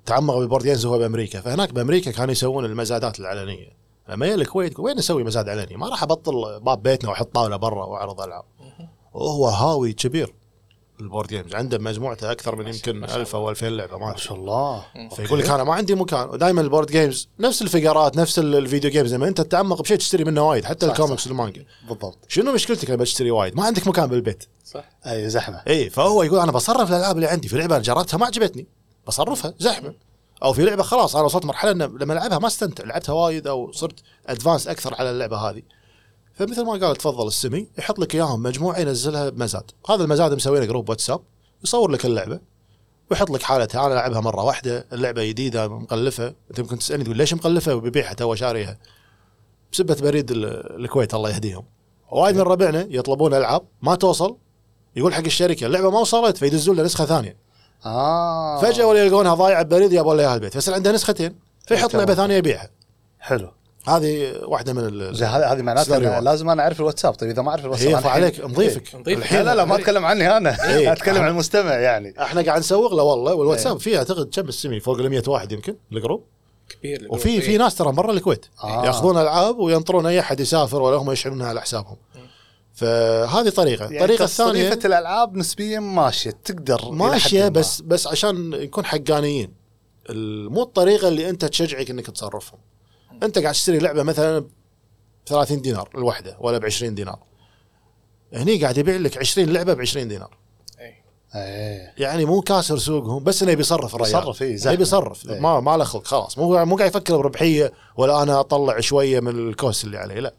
تعمق 0.05 0.37
بال 0.37 0.45
board 0.45 0.63
games 0.63 0.85
هو 0.85 0.97
بأمريكا 0.99 1.41
فهناك 1.41 1.73
بأمريكا 1.73 2.11
كانوا 2.11 2.31
يسوون 2.31 2.65
المزادات 2.65 3.19
العلنية. 3.19 3.83
لما 4.09 4.25
يجي 4.25 4.35
الكويت 4.35 4.79
وين 4.79 4.97
أسوي 4.97 5.23
مزاد 5.23 5.49
علني؟ 5.49 5.77
ما 5.77 5.89
راح 5.89 6.03
أبطل 6.03 6.59
باب 6.59 6.83
بيتنا 6.83 7.09
وأحط 7.09 7.35
طاولة 7.35 7.55
برا 7.55 7.85
وأعرض 7.85 8.21
ألعاب. 8.21 8.43
وهو 9.13 9.47
هاوي 9.47 9.93
كبير. 9.93 10.33
ال 11.01 11.06
board 11.06 11.27
games. 11.29 11.55
عنده 11.55 11.77
مجموعته 11.77 12.31
أكثر 12.31 12.55
من 12.55 12.67
يمكن 12.67 12.95
ما 12.95 13.07
شاء 13.07 13.17
1000 13.17 13.35
أو 13.35 13.49
2000 13.49 13.67
لعبة 13.69 13.97
ما. 13.97 14.17
شاء 14.17 14.37
الله. 14.37 14.85
فيقول 15.15 15.39
لك 15.39 15.49
أنا 15.49 15.63
ما 15.63 15.73
عندي 15.73 15.95
مكان. 15.95 16.29
ودائما 16.29 16.61
ال 16.61 16.66
board 16.66 16.91
games 16.91 17.29
نفس 17.39 17.61
الفقرات 17.61 18.17
نفس 18.17 18.39
ال- 18.39 18.55
ال 18.55 18.61
video 18.61 18.91
games. 18.91 19.13
لما 19.13 19.27
أنت 19.27 19.41
تتعمق 19.41 19.81
بشيء 19.81 19.97
تشتري 19.97 20.23
منه 20.23 20.49
وايد 20.49 20.65
حتى 20.65 20.85
الكوميكس 20.85 21.27
والمانجا. 21.27 21.65
بالضبط. 21.89 22.17
شنو 22.27 22.51
مشكلتك 22.53 22.89
لما 22.89 23.03
تشتري 23.03 23.31
وايد؟ 23.31 23.55
ما 23.55 23.63
عندك 23.65 23.87
مكان 23.87 24.09
بالبيت. 24.09 24.43
صح. 24.65 24.83
أي 25.05 25.29
زحمة. 25.29 25.61
إي 25.67 25.89
فهو 25.89 26.23
يقول 26.23 26.39
أنا 26.39 26.51
بصرف 26.51 26.89
الألعاب 26.89 27.15
اللي 27.15 27.27
عندي 27.27 27.47
في 27.47 27.57
لعبة 27.57 27.77
جربتها 27.79 28.17
ما 28.17 28.25
عجبتني. 28.25 28.67
بصرفها 29.07 29.53
زحمة. 29.59 29.93
أو 30.43 30.53
في 30.53 30.65
لعبة 30.65 30.83
خلاص 30.83 31.15
أنا 31.15 31.25
وصلت 31.25 31.45
مرحلة 31.45 31.71
إن 31.71 31.81
لما 31.81 32.13
ألعبها 32.13 32.39
ما 32.39 32.47
استمتع. 32.47 32.83
لعبتها 32.83 33.13
وايد 33.13 33.47
أو 33.47 33.71
صرت 33.71 33.99
advanced 34.27 34.67
أكثر 34.67 34.95
على 34.95 35.09
اللعبة 35.11 35.37
هذه. 35.37 35.61
فمثل 36.33 36.65
ما 36.65 36.71
قال 36.71 36.95
تفضل 36.95 37.27
السمي 37.27 37.67
يحط 37.77 37.99
لك 37.99 38.15
اياهم 38.15 38.43
مجموعة 38.43 38.79
ينزلها 38.79 39.29
بمزاد. 39.29 39.71
هذا 39.89 40.03
المزاد 40.03 40.33
مسوي 40.33 40.59
له 40.59 40.65
جروب 40.65 40.89
واتساب 40.89 41.21
يصور 41.63 41.91
لك 41.91 42.05
اللعبة 42.05 42.39
ويحط 43.11 43.29
لك 43.29 43.41
حالتها. 43.41 43.85
أنا 43.85 43.93
ألعبها 43.93 44.19
مرة 44.21 44.43
واحدة 44.43 44.85
اللعبة 44.93 45.25
جديدة 45.25 45.67
مقلفة. 45.67 46.27
أنت 46.49 46.59
ممكن 46.59 46.77
تسألني 46.79 47.03
تقول 47.03 47.17
ليش 47.17 47.33
مقلفة؟ 47.33 47.75
وبيبيعها 47.75 48.13
تو 48.13 48.35
شاريها 48.35 48.77
بسبة 49.71 49.97
بريد 50.01 50.31
ال- 50.31 50.79
الكويت 50.79 51.13
الله 51.13 51.29
يهديهم. 51.29 51.65
وايد 52.11 52.35
من 52.35 52.41
ربعنا 52.41 52.87
يطلبون 52.89 53.33
ألعاب 53.33 53.61
ما 53.81 53.95
توصل 53.95 54.37
يقول 54.95 55.13
حق 55.13 55.25
الشركة 55.25 55.65
اللعبة 55.67 55.89
ما 55.89 55.99
وصلت. 55.99 56.37
فيدزون 56.37 56.77
له 56.77 56.83
نسخة 56.83 57.05
ثانية. 57.05 57.37
آه. 57.85 58.61
فجأة 58.61 58.85
ولا 58.85 59.05
يلقونها 59.05 59.33
ضايعة 59.33 59.63
ببريد 59.63 59.93
يبون 59.93 60.17
لها 60.17 60.35
البيت. 60.35 60.57
بس 60.57 60.69
عنده 60.69 60.91
نسختين 60.91 61.35
فيحط. 61.67 61.95
لعبة 61.95 62.13
ثانية 62.13 62.35
يبيعها. 62.35 62.69
حلو. 63.19 63.51
هذه 63.87 64.33
واحدة 64.43 64.73
من 64.73 64.79
ال- 64.85 65.15
زين 65.15 65.27
هذه 65.27 65.53
هذه 65.53 65.61
معناته 65.61 66.19
لازم 66.19 66.49
أنا 66.49 66.63
أعرف 66.63 66.79
الواتساب 66.79 67.13
طيب 67.13 67.29
إذا 67.29 67.41
ما 67.41 67.49
أعرف 67.49 67.65
الواتساب 67.65 67.87
أنا 67.89 67.97
الحين- 67.99 68.11
فعليك 68.11 68.39
نضيفك 68.45 68.95
نضيفك. 68.95 69.33
لا 69.33 69.43
لا 69.43 69.55
لا 69.55 69.65
ما 69.65 69.75
أتكلم 69.75 70.05
عني 70.05 70.37
أنا 70.37 70.73
إيه. 70.75 70.91
أتكلم 70.93 71.21
عن 71.21 71.27
المستمع 71.27 71.73
يعني 71.73 72.13
إحنا 72.21 72.41
قاعد 72.41 72.59
نسوق 72.59 72.93
له 72.93 73.03
والله 73.03 73.33
والواتساب 73.33 73.71
إيه. 73.73 73.79
فيه 73.79 73.97
أعتقد 73.97 74.29
كم 74.35 74.47
السمي 74.47 74.79
فوق 74.79 74.99
ال 74.99 75.09
100 75.09 75.23
واحد 75.27 75.51
يمكن 75.51 75.75
الجروب 75.91 76.23
كبير 76.69 76.95
الجروب. 76.99 77.13
وفي 77.13 77.41
في 77.41 77.51
إيه. 77.51 77.57
ناس 77.57 77.75
ترى 77.75 77.91
برا 77.91 78.11
الكويت 78.11 78.45
آه. 78.63 78.85
ياخذون 78.85 79.17
ألعاب 79.17 79.57
وينطرون 79.57 80.05
أي 80.05 80.19
أحد 80.19 80.39
يسافر 80.39 80.81
ولا 80.81 80.95
هم 80.97 81.11
يشحنونها 81.11 81.47
على 81.47 81.61
حسابهم 81.61 81.97
فهذه 82.73 83.49
طريقة 83.49 83.83
يعني 83.83 83.97
الطريقة 83.97 84.23
الثانية 84.23 84.69
تصنيفة 84.69 84.87
الألعاب 84.87 85.35
نسبيا 85.37 85.79
ماشية 85.79 86.31
تقدر 86.45 86.91
ماشية. 86.91 87.47
بس 87.47 87.81
بس 87.81 88.07
عشان 88.07 88.49
نكون 88.49 88.85
حقانيين 88.85 89.53
ال- 90.09 90.49
مو 90.51 90.61
الطريقة 90.63 91.07
اللي 91.07 91.29
أنت 91.29 91.45
تشجعك 91.45 91.89
إنك 91.89 92.05
تصرفهم 92.11 92.59
أنت 93.23 93.39
قاعد 93.39 93.53
تشتري 93.53 93.79
لعبة 93.79 94.03
مثلا 94.03 94.39
ب 94.39 94.47
30 95.25 95.61
دينار 95.61 95.89
الوحده 95.95 96.37
ولا 96.39 96.57
ب 96.57 96.65
20 96.65 96.95
دينار. 96.95 97.19
هني 98.33 98.61
قاعد 98.61 98.77
يبيع 98.77 98.95
لك 98.95 99.17
20 99.17 99.49
لعبة 99.49 99.73
ب 99.73 99.81
20 99.81 100.07
دينار. 100.07 100.37
إيه. 100.79 101.03
إيه. 101.35 101.93
يعني 101.97 102.25
مو 102.25 102.41
كاسر 102.41 102.77
سوقهم 102.77 103.23
بس 103.23 103.43
إنه 103.43 103.51
يبي 103.51 103.61
يصرف 103.61 103.95
الرجال 103.95 104.19
يصرف، 104.21 104.41
إيه، 104.41 104.55
زحمة. 104.55 104.73
يبي 104.73 104.81
يصرف 104.83 105.29
إيه. 105.29 105.39
ما 105.39 105.59
ما 105.59 105.77
له 105.77 105.83
خلق 105.83 106.07
خلاص. 106.07 106.37
مو 106.37 106.65
مو 106.65 106.75
قاعد 106.75 106.89
يفكر 106.89 107.17
بربحية 107.17 107.73
ولا 107.97 108.23
أنا 108.23 108.39
أطلع 108.39 108.79
شوية 108.79 109.19
من 109.19 109.49
الكوست 109.49 109.83
اللي 109.83 109.97
عليه 109.97 110.19
لا. 110.19 110.33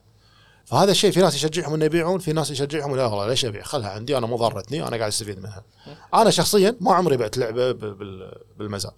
فهذا 0.65 0.91
الشيء 0.91 1.11
في 1.11 1.21
ناس 1.21 1.35
يشجعهم 1.35 1.75
إنه 1.75 1.85
يبيعون 1.85 2.19
في 2.19 2.33
ناس 2.33 2.51
يشجعهم 2.51 2.97
لا 2.97 3.07
والله 3.07 3.29
ليش 3.29 3.45
أبيع؟ 3.45 3.63
خلها 3.63 3.91
عندي 3.91 4.19
أنا 4.19 4.27
مو 4.27 4.37
ضرتني 4.37 4.83
أنا 4.89 4.97
قاعد 4.97 5.09
أستفيد 5.09 5.39
منها. 5.39 5.65
أنا 6.15 6.31
شخصيا 6.31 6.77
ما 6.81 6.95
عمري 6.95 7.17
بعت 7.17 7.39
لعبة 7.39 7.73
بالمزاد. 8.59 8.93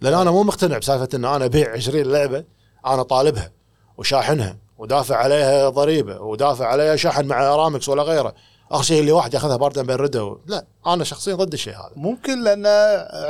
لأن 0.00 0.14
أنا 0.14 0.30
مو 0.30 0.42
مقتنع 0.42 0.78
بسالفة 0.78 1.08
ان 1.14 1.24
أنا 1.24 1.44
أبيع 1.44 1.72
20 1.72 2.02
لعبة 2.02 2.44
أنا 2.86 3.02
طالبها 3.02 3.50
وشاحنها 3.98 4.56
ودافع 4.78 5.16
عليها 5.16 5.68
ضريبة 5.68 6.20
ودافع 6.20 6.66
عليها 6.66 6.96
شحن 6.96 7.26
مع 7.26 7.54
ارامكس 7.54 7.88
ولا 7.88 8.02
غيره. 8.02 8.34
اخر 8.70 8.82
شيء 8.82 9.00
اللي 9.00 9.12
واحد 9.12 9.34
ياخذها 9.34 9.56
باردا 9.56 9.82
برده 9.82 10.24
و... 10.24 10.38
لا 10.46 10.64
أنا 10.86 11.04
شخصيا 11.04 11.34
ضد 11.34 11.52
الشيء 11.52 11.74
هذا. 11.74 11.92
ممكن 11.96 12.42
لأن 12.44 12.66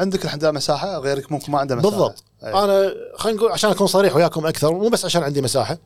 عندك 0.00 0.24
الحمد 0.24 0.44
لله 0.44 0.52
مساحة 0.52 0.98
غيرك 0.98 1.32
ممكن 1.32 1.52
ما 1.52 1.58
عنده 1.58 1.76
مساحة. 1.76 1.90
بالضبط. 1.90 2.24
أيه. 2.44 2.64
أنا 2.64 2.92
خلينا 3.16 3.38
نقول 3.38 3.52
عشان 3.52 3.70
أكون 3.70 3.86
صريح 3.86 4.16
وياكم 4.16 4.46
أكثر 4.46 4.72
مو 4.72 4.88
بس 4.88 5.04
عشان 5.04 5.22
عندي 5.22 5.42
مساحة 5.42 5.78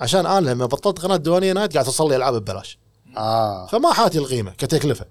عشان 0.00 0.26
أنا 0.26 0.50
لما 0.50 0.66
بطلت 0.66 0.98
قناة 0.98 1.16
ديوانية 1.16 1.52
نايت 1.52 1.72
قاعد 1.72 1.84
توصل 1.84 2.08
لي 2.08 2.16
ألعاب 2.16 2.34
ببلاش. 2.34 2.78
آه. 3.16 3.66
فما 3.66 3.92
حاتي 3.92 4.18
القيمة 4.18 4.50
كتكلفة. 4.50 5.04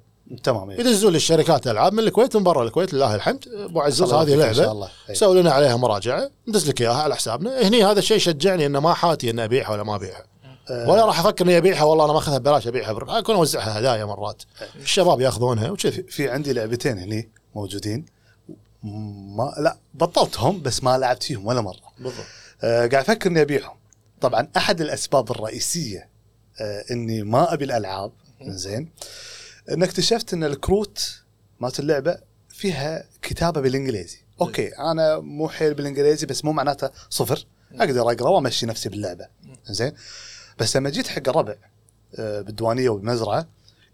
تمام 0.44 0.70
إيه. 0.70 0.80
يدزون 0.80 1.12
لي 1.12 1.18
الشركات 1.18 1.68
ألعاب 1.68 1.94
من 1.94 2.00
الكويت 2.00 2.36
ومن 2.36 2.44
برا 2.44 2.64
الكويت 2.64 2.94
لله 2.94 3.16
الحمد. 3.16 3.46
أبو 3.48 3.82
عزوز 3.82 4.14
هذه 4.14 4.36
لعبة. 4.36 4.72
الله. 4.72 4.90
إيه. 5.10 5.16
سووا 5.16 5.36
لنا 5.42 5.52
عليها 5.52 5.76
مراجعة 5.76 6.30
ندز 6.48 6.70
لك 6.70 6.82
إياها 6.82 7.04
على 7.04 7.16
حسابنا. 7.16 7.68
هني 7.68 7.84
هذا 7.84 8.00
الشيء 8.00 8.18
شجعني 8.18 8.66
إنه 8.66 8.80
ما 8.80 8.94
حاتي 8.94 9.30
إني 9.30 9.44
أبيعها 9.44 9.72
ولا 9.72 9.84
ما 9.84 9.96
أبيعها. 9.96 10.26
آه. 10.70 10.90
ولا 10.90 11.06
راح 11.06 11.20
أفكر 11.20 11.46
إني 11.46 11.58
أبيعها 11.58 11.84
والله 11.84 12.06
أنا 12.06 12.14
ماخذها 12.14 12.38
ببلاش 12.38 12.68
أبيعها 12.68 13.20
أكون 13.20 13.36
أوزعها 13.36 13.80
هدايا 13.80 14.06
مرات. 14.06 14.44
الشباب 14.76 15.22
يأخذونها 15.22 15.70
وكذي. 15.70 16.04
في 16.04 16.30
عندي 16.30 16.54
لعبتين 16.54 16.98
هني 16.98 17.30
موجودين. 17.56 18.06
ما 18.84 19.54
لا 19.58 19.78
بطلتهم 19.94 20.62
بس 20.62 20.84
ما 20.84 20.98
لعبت 20.98 21.24
فيهم 21.24 21.46
ولا 21.46 21.62
مرة. 21.62 21.94
بالضبط. 22.00 22.26
آه 22.64 22.88
قاعد 22.88 22.96
أفكر 22.96 23.30
إني 23.30 23.42
أبيعهم. 23.42 23.76
طبعا 24.22 24.48
أحد 24.58 24.82
الأسباب 24.82 25.32
الرئيسية 25.32 26.10
آه 26.62 26.84
إني 26.92 27.24
ما 27.24 27.54
أبي 27.54 27.66
الألعاب. 27.66 28.12
زين 28.42 28.90
إن 29.72 29.84
اكتشفت 29.84 30.34
إن 30.34 30.44
الكروت 30.44 31.22
مالت 31.60 31.80
اللعبة 31.80 32.18
فيها 32.50 33.06
كتابة 33.22 33.62
بالإنجليزي. 33.62 34.18
أوكي 34.42 34.68
أنا 34.68 35.20
مو 35.20 35.50
حيل 35.50 35.74
بالإنجليزي 35.74 36.26
بس 36.26 36.46
مو 36.46 36.52
معناته 36.52 36.90
صفر. 37.10 37.46
أقدر 37.74 38.12
أقرأ 38.12 38.30
وأمشي 38.30 38.66
نفسي 38.66 38.90
باللعبة. 38.90 39.28
زين؟ 39.66 39.94
بس 40.60 40.78
لما 40.78 40.90
جيت 40.90 41.08
حق 41.08 41.30
الربع 41.30 41.56
آه، 42.16 42.42
بالديوانية 42.42 42.90
والمزرعة 42.90 43.48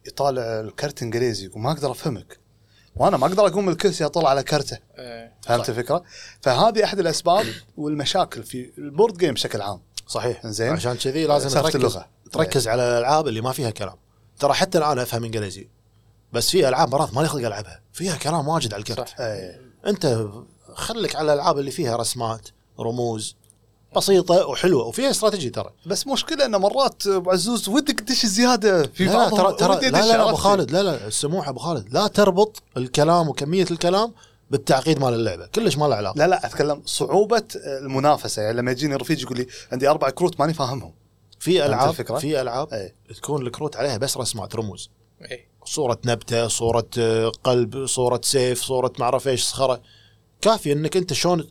يطالع 0.07 0.41
الكرت 0.41 1.03
إنجليزي 1.03 1.45
يقول 1.45 1.61
ما 1.61 1.71
أقدر 1.71 1.91
أفهمك. 1.91 2.37
وأنا 2.95 3.17
ما 3.17 3.27
أقدر 3.27 3.47
أقوم 3.47 3.65
من 3.65 3.71
الكرسي 3.71 4.05
أطلع 4.05 4.29
على 4.29 4.43
كرته. 4.43 4.77
إيه. 4.97 5.33
فهمت 5.41 5.69
الفكرة؟ 5.69 6.03
فهذه 6.41 6.83
أحد 6.83 6.99
الأسباب 6.99 7.45
والمشاكل 7.77 8.43
في 8.43 8.71
ال 8.77 8.84
board 8.84 9.17
game 9.17 9.33
بشكل 9.33 9.61
عام. 9.61 9.81
صحيح. 10.07 10.47
زين. 10.47 10.73
عشان 10.73 10.95
كذي 10.95 11.25
لازم 11.25 11.61
تركز 11.61 11.75
اللغة. 11.75 12.07
تركز 12.31 12.67
على 12.67 12.81
الألعاب 12.81 13.27
اللي 13.27 13.41
ما 13.41 13.51
فيها 13.51 13.69
كلام. 13.69 13.95
ترى 14.41 14.53
حتى 14.53 14.77
الآن 14.77 14.99
أفهم 14.99 15.23
إنجليزي. 15.23 15.67
بس 16.33 16.49
في 16.49 16.67
ألعاب 16.67 16.91
مرات 16.91 17.13
مالي 17.13 17.27
خلق 17.27 17.45
ألعبها. 17.45 17.81
فيها 17.93 18.15
كلام 18.15 18.47
واجد 18.47 18.73
على 18.73 18.81
الكرت 18.81 19.09
صح. 19.09 19.19
إيه. 19.19 19.61
أنت 19.87 20.27
خليك 20.73 21.15
على 21.15 21.33
الألعاب 21.33 21.59
اللي 21.59 21.71
فيها 21.71 21.97
رسمات 21.97 22.49
رموز 22.79 23.35
بسيطة 23.95 24.47
وحلوة 24.47 24.85
وفيها 24.85 25.09
استراتيجي 25.09 25.49
ترى. 25.49 25.69
بس 25.85 26.07
مشكلة 26.07 26.45
إن 26.45 26.55
مرات 26.55 27.07
أبو 27.07 27.31
عزوز 27.31 27.69
ودك 27.69 27.99
تدش 27.99 28.25
زياده 28.25 28.83
في 28.83 29.05
لا 29.05 29.29
ترى 29.29 29.53
ترى 29.53 29.89
لا 29.89 29.89
لا, 29.89 30.17
لا 30.17 30.29
أبو؟ 30.29 30.35
خالد 30.35 30.71
لا 30.71 30.83
لا 30.83 31.07
السموح 31.07 31.47
أبو 31.47 31.59
خالد. 31.59 31.93
لا 31.93 32.07
تربط 32.07 32.63
الكلام 32.77 33.29
وكمية 33.29 33.65
الكلام 33.71 34.13
بالتعقيد 34.51 34.99
مال 34.99 35.13
اللعبة. 35.13 35.45
كلش 35.45 35.77
ما 35.77 35.85
له 35.85 35.95
علاقة. 35.95 36.17
لا 36.17 36.27
لا 36.27 36.45
أتكلم 36.45 36.81
صعوبة 36.85 37.43
المنافسة. 37.55 38.41
يعني 38.41 38.57
لما 38.57 38.71
يجيني 38.71 38.95
رفيج 38.95 39.21
يقول 39.21 39.37
لي 39.37 39.47
عندي 39.71 39.89
أربع 39.89 40.09
كروت 40.09 40.39
ماني 40.39 40.53
فاهمهم. 40.53 40.93
في 41.41 41.65
العاب 41.65 41.89
الفكرة؟ 41.89 42.17
في 42.17 42.41
ألعاب 42.41 42.73
إيه. 42.73 42.95
تكون 43.15 43.47
الكروت 43.47 43.75
عليها 43.75 43.97
بس 43.97 44.17
رسمات 44.17 44.55
رموز. 44.55 44.89
إيه. 45.31 45.47
صورة 45.65 45.99
نبتة 46.05 46.47
صورة 46.47 46.87
آه، 46.97 47.31
قلب 47.43 47.85
صورة 47.85 48.21
سيف 48.23 48.61
صورة 48.61 48.93
معرف 48.99 49.27
إيش 49.27 49.43
صخرة. 49.43 49.81
كافي 50.41 50.71
إنك 50.71 50.97
أنت 50.97 51.13
شلون 51.13 51.47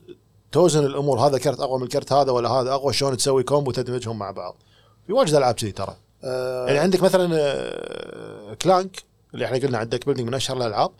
توزن 0.52 0.84
الأمور 0.84 1.20
هذا 1.20 1.38
كرت 1.38 1.60
أقوى 1.60 1.78
من 1.78 1.84
الكرت 1.84 2.12
هذا 2.12 2.32
ولا 2.32 2.48
هذا 2.48 2.72
أقوى 2.72 2.92
شلون 2.92 3.16
تسوي 3.16 3.42
combo 3.42 3.70
تدمجهم 3.70 4.18
مع 4.18 4.30
بعض. 4.30 4.56
في 5.06 5.12
واجد 5.12 5.34
ألعاب 5.34 5.54
كذي 5.54 5.72
ترى. 5.72 5.96
آه. 6.24 6.66
يعني 6.66 6.78
عندك 6.78 7.02
مثلا 7.02 7.30
آه، 7.32 8.54
كلانك 8.54 9.02
اللي 9.34 9.44
إحنا 9.44 9.58
قلنا 9.58 9.78
عندك 9.78 10.06
building 10.06 10.28
من 10.28 10.34
أشهر 10.34 10.56
الألعاب 10.56 10.90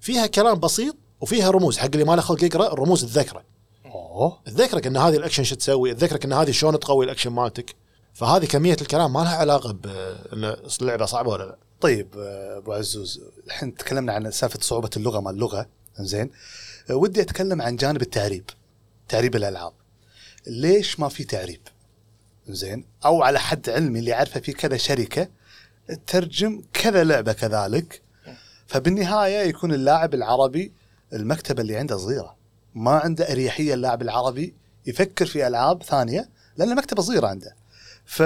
فيها 0.00 0.26
كلام 0.26 0.58
بسيط 0.60 0.96
وفيها 1.20 1.50
رموز. 1.50 1.78
حق 1.78 1.84
اللي 1.92 2.04
ما 2.04 2.16
له 2.16 2.22
خلق 2.22 2.44
يقرأ 2.44 2.72
الرموز 2.72 3.04
تذكره 3.04 3.44
أوه. 3.84 4.38
تذكرك 4.46 4.86
ان 4.86 4.96
هذه 4.96 5.16
الأكشن 5.16 5.44
شو 5.44 5.54
تسوي 5.54 5.94
تذكرك 5.94 6.24
ان 6.24 6.32
هذه 6.32 6.50
شلون 6.50 6.80
تقوي 6.80 7.04
الأكشن 7.04 7.30
مالتك. 7.30 7.79
فهذه 8.20 8.44
كمية 8.44 8.76
الكلام 8.80 9.12
ما 9.12 9.18
لها 9.18 9.36
علاقة 9.36 9.72
بان 9.72 10.56
اللعبة 10.80 11.06
صعبة 11.06 11.30
ولا 11.30 11.44
لا. 11.44 11.56
طيب 11.80 12.08
آه، 12.18 12.56
أبو 12.58 12.72
عزوز 12.72 13.20
الحين 13.46 13.74
تكلمنا 13.74 14.12
عن 14.12 14.30
سالفة 14.30 14.58
صعوبة 14.60 14.90
اللغة 14.96 15.20
مال 15.20 15.34
اللغة. 15.34 15.66
زين 16.00 16.30
آه، 16.90 16.94
ودي 16.94 17.20
أتكلم 17.20 17.62
عن 17.62 17.76
جانب 17.76 18.02
التعريب 18.02 18.44
تعريب 19.08 19.36
الألعاب. 19.36 19.72
ليش 20.46 21.00
ما 21.00 21.08
في 21.08 21.24
تعريب؟ 21.24 21.60
زين 22.48 22.84
أو 23.04 23.22
على 23.22 23.40
حد 23.40 23.70
علمي 23.70 23.98
اللي 23.98 24.14
اعرفه 24.14 24.40
في 24.40 24.52
كذا 24.52 24.76
شركة 24.76 25.28
ترجم 26.06 26.62
كذا 26.72 27.04
لعبة 27.04 27.32
كذلك 27.32 28.02
فبالنهاية 28.66 29.48
يكون 29.48 29.74
اللاعب 29.74 30.14
العربي 30.14 30.72
المكتبة 31.12 31.62
اللي 31.62 31.76
عنده 31.76 31.96
صغيرة. 31.96 32.36
ما 32.74 32.90
عنده 32.90 33.32
أريحية 33.32 33.74
اللاعب 33.74 34.02
العربي 34.02 34.54
يفكر 34.86 35.26
في 35.26 35.46
ألعاب 35.46 35.82
ثانية 35.82 36.28
لأن 36.56 36.70
المكتبة 36.70 37.02
صغيرة 37.02 37.26
عنده. 37.26 37.59
ف 38.10 38.22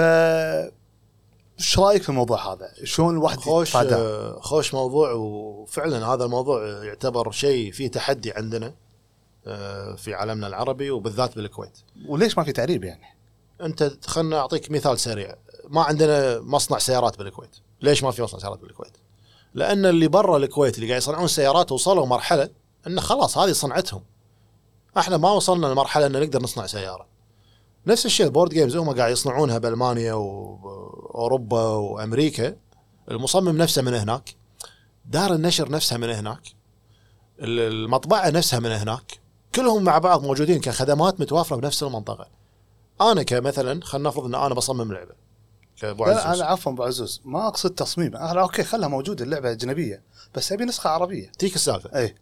إيش 1.59 1.79
رأيك 1.79 2.03
في 2.03 2.09
الموضوع 2.09 2.53
هذا؟ 2.53 2.71
شلون 2.83 3.13
الواحد 3.13 3.39
خوش 3.39 3.67
يتفاداه؟ 3.67 3.97
آه، 3.97 4.39
خوش 4.39 4.73
موضوع 4.73 5.11
وفعلا 5.11 6.05
هذا 6.05 6.25
الموضوع 6.25 6.83
يعتبر 6.83 7.31
شيء 7.31 7.71
فيه 7.71 7.87
تحدي 7.91 8.31
عندنا 8.31 8.73
آه، 9.47 9.95
في 9.95 10.13
عالمنا 10.13 10.47
العربي 10.47 10.91
وبالذات 10.91 11.35
بالكويت 11.35 11.77
وليش 12.07 12.37
ما 12.37 12.43
في 12.43 12.51
تعريب 12.51 12.83
يعني؟ 12.83 13.05
أنت 13.61 13.97
خلنا 14.05 14.39
أعطيك 14.39 14.71
مثال 14.71 14.99
سريع 14.99 15.35
ما 15.67 15.81
عندنا 15.81 16.39
مصنع 16.39 16.77
سيارات 16.77 17.17
بالكويت 17.17 17.55
ليش 17.81 18.03
ما 18.03 18.11
في 18.11 18.21
مصنع 18.21 18.39
سيارات 18.39 18.59
بالكويت 18.59 18.97
لأن 19.53 19.85
اللي 19.85 20.07
برا 20.07 20.37
الكويت 20.37 20.75
اللي 20.75 20.87
قاعد 20.87 21.01
يصنعون 21.01 21.27
سيارات 21.27 21.71
وصلوا 21.71 22.05
مرحلة 22.05 22.49
انه 22.87 23.01
خلاص 23.01 23.37
هذه 23.37 23.51
صنعتهم 23.51 24.03
إحنا 24.97 25.17
ما 25.17 25.31
وصلنا 25.31 25.67
لمرحلة 25.67 26.05
إن 26.05 26.19
نقدر 26.19 26.41
نصنع 26.41 26.65
سيارة 26.65 27.14
نفس 27.87 28.05
الشيء 28.05 28.25
ال 28.25 28.30
board 28.30 28.53
games 28.53 28.75
هم 28.75 28.89
قاعد 28.89 29.11
يصنعونها 29.11 29.57
بألمانيا 29.57 30.13
وأوروبا 30.13 31.61
وأمريكا. 31.61 32.55
المصمم 33.11 33.57
نفسه 33.57 33.81
من 33.81 33.93
هناك 33.93 34.35
دار 35.05 35.33
النشر 35.33 35.71
نفسها 35.71 35.97
من 35.97 36.09
هناك 36.09 36.41
المطبعة 37.39 38.29
نفسها 38.29 38.59
من 38.59 38.71
هناك 38.71 39.19
كلهم 39.55 39.83
مع 39.83 39.97
بعض 39.97 40.23
موجودين 40.23 40.61
كخدمات 40.61 41.19
متوافرة 41.19 41.55
بنفس 41.55 41.83
المنطقة. 41.83 42.27
أنا 43.01 43.23
كمثلا 43.23 43.79
خلينا 43.83 44.09
نفرض 44.09 44.25
إن 44.25 44.35
أنا 44.35 44.53
بصمم 44.53 44.93
لعبة 44.93 45.15
كأبو 45.81 46.05
لا 46.05 46.11
عزوز. 46.11 46.41
أنا 46.41 46.49
عفوا 46.49 46.71
أبو 46.71 46.83
عزوز. 46.83 47.21
ما 47.25 47.47
أقصد 47.47 47.69
تصميم. 47.69 48.15
أنا 48.15 48.41
أوكي 48.41 48.63
خلها 48.63 48.87
موجودة 48.87 49.25
اللعبة 49.25 49.51
أجنبية 49.51 50.03
بس 50.35 50.51
أبي 50.51 50.65
نسخة 50.65 50.89
عربية. 50.89 51.31
تيك 51.39 51.55
السالفة. 51.55 51.99
اي 51.99 52.15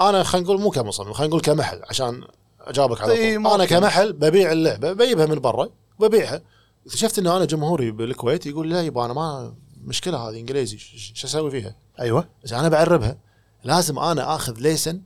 أنا 0.00 0.22
خلينا 0.22 0.46
نقول 0.46 0.60
مو 0.60 0.70
كمصمم 0.70 1.12
خلينا 1.12 1.28
نقول 1.28 1.40
كمحل 1.40 1.82
عشان 1.88 2.24
أجاوبك 2.64 3.00
على 3.00 3.12
طول. 3.36 3.46
أنا 3.54 3.64
كمحل 3.64 4.12
ببيع 4.12 4.52
اللعبه 4.52 4.92
بجيبها 4.92 5.26
من 5.26 5.38
برا 5.38 5.68
وببيعها 5.98 6.42
اكتشفت 6.86 7.18
إن 7.18 7.26
أنا 7.26 7.44
جمهوري 7.44 7.90
بالكويت 7.90 8.46
يقول 8.46 8.70
لا 8.70 8.82
يبا 8.82 9.04
أنا 9.04 9.12
ما 9.12 9.54
مشكلة 9.84 10.18
هذه 10.28 10.40
إنجليزي 10.40 10.78
ش- 10.78 11.12
ش 11.14 11.24
أسوي 11.24 11.50
فيها؟ 11.50 11.76
أيوه 12.00 12.28
بس 12.44 12.52
أنا 12.52 12.68
بعربها 12.68 13.18
لازم 13.64 13.98
أنا 13.98 14.34
آخذ 14.34 14.58
license 14.58 15.02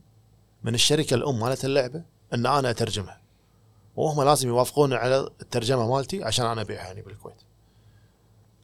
من 0.63 0.73
الشركة 0.75 1.13
الأم 1.13 1.39
مالت 1.39 1.65
اللعبة 1.65 2.03
إن 2.33 2.45
أنا 2.45 2.69
أترجمها 2.69 3.21
وهم 3.95 4.23
لازم 4.23 4.47
يوافقون 4.47 4.93
على 4.93 5.29
الترجمة 5.41 5.95
مالتي 5.95 6.23
عشان 6.23 6.45
أنا 6.45 6.61
أبيعها 6.61 6.85
يعني 6.87 7.01
بالكويت. 7.01 7.35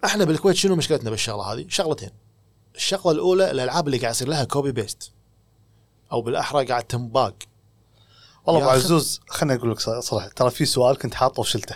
إحنا 0.05 0.25
بالكويت 0.25 0.55
شنو 0.55 0.75
مشكلتنا 0.75 1.09
بالشغلة 1.09 1.43
هذه؟ 1.53 1.65
شغلتين. 1.69 2.09
الشغلة 2.75 3.11
الأولى 3.11 3.51
الألعاب 3.51 3.87
اللي 3.87 3.97
قاعد 3.97 4.11
يصير 4.13 4.27
لها 4.27 4.43
copy 4.43 4.71
paste 4.71 5.11
أو 6.11 6.21
بالأحرى 6.21 6.65
قاعد 6.65 6.83
تنباق 6.83 7.33
والله 8.47 8.61
أبو. 8.61 8.69
عزوز 8.69 9.21
خليني 9.27 9.59
أقول 9.59 9.71
لك 9.71 9.79
صراحة 9.79 10.29
ترى 10.35 10.49
في 10.49 10.65
سؤال 10.65 10.97
كنت 10.97 11.13
حاطه 11.13 11.39
وشلته. 11.39 11.75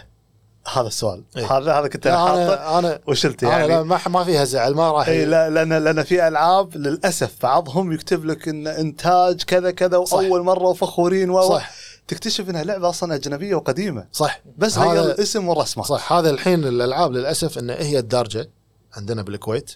هذا 0.74 0.88
السؤال. 0.88 1.24
إيه. 1.38 1.58
هذا 1.58 1.74
هذا 1.80 1.88
كنت 1.88 2.08
أنا 2.08 2.16
لا 2.16 2.28
حاطه 2.28 2.80
أنا 2.80 3.00
وشلته 3.08 3.48
أنا 3.48 3.68
لا 3.68 3.74
يعني 3.74 3.84
ما 3.84 4.00
ما 4.08 4.24
فيها 4.24 4.44
زعل 4.44 4.74
ما 4.74 4.92
راح 4.92 5.08
اي 5.08 5.26
لا 5.26 5.50
لأن 5.50 5.74
لأن 5.74 6.04
في 6.04 6.28
ألعاب 6.28 6.78
للأسف 6.78 7.32
بعضهم 7.44 7.92
يكتب 7.94 8.26
لك 8.26 8.48
إن 8.48 8.68
إنتاج 8.68 9.44
كذا 9.44 9.72
كذا. 9.72 9.98
وأول 9.98 10.42
مرة 10.42 10.68
وفخورين 10.68 11.30
و 11.30 11.42
صح. 11.50 11.72
تكتشف 12.08 12.50
إنها 12.50 12.64
لعبة 12.64 12.90
أصلا 12.90 13.16
أجنبية 13.16 13.56
وقديمة. 13.56 14.08
صح. 14.12 14.42
بس 14.58 14.78
هذا- 14.78 14.90
غير 14.90 15.04
الاسم 15.12 15.48
والرسمة. 15.48 15.84
صح. 15.84 16.14
هذا 16.14 16.30
الحين 16.30 16.64
الألعاب 16.66 17.12
للأسف 17.12 17.58
إن 17.58 17.70
هي 17.70 18.00
الدارجة 18.00 18.50
عندنا 18.94 19.22
بالكويت 19.22 19.72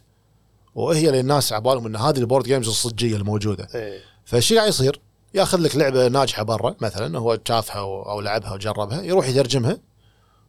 وهي 0.76 1.08
اللي 1.08 1.20
الناس 1.20 1.54
عبالهم 1.54 1.86
إن 1.86 1.96
هذه 1.96 2.18
ال 2.18 2.22
board 2.22 2.46
games 2.46 2.68
الصجية 2.68 3.16
الموجودة. 3.16 3.68
إيه. 3.76 4.00
فالشيء 4.26 4.58
قاعد 4.58 4.70
يصير؟ 4.70 5.02
ياخذ 5.34 5.58
لك 5.60 5.76
لعبة 5.76 6.08
ناجحة 6.08 6.44
برا 6.44 6.76
مثلا 6.82 7.20
هو 7.20 7.40
شافها 7.48 7.80
أو 7.82 8.22
لعبها 8.22 8.54
وجربها 8.54 9.02
يروح 9.02 9.28
يترجمها 9.30 9.78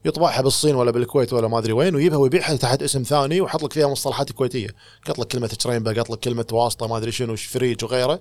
يطبعها 0.05 0.43
بالصين 0.43 0.75
ولا 0.75 0.91
بالكويت 0.91 1.33
ولا 1.33 1.49
ما 1.49 1.59
أدري 1.59 1.73
وين 1.73 1.95
ويجيبها 1.95 2.19
ويبيعها 2.19 2.57
تحت 2.57 2.83
اسم 2.83 3.03
ثاني 3.03 3.41
ويحط 3.41 3.63
لك 3.63 3.73
فيها 3.73 3.87
مصطلحات 3.89 4.33
كويتية. 4.33 4.69
قط 5.09 5.19
لك 5.19 5.27
كلمة 5.27 5.47
ترينبا 5.47 5.93
قط 6.01 6.11
لك 6.11 6.19
كلمة 6.19 6.47
واسطة 6.53 6.87
ما 6.87 6.97
أدري 6.97 7.13
شنو 7.13 7.37
فريج 7.37 7.85
وغيره 7.85 8.21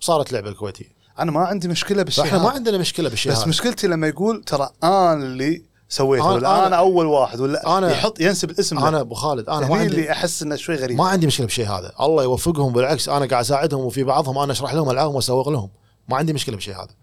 صارت 0.00 0.32
لعبة 0.32 0.52
كويتيه 0.52 0.84
أنا 1.18 1.30
ما 1.32 1.40
عندي 1.40 1.68
مشكلة 1.68 2.02
بالشيء 2.02 2.24
فإحنا 2.24 2.38
ما. 2.42 2.50
عندنا 2.50 2.78
مشكلة 2.78 3.08
بالشيء 3.08 3.32
بس 3.32 3.38
هذا 3.38 3.46
مشكلتي 3.48 3.86
لما 3.86 4.08
يقول 4.08 4.42
ترى 4.44 4.70
أنا 4.84 5.12
اللي 5.14 5.62
سويته 5.88 6.24
أنا- 6.24 6.26
ولا 6.26 6.48
أنا- 6.48 6.66
أنا, 6.66 6.76
أول 6.76 7.06
واحد 7.06 7.40
ولا 7.40 7.62
أنا- 7.80 7.92
يحط 7.92 8.20
ينسب 8.20 8.50
الاسم. 8.50 8.78
أنا 8.78 9.00
أبو 9.00 9.14
خالد 9.14 9.48
أنا 9.48 9.66
ما 9.68 9.76
عندي 9.76 9.86
اللي 9.94 10.12
أحس 10.12 10.42
إنه 10.42 10.56
شوي 10.56 10.76
غريب. 10.76 10.98
ما 10.98 11.04
عندي 11.08 11.26
مشكلة 11.26 11.46
بالشيء 11.46 11.66
هذا 11.68 11.92
الله 12.00 12.22
يوفقهم 12.22 12.72
بالعكس 12.72 13.08
أنا 13.08 13.26
قاعد 13.26 13.44
أساعدهم 13.44 13.80
وفي 13.84 14.04
بعضهم 14.04 14.38
أنا 14.38 14.52
أشرح 14.52 14.74
لهم 14.74 14.90
العابهم 14.90 15.14
وأسوق 15.14 15.48
لهم. 15.48 15.68
ما 16.08 16.16
عندي 16.16 16.32
مشكلة 16.32 16.54
بالشيء 16.54 16.74
هذا. 16.74 16.94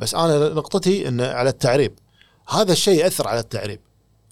بس 0.00 0.14
أنا 0.14 0.48
نقطتي 0.48 1.08
إن 1.08 1.20
على 1.20 1.50
التعريب. 1.50 1.98
هذا 2.48 2.72
الشيء 2.72 2.98
يأثر 2.98 3.28
على 3.28 3.40
التعريب. 3.40 3.80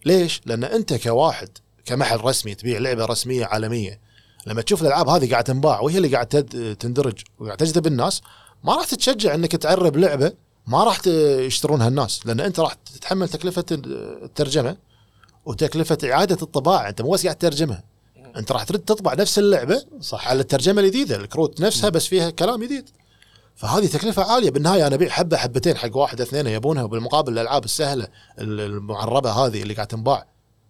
ليش؟ 0.04 0.40
لأن 0.46 0.64
أنت 0.64 0.94
كواحد 0.94 1.48
كمحل 1.84 2.20
رسمي 2.24 2.54
تبيع 2.54 2.78
لعبة 2.78 3.04
رسمية 3.04 3.44
عالمية 3.44 4.00
لما 4.46 4.62
تشوف 4.62 4.82
الألعاب 4.82 5.08
هذه 5.08 5.30
قاعدة 5.30 5.46
تنباع 5.52 5.80
وهي 5.80 5.96
اللي 5.96 6.08
قاعدة 6.08 6.40
تد- 6.40 6.76
تندرج 6.76 7.20
وقاعدة 7.38 7.66
تجذب 7.66 7.86
الناس 7.86 8.22
ما 8.64 8.76
راح 8.76 8.84
تتشجع 8.86 9.34
إنك 9.34 9.52
تعرب 9.52 9.96
لعبة 9.96 10.32
ما 10.66 10.84
راح 10.84 11.06
يشترونها 11.06 11.88
الناس. 11.88 12.26
لأن 12.26 12.40
أنت 12.40 12.60
راح 12.60 12.74
تتحمل 12.74 13.28
تكلفة 13.28 13.64
الترجمة 13.70 14.76
وتكلفة 15.46 15.98
إعادة 16.04 16.38
الطباعة. 16.42 16.88
أنت 16.88 17.02
مو 17.02 17.10
بس 17.10 17.24
قاعد 17.24 17.36
تترجمها. 17.36 17.82
أنت 18.36 18.52
راح 18.52 18.64
ترد 18.64 18.78
تطبع 18.78 19.14
نفس 19.14 19.38
اللعبة 19.38 19.84
صح. 20.00 20.28
على 20.28 20.40
الترجمة 20.40 20.80
الجديدة. 20.80 21.16
الكروت 21.16 21.60
نفسها 21.60 21.90
بس 21.90 22.06
فيها 22.06 22.30
كلام 22.30 22.64
جديد. 22.64 22.88
فهذه 23.56 23.86
تكلفة 23.86 24.32
عالية. 24.32 24.50
بالنهاية 24.50 24.86
أنا 24.86 24.94
أبيع 24.94 25.08
حبة 25.08 25.36
حبتين 25.36 25.76
حق 25.76 25.96
واحد 25.96 26.20
اثنين 26.20 26.46
يبونها 26.46 26.82
وبالمقابل 26.82 27.32
الألعاب 27.32 27.64
السهلة 27.64 28.08
ال- 28.38 28.60
المعربة 28.60 29.30
هذه 29.32 29.62
اللي 29.62 29.74
قاعد 29.74 29.86
تنباع. 29.86 30.26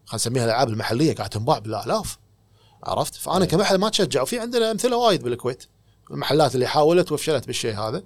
خلينا 0.06 0.14
نسميها 0.14 0.44
الألعاب 0.44 0.68
المحلية 0.68 1.14
قاعد 1.14 1.30
تنباع 1.30 1.58
بالالاف 1.58 2.18
عرفت؟ 2.84 3.14
فأنا 3.14 3.44
كمحل 3.44 3.78
ما 3.78 3.88
تشجع. 3.88 4.22
وفي 4.22 4.38
عندنا 4.38 4.70
أمثلة 4.70 4.96
وايد 4.96 5.22
بالكويت. 5.22 5.64
المحلات 6.10 6.54
اللي 6.54 6.66
حاولت 6.66 7.12
وفشلت 7.12 7.46
بالشيء 7.46 7.78
هذا. 7.78 8.02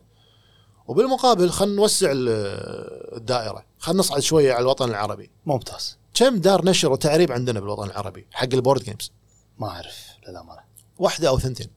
وبالمقابل 0.86 1.50
خلينا 1.50 1.76
نوسع 1.76 2.10
ال- 2.12 3.16
الدائرة. 3.16 3.64
خلينا 3.78 4.00
نصعد 4.00 4.20
شوية 4.20 4.52
على 4.52 4.62
الوطن 4.62 4.90
العربي. 4.90 5.30
ممتاز. 5.46 5.98
كم 6.14 6.36
دار 6.36 6.64
نشر 6.64 6.92
وتعريب 6.92 7.32
عندنا 7.32 7.60
بالوطن 7.60 7.84
العربي 7.84 8.26
حق 8.32 8.48
ال 8.54 8.59
board 8.59 8.82
games 8.82 9.12
ما 9.58 9.68
أعرف 9.68 10.06
للأمانة. 10.28 10.60
واحدة 10.98 11.28
أو 11.28 11.38
ثنتين. 11.38 11.70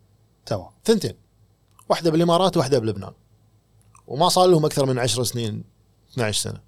تمام. 0.46 0.70
ثنتين. 0.86 1.14
واحدة 1.90 2.12
بالإمارات 2.12 2.58
واحدة 2.58 2.80
بلبنان. 2.80 3.14
وما 4.08 4.30
صار 4.30 4.48
لهم 4.48 4.66
أكثر 4.66 4.86
من 4.86 5.00
10 5.00 5.24
سنين 5.24 5.64
12 6.14 6.42
سنة. 6.42 6.62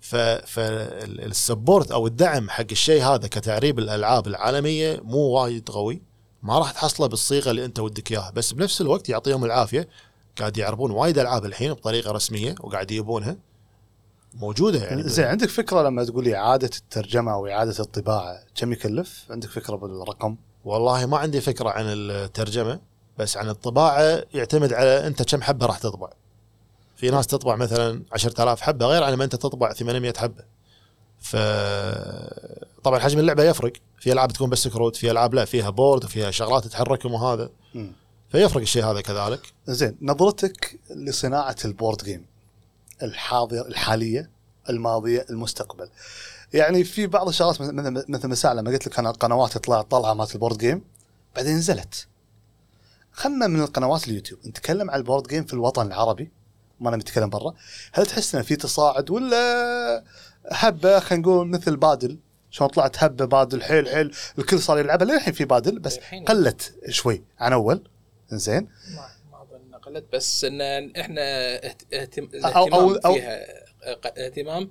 ف 0.00 0.16
فالسبورت 0.16 1.90
أو 1.90 2.06
الدعم 2.06 2.50
حق 2.50 2.66
الشيء 2.70 3.02
هذا 3.02 3.28
كتعريب 3.28 3.78
الألعاب 3.78 4.26
العالمية 4.26 5.00
مو 5.04 5.18
وايد 5.18 5.68
قوي. 5.68 6.02
ما 6.42 6.58
راح 6.58 6.72
تحصله 6.72 7.06
بالصيغة 7.06 7.50
اللي 7.50 7.64
أنت 7.64 7.78
ودك 7.78 8.12
إياها. 8.12 8.30
بس 8.30 8.52
بنفس 8.52 8.80
الوقت 8.80 9.08
يعطيهم 9.08 9.44
العافية. 9.44 9.88
قاعد 10.38 10.56
يعربون 10.56 10.90
وايد 10.90 11.18
ألعاب 11.18 11.44
الحين 11.44 11.72
بطريقة 11.72 12.12
رسمية 12.12 12.54
وقاعد 12.60 12.90
يجيبونها 12.90 13.36
موجودة 14.34 14.84
يعني 14.84 15.02
زين 15.02 15.24
عندك 15.24 15.48
فكرة 15.48 15.82
لما 15.82 16.04
تقولي 16.04 16.36
إعادة 16.36 16.70
الترجمة 16.78 17.32
أو 17.32 17.46
إعادة 17.46 17.74
الطباعة 17.80 18.38
كم 18.54 18.72
يكلف؟ 18.72 19.24
عندك 19.30 19.48
فكرة 19.48 19.76
بالرقم؟ 19.76 20.36
والله 20.64 21.06
ما 21.06 21.18
عندي 21.18 21.40
فكرة 21.40 21.70
عن 21.70 21.84
الترجمة. 21.86 22.80
بس 23.18 23.36
عن 23.36 23.48
الطباعة 23.48 24.22
يعتمد 24.34 24.72
على 24.72 25.06
أنت 25.06 25.22
كم 25.22 25.42
حبة 25.42 25.66
راح 25.66 25.78
تطبع. 25.78 26.08
في 26.96 27.10
ناس 27.10 27.26
تطبع 27.26 27.56
مثلا 27.56 28.02
10000 28.12 28.60
حبة 28.60 28.86
غير 28.86 29.02
عن 29.02 29.14
ما 29.14 29.24
أنت 29.24 29.36
تطبع 29.36 29.72
800 29.72 30.12
حبة. 30.16 30.44
ف 31.18 31.36
طبعا 32.84 32.98
حجم 32.98 33.18
اللعبة 33.18 33.42
يفرق، 33.42 33.72
في 34.00 34.12
ألعاب 34.12 34.32
تكون 34.32 34.50
بس 34.50 34.68
كروت، 34.68 34.96
في 34.96 35.10
ألعاب 35.10 35.34
لا 35.34 35.44
فيها 35.44 35.70
board 35.70 36.04
وفيها 36.04 36.30
شغلات 36.30 36.64
تتحرك 36.64 37.04
وهذا. 37.04 37.50
فيفرق 38.28 38.60
الشيء 38.60 38.84
هذا 38.84 39.00
كذلك. 39.00 39.40
زين 39.66 39.96
نظرتك 40.02 40.80
لصناعة 40.90 41.56
ال 41.64 41.71
board 41.71 42.04
game 42.04 42.26
الحاضر 43.02 43.66
الحالية 43.66 44.30
الماضية 44.70 45.26
المستقبل 45.30 45.88
يعني 46.52 46.84
في 46.84 47.06
بعض 47.06 47.28
الشغلات 47.28 47.60
مثل 47.60 48.04
مثل 48.08 48.28
مساء 48.28 48.54
لما 48.54 48.70
قلت 48.70 48.86
لك 48.86 48.98
أنا 48.98 49.10
القنوات 49.10 49.58
طلعت 49.58 49.90
طلعه 49.90 50.14
مالت 50.14 50.34
ال 50.34 50.38
board 50.38 50.58
game 50.58 50.84
بعدين 51.36 51.56
نزلت 51.56 52.06
خلنا 53.16 53.46
من 53.46 53.60
القنوات 53.60 54.08
اليوتيوب. 54.08 54.40
نتكلم 54.46 54.90
عن 54.90 54.98
ال 54.98 55.03
board 55.03 55.26
game 55.28 55.44
في 55.44 55.52
الوطن 55.54 55.86
العربي. 55.86 56.30
ما 56.80 56.88
أنا 56.88 56.96
نتكلم 56.96 57.30
برا. 57.30 57.54
هل 57.92 58.06
تحس 58.06 58.34
ان 58.34 58.42
في 58.42 58.56
تصاعد 58.56 59.10
ولا 59.10 60.04
هبة؟ 60.52 60.98
خلينا 61.00 61.22
نقول 61.22 61.48
مثل 61.48 61.76
بادل. 61.76 62.18
شلون 62.50 62.70
طلعت 62.70 63.04
هبة 63.04 63.24
بادل 63.24 63.62
حيل 63.62 63.88
حيل. 63.88 64.14
الكل 64.38 64.60
صار 64.60 64.78
يلعبها. 64.78 65.06
للحين 65.06 65.32
في 65.34 65.44
بادل 65.44 65.78
بس. 65.78 65.98
قلت 66.26 66.74
شوي 66.88 67.24
عن 67.38 67.52
أول. 67.52 67.88
زين. 68.30 68.68
ما 68.94 69.08
ما 69.32 69.42
أظن 69.42 69.74
قلت 69.74 70.04
بس 70.12 70.44
إن 70.44 70.60
إحنا 71.00 71.20
اهت- 71.56 71.94
اهتم... 71.94 72.26
أو- 72.28 72.34
الاهتمام 72.34 72.94
أو- 72.98 73.12
فيها 73.12 73.46
اهتمام 74.26 74.70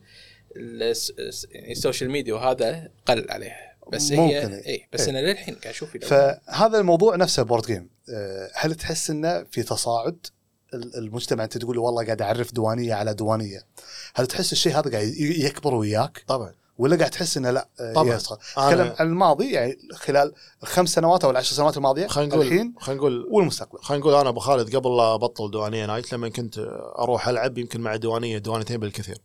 الس- 0.55 1.09
الس- 1.19 1.47
يعني 1.51 1.71
ال 1.71 1.77
social 1.77 2.09
media 2.11 2.33
وهذا 2.33 2.89
قل 3.05 3.25
عليها 3.29 3.74
بس 3.91 4.11
ممكن 4.11 4.23
هي 4.23 4.47
إيه. 4.47 4.67
اي 4.67 4.87
بس 4.93 5.01
إيه. 5.01 5.09
أنا 5.09 5.17
للحين 5.31 5.55
قاعد 5.55 5.67
أشوف 5.73 5.97
فهذا 5.97 6.79
الموضوع 6.79 7.15
نفسه 7.15 7.43
board 7.43 7.65
game 7.65 7.89
أه، 8.09 8.49
هل 8.55 8.75
تحس 8.75 9.09
إنه 9.09 9.43
في 9.43 9.63
تصاعد 9.63 10.27
ال- 10.73 10.97
المجتمع 10.97 11.43
أنت 11.43 11.57
تقول 11.57 11.77
والله 11.77 12.05
قاعد 12.05 12.21
أعرف 12.21 12.53
دوانية 12.53 12.93
على 12.93 13.13
دوانية 13.13 13.61
هل 14.15 14.27
تحس 14.27 14.51
الشيء 14.51 14.79
هذا 14.79 14.91
قاعد 14.91 15.07
يكبر 15.17 15.75
وياك 15.75 16.23
طبعا 16.27 16.53
ولا 16.77 16.95
قاعد 16.97 17.09
تحس 17.11 17.37
إنه 17.37 17.51
لا 17.51 17.67
آه، 17.79 17.93
طبعاً. 17.93 18.09
هي 18.13 18.15
اتكلم 18.15 18.93
عن 18.99 19.07
الماضي 19.07 19.51
يعني 19.51 19.77
خلال 19.93 20.33
الخمس 20.63 20.89
سنوات 20.93 21.23
أو 21.23 21.29
العشر 21.31 21.55
سنوات 21.55 21.77
الماضية 21.77 22.07
خلينا 22.07 22.35
نقول 22.35 22.47
الحين 22.47 22.73
خلينا 22.79 22.99
نقول 23.01 23.27
والمستقبل 23.31 23.79
خلينا 23.79 24.01
نقول 24.01 24.15
أنا 24.15 24.29
أبو 24.29 24.39
خالد 24.39 24.75
قبل 24.75 24.97
لا 24.97 25.13
أبطل 25.13 25.51
دوانية 25.51 25.85
night 25.85 26.13
لما 26.13 26.29
كنت 26.29 26.57
أروح 26.99 27.27
ألعب 27.27 27.57
يمكن 27.57 27.81
مع 27.81 27.95
دوانية 27.95 28.37
دوانيتين 28.37 28.77
بالكثير. 28.77 29.17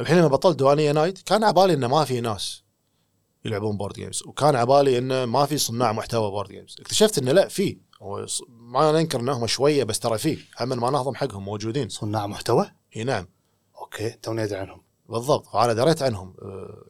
الحين 0.00 0.18
لما 0.18 0.28
بطلت 0.28 0.58
دوانية 0.58 0.92
night 0.92 1.18
كان 1.22 1.44
عبالي 1.44 1.72
إنه 1.74 1.86
ما 1.88 2.04
في 2.04 2.20
ناس 2.20 2.62
يلعبون 3.46 3.76
board 3.76 3.94
games 3.94 4.22
وكان 4.26 4.56
عبالي 4.56 4.98
إنه 4.98 5.24
ما 5.24 5.46
في 5.46 5.58
صناع 5.58 5.92
محتوى 5.92 6.30
board 6.30 6.48
games، 6.48 6.76
اكتشفت 6.80 7.18
إنه 7.18 7.32
لا 7.32 7.48
في. 7.48 7.78
هو 8.02 8.26
ما 8.48 8.92
ننكر 8.92 9.20
إنهم 9.20 9.46
شوية 9.46 9.84
بس 9.84 9.98
ترى 9.98 10.18
في. 10.18 10.38
هم 10.60 10.68
ما 10.68 10.90
نهضم 10.90 11.14
حقهم 11.14 11.44
موجودين. 11.44 11.88
صناع 11.88 12.26
محتوى؟ 12.26 12.70
إي 12.96 13.04
نعم. 13.04 13.28
okay 13.78 14.10
توني 14.10 14.44
أدري 14.44 14.58
عنهم. 14.58 14.82
بالضبط. 15.08 15.46
فانا 15.46 15.72
دريت 15.72 16.02
عنهم 16.02 16.34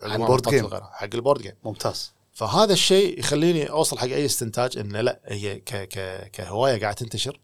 عن 0.02 0.26
board 0.26 0.48
game. 0.48 0.70
حق 0.70 1.14
ال 1.14 1.19
board 1.19 1.42
game 1.42 1.52
ممتاز. 1.64 2.12
فهذا 2.32 2.72
الشيء 2.72 3.18
يخليني 3.18 3.70
أوصل 3.70 3.98
حق 3.98 4.04
أي 4.04 4.24
استنتاج 4.24 4.78
إنه 4.78 5.00
لا 5.00 5.20
هي 5.24 5.60
ك 5.60 5.74
ك 5.74 6.30
كهواية 6.30 6.80
قاعد 6.80 6.94
تنتشر. 6.94 7.40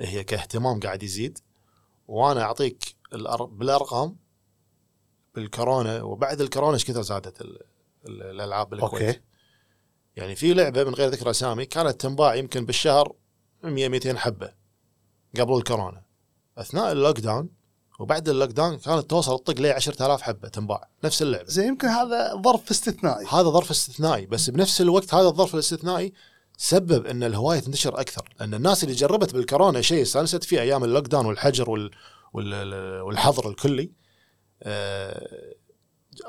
هي 0.00 0.24
كاهتمام 0.24 0.80
قاعد 0.80 1.02
يزيد. 1.02 1.38
وأنا 2.08 2.42
أعطيك 2.42 2.96
الأر... 3.12 3.44
بالأرقام 3.44 4.16
بالكورونا 5.34 6.02
وبعد 6.02 6.40
الكورونا 6.40 6.74
إيش 6.74 6.84
كثر 6.84 7.02
زادت 7.02 7.42
الألعاب 8.08 8.70
بالكويت 8.70 9.02
okay. 9.02 9.20
يعني 10.16 10.36
في 10.36 10.54
لعبة 10.54 10.84
من 10.84 10.94
غير 10.94 11.08
ذكر 11.08 11.30
أسامي 11.30 11.66
كانت 11.66 12.00
تنباع 12.00 12.34
يمكن 12.34 12.66
بالشهر 12.66 13.12
100 13.62 13.88
200 13.88 14.18
حبة 14.18 14.52
قبل 15.38 15.56
الكورونا. 15.56 16.02
أثناء 16.58 16.92
ال 16.92 17.20
lockdown 17.20 17.48
وبعد 18.00 18.28
ال 18.28 18.50
lockdown 18.50 18.76
كانت 18.78 19.10
توصل 19.10 19.38
تطق 19.38 19.60
لي 19.60 19.70
10000 19.70 20.22
حبة 20.22 20.48
تنباع. 20.48 20.88
نفس 21.04 21.22
اللعبة. 21.22 21.48
زين 21.48 21.68
يمكن 21.68 21.88
هذا 21.88 22.42
ظرف 22.44 22.70
استثنائي. 22.70 23.26
هذا 23.26 23.48
ظرف 23.48 23.70
استثنائي 23.70 24.26
بس 24.26 24.50
بنفس 24.50 24.80
الوقت 24.80 25.14
هذا 25.14 25.28
الظرف 25.28 25.54
الاستثنائي 25.54 26.12
سبب 26.56 27.06
إن 27.06 27.22
الهواية 27.22 27.60
تنتشر 27.60 28.00
أكثر. 28.00 28.28
لأن 28.40 28.54
الناس 28.54 28.84
اللي 28.84 28.94
جربت 28.94 29.34
بالكورونا 29.34 29.80
شيء 29.80 30.02
استانست 30.02 30.44
فيه 30.44 30.60
أيام 30.60 30.84
ال 30.84 31.06
lockdown 31.06 31.26
والحجر 31.26 31.70
وال 31.70 31.90
وال 32.32 33.00
والحظر 33.00 33.48
الكلي 33.48 33.92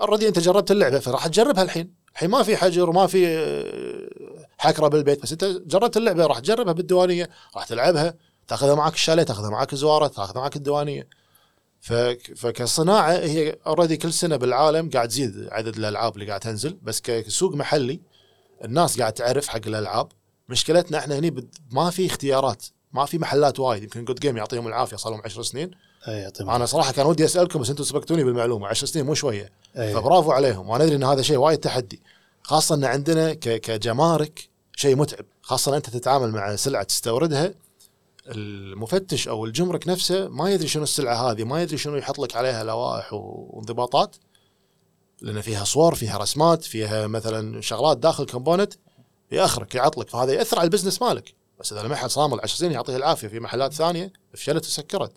already 0.01 0.27
أنت 0.27 0.39
جربت 0.39 0.71
اللعبة 0.71 0.99
فراح 0.99 1.27
تجربها 1.27 1.63
الحين 1.63 1.93
الحين 2.13 2.29
ما 2.29 2.43
في 2.43 2.57
حجر 2.57 2.89
وما 2.89 3.07
في 3.07 3.27
آه، 3.27 4.47
حكره 4.57 4.87
بالبيت 4.87 5.23
بس 5.23 5.31
أنت 5.31 5.43
جربت 5.45 5.97
اللعبة 5.97 6.25
راح 6.25 6.39
تجربها 6.39 6.73
بالديوانية 6.73 7.29
راح 7.55 7.65
تلعبها 7.65 8.13
تاخذها 8.47 8.75
معك 8.75 8.93
الشاليه 8.93 9.23
تاخذها 9.23 9.49
معك 9.49 9.73
الزوارة 9.73 10.07
تاخذها 10.07 10.41
معك 10.41 10.55
الديوانية. 10.55 11.07
فكصناعة 12.35 13.11
هي 13.11 13.55
already 13.67 13.97
كل 13.97 14.13
سنة 14.13 14.35
بالعالم 14.35 14.89
قاعد 14.89 15.07
تزيد 15.07 15.47
عدد 15.51 15.77
الألعاب 15.77 16.15
اللي 16.15 16.27
قاعد 16.27 16.39
تنزل 16.39 16.77
بس 16.81 17.01
كسوق 17.01 17.55
محلي 17.55 18.01
الناس 18.65 18.99
قاعد 18.99 19.13
تعرف 19.13 19.47
حق 19.47 19.61
الألعاب 19.67 20.07
مشكلتنا 20.49 20.97
إحنا 20.97 21.19
هني. 21.19 21.47
ما 21.71 21.89
في 21.89 22.05
اختيارات 22.05 22.65
ما 22.93 23.05
في 23.05 23.17
محلات 23.17 23.59
وايد. 23.59 23.83
يمكن 23.83 24.05
Good 24.05 24.19
Game 24.19 24.37
يعطيهم 24.37 24.67
العافية 24.67 24.95
صار 24.95 25.11
لهم 25.11 25.21
10 25.25 25.41
سنين. 25.41 25.71
اي 26.07 26.13
يعطيهم 26.13 26.49
أنا 26.49 26.65
صراحة 26.65 26.91
كان 26.91 27.05
ودي 27.05 27.25
أسألكم 27.25 27.59
بس 27.59 27.69
أنتم 27.69 27.83
سبقتوني 27.83 28.23
بالمعلومة. 28.23 28.67
10 28.67 28.87
سنين 28.87 29.05
مو 29.05 29.13
شوية. 29.13 29.51
إيه. 29.77 29.93
فبرافو 29.93 30.31
عليهم. 30.31 30.69
وأنا 30.69 30.83
أدري 30.83 30.95
إن 30.95 31.03
هذا 31.03 31.21
شيء 31.21 31.37
وايد 31.37 31.59
تحدي. 31.59 32.01
خاصة 32.43 32.75
إن 32.75 32.85
عندنا 32.85 33.33
ك... 33.33 33.61
كجمارك 33.61 34.49
شيء 34.75 34.95
متعب. 34.95 35.25
خاصة 35.41 35.77
أنت 35.77 35.89
تتعامل 35.89 36.31
مع 36.31 36.55
سلعة 36.55 36.83
تستوردها 36.83 37.53
المفتش 38.27 39.27
أو 39.27 39.45
الجمرك 39.45 39.87
نفسه 39.87 40.27
ما 40.27 40.51
يدري 40.51 40.67
شنو 40.67 40.83
السلعة 40.83 41.31
هذه 41.31 41.43
ما 41.43 41.61
يدري 41.61 41.77
شنو 41.77 41.95
يحط 41.95 42.19
لك 42.19 42.35
عليها 42.35 42.63
لوائح 42.63 43.13
وانضباطات. 43.13 44.15
لأن 45.21 45.41
فيها 45.41 45.63
صور 45.63 45.95
فيها 45.95 46.17
رسمات 46.17 46.63
فيها 46.63 47.07
مثلا 47.07 47.61
شغلات 47.61 47.97
داخل 47.97 48.25
component 48.25 48.73
ياخرك 49.31 49.75
يعطلك. 49.75 50.09
فهذا 50.09 50.33
يأثر 50.33 50.59
على 50.59 50.65
ال 50.65 50.69
business 50.69 51.01
مالك. 51.01 51.33
بس 51.59 51.73
إذا 51.73 51.81
المحل 51.81 52.09
صامل 52.09 52.39
10 52.39 52.57
سنين 52.57 52.71
يعطيه 52.71 52.95
العافية 52.95 53.27
في 53.27 53.39
محلات 53.39 53.73
ثانية 53.73 54.13
فشلت 54.33 54.65
وسكرت. 54.65 55.11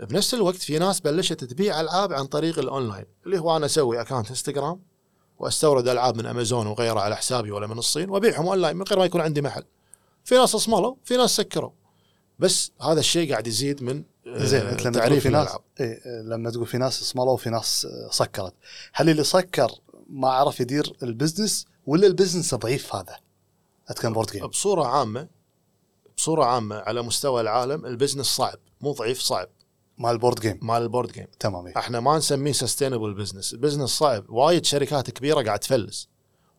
بنفس 0.00 0.34
الوقت 0.34 0.56
في 0.56 0.78
ناس 0.78 1.00
بلشت 1.00 1.44
تبيع 1.44 1.80
ألعاب 1.80 2.12
عن 2.12 2.26
طريق 2.26 2.58
الأونلاين 2.58 3.04
اللي 3.26 3.38
هو 3.38 3.56
أنا 3.56 3.66
أسوي 3.66 4.00
account 4.00 4.28
انستغرام 4.28 4.80
وأستورد 5.38 5.88
ألعاب 5.88 6.16
من 6.16 6.26
امازون 6.26 6.66
وغيرها 6.66 7.02
على 7.02 7.16
حسابي 7.16 7.50
ولا 7.50 7.66
من 7.66 7.78
الصين 7.78 8.10
وأبيعهم 8.10 8.48
اونلاين 8.48 8.76
من 8.76 8.82
غير 8.82 8.98
ما 8.98 9.04
يكون 9.04 9.20
عندي 9.20 9.42
محل. 9.42 9.64
في 10.24 10.34
ناس 10.34 10.54
اصملوا 10.54 10.94
في 11.04 11.16
ناس 11.16 11.36
سكروا. 11.36 11.70
بس 12.38 12.72
هذا 12.82 13.00
الشيء 13.00 13.30
قاعد 13.30 13.46
يزيد 13.46 13.82
من 13.82 14.04
آه، 14.26 14.44
زين 14.44 14.66
أنت 14.66 14.86
لما 14.86 14.98
تقول 15.06 15.20
في 15.20 15.28
ناس 15.28 15.48
إيه 15.80 16.22
لما 16.22 16.50
تقول 16.50 16.66
في 16.66 16.78
ناس 16.78 17.04
صملوا 17.04 17.32
وفي 17.32 17.50
ناس 17.50 17.86
آه، 17.86 18.10
سكرت 18.10 18.54
هل 18.92 19.10
اللي 19.10 19.24
سكر 19.24 19.70
ما 20.08 20.28
عرف 20.28 20.60
يدير 20.60 20.96
ال 21.02 21.09
business 21.09 21.66
ولا 21.86 22.06
ال 22.06 22.11
business 22.11 22.54
ضعيف 22.54 22.94
هذا؟ 22.94 23.16
أتكلم 23.88 24.12
board 24.12 24.30
game 24.30 24.46
بصورة 24.46 24.86
عامة 24.86 25.28
بصورة 26.20 26.44
عامة 26.44 26.76
على 26.76 27.02
مستوى 27.02 27.40
العالم 27.40 27.86
ال 27.86 27.90
business 27.90 28.26
صعب 28.26 28.58
مو 28.80 28.92
ضعيف 28.92 29.20
صعب. 29.20 29.48
مال 29.98 30.10
ال 30.10 30.15
board 30.15 30.40
game 30.40 30.58
مال 30.62 30.82
ال 30.82 30.87
board 30.87 31.12
game 31.12 31.26
تمام 31.38 31.66
إيه. 31.66 31.78
إحنا 31.78 32.00
ما 32.00 32.18
نسميه 32.18 32.52
sustainable 32.52 33.14
business 33.14 33.52
ال 33.52 33.56
business 33.56 33.90
صعب. 33.90 34.30
وايد 34.30 34.64
شركات 34.64 35.10
كبيرة 35.10 35.42
قاعد 35.42 35.58
تفلس. 35.58 36.08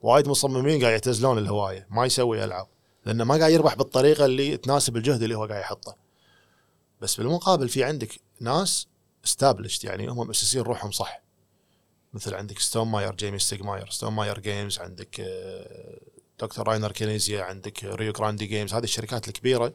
وايد 0.01 0.27
مصممين 0.27 0.81
قاعد 0.81 0.91
يعتزلون 0.91 1.38
الهواية 1.38 1.88
ما 1.91 2.05
يسوي 2.05 2.43
ألعاب. 2.43 2.67
لأنه 3.05 3.23
ما 3.23 3.38
قاعد 3.38 3.51
يربح 3.51 3.75
بالطريقة 3.75 4.25
اللي 4.25 4.57
تناسب 4.57 4.97
الجهد 4.97 5.23
اللي 5.23 5.35
هو 5.35 5.45
قاعد 5.45 5.61
يحطه. 5.61 5.95
بس 7.01 7.15
بالمقابل 7.15 7.69
في 7.69 7.83
عندك 7.83 8.19
ناس 8.39 8.88
established 9.26 9.84
يعني 9.83 10.07
هم 10.07 10.17
مؤسسين 10.17 10.61
روحهم 10.61 10.91
صح. 10.91 11.21
مثل 12.13 12.35
عندك 12.35 12.59
Stonemaier 12.59 13.15
Jamey 13.15 13.39
Stegmaier 13.39 13.89
Stonemaier 13.89 14.39
Games 14.39 14.80
عندك 14.79 15.19
آه، 15.19 15.99
دكتور 16.41 16.68
Reiner 16.68 16.91
Knizia 16.91 17.43
عندك 17.43 17.84
Rio 17.84 18.11
Grande 18.13 18.45
Games 18.45 18.73
هذه 18.73 18.84
الشركات 18.84 19.27
الكبيرة 19.27 19.73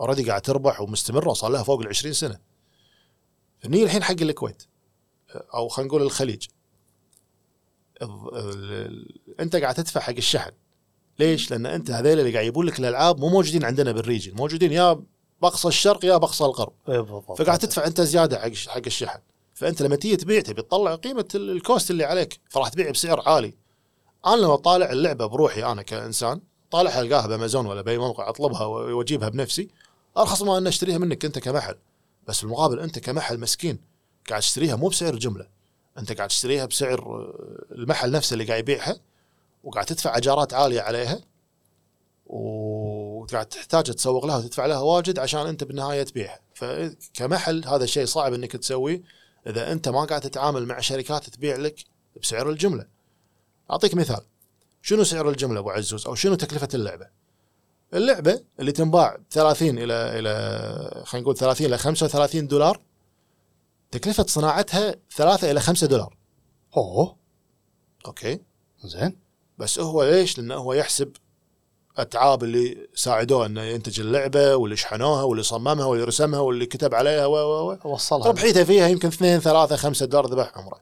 already 0.00 0.28
قاعد 0.28 0.42
تربح 0.42 0.80
ومستمرة 0.80 1.28
وصار 1.30 1.50
لها 1.50 1.62
فوق 1.62 1.80
ال 1.80 1.88
20 1.88 2.12
سنة. 2.14 2.38
فهني 3.62 3.82
الحين 3.82 4.02
حق 4.02 4.10
الكويت 4.20 4.62
أو 5.54 5.68
خلينا 5.68 5.88
نقول 5.88 6.02
الخليج. 6.02 6.46
ال- 8.02 8.28
ال- 8.34 9.40
أنت 9.40 9.56
قاعد 9.56 9.74
تدفع 9.74 10.00
حق 10.00 10.12
الشحن. 10.16 10.50
ليش؟ 11.18 11.50
لأن 11.50 11.66
أنت 11.66 11.90
هذول 11.90 12.18
اللي 12.20 12.32
قاعد 12.32 12.44
يجيبون 12.44 12.66
لك 12.66 12.78
الألعاب 12.78 13.18
مو 13.20 13.28
موجودين 13.28 13.64
عندنا 13.64 13.92
بال 13.92 14.01
region. 14.01 14.34
موجودين 14.36 14.72
يا 14.72 15.02
باقصى 15.42 15.68
الشرق 15.68 16.04
يا 16.04 16.16
باقصى 16.16 16.44
الغرب. 16.44 16.72
إيه 16.88 17.02
فقاعد 17.38 17.58
تدفع 17.58 17.86
أنت 17.86 18.00
زيادة 18.00 18.38
حق 18.38 18.54
حق 18.54 18.82
الشحن. 18.86 19.18
فأنت 19.54 19.82
لما 19.82 19.96
تيجي 19.96 20.16
تبيع 20.16 20.40
تبي 20.40 20.62
تطلع 20.62 20.94
قيمة 20.94 21.28
ال- 21.34 21.50
ال 21.50 21.58
cost 21.58 21.90
اللي 21.90 22.04
عليك 22.04 22.40
فراح 22.50 22.68
تبيع 22.68 22.90
بسعر 22.90 23.20
عالي. 23.28 23.54
أنا 24.26 24.36
لما 24.36 24.56
طالع 24.56 24.90
اللعبة 24.90 25.26
بروحي 25.26 25.64
أنا 25.64 25.82
كإنسان 25.82 26.40
طالعها 26.70 27.00
ألقاها 27.00 27.26
بأمازون 27.26 27.66
ولا 27.66 27.82
بأي 27.82 27.98
موقع 27.98 28.28
أطلبها 28.28 28.64
وأجيبها 28.64 29.28
بنفسي 29.28 29.68
أرخص 30.16 30.42
ما 30.42 30.58
ان 30.58 30.66
أشتريها 30.66 30.98
منك 30.98 31.24
أنت 31.24 31.38
كمحل. 31.38 31.76
بس 32.28 32.40
بالمقابل 32.40 32.80
أنت 32.80 32.98
كمحل 32.98 33.40
مسكين 33.40 33.78
قاعد 34.28 34.40
تشتريها 34.40 34.76
مو 34.76 34.88
بسعر 34.88 35.16
جملة. 35.16 35.48
أنت 35.98 36.12
قاعد 36.12 36.28
تشتريها 36.28 36.66
بسعر 36.66 36.98
آه، 37.00 37.74
المحل 37.74 38.10
نفسه 38.10 38.34
اللي 38.34 38.44
قاعد 38.44 38.58
يبيعها 38.58 38.96
وقاعد 39.64 39.86
تدفع 39.86 40.16
أجارات 40.16 40.54
عالية 40.54 40.80
عليها 40.80 41.20
وقاعد 42.26 43.46
تحتاج 43.46 43.84
تسوق 43.84 44.26
لها 44.26 44.36
وتدفع 44.36 44.66
لها 44.66 44.80
واجد 44.80 45.18
عشان 45.18 45.46
أنت 45.46 45.64
بالنهاية 45.64 46.02
تبيعها. 46.02 46.40
فكمحل 46.54 47.64
هذا 47.66 47.84
الشيء 47.84 48.04
صعب 48.04 48.34
إنك 48.34 48.52
تسويه. 48.52 49.02
إذا 49.46 49.72
أنت 49.72 49.88
ما 49.88 50.04
قاعد 50.04 50.20
تتعامل 50.20 50.66
مع 50.66 50.80
شركات 50.80 51.30
تبيع 51.30 51.56
لك 51.56 51.84
بسعر 52.22 52.50
الجملة. 52.50 52.86
أعطيك 53.72 53.94
مثال. 53.94 54.20
شنو 54.82 55.04
سعر 55.04 55.28
الجملة 55.28 55.60
أبو 55.60 55.70
عزوز؟ 55.70 56.06
أو 56.06 56.14
شنو 56.14 56.34
تكلفة 56.34 56.68
اللعبة؟ 56.74 57.06
اللعبة 57.94 58.40
اللي 58.60 58.72
تنباع 58.72 59.18
30 59.30 59.78
إلى 59.78 59.94
إلى 60.18 61.02
خلينا 61.06 61.22
نقول 61.22 61.36
30 61.36 61.66
إلى 61.66 61.78
35 61.78 62.46
دولار 62.46 62.80
تكلفة 63.90 64.26
صناعتها 64.28 64.94
3 65.16 65.50
إلى 65.50 65.60
5 65.60 65.86
دولار. 65.86 66.16
أوه. 66.76 67.16
أوكي. 68.06 68.40
زين. 68.84 69.16
بس 69.58 69.78
هو 69.78 70.04
ليش؟ 70.04 70.38
لأنه 70.38 70.54
هو 70.54 70.72
يحسب 70.72 71.12
اتعاب 71.96 72.44
اللي 72.44 72.88
ساعدوه 72.94 73.46
إنه 73.46 73.62
ينتج 73.62 74.00
اللعبة 74.00 74.56
واللي 74.56 74.76
شحنوها 74.76 75.22
واللي 75.22 75.42
صممها 75.42 75.84
واللي 75.84 76.04
رسمها 76.04 76.40
واللي 76.40 76.66
كتب 76.66 76.94
عليها 76.94 77.26
و 77.26 77.34
و 77.34 77.72
و 77.72 77.92
وصلها. 77.92 78.28
ربحيته 78.28 78.64
فيها 78.64 78.88
يمكن 78.88 79.08
2 79.08 79.40
3 79.40 79.76
5 79.76 80.06
دولار 80.06 80.26
ذبح 80.26 80.58
عمرة. 80.58 80.80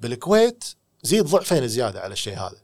بالكويت 0.00 0.64
زيد 1.02 1.24
ضعفين 1.24 1.68
زيادة 1.68 2.00
على 2.00 2.12
الشيء 2.12 2.34
هذا. 2.38 2.56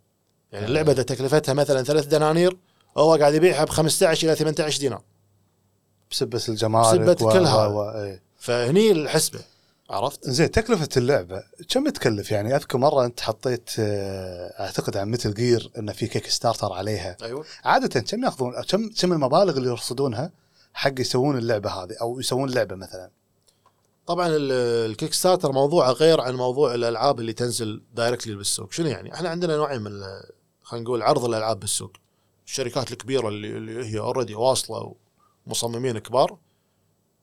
يعني 0.53 0.67
اللعبة 0.67 0.93
إذا 0.93 1.03
تكلفتها 1.03 1.53
مثلا 1.53 1.83
ثلاث 1.83 2.07
دنانير 2.07 2.57
هو 2.99 3.15
قاعد 3.15 3.35
يبيعها 3.35 3.65
ب 3.65 3.69
15 3.69 4.27
إلى 4.29 4.37
18 4.37 4.81
دينار. 4.81 5.03
بسبة 6.11 6.43
الجمارك 6.49 7.01
بسبة 7.01 7.27
و- 7.27 7.33
كل 7.33 7.47
و- 7.47 7.91
إيه. 7.91 8.23
فهني 8.39 8.91
الحسبة 8.93 9.41
عرفت؟ 9.91 10.31
زين 10.31 10.51
تكلفة 10.51 10.89
اللعبة 10.97 11.43
كم 11.69 11.89
تكلف 11.89 12.31
يعني 12.31 12.57
أذكر 12.57 12.79
مرة 12.79 13.05
أنت 13.05 13.21
حطيت 13.21 13.71
آه، 13.79 14.63
أعتقد 14.63 14.97
عن 14.97 15.09
مثل 15.09 15.35
جير 15.35 15.71
انه 15.79 15.93
في 15.93 16.07
Kickstarter 16.07 16.73
عليها 16.73 17.17
أيوه 17.23 17.45
عادة 17.65 18.01
كم 18.01 18.25
يأخذون 18.25 18.63
كم 18.63 18.91
كم 19.01 19.13
المبالغ 19.13 19.57
اللي 19.57 19.69
يرصدونها 19.69 20.31
حق 20.75 21.01
يسوون 21.01 21.39
اللعبة 21.39 21.71
هذه 21.71 21.97
أو 22.01 22.21
يسوون 22.21 22.51
لعبة 22.51 22.77
مثلا 22.77 23.11
طبعا 24.07 24.29
ال- 24.29 24.53
ال 24.91 25.13
Kickstarter 25.13 25.53
موضوعه 25.53 25.93
غير 25.93 26.21
عن 26.21 26.35
موضوع 26.35 26.75
الألعاب 26.75 27.21
اللي 27.21 27.33
تنزل 27.33 27.83
directly 27.95 28.35
بالسوق. 28.35 28.73
شنو 28.73 28.87
يعني؟ 28.87 29.15
إحنا 29.15 29.29
عندنا 29.29 29.57
نوعين 29.57 29.83
من 29.83 29.91
خلينا 30.63 30.85
نقول 30.85 31.03
عرض 31.03 31.25
الألعاب 31.25 31.61
بالسوق. 31.61 31.93
الشركات 32.47 32.93
الكبيرة 32.93 33.29
اللي, 33.29 33.49
اللي 33.57 33.85
هي 33.87 33.99
already 33.99 34.35
واصلة 34.35 34.95
ومصممين 35.47 35.99
كبار 35.99 36.39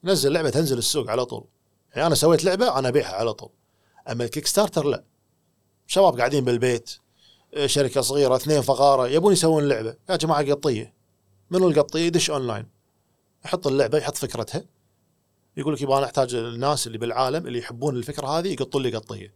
نزل 0.03 0.31
لعبة 0.31 0.49
تنزل 0.49 0.77
السوق 0.77 1.10
على 1.11 1.26
طول. 1.26 1.43
يعني 1.95 2.07
أنا 2.07 2.15
سويت 2.15 2.43
لعبة 2.43 2.80
أنا 2.80 2.88
أبيعها 2.88 3.14
على 3.15 3.34
طول. 3.34 3.49
أما 4.10 4.23
ال 4.23 4.47
Kickstarter 4.47 4.85
لا. 4.85 5.03
شباب 5.88 6.18
قاعدين 6.18 6.43
بالبيت 6.45 6.91
شركة 7.65 8.01
صغيرة 8.01 8.35
اثنين 8.35 8.61
فقارة 8.61 9.07
يبون 9.07 9.34
يسوون 9.34 9.68
لعبة. 9.68 9.95
يا 10.10 10.15
جماعة 10.15 10.51
قطية. 10.51 10.93
منو 11.51 11.69
القطية؟ 11.69 11.99
يدش 11.99 12.30
اونلاين 12.30 12.68
يحط 13.45 13.68
اللعبة 13.68 13.97
يحط 13.97 14.18
فكرتها. 14.18 14.65
يقول 15.57 15.73
لك 15.73 15.81
يبغى 15.81 15.97
أنا 15.97 16.05
أحتاج 16.05 16.35
الناس 16.35 16.88
اللي 16.88 16.97
بالعالم 16.97 17.47
اللي 17.47 17.59
يحبون 17.59 17.95
الفكرة 17.95 18.27
هذه 18.27 18.47
يقطون 18.47 18.84
لي 18.84 18.95
قطية 18.95 19.34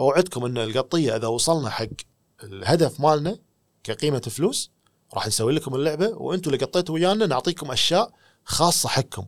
أوعدكم 0.00 0.44
إن 0.44 0.58
القطية 0.58 1.16
إذا 1.16 1.26
وصلنا 1.26 1.70
حق 1.70 1.86
الهدف 2.42 3.00
مالنا 3.00 3.38
كقيمة 3.84 4.18
فلوس 4.18 4.70
راح 5.14 5.26
نسوي 5.26 5.52
لكم 5.52 5.74
اللعبة 5.74 6.08
وأنتم 6.08 6.50
اللي 6.54 6.64
قطيتوا 6.64 6.94
ويانا 6.94 7.26
نعطيكم 7.26 7.70
أشياء 7.70 8.12
خاصة 8.44 8.88
حقكم 8.88 9.26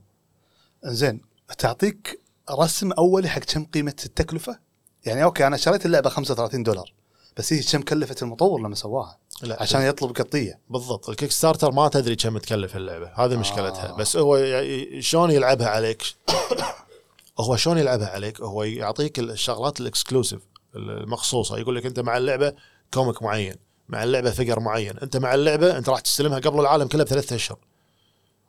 زين 0.85 1.21
تعطيك 1.59 2.21
رسم 2.51 2.93
أولي 2.93 3.29
حق 3.29 3.41
كم 3.41 3.65
قيمة 3.65 3.97
التكلفة؟ 4.07 4.59
يعني 5.05 5.25
أوكي 5.25 5.47
أنا 5.47 5.57
شريت 5.57 5.87
اللعبة 5.87 6.11
35 6.11 6.63
دولار 6.63 6.93
بس 7.37 7.53
هي 7.53 7.63
كم 7.63 7.83
كلفت 7.83 8.23
المطور 8.23 8.61
لما 8.61 8.75
سواها؟ 8.75 9.19
لا 9.43 9.63
عشان 9.63 9.83
يطلب 9.83 10.11
قطية. 10.11 10.61
بالضبط. 10.71 11.09
ال 11.09 11.31
Kickstarter 11.31 11.73
ما 11.73 11.89
تدري 11.89 12.17
كم 12.17 12.39
تكلف 12.39 12.77
اللعبة. 12.77 13.13
هذه 13.15 13.37
مشكلتها. 13.37 13.89
آه. 13.89 13.97
بس 13.97 14.17
هو 14.17 14.63
شلون 15.01 15.31
يلعبها 15.31 15.69
عليك؟ 15.69 16.03
هو 17.41 17.57
شلون 17.57 17.79
يلعبها 17.79 18.09
عليك؟ 18.09 18.41
هو 18.41 18.63
يعطيك 18.63 19.19
الشغلات 19.19 19.81
ال 19.81 19.87
exclusive 19.87 20.41
المخصوصة. 20.77 21.59
يقول 21.59 21.77
لك 21.77 21.87
أنت 21.87 22.01
مع 22.01 22.17
اللعبة 22.17 22.53
comic 22.95 23.23
معين 23.23 23.57
مع 23.89 24.03
اللعبة 24.03 24.31
figure 24.31 24.61
معين. 24.61 24.99
أنت 24.99 25.17
مع 25.17 25.35
اللعبة 25.35 25.79
أنت 25.79 25.89
راح 25.89 26.01
تستلمها 26.01 26.39
قبل 26.39 26.61
العالم 26.61 26.89
كله 26.89 27.05
بثلاثة 27.05 27.37
أشهر. 27.37 27.59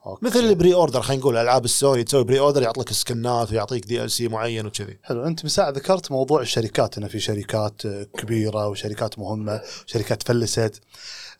أوكي. 0.06 0.26
مثل 0.26 0.40
ال 0.40 0.73
pre-order 0.73 1.02
خلينا 1.02 1.22
نقول 1.22 1.38
العاب 1.38 1.65
السوني 1.65 2.03
تسوي 2.03 2.23
pre-order 2.23 2.61
يعطيك 2.61 2.91
skin 2.94 3.40
ات 3.40 3.52
ويعطيك 3.52 3.86
DLC 3.86 4.28
معين 4.28 4.65
وكذي. 4.65 4.99
حلو 5.03 5.28
أنت 5.28 5.45
مساء 5.45 5.69
ذكرت 5.69 6.11
موضوع 6.11 6.41
الشركات 6.41 6.98
انه 6.98 7.07
في 7.07 7.19
شركات 7.19 7.86
آه، 7.86 8.03
كبيرة 8.03 8.68
وشركات 8.68 9.19
مهمة 9.19 9.61
وشركات 9.88 10.23
فلست. 10.23 10.82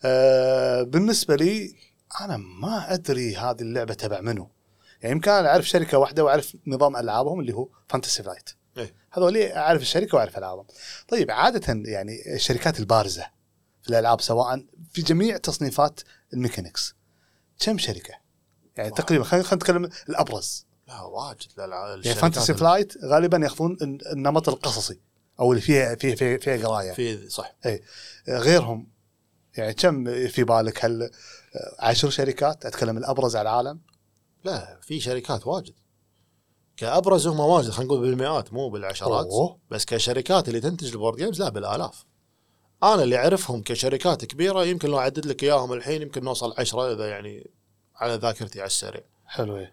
آه 0.04 0.82
بالنسبة 0.82 1.36
لي 1.36 1.74
أنا 2.20 2.36
ما 2.36 2.94
أدري 2.94 3.36
هذه 3.36 3.60
اللعبة 3.60 3.94
تبع 3.94 4.20
منو. 4.20 4.50
يعني 5.02 5.14
يمكن 5.14 5.30
أنا 5.30 5.48
أعرف 5.48 5.68
شركة 5.68 5.98
واحدة 5.98 6.24
وأعرف 6.24 6.56
نظام 6.66 6.96
ألعابهم 6.96 7.40
اللي 7.40 7.52
هو 7.52 7.68
Fantasy 7.88 8.22
Flight 8.22 8.50
إيه. 8.76 8.94
هذول 9.12 9.36
أعرف 9.36 9.82
الشركة 9.82 10.16
وأعرف 10.16 10.38
ألعابهم. 10.38 10.66
طيب 11.08 11.30
عادة 11.30 11.82
يعني 11.84 12.34
الشركات 12.34 12.80
البارزة 12.80 13.26
في 13.82 13.90
الألعاب 13.90 14.20
سواء 14.20 14.64
في 14.92 15.02
جميع 15.02 15.36
تصنيفات 15.36 16.00
ال 16.34 16.40
mechanics 16.40 16.94
كم 17.60 17.78
شركة؟ 17.78 18.21
يعني 18.76 18.90
واو. 18.90 18.96
تقريبا 18.98 19.24
خلينا 19.24 19.54
نتكلم 19.54 19.88
الأبرز. 20.08 20.66
لا 20.88 21.00
واجد. 21.02 21.46
الالعاب 21.58 22.06
يعني 22.06 22.18
فانتسي 22.18 22.54
فلايت 22.54 23.04
غالبا 23.04 23.38
ياخذون 23.38 23.76
الن- 23.82 23.98
النمط 24.12 24.48
القصصي 24.48 25.00
أو 25.40 25.52
اللي 25.52 25.62
فيها 25.62 25.94
فيها 25.94 26.16
فيها, 26.16 26.38
فيها 26.38 26.68
قراية. 26.68 26.92
في 26.92 27.28
صح. 27.28 27.56
غيرهم 28.28 28.92
يعني 29.56 29.74
كم 29.74 30.04
في 30.28 30.44
بالك؟ 30.44 30.84
هل 30.84 31.10
عشر 31.78 32.10
شركات؟ 32.10 32.66
أتكلم 32.66 32.98
الأبرز 32.98 33.36
على 33.36 33.50
العالم؟ 33.50 33.80
لا 34.44 34.78
في 34.82 35.00
شركات 35.00 35.46
واجد. 35.46 35.74
كأبرز 36.76 37.26
هم 37.26 37.40
واجد 37.40 37.70
خلينا 37.70 37.92
نقول 37.92 38.00
بالمئات 38.00 38.52
مو 38.52 38.68
بالعشرات. 38.70 39.26
أوه. 39.26 39.58
بس 39.70 39.84
كشركات 39.84 40.48
اللي 40.48 40.60
تنتج 40.60 40.92
ال 40.92 40.96
board 40.96 41.16
games 41.16 41.40
لا 41.42 41.48
بالآلاف. 41.48 42.04
أنا 42.82 43.02
اللي 43.02 43.16
أعرفهم 43.16 43.62
كشركات 43.62 44.24
كبيرة 44.24 44.64
يمكن 44.64 44.88
لو 44.88 44.98
أعدد 44.98 45.26
لك 45.26 45.42
إياهم 45.42 45.72
الحين 45.72 46.02
يمكن 46.02 46.24
نوصل 46.24 46.54
عشرة 46.58 46.92
إذا 46.92 47.08
يعني 47.08 47.50
على 48.02 48.14
ذاكرتي 48.14 48.60
على 48.60 48.66
السريع. 48.66 49.00
حلو 49.26 49.56
إيه. 49.56 49.72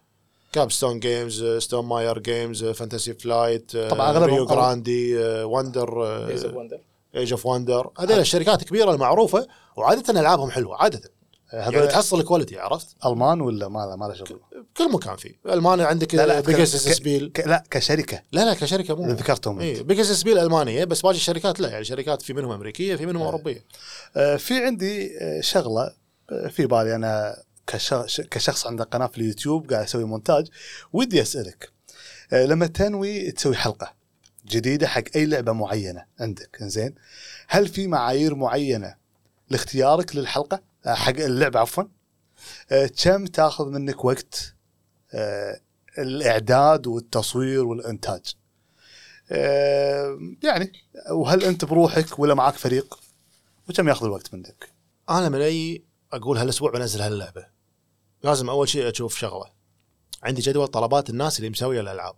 Capstone 0.52 0.99
Games 0.99 1.44
Stonemaier 1.44 2.20
Games 2.20 2.66
Fantasy 2.66 3.14
Flight 3.14 3.78
طبعاً 3.77 4.14
أغلبهم- 4.14 4.23
Rio 4.24 4.45
Grande 4.45 5.18
وندر 5.43 6.18
Days 6.28 6.45
of 6.45 6.56
Wonder 6.56 6.80
Days 7.16 7.32
of 7.32 7.45
Wonder 7.45 7.90
هذول 7.99 8.19
الشركات 8.19 8.61
الكبيره 8.61 8.91
المعروفة 8.91 9.47
وعادة 9.76 10.19
ألعابهم 10.22 10.51
حلوة 10.51 10.77
عادة. 10.77 11.01
يعني 11.53 11.77
هذول 11.77 11.88
تحصل 11.88 12.23
quality 12.24 12.60
عرفت؟ 12.60 12.88
ألمان 13.06 13.41
ولا 13.41 13.68
ما 13.68 13.95
ما 13.95 14.06
له 14.06 14.14
شغل. 14.14 14.39
كل 14.77 14.91
مكان 14.91 15.15
فيه. 15.15 15.35
ألمانيا 15.45 15.85
عندك 15.85 16.15
لا، 16.15 16.26
لا، 16.27 16.39
Pegasus 16.40 16.88
ك- 16.89 16.91
Spiele 16.91 17.32
ك- 17.34 17.47
لا 17.47 17.64
كشركة. 17.72 18.22
لا 18.31 18.45
لا 18.45 18.53
كشركة 18.53 18.95
مو. 18.95 19.11
ذكرتهم 19.11 19.60
اي. 19.60 19.84
Pegasus 19.84 20.11
Spiele 20.20 20.38
ألمانية 20.38 20.84
بس 20.85 21.01
باقي 21.01 21.15
الشركات 21.15 21.60
لا. 21.60 21.69
يعني 21.69 21.84
شركات 21.84 22.22
في 22.22 22.34
منهم 22.34 22.51
أمريكية 22.51 22.95
في 22.95 23.06
منهم 23.06 23.22
أوروبية. 23.22 23.65
آه، 24.18 24.35
في 24.35 24.64
عندي 24.65 25.18
آه، 25.22 25.41
شغلة 25.41 25.93
آه، 26.31 26.47
في 26.47 26.65
بالي 26.65 26.95
أنا 26.95 27.35
كشخص 28.32 28.68
عنده 28.68 28.84
قناة 28.84 29.08
في 29.08 29.18
اليوتيوب 29.18 29.70
قاعد 29.74 29.84
أسوي 29.84 30.04
مونتاج 30.04 30.48
ودي 30.94 31.22
أسألك 31.22 31.80
آه، 32.34 32.46
لما 32.46 32.68
تنوي 32.68 33.32
تسوي 33.32 33.56
حلقة 33.56 33.94
جديدة 34.46 34.88
حق 34.88 35.04
أي 35.16 35.26
لعبة 35.26 35.52
معينة 35.52 36.06
عندك 36.20 36.58
زين 36.64 36.96
هل 37.48 37.68
في 37.68 37.88
معايير 37.88 38.36
معينة 38.36 38.96
لاختيارك 39.50 40.16
للحلقة؟ 40.16 40.62
آه، 40.86 40.94
حق 40.94 41.16
اللعبة 41.16 41.60
عفوا. 41.60 41.84
آه، 42.72 42.90
كم 43.04 43.26
تاخذ 43.26 43.70
منك 43.70 44.06
وقت؟ 44.06 44.56
الإعداد 45.98 46.88
والتصوير 46.88 47.66
والإنتاج. 47.66 48.34
يعني 50.44 50.72
وهل 51.12 51.44
أنت 51.44 51.66
بروحك 51.66 52.20
ولا 52.20 52.34
معك 52.34 52.54
فريق؟ 52.54 53.00
وكم 53.70 53.88
ياخذ 53.88 54.06
الوقت 54.06 54.34
منك؟ 54.34 54.70
أنا 55.10 55.30
من 55.30 55.41
أي 55.41 55.84
أقول 56.14 56.38
هالأسبوع 56.38 56.72
بنزل 56.72 57.02
هاللعبة. 57.02 57.59
لازم 58.24 58.50
أول 58.50 58.70
شيء 58.70 58.90
أشوف 58.90 59.18
شغلة. 59.18 59.52
عندي 60.24 60.41
جدول 60.41 60.68
طلبات 60.68 61.10
الناس 61.10 61.40
اللي 61.40 61.50
مسويه 61.50 61.82
الألعاب. 61.82 62.16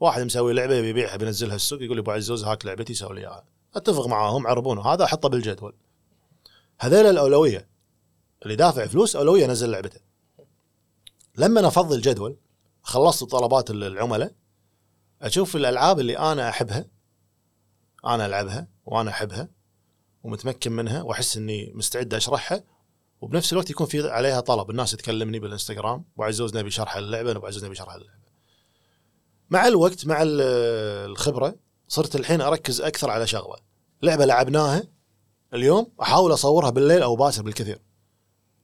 واحد 0.00 0.22
مسوي 0.22 0.52
لعبة 0.52 0.74
يبي 0.74 0.88
يبيعها 0.88 1.16
بينزلها 1.16 1.56
السوق 1.56 1.82
يقول 1.82 1.96
لي 1.96 2.00
أبو 2.00 2.10
عزوز 2.10 2.44
هاك 2.44 2.66
لعبتي 2.66 2.94
سوي 2.94 3.14
لي 3.14 3.20
إياها. 3.20 3.44
أتفق 3.74 4.06
معاهم 4.06 4.46
عربونه 4.46 4.86
هذا 4.86 5.04
أحطه 5.04 5.28
بالجدول. 5.28 5.74
هذيل 6.80 7.06
الأولوية. 7.06 7.68
اللي 8.42 8.56
دافع 8.56 8.86
فلوس 8.86 9.16
أولوية 9.16 9.46
نزل 9.46 9.70
لعبته. 9.70 10.00
لما 11.38 11.66
أفضل 11.66 12.00
جدول 12.00 12.36
خلصت 12.82 13.24
طلبات 13.24 13.70
العملاء 13.70 14.32
أشوف 15.22 15.56
الألعاب 15.56 16.00
اللي 16.00 16.18
أنا 16.18 16.48
أحبها 16.48 16.84
أنا 18.06 18.26
ألعبها 18.26 18.68
وأنا 18.84 19.10
أحبها 19.10 19.48
ومتمكن 20.22 20.72
منها 20.72 21.02
وأحس 21.02 21.36
إني 21.36 21.72
مستعد 21.74 22.14
أشرحها 22.14 22.64
وبنفس 23.20 23.52
الوقت 23.52 23.70
يكون 23.70 23.86
في 23.86 24.10
عليها 24.10 24.40
طلب. 24.40 24.70
الناس 24.70 24.90
تكلمني 24.90 25.38
بالإنستغرام 25.38 26.04
ابو 26.14 26.24
عزوز 26.24 26.56
نبي 26.56 26.70
شرح 26.70 26.96
اللعبة 26.96 27.30
ابو 27.30 27.46
عزوز 27.46 27.64
نبي 27.64 27.74
شرح 27.74 27.94
اللعبة. 27.94 28.16
مع 29.50 29.66
الوقت 29.68 30.06
مع 30.06 30.22
ال- 30.22 30.40
الخبرة 31.10 31.54
صرت 31.88 32.16
الحين 32.16 32.40
أركز 32.40 32.80
أكثر 32.80 33.10
على 33.10 33.26
شغلة. 33.26 33.56
لعبة 34.02 34.24
لعبناها 34.24 34.82
اليوم 35.54 35.86
أحاول 36.02 36.32
أصورها 36.32 36.70
بالليل 36.70 37.02
أو 37.02 37.16
باكر 37.16 37.42
بالكثير. 37.42 37.78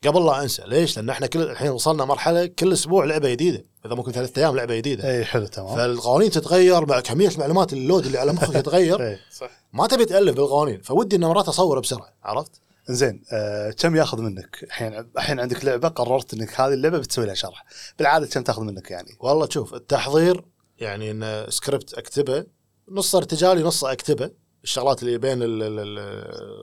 قبل 0.06 0.26
لا 0.26 0.42
أنسى. 0.42 0.62
ليش؟ 0.66 0.96
لأن 0.96 1.10
إحنا 1.10 1.26
كل 1.26 1.42
الحين 1.42 1.70
وصلنا 1.70 2.04
مرحلة 2.04 2.46
كل 2.46 2.72
أسبوع 2.72 3.04
لعبة 3.04 3.30
جديدة. 3.30 3.64
إذا 3.86 3.94
ممكن 3.94 4.12
ثلاثة 4.12 4.42
أيام 4.42 4.56
لعبة 4.56 4.76
جديدة. 4.76 5.10
إي 5.10 5.24
حلو 5.24 5.46
تمام. 5.46 5.76
فالقوانين 5.76 6.30
تتغير 6.30 6.86
مع 6.86 7.00
كمية 7.00 7.28
المعلومات 7.28 7.72
ال 7.72 7.79
load 7.79 8.06
اللي 8.06 8.18
على 8.18 8.32
مخك 8.32 8.54
يتغير. 8.54 9.18
صح. 9.40 9.50
ما 9.72 9.86
تبي 9.86 10.04
تغلط 10.04 10.36
بالقوانين. 10.36 10.80
فودي 10.82 11.16
ان 11.16 11.20
مرات 11.24 11.48
أصور 11.48 11.80
بسرعة 11.80 12.12
عرفت؟ 12.22 12.60
زين 12.88 13.22
آه، 13.32 13.70
كم 13.70 13.96
ياخذ 13.96 14.20
منك؟ 14.20 14.58
الحين 14.62 14.94
الحين 15.16 15.40
عندك 15.40 15.64
لعبة 15.64 15.88
قررت 15.88 16.34
إنك 16.34 16.60
هذه 16.60 16.72
اللعبة 16.74 16.98
بتسوي 16.98 17.26
لها 17.26 17.34
شرح. 17.34 17.64
بالعادة 17.98 18.26
كم 18.26 18.42
تاخذ 18.42 18.62
منك 18.62 18.90
يعني؟ 18.90 19.16
والله 19.20 19.48
شوف 19.50 19.74
التحضير 19.74 20.44
يعني 20.78 21.10
إن 21.10 21.46
سكريبت 21.50 21.94
أكتبه 21.94 22.46
نص 22.88 23.14
ارتجالي 23.14 23.62
نص 23.62 23.84
أكتبه. 23.84 24.30
الشغلات 24.64 25.02
اللي 25.02 25.18
بين 25.18 25.42
ال- 25.42 25.62
ال- 25.62 25.78
ال- 25.78 25.98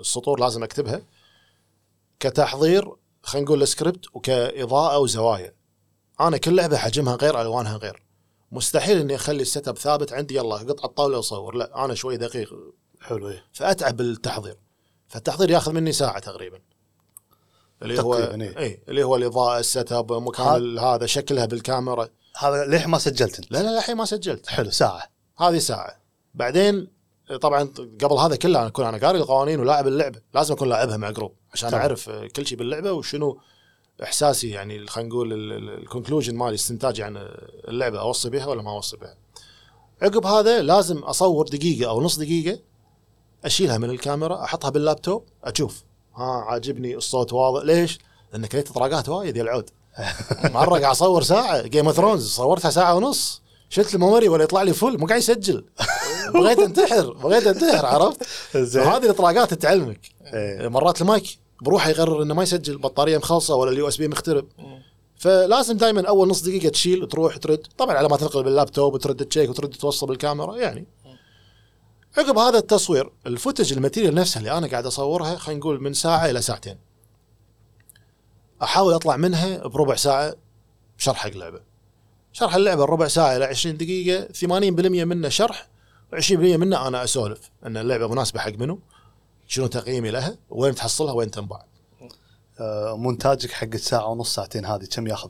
السطور 0.01 0.39
لازم 0.39 0.63
أكتبها. 0.63 1.01
كتحضير 2.19 2.91
خلينا 3.23 3.45
نقول 3.45 3.61
السكريبت 3.61 4.05
وكإضاءة 4.15 4.97
وزوايا. 4.97 5.53
أنا 6.21 6.37
كل 6.37 6.55
لعبة 6.55 6.77
حجمها 6.77 7.15
غير 7.15 7.41
ألوانها 7.41 7.77
غير. 7.77 8.03
مستحيل 8.51 8.97
إني 8.97 9.15
أخلي 9.15 9.41
ال 9.41 9.67
setup 9.67 9.77
ثابت 9.77 10.13
عندي 10.13 10.35
يلا 10.35 10.55
قطع 10.55 10.85
الطاولة 10.85 11.17
واصور 11.17 11.55
لا 11.55 11.85
أنا 11.85 11.93
شوي 11.93 12.17
دقيق. 12.17 12.49
حلو 13.01 13.29
إيه. 13.29 13.43
فأتعب 13.53 13.97
بالتحضير. 13.97 14.55
فالتحضير 15.09 15.49
ياخذ 15.49 15.73
مني 15.73 15.91
ساعة 15.91 16.19
تقريبا. 16.19 16.59
اللي 17.81 18.01
هو 18.01 18.15
إيه. 18.15 18.59
إي 18.59 18.79
اللي 18.89 19.03
هو 19.03 19.15
الإضاءة 19.15 19.59
ال 19.59 19.91
setup 19.91 20.13
مكان 20.13 20.77
هذا- 20.79 21.05
شكلها 21.05 21.45
بالكاميرا. 21.45 22.09
هذا 22.37 22.65
ليه 22.65 22.85
ما 22.85 22.97
سجلت 22.97 23.39
أنت؟ 23.39 23.51
لا 23.51 23.63
لا 23.63 23.77
الحين 23.77 23.95
ما 23.97 24.05
سجلت. 24.05 24.47
حلو 24.47 24.69
ساعة. 24.71 25.03
هذه 25.37 25.57
ساعة. 25.57 25.99
بعدين 26.33 26.87
طبعا 27.41 27.69
قبل 28.03 28.13
هذا 28.17 28.35
كله 28.35 28.59
أنا 28.59 28.67
أكون 28.67 28.85
أنا 28.85 28.97
قاري 28.97 29.17
القوانين 29.17 29.59
ولاعب 29.59 29.87
اللعبه 29.87 30.21
لازم 30.33 30.53
أكون 30.53 30.69
لاعبها 30.69 30.97
مع 30.97 31.09
group 31.09 31.33
عشان 31.53 31.69
تمام. 31.69 31.81
أعرف 31.81 32.09
كل 32.09 32.47
شيء 32.47 32.57
باللعبة 32.57 32.91
وشنو 32.91 33.39
إحساسي 34.03 34.49
يعني 34.49 34.87
خلينا 34.87 35.09
نقول 35.09 35.33
ال 35.69 35.75
conclusion 35.75 36.35
مالي 36.35 36.55
استنتاجي 36.55 37.03
عن 37.03 37.17
اللعبة 37.67 37.99
أوصي 37.99 38.29
بها 38.29 38.45
ولا 38.45 38.61
ما 38.61 38.71
أوصي 38.71 38.97
بها. 38.97 39.15
عقب 40.01 40.25
هذا 40.25 40.61
لازم 40.61 40.97
أصور 40.97 41.47
دقيقة 41.47 41.89
أو 41.89 42.01
نص 42.01 42.19
دقيقة 42.19 42.59
أشيلها 43.45 43.77
من 43.77 43.89
الكاميرا 43.89 44.43
أحطها 44.43 44.69
باللابتوب 44.69 45.23
أشوف. 45.43 45.83
ها 46.15 46.23
عاجبني 46.23 46.95
الصوت 46.95 47.33
واضح. 47.33 47.65
ليش؟ 47.65 47.99
لأن 48.33 48.45
كليت 48.45 48.69
اطراقات 48.69 49.09
وايد 49.09 49.37
يا 49.37 49.41
العود. 49.41 49.69
مرة 50.43 50.79
قاعد 50.79 50.83
أصور 50.83 51.23
ساعة 51.23 51.61
Game 51.61 51.85
of 51.85 51.95
Thrones 51.95 52.29
صورتها 52.29 52.71
ساعة 52.71 52.95
ونص. 52.95 53.41
شلت 53.69 53.95
ال 53.95 54.00
memory 54.00 54.29
ولا 54.29 54.43
يطلع 54.43 54.61
لي 54.61 54.73
full 54.73 54.97
مو 54.97 55.05
قاعد 55.05 55.19
يسجل. 55.19 55.65
بغيت 56.33 56.59
انتحر 56.59 57.13
بغيت 57.13 57.47
انتحر 57.47 57.85
عرفت؟ 57.85 58.23
هذه 58.55 59.05
الاطراقات 59.05 59.53
تعلمك. 59.53 59.99
إيه. 60.33 60.67
مرات 60.67 61.01
المايك 61.01 61.37
بروحه 61.61 61.89
يقرر 61.89 62.23
إنه 62.23 62.33
ما 62.33 62.43
يسجل 62.43 62.77
بطارية 62.77 63.17
مخلصة 63.17 63.55
ولا 63.55 63.71
ال 63.71 63.87
USB 63.87 64.07
مخترب. 64.07 64.45
فلازم 65.17 65.77
دائما 65.77 66.07
أول 66.07 66.27
نص 66.27 66.41
دقيقة 66.41 66.69
تشيل 66.69 67.07
تروح 67.07 67.37
ترد. 67.37 67.67
طبعا 67.77 67.97
على 67.97 68.09
ما 68.09 68.17
تنقل 68.17 68.43
باللابتوب 68.43 68.93
وترد 68.93 69.25
ت 69.25 69.29
check 69.29 69.49
وترد 69.49 69.69
توصل 69.69 70.07
بالكاميرا 70.07 70.55
يعني 70.55 70.85
عقب 72.19 72.37
هذا 72.37 72.57
التصوير 72.57 73.11
ال 73.27 73.33
footage 73.33 73.73
ال 73.73 73.78
material 73.78 74.15
نفسها 74.15 74.39
اللي 74.39 74.57
أنا 74.57 74.67
قاعد 74.67 74.85
أصورها 74.85 75.35
خلينا 75.35 75.59
نقول 75.59 75.81
من 75.83 75.93
ساعة 75.93 76.29
إلى 76.29 76.41
ساعتين. 76.41 76.77
أحاول 78.63 78.93
أطلع 78.93 79.17
منها 79.17 79.67
بربع 79.67 79.95
ساعة 79.95 80.35
شرح 80.97 81.17
حق 81.17 81.29
لعبه 81.29 81.61
شرح 82.33 82.55
اللعبة 82.55 82.85
ربع 82.85 83.07
ساعة 83.07 83.37
إلى 83.37 83.45
20 83.45 83.77
دقيقة 83.77 84.27
80% 84.33 84.45
منه 85.05 85.29
شرح 85.29 85.69
و20% 86.15 86.31
منه 86.31 86.87
أنا 86.87 87.03
أسولف 87.03 87.51
إن 87.65 87.77
اللعبة 87.77 88.07
مناسبة 88.07 88.39
حق 88.39 88.51
منو 88.51 88.79
شنو 89.47 89.67
تقييمي 89.67 90.11
لها 90.11 90.37
وين 90.49 90.75
تحصلها 90.75 91.13
وين 91.13 91.31
تنباع. 91.31 91.65
آه، 92.59 92.97
مونتاجك 92.97 93.51
حق 93.51 93.67
الساعة 93.73 94.05
ونص 94.07 94.35
ساعتين 94.35 94.65
هذه 94.65 94.85
كم 94.85 95.07
ياخذ؟ 95.07 95.29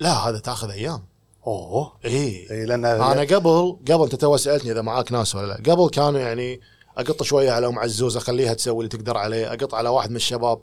لا 0.00 0.12
هذا 0.12 0.38
تأخذ 0.38 0.70
أيام. 0.70 1.09
أوه. 1.46 1.92
اي 2.04 2.46
اي 2.50 2.66
لأن 2.66 2.84
أنا 2.84 3.20
قبل 3.20 3.76
قبل 3.90 4.02
أنت 4.04 4.14
تو 4.14 4.36
سألتني 4.36 4.72
إذا 4.72 4.82
معاك 4.82 5.12
ناس 5.12 5.34
ولا 5.34 5.46
لا. 5.46 5.72
قبل 5.72 5.88
كانوا 5.88 6.20
يعني 6.20 6.60
أقط 6.96 7.22
شوية 7.22 7.50
على 7.50 7.66
أم 7.66 7.78
عزوز 7.78 8.16
أخليها 8.16 8.54
تسوي 8.54 8.76
اللي 8.78 8.88
تقدر 8.88 9.16
عليه 9.16 9.52
أقط 9.52 9.74
على 9.74 9.88
واحد 9.88 10.10
من 10.10 10.16
الشباب 10.16 10.60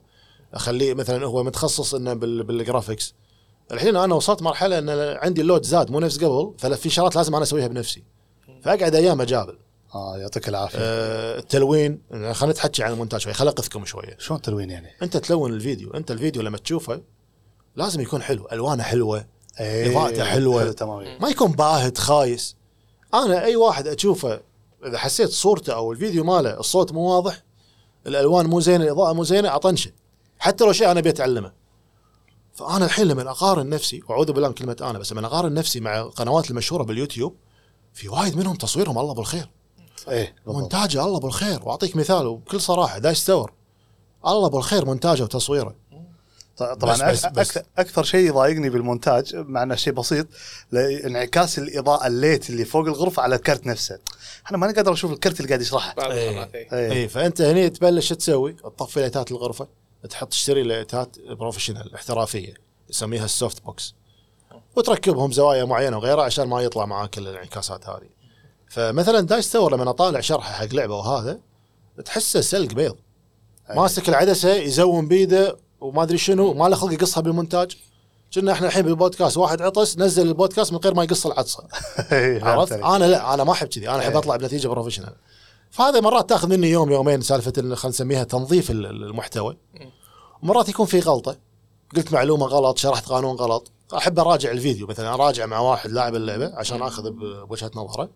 أخليه 0.53 0.93
مثلا 0.93 1.25
هو 1.25 1.43
متخصص 1.43 1.95
إنه 1.95 2.13
بال- 2.13 2.43
بال 2.43 2.57
graphics 2.57 3.13
الحين 3.71 3.95
أنا 3.95 4.15
وصلت 4.15 4.41
مرحلة 4.41 4.77
إن 4.79 4.89
عندي 5.17 5.41
اللود 5.41 5.63
زاد 5.65 5.91
مو 5.91 5.99
نفس 5.99 6.17
قبل 6.23 6.53
ففي 6.57 6.89
شغلات 6.89 7.15
لازم 7.15 7.35
أنا 7.35 7.43
أسويها 7.43 7.67
بنفسي. 7.67 8.03
فأقعد 8.63 8.95
أيام 8.95 9.21
أجابل. 9.21 9.57
آه 9.95 10.17
يعطيك 10.17 10.49
العافية. 10.49 10.79
أه 10.81 11.39
التلوين 11.39 12.01
خلينا 12.11 12.53
نتحكي 12.53 12.83
عن 12.83 12.91
المونتاج 12.91 13.19
شوي 13.21 13.33
خليني 13.33 13.51
اقذكم 13.53 13.85
شوية. 13.85 14.15
شلون 14.19 14.41
تلوين 14.41 14.69
يعني؟ 14.69 14.87
أنت 15.01 15.17
تلون 15.17 15.53
الفيديو 15.53 15.91
أنت 15.91 16.11
الفيديو 16.11 16.41
لما 16.41 16.57
تشوفه 16.57 17.01
لازم 17.75 18.01
يكون 18.01 18.21
حلو 18.21 18.47
ألوانه 18.51 18.83
حلوة 18.83 19.25
إيه، 19.59 19.91
إضاءته 19.91 20.23
حلوة. 20.23 20.61
حلو 20.61 20.71
تمام 20.71 20.99
إيه. 20.99 21.19
ما 21.19 21.29
يكون 21.29 21.51
باهت 21.51 21.97
خايس. 21.97 22.55
أنا 23.13 23.43
أي 23.43 23.55
واحد 23.55 23.87
أشوفه 23.87 24.39
إذا 24.85 24.97
حسيت 24.97 25.29
صورته 25.29 25.73
أو 25.73 25.91
الفيديو 25.91 26.23
ماله 26.23 26.59
الصوت 26.59 26.91
مو 26.91 27.15
واضح 27.15 27.43
الألوان 28.07 28.45
مو 28.45 28.59
زينة 28.59 28.83
الإضاءة 28.83 29.13
مو 29.13 29.23
زينة 29.23 29.55
أطنشه. 29.55 29.91
حتى 30.39 30.63
لو 30.63 30.71
شيء 30.71 30.91
أنا 30.91 30.99
أبي 30.99 31.09
أتعلمه. 31.09 31.51
فأنا 32.53 32.85
الحين 32.85 33.07
لما 33.07 33.31
أقارن 33.31 33.69
نفسي 33.69 34.01
وأعوذ 34.09 34.31
بالله 34.31 34.47
من 34.47 34.53
كلمة 34.53 34.77
أنا 34.81 34.99
بس 34.99 35.13
لما 35.13 35.27
أقارن 35.27 35.53
نفسي 35.53 35.79
مع 35.79 35.99
القنوات 35.99 36.49
المشهورة 36.49 36.83
باليوتيوب 36.83 37.35
في 37.93 38.09
وايد 38.09 38.37
منهم 38.37 38.55
تصويرهم 38.55 38.97
الله 38.97 39.13
بالخير. 39.13 39.49
إيه. 40.07 40.35
مونتاجه 40.47 41.05
الله 41.05 41.19
بالخير. 41.19 41.59
وأعطيك 41.63 41.95
مثال 41.95 42.25
وبكل 42.25 42.61
صراحة 42.61 42.97
Dice 42.97 43.25
Tower 43.25 43.51
الله 44.27 44.49
بالخير 44.49 44.85
مونتاجه 44.85 45.23
وتصويره. 45.23 45.75
طبعا 46.57 46.93
بس- 46.93 47.01
بس- 47.01 47.25
بس. 47.25 47.59
أكثر 47.77 48.03
شيء 48.03 48.27
يضايقني 48.27 48.69
بالمونتاج 48.69 49.35
مع 49.35 49.63
إنه 49.63 49.75
شيء 49.75 49.93
بسيط 49.93 50.27
انعكاس 50.73 51.59
الإضاءة 51.59 52.07
ال 52.07 52.14
light 52.14 52.49
اللي 52.49 52.65
فوق 52.65 52.85
الغرفة 52.85 53.23
على 53.23 53.35
الكرت 53.35 53.65
نفسه 53.67 53.99
أنا 54.49 54.57
ماني 54.57 54.73
قادر 54.73 54.93
أشوف 54.93 55.11
الكرت 55.11 55.37
اللي 55.39 55.47
قاعد 55.49 55.61
يشرحه 55.61 55.93
بعض 55.95 56.11
إيه. 56.11 56.43
إيه. 56.53 56.73
إيه 56.73 56.91
اي 56.91 57.07
فأنت 57.07 57.41
هني 57.41 57.69
تبلش 57.69 58.13
تسوي؟ 58.13 58.53
تطفي 58.53 58.99
light 58.99 59.26
ات 59.26 59.31
الغرفه 59.31 59.67
تحط 60.09 60.27
تشتري 60.27 60.63
light 60.63 61.10
ات 61.10 61.19
professional 61.19 61.95
احترافية 61.95 62.53
يسميها 62.89 63.25
ال 63.25 63.63
softbox 63.63 63.93
وتركبهم 64.75 65.31
زوايا 65.31 65.65
معينة 65.65 65.97
وغيرها 65.97 66.23
عشان 66.23 66.47
ما 66.47 66.61
يطلع 66.61 66.85
معاك 66.85 67.17
الانعكاسات 67.17 67.89
هذه 67.89 68.09
فمثلا 68.69 69.21
Dice 69.21 69.51
Tower 69.51 69.73
لما 69.75 69.89
أطالع 69.89 70.19
شرحه 70.19 70.53
حق 70.53 70.73
لعبة 70.73 70.95
وهذا 70.95 71.39
تحسه 72.05 72.41
سلق 72.41 72.73
بيض 72.73 72.95
ماسك 73.75 74.09
العدسة 74.09 74.53
ي 74.55 74.66
zoom 74.66 75.07
بيده 75.07 75.57
وما 75.81 76.03
أدري 76.03 76.17
شنو 76.17 76.53
ما 76.53 76.67
له 76.69 76.75
خلق 76.75 76.93
يقصها 76.93 77.21
بالمونتاج. 77.21 77.77
كنا 78.33 78.51
إحنا 78.51 78.67
الحين 78.67 78.81
بالبودكاست 78.81 79.37
واحد 79.37 79.61
عطس 79.61 79.97
نزل 79.97 80.27
البودكاست 80.27 80.73
من 80.73 80.79
غير 80.79 80.93
ما 80.93 81.03
يقص 81.03 81.25
العطسة. 81.25 81.63
إيه، 82.11 82.43
عرفت؟ 82.43 82.71
أنا 82.71 83.05
لا 83.05 83.33
أنا 83.33 83.43
ما 83.43 83.51
أحب 83.51 83.67
كذي. 83.67 83.89
أنا 83.89 83.99
أحب 83.99 84.11
إيه. 84.11 84.17
أطلع 84.17 84.35
بنتيجة 84.35 84.67
professional 84.67 85.13
فهذا 85.71 85.99
مرات 85.99 86.29
تأخذ 86.29 86.47
مني 86.49 86.69
يوم 86.71 86.91
يومين 86.91 87.21
سالفة 87.21 87.53
ال- 87.57 87.77
خلينا 87.77 87.95
نسميها 87.95 88.23
تنظيف 88.23 88.71
ال- 88.71 88.85
ال- 88.85 89.03
المحتوى. 89.03 89.57
مرات 90.43 90.69
يكون 90.69 90.85
في 90.85 90.99
غلطة. 90.99 91.35
قلت 91.95 92.13
معلومة 92.13 92.45
غلط 92.45 92.77
شرحت 92.77 93.05
قانون 93.05 93.35
غلط. 93.35 93.71
أحب 93.97 94.19
أراجع 94.19 94.51
الفيديو 94.51 94.87
مثلا 94.87 95.13
أراجع 95.13 95.45
مع 95.45 95.59
واحد 95.59 95.89
لاعب 95.91 96.15
اللعبة 96.15 96.51
عشان 96.55 96.81
أخذ 96.81 97.11
بوجهة 97.11 97.71
نظره. 97.75 98.09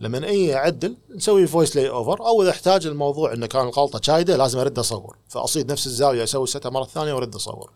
لما 0.00 0.26
اي 0.26 0.54
اعدل 0.54 0.96
نسوي 1.16 1.46
voice 1.46 1.76
lay 1.76 1.88
over 1.88 2.26
أو 2.26 2.42
إذا 2.42 2.50
احتاج 2.50 2.86
الموضوع 2.86 3.32
إنه 3.32 3.46
كان 3.46 3.62
الغلطة 3.62 4.00
شديدة 4.02 4.36
لازم 4.36 4.58
أرد 4.58 4.78
أصور. 4.78 5.16
فأصيد 5.28 5.72
نفس 5.72 5.86
الزاوية 5.86 6.24
أسوي 6.24 6.46
set 6.46 6.64
ها 6.64 6.70
مرة 6.70 6.84
ثانية 6.84 7.12
وأرد 7.12 7.34
أصور. 7.34 7.70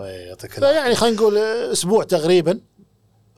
يعطيك 0.00 0.52
فيعني 0.52 0.94
خلينا 0.94 1.16
نقول 1.16 1.38
أسبوع 1.72 2.04
تقريبا 2.04 2.60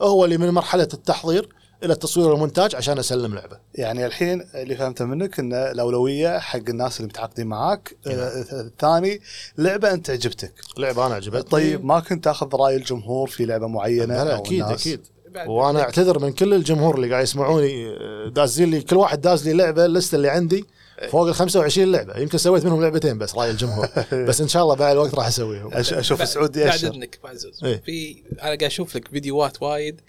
هو 0.02 0.24
اللي 0.24 0.38
من 0.38 0.50
مرحلة 0.50 0.88
التحضير 0.94 1.48
إلى 1.82 1.92
التصوير 1.92 2.28
والمونتاج 2.28 2.76
عشان 2.76 2.98
أسلم 2.98 3.34
لعبة. 3.34 3.58
يعني 3.74 4.06
الحين 4.06 4.46
اللي 4.54 4.76
فهمته 4.76 5.04
منك 5.04 5.38
ان 5.38 5.54
الأولوية 5.54 6.38
حق 6.38 6.68
الناس 6.68 6.96
اللي 6.96 7.08
متعاقدين 7.08 7.46
معاك 7.46 7.96
نعم. 8.06 8.18
آه، 8.18 8.44
الثاني 8.52 9.20
لعبة 9.58 9.92
أنت 9.92 10.10
عجبتك. 10.10 10.52
لعبة 10.78 11.06
أنا 11.06 11.14
عجبتني. 11.14 11.42
طيب 11.42 11.84
ما 11.84 12.00
كنت 12.00 12.24
تأخذ 12.24 12.56
رأي 12.56 12.76
الجمهور 12.76 13.28
في 13.28 13.44
لعبة 13.46 13.66
معينة 13.66 14.14
لا, 14.14 14.24
لا 14.24 14.36
أكيد 14.38 14.62
الناس؟ 14.62 14.80
أكيد. 14.80 15.06
بعد- 15.34 15.48
وأنا 15.48 15.80
أعتذر 15.80 16.18
من 16.18 16.32
كل 16.32 16.54
الجمهور 16.54 16.94
اللي 16.96 17.10
قاعد 17.10 17.22
يسمعوني 17.22 17.86
آه، 17.88 18.28
دازين 18.28 18.70
لي 18.70 18.80
كل 18.80 18.96
واحد 18.96 19.20
داز 19.20 19.48
لي 19.48 19.54
لعبة 19.54 19.84
اللسته 19.84 20.16
اللي 20.16 20.28
عندي 20.28 20.64
فوق 21.10 21.28
ال 21.28 21.34
25 21.34 21.92
لعبة. 21.92 22.18
يمكن 22.18 22.38
سويت 22.38 22.64
منهم 22.64 22.82
لعبتين 22.82 23.18
بس 23.18 23.34
رأي 23.34 23.50
الجمهور. 23.50 23.88
بس 24.28 24.40
إن 24.40 24.48
شاء 24.48 24.62
الله 24.62 24.74
بعد 24.74 24.92
الوقت 24.92 25.14
راح 25.14 25.26
أسويهم. 25.26 25.70
أش- 25.70 25.92
أشوف 25.92 26.18
بعد- 26.18 26.28
سعود 26.28 26.58
بعد 26.58 26.84
إذنك 26.84 27.18
إيه. 27.64 27.82
في 27.86 28.22
أنا 28.32 28.40
قاعد 28.42 28.62
أشوف 28.62 28.96
لك 28.96 29.08
فيديوهات 29.08 29.62
وايد 29.62 30.00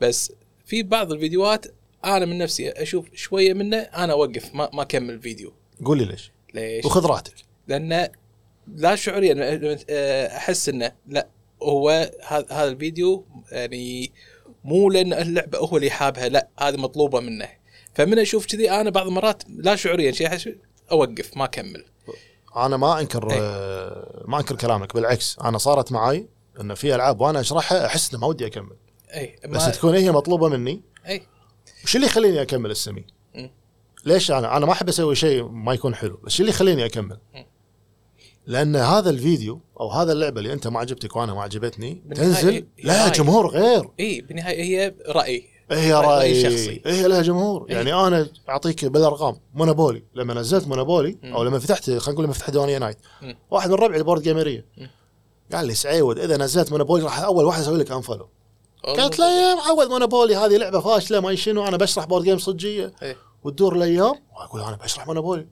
بس 0.00 0.32
في 0.66 0.82
بعض 0.82 1.12
الفيديوهات 1.12 1.66
أنا 2.04 2.24
من 2.26 2.38
نفسي 2.38 2.70
أشوف 2.70 3.06
شوية 3.14 3.52
منه 3.54 3.76
أنا 3.76 4.12
أوقف 4.12 4.54
ما 4.54 4.70
ما 4.72 4.82
أكمل 4.82 5.10
الفيديو. 5.14 5.52
قول 5.84 5.98
لي 5.98 6.04
ليش؟ 6.04 6.32
ليش؟ 6.54 6.84
وخذ 6.84 7.06
راحتك. 7.06 7.34
لأن 7.68 8.08
لا 8.76 8.94
شعوريا 8.96 9.76
أحس 10.36 10.68
إنه 10.68 10.92
لا 11.08 11.26
هو 11.62 12.10
هذا 12.50 12.64
الفيديو 12.68 13.24
يعني 13.52 14.12
مو 14.66 14.90
لأن 14.90 15.12
اللعبة 15.12 15.58
هو 15.58 15.76
اللي 15.76 15.90
حابها 15.90 16.28
لا 16.28 16.48
هذه 16.60 16.76
مطلوبة 16.76 17.20
منه 17.20 17.48
فمن 17.94 18.18
أشوف 18.18 18.46
كذي 18.46 18.70
أنا 18.70 18.90
بعض 18.90 19.06
المرات 19.06 19.42
لا 19.48 19.76
شعوريا 19.76 20.12
شيء 20.12 20.58
أوقف 20.92 21.36
ما 21.36 21.44
أكمل 21.44 21.84
أنا 22.56 22.76
ما 22.76 23.00
أنكر 23.00 23.30
إيه. 23.30 23.38
آه، 23.40 24.24
ما 24.28 24.38
أنكر 24.38 24.56
كلامك 24.56 24.94
بالعكس 24.94 25.36
أنا 25.44 25.58
صارت 25.58 25.92
معي 25.92 26.28
ان 26.60 26.74
في 26.74 26.94
ألعاب 26.94 27.20
وأنا 27.20 27.40
أشرحها 27.40 27.86
أحس 27.86 28.10
إنه 28.10 28.20
ما 28.20 28.26
ودي 28.26 28.46
أكمل 28.46 28.76
اي 29.14 29.36
بس 29.48 29.62
ما 29.62 29.70
تكون 29.70 29.94
هي 29.94 30.12
مطلوبة 30.12 30.48
مني 30.48 30.82
اي 31.08 31.22
وش 31.84 31.96
اللي 31.96 32.06
يخليني 32.06 32.42
أكمل 32.42 32.70
السمي؟ 32.70 33.04
مم. 33.34 33.50
ليش 34.04 34.30
أنا 34.30 34.56
أنا 34.56 34.66
ما 34.66 34.72
أحب 34.72 34.88
أسوي 34.88 35.14
شيء 35.14 35.48
ما 35.48 35.74
يكون 35.74 35.94
حلو، 35.94 36.20
بس 36.24 36.32
شو 36.32 36.42
اللي 36.42 36.50
يخليني 36.50 36.86
أكمل؟ 36.86 37.18
مم. 37.34 37.46
لأن 38.46 38.76
هذا 38.76 39.10
الفيديو 39.10 39.60
أو 39.80 39.90
هذا 39.90 40.12
اللعبة 40.12 40.38
اللي 40.40 40.52
أنت 40.52 40.66
ما 40.68 40.80
عجبتك 40.80 41.16
وأنا 41.16 41.34
ما 41.34 41.42
عجبتني 41.42 42.02
تنزل 42.14 42.66
هي 42.78 43.10
جمهور 43.10 43.46
غير 43.46 43.90
إي 44.00 44.20
بالنهاية 44.20 44.62
هي 44.62 44.94
رأي 45.08 45.44
هي 45.70 45.92
رأي- 45.92 46.04
رأي 46.04 46.32
رأي 46.32 46.42
شخصي. 46.42 46.82
هي 46.86 47.08
لها 47.08 47.22
جمهور 47.22 47.66
إيه. 47.70 47.76
يعني 47.76 47.94
أنا 47.94 48.28
أعطيك 48.48 48.84
بالأرقام 48.84 49.36
مونوبولي 49.54 50.02
لما 50.14 50.34
نزلت 50.34 50.68
مونوبولي. 50.68 51.18
أو 51.24 51.42
لما 51.42 51.58
فتحت 51.58 51.84
خلينا 51.90 52.12
نقول 52.12 52.24
لما 52.24 52.32
فتحت 52.34 52.50
ديوانيه 52.50 52.78
نايت. 52.78 52.98
واحد 53.50 53.70
من 53.70 53.74
ربعي 53.74 53.98
ال 53.98 54.02
board 54.02 54.22
gamer 54.22 54.49
ية. 54.49 54.66
قال 55.52 55.66
لي 55.66 55.74
سعيود 55.74 56.18
إذا 56.18 56.36
نزلت 56.36 56.72
مونوبولي 56.72 57.04
راح 57.04 57.20
أول 57.20 57.44
واحد 57.44 57.60
أسوي 57.62 57.78
لك 57.78 57.92
unfollow 57.92 58.28
قلت 58.84 59.18
له 59.18 59.50
يا 59.50 59.54
معود 59.54 59.86
مونوبولي 59.86 60.36
هذه 60.36 60.56
لعبة 60.56 60.80
فاشلة 60.80 61.20
ما 61.20 61.34
شنو 61.34 61.64
أنا 61.68 61.76
بشرح 61.76 62.04
board 62.04 62.24
game 62.24 62.38
صجية 62.38 62.92
إيه. 63.02 63.16
وتدور 63.44 63.76
الأيام 63.76 64.14
واقول 64.36 64.60
أنا 64.60 64.76
بشرح 64.76 65.06
مونوبولي 65.06 65.46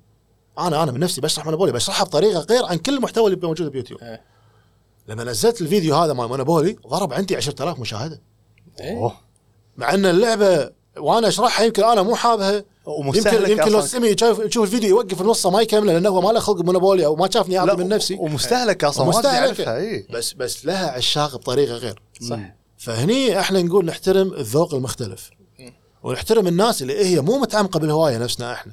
أنا 0.58 0.82
أنا 0.82 0.92
من 0.92 1.00
نفسي 1.00 1.20
بشرح 1.20 1.44
مونوبولي 1.44 1.72
بشرحها 1.72 2.04
بطريقة 2.04 2.40
غير 2.40 2.64
عن 2.64 2.78
كل 2.78 2.94
المحتوى 2.94 3.26
اللي 3.26 3.46
موجود 3.46 3.72
بيوتيوب. 3.72 4.00
إيه. 4.00 4.20
لما 5.08 5.24
نزلت 5.24 5.60
الفيديو 5.60 5.94
هذا 5.94 6.12
مال 6.12 6.28
مونوبولي 6.28 6.76
ضرب 6.88 7.12
عندي 7.12 7.36
10000 7.36 7.78
مشاهدة. 7.78 8.20
إيه. 8.80 8.96
أوه. 8.96 9.14
مع 9.76 9.94
إن 9.94 10.06
اللعبة 10.06 10.70
وأنا 10.96 11.28
أشرحها 11.28 11.66
يمكن 11.66 11.84
أنا 11.84 12.02
مو 12.02 12.14
حابها. 12.14 12.64
يمكن 13.14 13.50
يمكن 13.50 13.72
لو. 13.72 13.80
سمي 13.80 14.08
يشوف 14.08 14.38
يشوف 14.38 14.64
الفيديو 14.64 14.88
يوقف 14.88 15.20
النص 15.20 15.46
ما 15.46 15.60
يكمله 15.60 15.92
لأنه 15.92 16.08
هو 16.08 16.20
ما 16.20 16.32
له 16.32 16.40
خلق 16.40 16.60
مونوبولي 16.60 17.06
أو 17.06 17.16
ما 17.16 17.30
شافني 17.30 17.58
اعطي 17.58 17.76
من 17.76 17.88
نفسي. 17.88 18.14
ومستهلك 18.14 18.84
أصلا 18.84 19.04
ما 19.04 19.10
أدري 19.10 19.28
ومستهلك. 19.28 19.58
يعرفها 19.58 19.76
اي 19.76 20.06
بس 20.10 20.32
بس 20.32 20.66
لها 20.66 20.90
عشاق 20.90 21.36
بطريقة 21.36 21.74
غير. 21.74 22.02
صح. 22.28 22.38
فهني 22.78 23.40
إحنا 23.40 23.62
نقول 23.62 23.84
نحترم 23.84 24.32
الذوق 24.32 24.74
المختلف. 24.74 25.30
ونحترم 26.02 26.46
الناس 26.46 26.82
اللي 26.82 27.04
هي 27.04 27.20
مو 27.20 27.38
متعمقة 27.38 27.80
بالهواية 27.80 28.18
نفسنا 28.18 28.52
إحنا. 28.52 28.72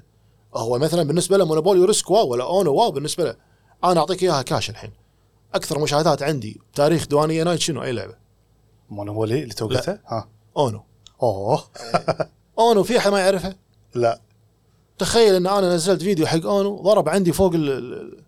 هو 0.56 0.78
مثلا 0.80 1.03
بالنسبة 1.03 1.38
له 1.38 1.45
مونوبولي 1.45 1.80
وريسك 1.80 2.11
واو 2.11 2.28
ولا 2.28 2.44
اونو 2.44 2.73
واو 2.73 2.91
بالنسبة 2.91 3.23
له 3.23 3.36
أنا 3.84 3.99
أعطيك 3.99 4.23
إياها 4.23 4.41
كاش 4.41 4.69
الحين. 4.69 4.91
أكثر 5.53 5.80
مشاهدات 5.80 6.23
عندي 6.23 6.61
تاريخ 6.76 7.07
ديوانيه 7.07 7.44
نايت 7.44 7.60
شنو 7.60 7.84
أي 7.84 7.91
لعبة؟ 7.91 8.15
مونوبولي 8.90 9.44
اللي 9.44 9.53
توقيته 9.53 9.99
ها. 10.07 10.28
أونو. 10.57 10.84
أوه. 11.23 11.64
أونو 12.60 12.84
في 12.84 12.98
أحد 12.98 13.11
ما 13.11 13.19
يعرفها 13.19 13.56
لا. 13.95 14.22
تخيل 14.98 15.36
إن 15.36 15.48
أنا 15.48 15.76
نزلت 15.76 16.02
فيديو 16.02 16.26
حق 16.28 16.45
أونو 16.45 16.82
ضرب 16.82 17.10
عندي 17.10 17.32
فوق 17.34 17.53
ال- 17.53 18.23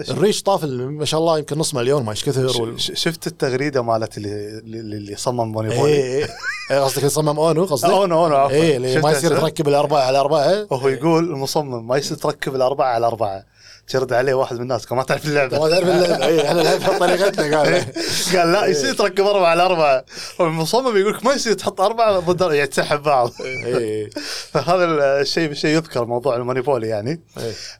ال 0.00 0.07
reach 0.07 0.42
طاف 0.42 0.64
ما 0.64 1.04
شاء 1.04 1.20
الله 1.20 1.38
يمكن 1.38 1.58
نص 1.58 1.74
مليون 1.74 2.04
ما 2.04 2.10
إيش 2.10 2.24
كثر. 2.24 2.62
وال... 2.62 2.80
شفت 2.80 3.26
التغريدة 3.26 3.82
مالت 3.82 4.18
اللي 4.18 4.58
اللي, 4.58 5.16
صمم 5.16 5.40
إيه 5.40 5.46
مونوبولي 5.46 5.92
إيه 5.92 6.28
إيه، 6.70 6.80
قصدك 6.80 7.02
يصمم 7.02 7.38
أونو 7.38 7.64
قصدك؟ 7.64 7.90
أونو 7.90 8.24
أونو 8.24 8.36
عفوا. 8.36 8.56
إيه 8.56 8.76
اللي 8.76 9.00
ما 9.00 9.10
يصير؟ 9.10 9.40
تركب 9.40 9.68
الأربعة 9.68 10.00
على 10.00 10.18
أربعة. 10.18 10.66
وهو 10.70 10.88
يقول 10.88 11.24
المصمم 11.24 11.88
ما 11.88 11.96
يصير 11.96 12.16
تركب 12.16 12.54
الأربعة 12.54 12.86
على 12.86 13.06
أربعة. 13.06 13.44
ترد 13.88 14.12
عليه 14.12 14.34
واحد 14.34 14.56
من 14.56 14.62
الناس 14.62 14.86
قال 14.86 14.96
ما 14.96 15.02
تعرف 15.02 15.24
اللعبة. 15.24 15.58
ما 15.58 15.68
تعرف 15.68 15.88
اللعبة. 15.88 16.26
اي 16.26 16.48
إحنا 16.48 16.62
نلعبها 16.62 16.96
بطريقتنا 16.96 17.58
قال. 17.58 17.84
قال 18.36 18.52
لا 18.52 18.66
يصير 18.66 18.94
تركب 18.94 19.24
أربعة 19.24 19.50
على 19.50 19.62
أربعة. 19.62 20.04
المصمم 20.40 20.96
يقول 20.96 21.14
لك 21.14 21.24
ما 21.24 21.32
يصير 21.32 21.52
تحط 21.52 21.80
أربعة 21.80 22.18
ضد 22.18 22.52
يعني 22.54 22.66
تسحب 22.66 23.02
بعض. 23.02 23.32
اي 23.40 24.10
فهذا 24.50 24.84
الشيء 25.20 25.52
شيء 25.52 25.76
يذكر 25.76 26.04
موضوع 26.04 26.36
المونيبولي 26.36 26.88
يعني. 26.88 27.20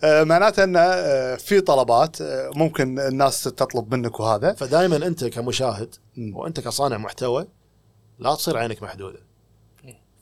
آه، 0.04 0.24
معناته 0.24 0.64
انه 0.64 0.80
آه، 0.80 1.36
في 1.36 1.60
طلبات 1.60 2.20
آه، 2.20 2.50
ممكن 2.54 2.98
الناس 2.98 3.44
تطلب 3.44 3.94
منك 3.94 4.20
وهذا. 4.20 4.52
فدائما 4.52 4.96
أنت 4.96 5.24
كمشاهد. 5.24 5.94
وأنت 6.34 6.60
كصانع 6.60 6.96
محتوى 6.96 7.46
لا 8.18 8.34
تصير 8.34 8.56
عينك 8.56 8.82
محدودة. 8.82 9.25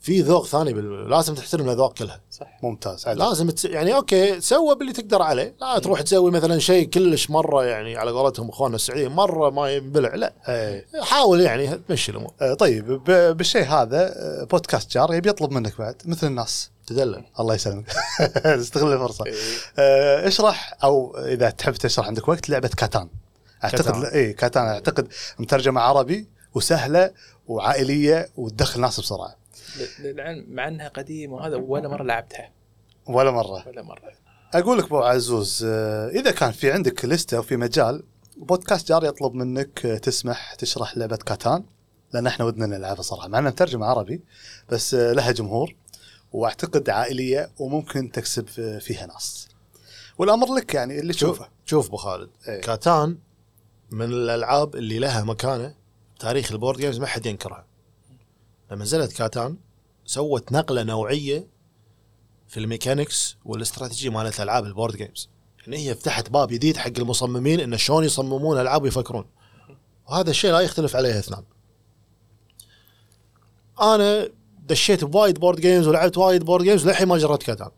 في 0.05 0.21
ذوق 0.21 0.45
ثاني 0.45 0.73
بال... 0.73 1.09
لازم 1.09 1.35
تحترم 1.35 1.65
الأذواق 1.65 1.93
كلها. 1.93 2.21
صح. 2.31 2.59
ممتاز. 2.63 3.07
عجب. 3.07 3.19
لازم 3.19 3.49
تس... 3.49 3.65
يعني 3.65 3.95
okay 3.95 4.41
سوى 4.41 4.75
باللي 4.75 4.93
تقدر 4.93 5.21
عليه. 5.21 5.55
لا 5.61 5.79
تروح 5.79 6.01
تسوي 6.01 6.31
مثلا 6.31 6.59
شيء 6.59 6.89
كلش 6.89 7.29
مرة 7.29 7.65
يعني 7.65 7.97
على 7.97 8.11
قولتهم 8.11 8.49
اخواننا 8.49 8.75
السعوديين 8.75 9.11
مرة 9.11 9.49
ما 9.49 9.71
ينبلع. 9.71 10.15
لا. 10.15 10.33
إيه. 10.47 10.85
حاول 11.01 11.41
يعني 11.41 11.67
تمشي 11.87 12.11
الأمور. 12.11 12.31
آه، 12.41 12.53
طيب 12.53 12.91
ب- 12.91 13.37
بالشيء 13.37 13.63
هذا 13.63 14.13
آه، 14.17 14.43
بودكاست 14.43 14.91
جار 14.91 15.13
يبي 15.13 15.29
يطلب 15.29 15.51
منك 15.51 15.77
بعد 15.77 15.95
مثل 16.05 16.27
الناس. 16.27 16.71
تدلل. 16.87 17.23
الله 17.39 17.55
يسلمك. 17.55 17.85
استغل 18.45 18.93
الفرصة. 18.93 19.25
آه، 19.79 20.27
اشرح 20.27 20.77
أو 20.83 21.17
إذا 21.17 21.49
تحب 21.49 21.73
تشرح 21.73 22.07
عندك 22.07 22.27
وقت 22.27 22.49
لعبة 22.49 22.67
كاتان. 22.77 23.09
أعتقد 23.63 23.83
كاتان. 23.83 24.05
اي 24.05 24.33
كاتان 24.33 24.65
أعتقد 24.65 25.07
مترجمة 25.39 25.81
عربي 25.81 26.27
وسهلة 26.55 27.11
وعائلية 27.47 28.29
وتدخل 28.37 28.81
ناس 28.81 28.99
بسرعة. 28.99 29.35
للعلم 29.99 30.45
مع 30.49 30.67
انها 30.67 30.87
قديمة 30.87 31.35
وهذا 31.35 31.55
ولا 31.55 31.87
مرة 31.87 32.03
لعبتها. 32.03 32.51
ولا 33.07 33.31
مرة. 33.31 33.67
ولا 33.67 33.81
مرة. 33.81 34.11
أقول 34.53 34.77
لك 34.77 34.85
أبو 34.85 34.97
عزوز 34.97 35.65
آه، 35.67 36.09
إذا 36.09 36.31
كان 36.31 36.51
في 36.51 36.71
عندك 36.71 37.05
لستة 37.05 37.39
وفي 37.39 37.57
مجال 37.57 38.03
بودكاست 38.37 38.87
جار 38.87 39.03
يطلب 39.05 39.33
منك 39.33 39.85
آه، 39.85 39.97
تسمح 39.97 40.53
تشرح 40.53 40.97
لعبة 40.97 41.15
كاتان 41.15 41.63
لأن 42.13 42.27
إحنا 42.27 42.45
ودنا 42.45 42.65
نلعبها 42.65 43.01
صراحة 43.01 43.27
مع 43.27 43.39
إنها 43.39 43.51
مترجمة 43.51 43.85
عربي 43.85 44.21
بس 44.69 44.93
آه، 44.93 45.13
لها 45.13 45.31
جمهور 45.31 45.75
وأعتقد 46.33 46.89
عائلية 46.89 47.51
وممكن 47.59 48.11
تكسب 48.11 48.47
فيها 48.79 49.05
ناس. 49.05 49.47
والأمر 50.17 50.53
لك 50.55 50.73
يعني 50.73 50.99
اللي 50.99 51.13
شوف 51.13 51.35
تشوفه. 51.35 51.49
شوف 51.65 51.87
أبو 51.87 51.97
خالد 51.97 52.29
إيه. 52.47 52.61
كاتان 52.61 53.17
من 53.91 54.05
الألعاب 54.05 54.75
اللي 54.75 54.99
لها 54.99 55.23
مكانة 55.23 55.75
تاريخ 56.19 56.51
ال 56.51 56.56
board 56.56 56.79
games 56.79 56.99
ما 56.99 57.07
حد 57.07 57.25
ينكرها. 57.25 57.65
لما 58.71 58.83
نزلت 58.83 59.13
كاتان 59.13 59.57
سوت 60.05 60.51
نقلة 60.51 60.83
نوعية 60.83 61.47
في 62.47 62.59
ال 62.59 62.67
mechanics 62.67 63.37
والاستراتيجية 63.45 64.09
مالت 64.09 64.41
ألعاب 64.41 64.65
ال 64.65 64.70
board 64.70 64.95
games. 64.95 65.29
يعني 65.59 65.77
هي 65.77 65.95
فتحت 65.95 66.29
باب 66.29 66.47
جديد 66.47 66.77
حق 66.77 66.91
المصممين 66.97 67.59
انه 67.59 67.77
شلون 67.77 68.03
يصممون 68.03 68.61
ألعاب 68.61 68.83
ويفكرون. 68.83 69.25
وهذا 70.07 70.29
الشيء 70.29 70.51
لا 70.51 70.59
يختلف 70.59 70.95
عليه 70.95 71.19
اثنان. 71.19 71.43
أنا 73.81 74.29
دشيت 74.59 75.03
بوايد 75.03 75.39
board 75.39 75.59
games 75.59 75.87
ولعبت 75.87 76.17
وايد 76.17 76.43
board 76.43 76.63
games 76.63 76.87
للحين 76.87 77.07
ما 77.07 77.17
جربت 77.17 77.43
كاتان. 77.43 77.71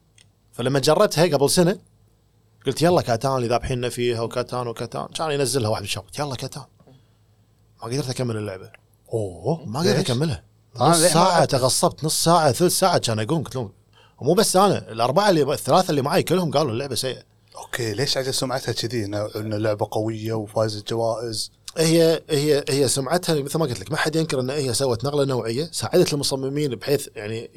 فلما 0.54 0.80
جربتها 0.80 1.24
قبل 1.24 1.50
سنة 1.50 1.80
قلت 2.66 2.82
يلا 2.82 3.02
كاتان 3.02 3.36
اللي 3.36 3.48
ذابحيننا 3.48 3.90
فيها 3.90 4.22
وكاتان 4.22 4.68
وكاتان. 4.68 5.08
كان 5.08 5.32
ينزلها 5.32 5.70
واحد 5.70 5.82
بالشوط 5.82 6.20
يلا 6.20 6.36
كاتان. 6.36 6.64
ما 7.82 7.88
قدرت 7.88 8.10
أكمل 8.10 8.38
اللعبة. 8.38 8.72
أوه 9.14 9.66
ما 9.66 9.80
قدرت؟ 9.80 10.10
أكملها. 10.10 10.47
نص 10.82 11.16
لعبت؟ 11.16 11.52
تغصبت 11.52 12.04
نص 12.04 12.24
ساعة 12.24 12.52
ثلث 12.52 12.80
ساعة 12.80 12.98
كان 12.98 13.20
اقوم 13.20 13.44
قلت 13.44 13.56
لهم 13.56 13.72
ومو 14.20 14.34
بس 14.34 14.56
أنا 14.56 14.92
الأربعة 14.92 15.30
اللي 15.30 15.54
الثلاثة 15.54 15.90
اللي 15.90 16.02
معي 16.02 16.24
كلهم 16.24 16.52
قالوا 16.52 16.72
اللعبة 16.72 16.96
سيئة. 16.96 17.22
okay 17.56 17.94
ليش 17.94 18.18
عجل 18.18 18.34
سمعتها 18.34 18.72
كذي؟ 18.72 19.06
إنه 19.06 19.30
إنه 19.36 19.58
لعبة 19.58 19.88
قوية 19.92 20.34
وفايزة 20.34 20.84
جوائز. 20.90 21.52
هي 21.78 22.24
هي 22.30 22.64
هي 22.70 22.88
سمعتها 22.88 23.42
مثل 23.42 23.60
ما 23.60 23.66
قلت 23.66 23.80
لك 23.80 23.92
ما 23.92 23.98
حد 23.98 24.16
ينكر 24.16 24.40
إن 24.40 24.50
هي 24.50 24.74
سوت 24.74 25.06
نقلة 25.06 25.26
نوعية 25.26 25.70
ساعدت 25.72 26.14
المصممين 26.14 26.76
بحيث 26.76 27.08
يعني 27.16 27.50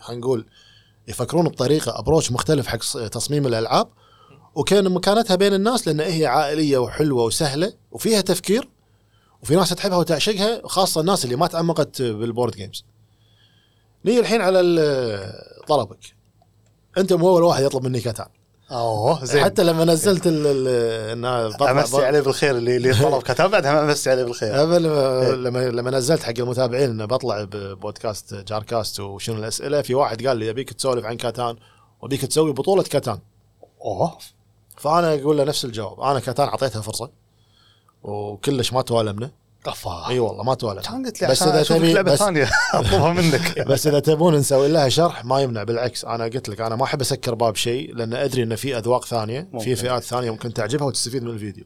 خلينا 0.00 0.20
نقول 0.20 0.46
يفكرون 1.08 1.48
بطريقة 1.48 1.98
approach 1.98 2.32
مختلف 2.32 2.66
حق 2.66 2.78
تصميم 3.08 3.46
الألعاب 3.46 3.88
وكان 4.54 4.88
مكانتها 4.88 5.36
بين 5.36 5.54
الناس 5.54 5.88
لأن 5.88 6.00
هي 6.00 6.26
عائلية 6.26 6.78
وحلوة 6.78 7.24
وسهلة 7.24 7.72
وفيها 7.90 8.20
تفكير 8.20 8.68
وفي 9.42 9.56
ناس 9.56 9.70
تحبها 9.70 9.98
وتعشقها 9.98 10.60
خاصة 10.64 11.00
الناس 11.00 11.24
اللي 11.24 11.36
ما 11.36 11.46
تعمقت 11.46 12.02
بال 12.02 12.16
board 12.16 12.52
games. 12.56 12.84
نيجي 14.04 14.20
الحين 14.20 14.40
على 14.40 14.60
طلبك. 15.68 15.98
أنت 16.98 17.12
مو 17.12 17.28
أول 17.28 17.42
واحد 17.42 17.62
يطلب 17.62 17.84
مني 17.84 18.00
كاتان 18.00 18.26
أوه 18.70 19.24
زين. 19.24 19.44
حتى 19.44 19.64
لما 19.64 19.84
نزلت 19.84 20.26
ال 20.26 20.46
ال 20.46 21.62
أمسي 21.62 22.04
عليه 22.04 22.20
بالخير 22.20 22.56
اللي 22.56 22.76
اللي 22.76 22.94
طلب 22.94 23.22
كتاب 23.22 23.50
بعدها 23.50 23.84
أمسي 23.84 24.10
عليه 24.10 24.24
بالخير. 24.24 24.56
لما 24.56 24.78
لما 25.34 25.70
لما 25.70 25.90
نزلت 25.90 26.22
حق 26.22 26.34
المتابعين 26.38 26.90
انه 26.90 27.04
بطلع 27.04 27.44
ببودكاست 27.44 28.34
جاركاست 28.34 29.00
وشنو 29.00 29.36
الأسئلة 29.36 29.82
في 29.82 29.94
واحد 29.94 30.26
قال 30.26 30.36
لي 30.36 30.50
ابيك 30.50 30.72
تسولف 30.72 31.04
عن 31.04 31.16
كاتان 31.16 31.56
وابيك 32.02 32.24
تسوي 32.24 32.52
بطولة 32.52 32.82
كاتان 32.82 33.18
أوه. 33.84 34.18
فأنا 34.76 35.14
أقول 35.14 35.36
له 35.36 35.44
نفس 35.44 35.64
الجواب 35.64 36.00
أنا 36.00 36.20
كاتان 36.20 36.48
أعطيتها 36.48 36.82
فرصة. 36.82 37.10
وكلش 38.02 38.72
ما 38.72 38.82
توالمنا. 38.82 39.30
افا 39.66 40.08
إي 40.08 40.18
والله 40.18 40.44
ما 40.44 40.54
توالمنا. 40.54 40.82
كان 40.82 41.06
قلت 41.06 41.22
لي 41.22 41.28
بس 41.28 41.42
عشان 41.42 41.54
إذا 41.54 41.62
تبي 41.62 41.92
لعبة 41.92 42.12
بس, 42.12 42.18
ثانية. 42.18 42.50
أطلبها 42.74 43.12
منك. 43.12 43.58
بس 43.70 43.86
إذا 43.86 44.00
تبون 44.00 44.34
نسوي 44.34 44.68
لها 44.68 44.88
شرح 44.88 45.24
ما 45.24 45.40
يمنع 45.40 45.62
بالعكس. 45.62 46.04
أنا 46.04 46.24
قلت 46.24 46.48
لك 46.48 46.60
أنا 46.60 46.76
ما 46.76 46.84
أحب 46.84 47.00
أسكر 47.00 47.34
باب 47.34 47.56
شيء 47.56 47.94
لأن 47.94 48.14
أدري 48.14 48.42
إن 48.42 48.56
في 48.56 48.78
أذواق 48.78 49.04
ثانية 49.04 49.48
ممكن. 49.52 49.64
في 49.64 49.76
فئات 49.76 50.02
ثانية 50.02 50.30
ممكن 50.30 50.54
تعجبها 50.54 50.86
وتستفيد 50.86 51.22
من 51.22 51.30
الفيديو. 51.30 51.64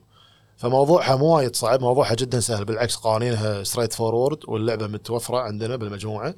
فموضوعها 0.57 1.17
مو 1.17 1.37
وايد 1.37 1.57
صعب 1.57 1.81
موضوعها 1.81 2.15
جدا 2.15 2.41
سهل. 2.41 2.65
بالعكس 2.65 2.97
قوانينها 2.97 3.65
straightforward 3.65 4.39
واللعبة 4.49 4.87
متوفرة 4.87 5.39
عندنا 5.39 5.77
بالمجموعة. 5.77 6.35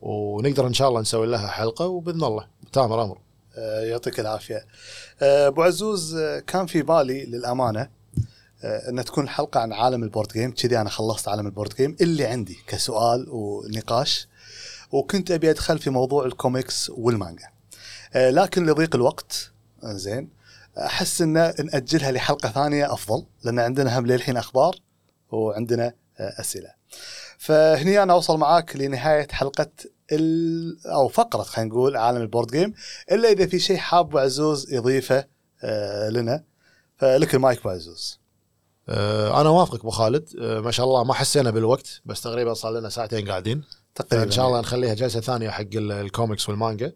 ونقدر 0.00 0.66
إن 0.66 0.74
شاء 0.74 0.88
الله 0.88 1.00
نسوي 1.00 1.26
لها 1.26 1.46
حلقة 1.48 1.86
وبإذن 1.86 2.24
الله. 2.24 2.46
تامر 2.72 3.02
أمر. 3.02 3.18
آه، 3.58 3.80
يعطيك 3.80 4.20
العافية. 4.20 4.66
آه، 5.22 5.46
أبو 5.46 5.62
عزوز 5.62 6.16
آه، 6.16 6.38
كان 6.40 6.66
في 6.66 6.82
بالي 6.82 7.24
للأمانة 7.24 7.88
ان 8.64 9.04
تكون 9.04 9.24
الحلقة 9.24 9.60
عن 9.60 9.72
عالم 9.72 10.02
ال 10.02 10.06
board 10.06 10.28
game. 10.32 10.50
كذي 10.50 10.80
أنا 10.80 10.90
خلصت 10.90 11.28
عالم 11.28 11.46
ال 11.46 11.51
board 11.51 11.74
game. 11.74 11.96
اللي 12.00 12.26
عندي 12.26 12.58
كسؤال 12.66 13.26
ونقاش 13.28 14.28
وكنت 14.92 15.30
أبي 15.30 15.50
أدخل 15.50 15.78
في 15.78 15.90
موضوع 15.90 16.26
ال 16.26 16.35
comics 16.35 16.90
وال 16.90 17.05
manga. 17.05 17.48
آه، 18.14 18.30
لكن 18.30 18.66
لضيق 18.66 18.94
الوقت 18.94 19.52
آه، 19.84 19.92
زين. 19.92 20.30
أحس 20.78 21.22
إن 21.22 21.32
ناجلها 21.72 22.12
لحلقة 22.12 22.48
ثانية 22.48 22.92
أفضل 22.92 23.26
لأن 23.44 23.58
عندنا 23.58 23.98
هم 23.98 24.06
للحين 24.06 24.36
أخبار 24.36 24.76
وعندنا 25.30 25.92
آه، 26.18 26.40
أسئلة. 26.40 26.70
فهني 27.38 28.02
أنا 28.02 28.12
أوصل 28.12 28.38
معاك 28.38 28.76
لنهاية 28.76 29.28
حلقة 29.30 29.70
ال... 30.12 30.86
أو 30.86 31.08
فقرة 31.08 31.42
خلينا 31.42 31.70
نقول 31.70 31.96
عالم 31.96 32.22
ال 32.22 32.27
board 32.27 32.50
game. 32.50 32.74
إلا 33.12 33.28
إذا 33.28 33.46
في 33.46 33.58
شيء 33.58 33.76
حاب 33.76 34.16
عزوز 34.18 34.72
يضيفه 34.72 35.24
آه 35.62 36.08
لنا. 36.08 36.44
فلك 36.98 37.34
المايك 37.34 37.58
ابو 37.58 37.68
عزوز 37.68 38.23
أنا 38.88 39.48
وافقك 39.48 39.80
أبو 39.80 39.90
خالد. 39.90 40.28
أه 40.40 40.60
ما 40.60 40.70
شاء 40.70 40.86
الله 40.86 41.04
ما 41.04 41.14
حسينا 41.14 41.50
بالوقت 41.50 42.00
بس 42.04 42.20
تقريبا 42.20 42.54
صار 42.54 42.72
لنا 42.72 42.88
ساعتين 42.88 43.28
قاعدين. 43.28 43.64
تقريبا 43.94 44.24
ان 44.24 44.30
شاء 44.30 44.46
الله 44.46 44.60
نخليها 44.60 44.94
جلسة 44.94 45.20
ثانية 45.20 45.50
حق 45.50 45.60
ال- 45.74 45.92
ال 45.92 46.00
comics 46.00 46.48
وال 46.48 46.61
manga 46.61 46.92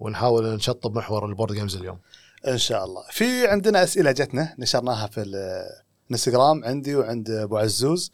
ونحاول 0.00 0.54
نشطب 0.54 0.96
محور 0.96 1.26
ال 1.26 1.30
board 1.30 1.52
games 1.52 1.76
اليوم. 1.76 1.98
إن 2.48 2.58
شاء 2.58 2.84
الله. 2.84 3.02
في 3.10 3.46
عندنا 3.46 3.82
أسئلة 3.82 4.10
جتنا 4.12 4.54
نشرناها 4.58 5.06
في 5.06 5.20
ال- 5.20 5.64
الإنستغرام 6.06 6.64
عندي 6.64 6.96
وعند 6.96 7.30
أبو 7.30 7.58
عزوز. 7.58 8.12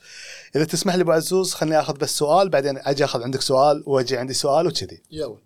إذا 0.56 0.64
تسمح 0.64 0.94
لي 0.94 1.02
أبو 1.02 1.12
عزوز 1.12 1.54
خليني 1.54 1.80
آخذ 1.80 1.96
بس 1.96 2.18
سؤال 2.18 2.48
بعدين 2.48 2.78
أجي 2.78 3.04
آخذ 3.04 3.22
عندك 3.22 3.40
سؤال 3.40 3.82
وأجي 3.86 4.16
عندي 4.16 4.34
سؤال 4.34 4.66
وكذي. 4.66 5.02
يلا. 5.10 5.36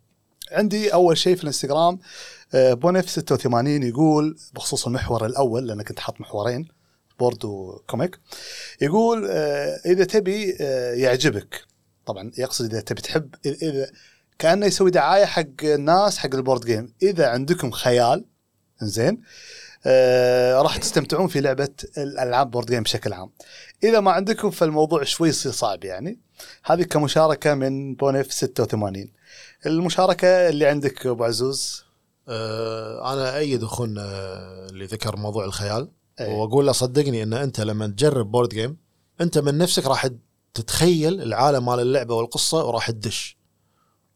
عندي 0.52 0.92
أول 0.94 1.18
شيء 1.18 1.36
في 1.36 1.42
الإنستغرام 1.42 1.98
آه، 2.54 2.72
بونف 2.74 3.10
86 3.10 3.82
يقول 3.82 4.36
بخصوص 4.52 4.86
المحور 4.86 5.26
الأول 5.26 5.66
لأنك 5.66 5.88
كنت 5.88 5.98
حاط 6.00 6.20
محورين 6.20 6.68
board 7.20 7.44
و 7.44 7.56
comic 7.56 8.18
يقول 8.80 9.26
آه، 9.30 9.80
إذا 9.86 10.04
تبي 10.04 10.56
آه، 10.60 10.94
يعجبك. 10.94 11.64
طبعا 12.06 12.30
يقصد 12.38 12.64
إذا 12.64 12.80
تبي 12.80 13.02
تحب 13.02 13.34
إذا 13.46 13.90
كأنه 14.38 14.66
يسوي 14.66 14.90
دعاية 14.90 15.24
حق 15.24 15.64
الناس 15.64 16.18
حق 16.18 16.34
ال 16.34 16.39
board 16.39 16.64
game. 16.64 16.94
إذا 17.02 17.28
عندكم 17.28 17.70
خيال 17.70 18.24
زين 18.82 19.22
آه 19.86 20.62
راح 20.62 20.76
تستمتعون 20.76 21.28
في 21.28 21.40
لعبة 21.40 21.68
الألعاب 21.98 22.50
board 22.50 22.66
game 22.66 22.82
بشكل 22.82 23.12
عام. 23.12 23.30
إذا 23.84 24.00
ما 24.00 24.10
عندكم 24.12 24.50
فالموضوع 24.50 25.04
شوي 25.04 25.28
يصير 25.28 25.52
صعب 25.52 25.84
يعني. 25.84 26.20
هذه 26.64 26.82
كمشاركة 26.82 27.54
من 27.54 27.94
بونيف 27.94 28.32
86 28.32 29.12
المشاركة 29.66 30.48
اللي 30.48 30.66
عندك 30.66 31.06
أبو 31.06 31.24
عزوز؟ 31.24 31.84
آه 32.28 33.12
أنا 33.12 33.36
ايد 33.36 33.62
اخونا 33.62 34.02
اللي 34.70 34.84
ذكر 34.84 35.16
موضوع 35.16 35.44
الخيال 35.44 35.88
أي. 36.20 36.34
وأقول 36.34 36.66
له 36.66 36.72
صدقني 36.72 37.22
إن 37.22 37.32
أنت 37.32 37.60
لما 37.60 37.86
تجرب 37.86 38.30
board 38.30 38.48
game 38.48 38.76
أنت 39.20 39.38
من 39.38 39.58
نفسك 39.58 39.86
راح 39.86 40.08
تتخيل 40.54 41.22
العالم 41.22 41.66
مال 41.66 41.80
اللعبة 41.80 42.14
والقصة 42.14 42.64
وراح 42.64 42.90
تدش. 42.90 43.36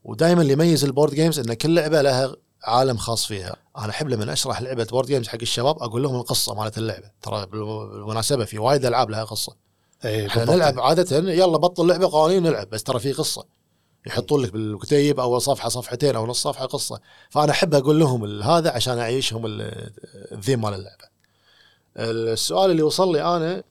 ودائما 0.04 0.42
اللي 0.42 0.52
يميز 0.52 0.84
ال 0.84 0.89
board 0.89 1.14
games 1.14 1.38
إن 1.38 1.54
كل 1.54 1.74
لعبة 1.74 2.02
لها 2.02 2.36
عالم 2.64 2.96
خاص 2.96 3.26
فيها. 3.26 3.56
أنا 3.78 3.90
أحب 3.90 4.08
لما 4.08 4.32
أشرح 4.32 4.62
لعبة 4.62 4.84
board 4.84 5.06
games 5.06 5.28
حق 5.28 5.38
الشباب 5.42 5.82
أقول 5.82 6.02
لهم 6.02 6.16
القصة 6.16 6.54
مالت 6.54 6.78
اللعبة. 6.78 7.10
ترى 7.22 7.46
بالمناسبة 7.46 8.44
في 8.44 8.58
وايد 8.58 8.84
ألعاب 8.86 9.10
لها 9.10 9.24
قصة. 9.24 9.56
اي 10.04 10.26
إحنا. 10.26 10.44
نلعب 10.44 10.80
عادة 10.80 11.32
يلا 11.32 11.56
بطل 11.56 11.86
لعبة 11.86 12.10
قوانين 12.12 12.42
نلعب 12.42 12.70
بس 12.70 12.82
ترى 12.82 12.98
في 12.98 13.12
قصة. 13.12 13.44
يحطون 14.06 14.42
لك 14.42 14.52
بالكتيب 14.52 15.20
اول 15.20 15.42
صفحة 15.42 15.68
صفحتين 15.68 16.16
أو 16.16 16.26
نص 16.26 16.42
صفحة 16.42 16.66
قصة. 16.66 17.00
فأنا 17.30 17.52
أحب 17.52 17.74
أقول 17.74 17.98
لهم 18.00 18.42
هذا 18.42 18.70
عشان 18.70 18.98
أعيشهم 18.98 19.46
ال- 19.46 19.92
الذيم 20.32 20.60
مال 20.60 20.74
اللعبة. 20.74 21.13
السؤال 21.96 22.70
اللي 22.70 22.82
وصل 22.82 23.12
لي 23.12 23.36
أنا 23.36 23.62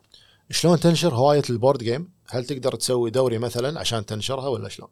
شلون 0.50 0.80
تنشر 0.80 1.16
هواية 1.16 1.44
ال 1.50 1.56
board 1.56 1.84
game؟ 1.84 2.10
هل 2.30 2.46
تقدر 2.46 2.76
تسوي 2.76 3.10
دوري 3.12 3.38
مثلا 3.38 3.80
عشان 3.80 4.06
تنشرها 4.06 4.48
ولا 4.48 4.70
شلون؟ 4.70 4.90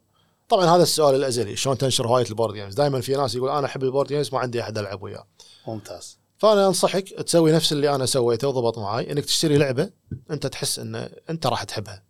طبعا 0.50 0.66
هذا 0.66 0.84
السؤال 0.84 1.16
الأزلي 1.16 1.56
شلون 1.56 1.78
تنشر 1.78 2.08
هواية 2.08 2.26
ال 2.30 2.34
board 2.34 2.54
games؟ 2.54 2.74
دائما 2.74 3.02
في 3.02 3.16
ناس 3.16 3.36
يقول 3.36 3.50
أنا 3.50 3.66
أحب 3.66 3.84
ال 3.84 3.88
board 3.88 4.08
games 4.08 4.34
ما 4.34 4.40
عندي 4.40 4.62
أحد 4.62 4.78
ألعب 4.78 5.04
وياه. 5.04 5.28
ممتاز. 5.68 6.18
فأنا 6.38 6.68
أنصحك 6.68 7.10
تسوي 7.10 7.52
نفس 7.52 7.74
اللي 7.74 7.96
أنا 7.96 8.06
سويته 8.06 8.48
وضبط 8.48 8.78
معاي 8.78 9.12
إنك 9.12 9.26
تشتري 9.26 9.58
لعبة 9.58 9.90
أنت 10.32 10.48
تحس 10.48 10.80
إن 10.80 11.10
أنت 11.30 11.48
راح 11.48 11.64
تحبها. 11.64 12.04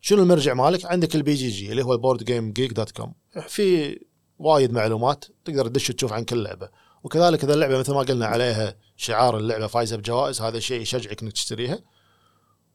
شنو 0.00 0.22
المرجع 0.22 0.54
مالك؟ 0.54 0.86
عندك 0.86 1.14
ال 1.14 1.34
BGG 1.34 1.70
اللي 1.70 1.84
هو 1.84 1.92
ال 1.92 1.94
BoardGameGeek 1.94 2.24
dot 2.24 2.90
com 2.90 3.14
في 3.48 3.98
وايد 4.38 4.72
معلومات 4.72 5.24
تقدر 5.44 5.66
تدش 5.68 5.88
تشوف 5.88 6.12
عن 6.12 6.24
كل 6.24 6.42
لعبة. 6.42 6.68
وكذلك 7.04 7.44
إذا 7.44 7.54
اللعبة 7.54 7.78
مثل 7.78 7.92
ما 7.92 8.00
قلنا 8.00 8.26
عليها 8.26 8.76
شعار 8.96 9.36
اللعبة 9.36 9.66
فايزه 9.66 9.96
بجوائز 9.96 10.40
هذا 10.40 10.58
شيء 10.58 10.80
يشجعك 10.80 11.22
إنك 11.22 11.32
تشتريها. 11.32 11.78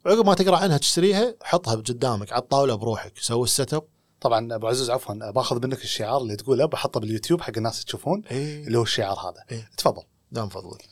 عقب 0.06 0.26
ما 0.26 0.34
تقرأ 0.34 0.58
عنها 0.58 0.78
تشتريها 0.78 1.36
حطها 1.44 1.76
قدامك 1.76 2.34
على 2.34 2.42
الطاولة 2.42 2.76
بروحك 2.76 3.18
سوي 3.18 3.44
ال 3.44 3.74
setup 3.74 3.84
طبعا 4.22 4.56
أبو 4.56 4.68
عزوز 4.68 4.90
عفوا 4.90 5.32
باخذ 5.32 5.68
منك 5.68 5.84
الشعار 5.84 6.22
اللي 6.22 6.36
تقوله 6.36 6.66
بحطه 6.66 7.00
باليوتيوب 7.00 7.42
حق 7.42 7.52
الناس 7.58 7.86
تشوفون 7.86 8.24
اللي 8.32 8.78
هو 8.78 8.84
الشعار 8.84 9.20
هذا. 9.20 9.44
إيه. 9.52 9.70
تفضل. 9.78 10.04
دام 10.32 10.50
فضلك. 10.50 10.90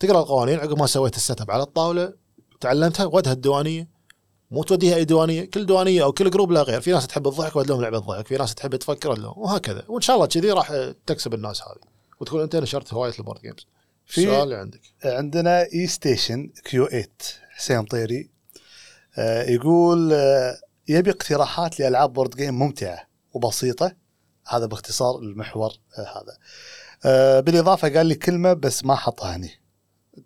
تقرأ 0.00 0.20
القوانين 0.20 0.58
عقب 0.58 0.78
ما 0.78 0.86
سويت 0.86 1.16
ال 1.16 1.40
setup 1.40 1.50
على 1.50 1.62
الطاولة 1.62 2.12
تعلمتها 2.60 3.06
ودها 3.06 3.32
الديوانية. 3.32 3.88
مو 4.50 4.62
توديها 4.62 4.96
أي 4.96 5.04
ديوانية 5.04 5.44
كل 5.44 5.66
ديوانية 5.66 6.04
أو 6.04 6.12
كل 6.12 6.30
group 6.30 6.52
لا 6.52 6.62
غير. 6.62 6.80
في 6.80 6.92
ناس 6.92 7.06
تحب 7.06 7.28
الضحك 7.28 7.56
ود 7.56 7.68
لهم 7.68 7.82
لعبة 7.82 7.98
ضحك 7.98 8.26
في 8.26 8.36
ناس 8.36 8.54
تحب 8.54 8.76
تفكر 8.76 9.18
لهم 9.18 9.34
وهكذا. 9.36 9.84
وإن 9.88 10.00
شاء 10.00 10.16
الله 10.16 10.26
كذي 10.26 10.50
راح 10.50 10.72
تكسب 11.06 11.34
الناس 11.34 11.62
هذه. 11.62 11.95
وتكون 12.20 12.42
أنت 12.42 12.56
نشرت 12.56 12.94
هواية 12.94 13.12
ال 13.18 13.22
board 13.22 13.40
games. 13.40 13.66
في- 14.06 14.20
السؤال 14.20 14.42
اللي 14.42 14.56
عندك؟ 14.56 14.80
عندنا 15.04 15.62
E 15.74 15.86
Station 15.86 16.50
Q8 16.64 17.08
حسين 17.50 17.84
طيري 17.84 18.30
آه، 19.18 19.42
يقول 19.42 20.12
آه، 20.12 20.58
يبي 20.88 21.10
اقتراحات 21.10 21.80
لألعاب 21.80 22.12
board 22.12 22.36
game 22.36 22.58
ممتعة 22.58 23.08
وبسيطة. 23.32 23.92
هذا 24.48 24.66
باختصار 24.66 25.18
المحور 25.18 25.70
آه، 25.98 26.02
هذا. 26.02 26.36
آه، 27.04 27.40
بالإضافة 27.40 27.88
قال 27.88 28.06
لي 28.06 28.14
كلمة 28.14 28.52
بس 28.52 28.84
ما 28.84 28.94
حطها 28.96 29.36
هني. 29.36 29.50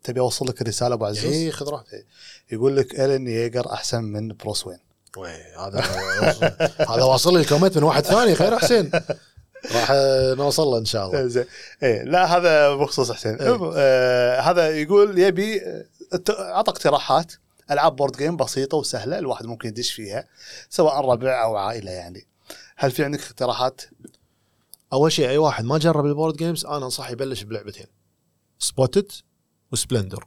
تبي 0.03 0.21
أوصل 0.21 0.47
لك 0.49 0.63
الرسالة 0.63 0.95
أبو 0.95 1.05
عزوز؟ 1.05 1.33
اي 1.33 1.51
خذ 1.51 1.69
راحتك. 1.69 2.07
يقول 2.53 2.77
لك 2.77 3.01
Eren 3.01 3.29
Yeager 3.29 3.73
أحسن 3.73 4.05
من 4.05 4.29
Bruce 4.29 4.67
Wayne. 4.67 4.79
وي، 5.17 5.29
هذا 5.59 5.81
هذا 6.95 7.03
واصل 7.03 7.35
لي 7.35 7.41
ال 7.41 7.45
comment 7.45 7.79
من 7.79 7.83
واحد 7.85 8.05
ثاني. 8.05 8.35
خير 8.35 8.59
حسين. 8.59 8.91
راح 9.75 9.93
نوصل 10.39 10.67
له 10.67 10.79
إن 10.79 10.85
شاء 10.85 11.07
الله. 11.07 11.27
زين 11.27 11.45
إيه 11.83 12.03
لا 12.03 12.37
هذا 12.37 12.75
بخصوص 12.75 13.13
حسين. 13.13 13.35
إيه. 13.35 13.73
آه 13.77 14.41
هذا 14.41 14.71
يقول 14.71 15.19
يبي 15.19 15.61
آه، 15.63 15.85
عطى 16.31 16.71
اقتراحات. 16.71 17.33
ألعاب 17.71 17.97
board 17.97 18.17
game 18.17 18.37
بسيطة 18.37 18.77
وسهلة 18.77 19.19
الواحد 19.19 19.47
ممكن 19.47 19.69
يدش 19.69 19.93
فيها 19.93 20.29
سواء 20.71 21.01
ربع 21.01 21.45
أو 21.45 21.57
عائلة 21.57 21.91
يعني. 21.91 22.27
هل 22.77 22.91
في 22.91 23.05
عندك 23.05 23.21
اقتراحات؟ 23.21 23.81
أول 24.93 25.13
شيء 25.13 25.29
أي 25.29 25.39
واحد 25.39 25.65
ما 25.65 25.79
جرب 25.79 26.07
ال 26.07 26.12
board 26.12 26.37
games 26.37 26.67
أنا 26.67 26.85
انصح 26.85 27.11
يبلش 27.11 27.43
بلعبتين. 27.43 27.87
Spot 28.59 28.95
It 28.95 29.13
و 29.73 29.78
Splendor 29.78 30.25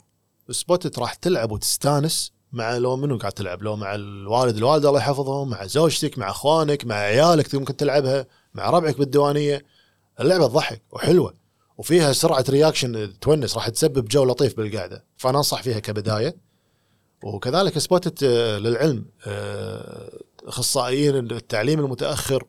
Spot 0.49 0.82
It 0.82 0.99
راح 0.99 1.13
تلعب 1.13 1.51
وتستانس 1.51 2.31
مع 2.51 2.77
لو 2.77 2.95
منو 2.95 3.17
قاعد 3.17 3.31
تلعب 3.31 3.63
لو 3.63 3.75
مع 3.75 3.95
الوالد 3.95 4.57
الوالدة 4.57 4.89
الله 4.89 4.99
يحفظهم 4.99 5.49
مع 5.49 5.65
زوجتك 5.65 6.17
مع 6.17 6.29
أخوانك 6.29 6.85
مع 6.85 6.95
عيالك 6.95 7.55
ممكن 7.55 7.75
تلعبها. 7.75 8.25
مع 8.53 8.69
ربعك 8.69 8.97
بالديوانية 8.97 9.65
اللعبة 10.19 10.47
تضحك 10.47 10.81
وحلوة 10.91 11.33
وفيها 11.77 12.13
سرعة 12.13 12.45
reaction 12.49 13.19
تونس 13.19 13.55
راح 13.55 13.69
تسبب 13.69 14.07
جو 14.07 14.25
لطيف 14.25 14.57
بالقعده 14.57 15.05
فأنا 15.17 15.37
أنصح 15.37 15.61
فيها 15.61 15.79
كبداية. 15.79 16.35
وكذلك 17.23 17.79
Spot 17.79 18.08
It 18.08 18.23
آه، 18.23 18.57
للعلم 18.57 19.05
آه، 19.27 20.19
أخصائيين 20.43 21.15
التعليم 21.17 21.79
المتأخر 21.79 22.45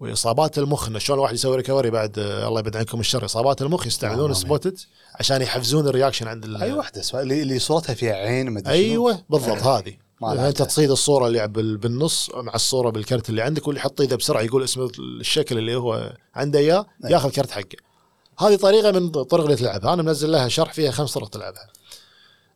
وإصابات 0.00 0.58
المخ. 0.58 0.88
انه 0.88 0.98
شلون 0.98 1.18
الواحد 1.18 1.34
يسوي 1.34 1.56
recovery 1.56 1.90
بعد 1.90 2.18
آه، 2.18 2.48
الله 2.48 2.60
يبعد 2.60 2.76
عنكم 2.76 3.00
الشر. 3.00 3.24
إصابات 3.24 3.62
المخ 3.62 3.86
يستعملون. 3.86 4.34
Spot 4.34 4.69
It 4.69 4.86
عشان 5.14 5.42
يحفزون 5.42 5.88
ال 5.88 5.92
reaction 5.92 6.28
عند 6.28 6.62
أي 6.62 6.72
واحدة 6.72 7.02
اللي, 7.14 7.58
صورتها 7.58 7.94
فيها 7.94 8.14
عين 8.14 8.50
ما. 8.50 8.62
أيوه 8.66 9.24
بالضبط 9.30 9.62
هذه. 9.62 9.96
ما 10.20 10.32
انت 10.32 10.40
لعبتها. 10.40 10.64
تصيد 10.64 10.90
الصورة 10.90 11.26
اللي 11.26 11.48
بال- 11.48 11.76
بالنص 11.76 12.30
مع 12.34 12.54
الصورة 12.54 12.90
بالكرت 12.90 13.28
اللي 13.30 13.42
عندك 13.42 13.66
واللي 13.66 13.80
يحط 13.80 14.00
ايده 14.00 14.16
بسرعة 14.16 14.42
يقول 14.42 14.64
اسم 14.64 14.88
الشكل 14.98 15.58
اللي 15.58 15.76
هو 15.76 16.12
عنده 16.34 16.58
إياه 16.58 16.86
أي. 17.04 17.12
ياخذ 17.12 17.30
كرت 17.30 17.50
حقه. 17.50 17.76
هذه 18.38 18.56
طريقة 18.56 18.90
من 18.90 19.04
الطرق 19.06 19.44
اللي 19.44 19.56
تلعبها. 19.56 19.92
أنا 19.92 20.02
منزل 20.02 20.32
لها 20.32 20.48
شرح 20.48 20.72
فيها 20.72 20.90
خمس 20.90 21.12
طرق 21.14 21.28
تلعبها. 21.28 21.68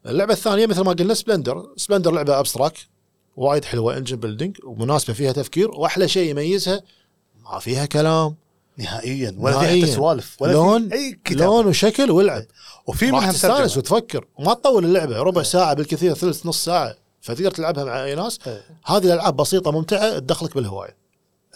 اللعبة 0.06 0.32
الثانية 0.32 0.66
مثل 0.66 0.80
ما 0.80 0.92
قلنا 0.92 1.14
Splendor 1.14 1.66
Splendor 1.76 2.10
لعبة 2.12 2.38
abstract 2.40 2.78
وايد 3.36 3.64
حلوة 3.64 3.96
engine 3.96 4.16
building 4.16 4.56
ومناسبة 4.64 5.14
فيها 5.14 5.32
تفكير 5.32 5.70
وأحلى 5.70 6.08
شيء 6.08 6.30
يميزها 6.30 6.82
ما 7.44 7.58
فيها 7.58 7.86
كلام. 7.86 8.36
نهائيا 8.78 9.34
ولا 9.38 9.58
في 9.58 9.64
نهائياً. 9.64 9.84
حتى 9.86 9.94
سوالف 9.94 10.42
ولا 10.42 10.52
لون 10.52 10.88
في 10.88 10.94
أي 10.94 11.20
كتاب. 11.24 11.38
لون 11.40 11.66
وشكل 11.66 12.10
والعب 12.10 12.44
وفي 12.86 13.10
راح 13.10 13.30
تستانس 13.30 13.76
وتفكر. 13.76 14.26
وما 14.38 14.54
تطول 14.54 14.84
اللعبة 14.84 15.18
ربع 15.18 15.42
ساعة 15.42 15.74
بالكثير 15.74 16.14
ثلث 16.14 16.46
نص 16.46 16.64
ساعة. 16.64 16.94
فتقدر 17.24 17.50
تلعبها 17.50 17.84
مع 17.84 18.04
اي 18.04 18.14
ناس 18.14 18.38
إيه. 18.46 18.62
هذه 18.86 19.04
الألعاب 19.06 19.36
بسيطة 19.36 19.70
ممتعة 19.72 20.18
تدخلك 20.18 20.54
بالهواية. 20.54 20.96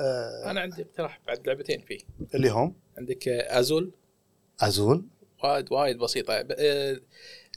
آه 0.01 0.51
أنا 0.51 0.61
عندي 0.61 0.83
اقتراح 0.83 1.21
بعد 1.27 1.47
لعبتين 1.47 1.85
فيه. 1.89 1.99
اللي 2.35 2.49
هم؟ 2.49 2.75
عندك 2.99 3.29
آه، 3.29 3.59
Azul. 3.61 3.93
Azul؟ 4.61 5.05
وايد 5.45 5.73
وايد 5.73 5.99
بسيطة. 5.99 6.43
ب- 6.43 6.55
آه، 6.59 7.01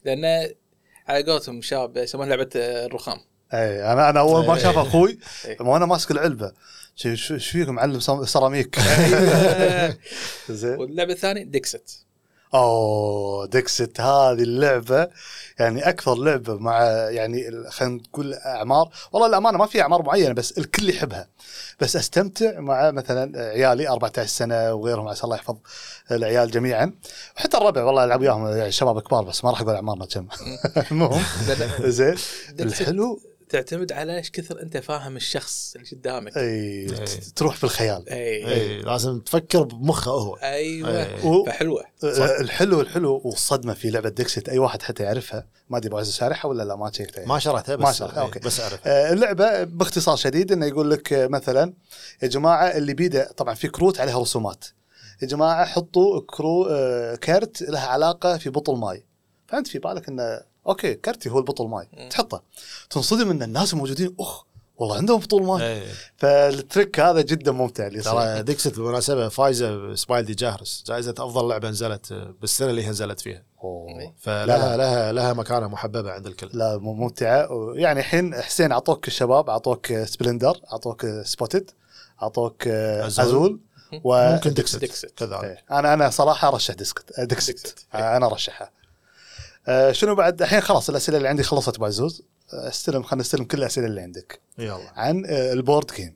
لأن 0.06 0.54
على 1.08 1.24
قولتهم 1.32 1.62
شباب 1.62 1.98
يسمونها 1.98 2.30
لعبة 2.36 2.50
آه، 2.56 2.86
الرخام. 2.86 3.18
اي 3.54 3.92
أنا 3.94 4.10
أنا 4.10 4.20
أول 4.20 4.46
ما 4.46 4.54
إيه. 4.56 4.60
شاف 4.62 4.78
أخوي 4.78 5.18
إيه. 5.46 5.58
وأنا 5.62 5.86
ماسك 5.86 6.12
العلبة. 6.12 6.52
شو 6.96 7.16
شو 7.16 7.38
شو 7.38 7.52
فيكم 7.52 7.74
معلم 7.76 8.00
سيراميك؟ 8.26 8.80
زين. 10.50 10.76
واللعبة 10.80 11.14
الثانية 11.14 11.44
Dixit. 11.44 12.06
أوه 12.54 13.46
Dixit 13.46 14.02
هذه 14.02 14.44
اللعبة 14.44 15.08
يعني 15.60 15.90
أكثر 15.90 16.16
لعبة 16.16 16.56
مع 16.56 16.84
يعني 17.10 17.52
خلينا 17.70 17.96
نقول 17.96 18.34
أعمار. 18.34 18.90
والله 19.12 19.28
الأمانة 19.28 19.58
ما 19.58 19.66
في 19.66 19.82
أعمار 19.82 20.04
معينة 20.04 20.34
بس 20.34 20.58
الكل 20.58 20.90
يحبها. 20.90 21.28
بس 21.80 21.96
أستمتع 21.96 22.60
مع 22.60 22.92
مثلا 22.92 23.40
عيالي 23.50 23.90
14 23.90 24.30
سنة 24.30 24.74
وغيرهم 24.74 25.08
عسى 25.08 25.24
الله 25.24 25.36
يحفظ 25.36 25.58
العيال 26.12 26.52
جميعا. 26.52 26.94
وحتى 27.38 27.58
الربع 27.58 27.84
والله 27.84 28.04
ألعب 28.04 28.22
وياهم 28.22 28.48
يعني 28.48 28.72
شباب 28.72 29.00
كبار 29.02 29.24
بس 29.24 29.44
ما 29.44 29.52
راح 29.52 29.62
أقول 29.62 29.76
اعمارنا 29.76 30.06
كم. 30.06 30.28
المهم 30.92 31.24
زين. 31.80 32.16
الحلو 32.60 33.20
تعتمد 33.52 33.92
على 33.92 34.18
إيش 34.18 34.32
كثر 34.32 34.62
أنت 34.62 34.78
فاهم 34.78 35.16
الشخص 35.16 35.76
اللي 35.76 35.88
قدامك. 35.92 36.38
أي 36.38 36.44
إيه. 36.44 36.88
تروح 37.36 37.56
في 37.56 37.64
الخيال 37.64 38.10
أي 38.10 38.48
اي 38.48 38.82
لازم 38.82 39.20
تفكر 39.20 39.64
بمخه 39.64 40.12
هو. 40.12 40.36
أيوه. 40.36 41.06
إيه. 41.06 41.46
فحلوة. 41.46 41.84
آه، 42.04 42.42
الحلو 42.42 42.82
الحلو 42.82 43.22
والصدمة 43.26 43.74
في 43.74 43.90
لعبة 43.90 44.10
Dixit 44.10 44.50
أي 44.50 44.60
واحد 44.60 44.82
حتى 44.82 45.04
يعرفها. 45.04 45.48
ما 45.70 45.78
أدري 45.78 45.88
ابو 45.88 45.98
عزيز 45.98 46.16
شارحها 46.16 46.50
ولا 46.50 46.64
لا 46.64 46.76
ما 46.76 46.92
شيكتها 46.92 47.26
ما 47.26 47.40
شرحتها 47.40 47.76
بس 47.76 47.84
ما 47.84 47.92
شرحتها، 47.92 48.22
أوكي. 48.22 48.40
بس 48.40 48.60
اعرف 48.60 48.88
آه، 48.88 49.14
اللعبة 49.14 49.64
باختصار 49.64 50.16
شديد 50.16 50.52
إنه 50.52 50.66
يقول 50.66 50.92
لك 50.92 51.14
مثلا 51.14 51.74
يا 52.24 52.28
جماعة 52.28 52.66
اللي 52.66 52.94
بيده 52.94 53.32
طبعا 53.32 53.54
في 53.54 53.68
كروت 53.68 54.00
عليها 54.00 54.20
رسومات. 54.20 54.66
يا 55.22 55.28
جماعة 55.28 55.66
حطوا 55.66 56.22
كرو 56.28 56.68
كرت 57.24 57.62
لها 57.62 57.88
علاقة 57.88 58.38
في 58.38 58.50
بطل 58.50 58.76
ماي. 58.76 59.06
فأنت 59.48 59.68
في 59.68 59.80
بالك 59.80 60.08
إنه 60.08 60.51
أوكي 60.68 60.94
كرتي 60.94 61.30
هو 61.30 61.40
البطل 61.40 61.68
ماي 61.68 61.88
مم. 61.94 62.10
تحطه 62.10 62.44
تنصدم 62.90 63.30
إن 63.32 63.44
الناس 63.44 63.74
الموجودين 63.74 64.16
اخ 64.20 64.44
والله 64.78 64.98
عندهم 64.98 65.20
بطل 65.20 65.44
ماي 65.44 65.64
إيه. 65.64 65.84
فال 66.18 66.41
trick 66.41 67.00
هذا 67.00 67.22
جدا 67.22 67.52
ممتع 67.52 67.88
اللي 67.88 68.00
يصير 68.00 68.12
ترى 68.14 68.44
Dixit 68.44 68.76
بالمناسبة 68.76 69.30
فايزة 69.30 69.96
Spiel 69.96 70.26
des 70.26 70.34
Jahres 70.34 70.84
جائزة 70.88 71.12
أفضل 71.20 71.50
لعبة 71.50 71.70
نزلت 71.70 72.14
بالسنة 72.14 72.70
اللي 72.70 72.86
هي 72.86 72.90
نزلت 72.90 73.20
فيها 73.20 73.44
أوه. 73.64 74.14
فلها 74.18 74.46
لا. 74.46 74.78
لها 74.78 75.12
لها 75.12 75.34
مكانة 75.34 75.68
محببة 75.68 76.12
عند 76.12 76.28
الكل 76.28 76.50
لا 76.54 76.78
ممتعة 76.78 77.48
يعني 77.76 78.00
الحين 78.00 78.36
حسين 78.36 78.72
أعطوك 78.72 79.08
الشباب 79.08 79.50
أعطوك 79.50 79.94
Splendor 80.04 80.62
أعطوك 80.72 81.06
Spot 81.24 81.56
it 81.56 81.72
أعطوك 82.22 82.68
Azul. 82.68 83.26
Azul 83.26 83.60
و 84.04 84.32
ممكن 84.34 84.54
Dixit 84.54 84.80
Dixit. 84.80 85.06
كذلك 85.06 85.44
إيه. 85.44 85.64
أنا 85.72 85.94
أنا 85.94 86.10
صراحة 86.10 86.48
أرشح 86.48 86.74
Dixit 86.74 87.20
Dixit 87.20 87.48
Dixit. 87.48 87.88
آه، 87.94 88.18
أنا 88.18 88.26
أرشحها 88.26 88.72
آه، 89.68 89.92
شنو 89.92 90.16
بعد؟ 90.16 90.42
الحين 90.42 90.62
خلاص 90.62 90.90
الأسئلة 90.90 91.18
اللي 91.18 91.28
عندي 91.30 91.44
خلصت 91.44 91.76
ابو 91.76 91.86
عزوز 91.86 92.24
آه، 92.54 92.68
استلم 92.68 93.04
خلينا 93.04 93.22
نستلم 93.22 93.44
كل 93.44 93.58
الأسئلة 93.58 93.88
اللي 93.88 94.02
عندك. 94.02 94.40
يلا. 94.58 94.92
عن 94.96 95.26
آه، 95.26 95.54
ال 95.54 95.60
board 95.60 95.92
game 95.98 96.16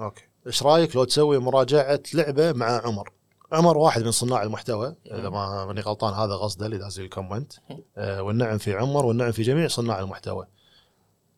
okay. 0.00 0.22
إيش 0.46 0.62
رأيك 0.62 0.96
لو 0.96 1.04
تسوي 1.04 1.38
مراجعة 1.38 2.00
لعبة 2.14 2.52
مع 2.52 2.80
عمر؟ 2.84 3.12
عمر 3.52 3.78
واحد 3.78 4.02
من 4.02 4.10
صناع 4.10 4.42
المحتوى 4.42 4.94
إذا 5.06 5.28
ما 5.28 5.64
ماني 5.64 5.80
غلطان 5.80 6.14
هذا 6.14 6.34
قصده 6.34 6.66
اللي 6.66 6.78
داز 6.78 7.00
ال 7.00 7.07
comment 7.07 7.52
آه 7.96 8.22
والنعم 8.22 8.58
في 8.58 8.74
عمر 8.74 9.06
والنعم 9.06 9.32
في 9.32 9.42
جميع 9.42 9.68
صناع 9.68 10.00
المحتوى. 10.00 10.46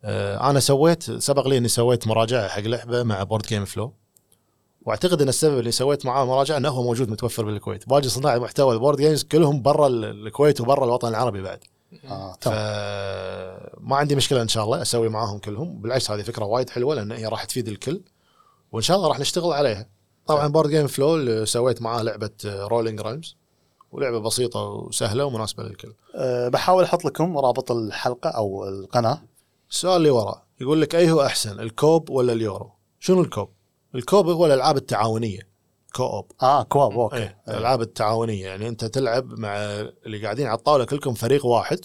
آه 0.05 0.51
أنا 0.51 0.61
سويت 0.61 1.03
سبق 1.03 1.49
لي 1.49 1.59
إني 1.59 1.69
سويت 1.69 2.07
مراجعة 2.07 2.49
حق 2.49 2.61
لعبة 2.61 3.03
مع 3.03 3.23
Board 3.23 3.43
Game 3.43 3.65
Flow 3.65 3.93
واعتقد 4.86 5.23
إن 5.23 5.28
السبب 5.28 5.59
اللي 5.59 5.70
سويت 5.70 6.06
معاه 6.06 6.24
مراجعه 6.24 6.56
إنه 6.56 6.69
هو 6.69 6.82
موجود 6.82 7.11
متوفر 7.11 7.44
بالكويت. 7.44 7.89
باقي 7.89 8.09
صناع 8.09 8.35
المحتوى 8.35 8.74
ال 8.74 8.78
board 8.78 8.99
games 8.99 9.24
كلهم 9.24 9.62
برا 9.62 9.86
ال- 9.86 10.05
الكويت 10.05 10.61
وبرا 10.61 10.85
الوطن 10.85 11.09
العربي 11.09 11.43
بعد. 11.43 11.59
آه 12.05 12.35
تمام. 12.35 12.56
فما 12.56 13.97
عندي 13.97 14.16
مشكلة 14.16 14.43
إن 14.43 14.48
شاء 14.48 14.65
الله 14.65 14.82
أسوي 14.82 15.09
معاهم 15.09 15.39
كلهم. 15.39 15.81
بالعكس 15.81 16.11
هذه 16.11 16.23
فكرة 16.23 16.44
وايد 16.44 16.70
حلوة 16.70 16.94
لأن 16.94 17.12
هي 17.12 17.27
راح 17.27 17.44
تفيد 17.44 17.69
الكل. 17.69 18.01
وإن 18.73 18.82
شاء 18.82 18.97
الله 18.97 19.09
راح 19.09 19.20
نشتغل 19.20 19.52
عليها. 19.52 19.89
طبعا 20.27 20.47
Board 20.49 20.70
Game 20.70 20.86
Flow 20.86 21.45
سويت 21.44 21.82
معاه 21.82 22.02
لعبة 22.02 22.31
Rolling 22.45 23.01
Realms 23.01 23.36
ولعبة 23.93 24.19
بسيطة 24.19 24.61
وسهلة 24.61 25.24
ومناسبة 25.24 25.62
للكل. 25.62 25.94
أه 26.15 26.48
بحاول 26.48 26.85
أحط 26.85 27.05
لكم 27.05 27.39
رابط 27.39 27.70
الحلقة 27.70 28.31
أو 28.31 28.69
القناة. 28.69 29.23
السؤال 29.70 29.97
اللي 29.97 30.11
وراه 30.11 30.43
يقول 30.61 30.81
لك 30.81 30.94
اي 30.94 31.11
هو 31.11 31.23
أحسن 31.23 31.61
ال 31.61 31.69
co-op 31.69 32.11
ولا 32.11 32.32
اليورو؟ 32.32 32.70
شنو 33.01 33.20
ال 33.20 33.24
co-op؟ 33.24 33.49
ال 33.95 34.00
co-op 34.00 34.28
هو 34.29 34.47
الألعاب 34.47 34.77
التعاونية. 34.77 35.49
co-op. 35.93 36.32
آه 36.43 36.62
co-op 36.62 36.93
okay. 36.93 37.16
إيه 37.16 37.39
الألعاب 37.49 37.81
التعاونية. 37.81 38.47
يعني 38.47 38.69
أنت 38.69 38.85
تلعب 38.85 39.39
مع 39.39 39.57
اللي 40.07 40.23
قاعدين 40.23 40.47
على 40.47 40.59
الطاولة 40.59 40.85
كلكم 40.85 41.15
فريق 41.15 41.47
واحد 41.47 41.81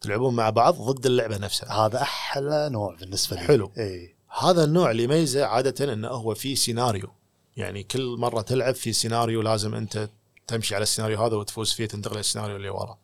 تلعبون 0.00 0.34
مع 0.34 0.50
بعض 0.50 0.74
ضد 0.74 1.06
اللعبة 1.06 1.38
نفسها. 1.38 1.72
هذا 1.72 2.02
أحلى 2.02 2.68
نوع 2.72 2.94
بالنسبة 3.00 3.36
لي. 3.36 3.42
حلو. 3.42 3.72
إي. 3.78 4.14
هذا 4.40 4.64
النوع 4.64 4.90
اللي 4.90 5.02
يميزه 5.02 5.44
عادة 5.44 5.92
إنه 5.92 6.08
هو 6.08 6.34
في 6.34 6.56
سيناريو. 6.56 7.08
يعني 7.56 7.82
كل 7.82 8.16
مرة 8.18 8.40
تلعب 8.40 8.74
في 8.74 8.92
سيناريو 8.92 9.42
لازم 9.42 9.74
أنت 9.74 10.08
تمشي 10.46 10.74
على 10.74 10.82
السيناريو 10.82 11.22
هذا 11.22 11.36
وتفوز 11.36 11.72
فيه 11.72 11.86
تنتقل 11.86 12.16
للسيناريو 12.16 12.56
اللي 12.56 12.68
وراه. 12.68 12.98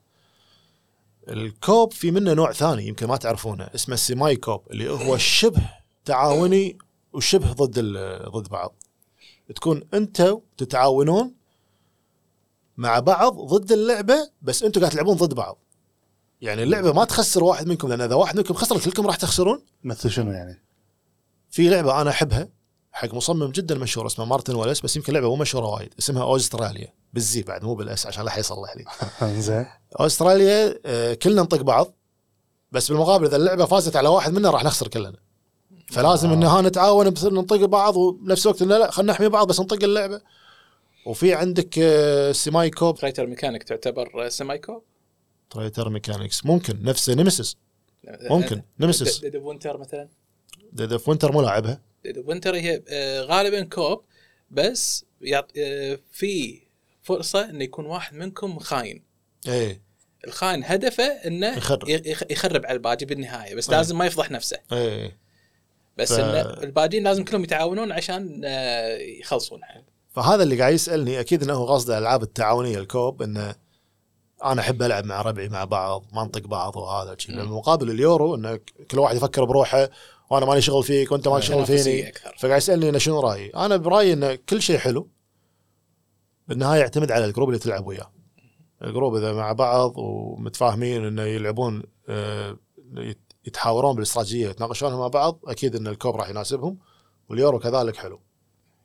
ال 1.29 1.40
co-op 1.40 1.93
في 1.93 2.11
منه 2.11 2.33
نوع 2.33 2.53
ثاني 2.53 2.87
يمكن 2.87 3.07
ما 3.07 3.17
تعرفونه 3.17 3.69
اسمه 3.75 3.95
ال 3.95 4.03
semi 4.03 4.37
co-op 4.37 4.63
اللي 4.71 4.91
هو 4.91 5.17
شبه 5.17 5.71
تعاوني 6.05 6.79
وشبه 7.15 7.53
ضد 7.53 7.79
ضد 8.29 8.49
بعض. 8.49 8.75
تكون 9.55 9.83
انت 9.95 10.37
تتعاونون 10.57 11.35
مع 12.77 12.99
بعض 12.99 13.41
ضد 13.41 13.73
اللعبة 13.73 14.31
بس 14.43 14.63
أنتم 14.63 14.81
قاعد 14.81 14.93
تلعبون 14.93 15.17
ضد 15.17 15.35
بعض. 15.35 15.59
يعني 16.41 16.63
اللعبة 16.63 16.93
ما 16.93 17.05
تخسر 17.05 17.45
واحد 17.45 17.67
منكم 17.67 17.89
لأن 17.89 18.01
إذا 18.01 18.15
واحد 18.15 18.37
منكم 18.37 18.55
خسر 18.55 18.79
كلكم 18.79 19.07
راح 19.07 19.17
تخسرون. 19.17 19.63
مثل 19.85 20.11
شنو 20.11 20.33
يعني؟ 20.33 20.63
في 21.51 21.69
لعبة 21.69 22.01
أنا 22.01 22.11
أحبها 22.11 22.49
حق 22.93 23.15
مصمم 23.15 23.51
جدا 23.51 23.75
مشهور 23.75 24.07
اسمه 24.07 24.25
Martin 24.25 24.55
Wallace 24.55 24.81
بس 24.81 24.97
يمكن 24.97 25.13
لعبة 25.13 25.29
مو 25.29 25.37
مشهورة 25.37 25.67
وايد 25.67 25.95
اسمها 25.99 26.23
AuZtralia. 26.23 26.93
بال 27.13 27.33
Z 27.33 27.43
بعد 27.43 27.65
مو 27.65 27.75
بال 27.75 27.96
S 27.96 28.07
عشان 28.07 28.25
لا 28.25 28.31
حد 28.31 28.39
يصلح 28.39 28.77
لي. 28.77 28.85
زين 29.41 29.67
AuZtralia 30.01 30.81
آه، 30.87 31.15
كلنا 31.15 31.43
نطق 31.43 31.61
بعض 31.63 31.95
بس 32.73 32.89
بالمقابل 32.89 33.27
إذا 33.27 33.37
اللعبة 33.37 33.65
فازت 33.65 33.97
على 33.97 34.09
واحد 34.09 34.33
منا 34.33 34.51
راح 34.51 34.65
نخسر 34.65 34.89
كلنا. 34.89 35.19
فلازم 35.95 36.31
آه. 36.31 36.35
إن 36.35 36.43
ها 36.43 36.63
نتعاون 36.63 37.11
بس 37.11 37.25
نطق 37.25 37.65
بعض 37.65 37.97
وبنفس 37.97 38.47
الوقت 38.47 38.63
إنه 38.63 38.79
لا 38.79 38.91
خلينا 38.91 39.13
نحمي 39.13 39.29
بعض 39.29 39.49
بس 39.49 39.61
نطق 39.61 39.85
اللعبة. 39.85 40.21
وفي 41.07 41.35
عندك 41.35 41.75
semi 42.33 42.71
co-op 42.71 42.99
traitor 42.99 43.27
mechanic 43.27 43.63
تعتبر 43.63 44.29
semi 44.29 44.50
co-op؟ 44.50 44.83
traitor 45.51 45.89
mechanics 45.89 46.47
ممكن. 46.47 46.83
نفس 46.83 47.11
Nemesis 47.11 47.57
ممكن. 48.31 48.63
Nemesis 48.81 49.21
Dead 49.21 49.37
of 49.37 49.45
Winter 49.45 49.79
مثلا. 49.79 50.09
Dead 50.73 50.93
of 50.93 51.09
Winter 51.09 51.33
مو 51.33 51.43
لاعبها. 51.43 51.81
Dead 52.05 52.19
of 52.19 52.29
Winter 52.29 52.55
هي 52.55 52.83
آه، 52.89 53.21
غالبا 53.23 53.63
co-op 53.65 54.03
بس 54.51 55.05
يعط... 55.21 55.51
آه، 55.59 55.99
في 56.13 56.63
فرصة 57.03 57.51
انه 57.51 57.65
يكون 57.65 57.87
واحد 57.87 58.15
منكم 58.17 58.59
خاين. 58.59 59.03
إيه. 59.49 59.83
الخاين 60.27 60.65
هدفه 60.65 61.05
إنه 61.05 61.57
يخرب. 61.57 61.89
يخ- 61.89 62.31
يخرب 62.31 62.67
على 62.67 62.77
الباقي 62.77 63.07
بالنهاية 63.07 63.55
بس 63.55 63.71
أي. 63.71 63.77
لازم 63.77 63.99
ما 63.99 64.07
يفضح 64.07 64.31
نفسه. 64.31 64.59
إيه. 64.73 65.24
بس 65.99 66.13
ف- 66.13 66.21
الباقيين 66.63 67.05
لازم 67.05 67.25
كلهم 67.25 67.45
يتعاونون 67.45 67.93
عشان 67.93 68.41
آه، 68.45 68.97
يخلصونها 68.99 69.83
فهذا 70.11 70.43
اللي 70.43 70.59
قاعد 70.61 70.75
يسألني 70.75 71.21
أكيد 71.21 71.43
إنه 71.43 71.67
قصده 71.67 71.99
الألعاب 71.99 72.23
التعاونية 72.23 72.79
ال 72.79 72.86
co-op 72.86 73.23
إنه 73.23 73.55
أنا 74.45 74.61
أحب 74.61 74.83
ألعب 74.83 75.05
مع 75.05 75.23
ربعي 75.23 75.49
مع 75.49 75.65
بعض 75.65 76.05
ما 76.13 76.25
نطق 76.25 76.47
بعض 76.47 76.77
وهذا. 76.77 77.17
بالمقابل 77.29 77.91
اليورو 77.91 78.35
إنه 78.35 78.61
كل 78.91 78.99
واحد 78.99 79.17
يفكر 79.17 79.45
بروحه 79.45 79.89
وأنا 80.31 80.47
مالي 80.47 80.61
شغل 80.63 80.85
فيك 80.85 81.13
وأنت 81.13 81.29
مالك 81.29 81.43
شغل 81.43 81.67
فيني. 81.67 82.13
فقاعد 82.39 82.57
يسألني 82.57 82.89
إنه 82.89 82.99
شنو 82.99 83.21
رأيي؟ 83.21 83.51
أنا 83.51 83.77
برأيي 83.77 84.13
إنه 84.13 84.35
كل 84.35 84.63
شيء 84.63 84.79
حلو 84.79 85.09
بالنهاية 86.49 86.81
يعتمد 86.81 87.13
على 87.13 87.25
ال 87.25 87.29
group 87.29 87.49
اللي 87.49 87.59
تلعب 87.61 87.87
وياه. 87.87 88.13
ال 88.85 88.90
group 88.90 89.17
إذا 89.17 89.33
مع 89.33 89.53
بعض 89.53 89.93
ومتفاهمين 89.99 91.05
إنه 91.05 91.23
يلعبون 91.23 91.83
آه، 92.09 92.57
يتحاورون 93.47 93.95
بالاستراتيجية 93.95 94.49
يتناقشون 94.49 94.95
مع 94.95 95.09
بعض 95.09 95.41
أكيد 95.47 95.77
إن 95.77 95.87
ال 95.87 95.92
co-op 95.92 96.17
راح 96.17 96.29
يناسبهم 96.29 96.79
واليورو 97.29 97.59
كذلك 97.59 97.97
حلو. 97.97 98.21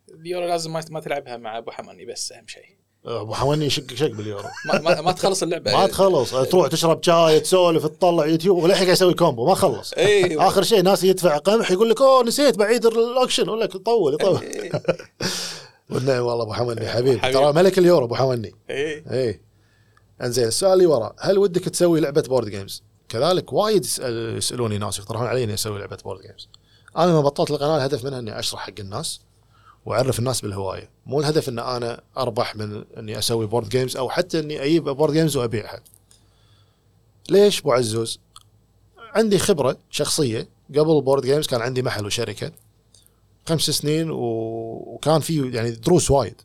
اليورو 0.09 0.47
لازم 0.47 0.73
ما 0.73 0.99
تلعبها 0.99 1.37
مع 1.37 1.57
أبو 1.57 1.71
حماني 1.71 2.05
بس 2.05 2.31
أهم 2.31 2.47
شيء. 2.47 2.79
أبو 3.05 3.33
حماني 3.33 3.65
يشق 3.65 3.93
شق 3.93 4.11
باليورو. 4.11 4.43
ما, 4.73 4.79
ما, 4.81 5.01
ما 5.01 5.11
تخلص 5.11 5.43
اللعبة. 5.43 5.73
ما 5.73 5.87
تخلص 5.87 6.31
تروح 6.31 6.67
تشرب 6.67 7.03
شاي 7.03 7.39
تسولف 7.39 7.85
تطلع 7.85 8.25
يوتيوب 8.25 8.63
وللحين 8.63 8.83
قاعد 8.83 8.95
يسوي 8.95 9.13
combo 9.13 9.45
ما 9.45 9.55
خلص. 9.55 9.93
أيوه 9.93 10.47
آخر 10.47 10.63
شيء 10.63 10.81
ناس 10.81 11.03
يدفع 11.03 11.37
قمح 11.37 11.71
يقول 11.71 11.89
لك 11.89 12.01
أوه 12.01 12.23
نسيت 12.23 12.57
بعيد 12.57 12.85
الاكشن 12.85 13.45
يقول 13.45 13.61
لك 13.61 13.77
طول 13.77 14.13
يطول. 14.13 14.41
إيه. 14.41 14.71
والنعم 15.89 16.23
والله 16.23 16.43
أبو 16.43 16.53
حمني 16.53 16.87
حبيبي. 16.87 17.19
حبيبي. 17.19 17.33
ترى 17.33 17.53
ملك 17.53 17.77
اليورو 17.77 18.05
أبو 18.05 18.15
حمني 18.15 18.51
اي 18.69 19.41
إنزين 20.21 20.47
السؤال 20.47 20.73
اللي 20.73 20.85
ورا 20.85 21.15
هل 21.19 21.37
ودك 21.37 21.69
تسوي 21.69 21.99
لعبة 21.99 22.23
board 22.27 22.49
games؟ 22.49 22.83
كذلك 23.09 23.53
وايد 23.53 23.85
يسألوني 24.37 24.77
ناس 24.77 24.99
يقترحون 24.99 25.27
علي 25.27 25.43
إني 25.43 25.53
أسوي 25.53 25.79
لعبة 25.79 25.97
board 26.03 26.21
games. 26.21 26.47
أنا 26.97 27.11
لما 27.11 27.21
بطلت 27.21 27.51
القناة 27.51 27.77
الهدف 27.77 28.05
منها 28.05 28.19
إني 28.19 28.39
أشرح 28.39 28.61
حق 28.61 28.73
الناس 28.79 29.21
وأعرف 29.85 30.19
الناس 30.19 30.41
بالهواية، 30.41 30.89
مو 31.05 31.19
الهدف 31.19 31.49
إن 31.49 31.59
أنا 31.59 32.01
أربح 32.17 32.55
من 32.55 32.83
إني 32.97 33.19
أسوي 33.19 33.47
board 33.47 33.69
games 33.69 33.97
أو 33.97 34.09
حتى 34.09 34.39
إني 34.39 34.63
أجيب 34.63 34.83
board 34.83 35.13
games 35.13 35.37
وأبيعها. 35.37 35.81
ليش 37.29 37.59
أبو 37.59 37.71
عزوز؟ 37.71 38.19
عندي 38.97 39.39
خبرة 39.39 39.77
شخصية 39.89 40.49
قبل 40.69 41.01
board 41.01 41.25
games 41.25 41.47
كان 41.47 41.61
عندي 41.61 41.81
محل 41.81 42.05
وشركة 42.05 42.51
خمس 43.47 43.61
سنين. 43.61 44.07
وكان 44.11 45.19
في 45.19 45.51
يعني 45.51 45.71
دروس 45.71 46.11
وايد 46.11 46.41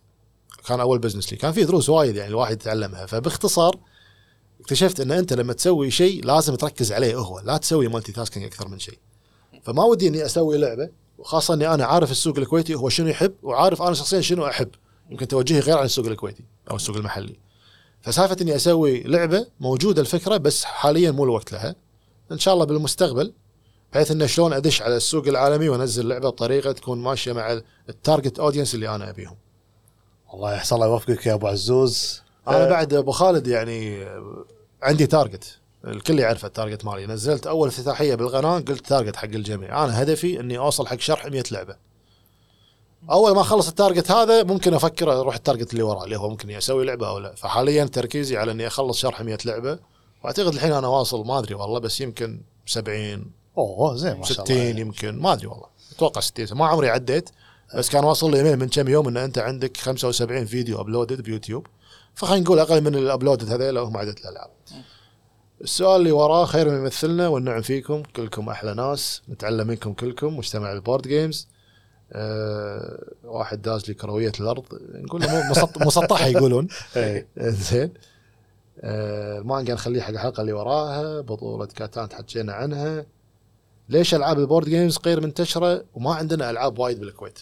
كان 0.67 0.81
أول 0.81 0.99
business 0.99 1.33
لي 1.33 1.39
كان 1.39 1.53
في 1.53 1.65
دروس 1.65 1.89
وايد 1.89 2.17
يعني 2.17 2.31
الواحد 2.31 2.53
يتعلمها 2.53 3.07
فباختصار 3.07 3.77
اكتشفت 4.65 5.01
إن 5.01 5.13
أنت 5.13 5.33
لما 5.33 5.53
تسوي 5.53 5.91
شيء 5.91 6.25
لازم 6.25 6.55
تركز 6.55 6.93
عليه 6.93 7.17
هو 7.17 7.41
لا 7.41 7.57
تسوي 7.57 7.89
multitasking 7.89 8.45
أكثر 8.45 8.69
من 8.69 8.79
شيء. 8.79 8.99
فما 9.63 9.85
ودي 9.85 10.09
إني 10.09 10.25
أسوي 10.25 10.59
لعبة 10.59 10.89
وخاصه 11.19 11.55
إني 11.55 11.75
أنا 11.75 11.85
عارف 11.85 12.11
السوق 12.11 12.39
الكويتي 12.39 12.75
هو 12.75 12.89
شنو 12.89 13.09
يحب 13.09 13.35
وعارف 13.43 13.83
أنا 13.83 13.95
شخصيا 13.95 14.21
شنو 14.21 14.47
أحب. 14.47 14.69
يمكن 15.11 15.29
توجهي 15.29 15.61
غير 15.61 15.79
عن 15.79 15.85
السوق 15.85 16.07
الكويتي 16.07 16.45
أو 16.71 16.77
السوق 16.77 16.97
المحلي. 16.97 17.37
فسالفة 18.03 18.37
إني 18.41 18.57
أسوي 18.57 19.03
لعبة 19.03 19.47
موجودة 19.61 20.01
الفكرة 20.01 20.37
بس 20.37 20.65
حاليا 20.65 21.11
مو 21.11 21.25
الوقت 21.25 21.53
لها. 21.53 21.75
إن 22.33 22.39
شاء 22.39 22.55
الله 22.55 22.65
بالمستقبل 22.65 23.33
بحيث 23.93 24.11
إنه 24.11 24.27
شلون 24.27 24.53
أدش 24.53 24.83
على 24.83 24.97
السوق 24.97 25.27
العالمي 25.29 25.69
وأنزل 25.69 26.09
لعبة 26.09 26.29
بطريقة 26.29 26.73
تكون 26.73 26.99
ماشية 26.99 27.33
مع 27.33 27.61
ال 27.89 27.96
target 27.96 28.39
audience 28.39 28.75
اللي 28.75 28.95
أنا 28.95 29.11
أبيهم. 29.11 29.37
الله 30.35 30.55
يحسن 30.55 30.77
الله 30.77 30.87
يوفقك 30.87 31.27
يا 31.27 31.35
أبو 31.35 31.47
عزوز. 31.47 32.23
أنا 32.49 32.69
بعد 32.69 32.95
أبو 32.95 33.11
خالد 33.11 33.47
يعني 33.47 34.07
عندي 34.85 35.07
target 35.07 35.59
الكل 35.87 36.19
يعرف 36.19 36.45
ال 36.45 36.51
target 36.51 36.85
مالي. 36.85 37.07
نزلت 37.07 37.47
أول 37.47 37.69
افتتاحية 37.69 38.15
بالقناه 38.15 38.59
قلت 38.59 38.87
target 38.87 39.17
حق 39.17 39.25
الجميع. 39.25 39.85
أنا 39.85 40.03
هدفي 40.03 40.41
إني 40.41 40.59
أوصل 40.59 40.87
حق 40.87 41.01
شرح 41.01 41.27
100 41.27 41.45
لعبة. 41.51 41.77
أول 43.11 43.35
ما 43.35 43.41
أخلص 43.41 43.69
ال 43.69 43.75
target 43.75 44.11
هذا 44.11 44.43
ممكن 44.43 44.75
أفكر 44.75 45.21
أروح 45.21 45.35
ال 45.35 45.40
target 45.40 45.73
اللي 45.73 45.83
وراه 45.83 46.05
اللي 46.05 46.19
هو 46.19 46.29
ممكن 46.29 46.51
أسوي 46.51 46.85
لعبة 46.85 47.09
أو 47.09 47.19
لا. 47.19 47.35
فحاليا 47.35 47.85
تركيزي 47.85 48.37
على 48.37 48.53
إني 48.53 48.67
أخلص 48.67 48.99
شرح 48.99 49.23
100 49.23 49.39
لعبة. 49.45 49.79
وأعتقد 50.25 50.55
الحين 50.55 50.73
أنا 50.73 50.89
واصل 50.89 51.27
ما 51.27 51.39
أدري 51.39 51.55
والله 51.55 51.81
بس 51.81 52.01
يمكن 52.01 52.41
70 52.67 53.31
أوه 53.59 53.97
زين 53.97 54.17
ما 54.17 54.25
شاء 54.25 54.45
60 54.45 54.57
الله 54.57 54.81
يمكن 54.81 55.19
ما 55.19 55.33
أدري 55.33 55.47
والله. 55.47 55.67
أتوقع 55.97 56.21
60 56.21 56.59
ما 56.59 56.67
عمري 56.67 56.91
عديت 56.91 57.31
بس 57.77 57.91
كان 57.91 58.05
واصل 58.05 58.31
لي 58.31 58.39
إيميل 58.39 58.57
من 58.57 58.69
كم 58.69 58.89
يوم 58.89 59.09
إن 59.09 59.17
أنت 59.17 59.39
عندك 59.39 59.77
75 59.77 60.47
فيديو 60.47 60.81
uploaded 60.81 61.21
بيوتيوب. 61.21 61.67
فخلينا 62.15 62.45
نقول 62.45 62.59
أقل 62.59 62.81
من 62.81 62.95
ال 62.95 63.01
uploaded 63.01 63.53
هذيلا 63.53 63.81
هم 63.81 63.97
عدد 63.97 64.19
الألعاب. 64.19 64.51
السؤال 65.61 66.01
اللي 66.01 66.13
وراه 66.13 66.45
خير 66.45 66.71
من 66.71 66.77
يمثلنا 66.77 67.29
والنعم 67.29 67.63
فيكم 67.63 68.03
كلكم 68.17 68.49
أحلى 68.49 68.75
ناس 68.75 69.23
نتعلم 69.29 69.67
منكم 69.67 69.93
كلكم 69.93 70.37
مجتمع 70.37 70.73
ال 70.73 70.79
board 70.79 71.09
games. 71.09 71.49
أه 72.13 73.05
واحد 73.25 73.63
داز 73.63 73.89
لي 73.89 73.95
كروية 73.95 74.33
الأرض 74.41 74.65
نقول 74.95 75.23
مسطحة 75.81 76.27
يقولون. 76.27 76.69
إيه. 76.97 77.27
زين. 77.39 77.93
آه، 78.81 79.39
المانجا 79.39 79.75
نخليه 79.75 80.01
حق 80.01 80.11
الحلقة 80.11 80.41
اللي 80.41 80.53
وراها 80.53 81.21
بطولة 81.21 81.67
Catan 81.67 82.09
تحكينا 82.09 82.53
عنها. 82.53 83.07
ليش 83.89 84.15
ألعاب 84.15 84.39
ال 84.39 84.44
board 84.44 84.69
games 84.69 84.99
غير 85.07 85.21
منتشرة 85.21 85.85
وما 85.95 86.15
عندنا 86.15 86.51
ألعاب 86.51 86.79
وايد 86.79 87.01
بالكويت؟ 87.01 87.39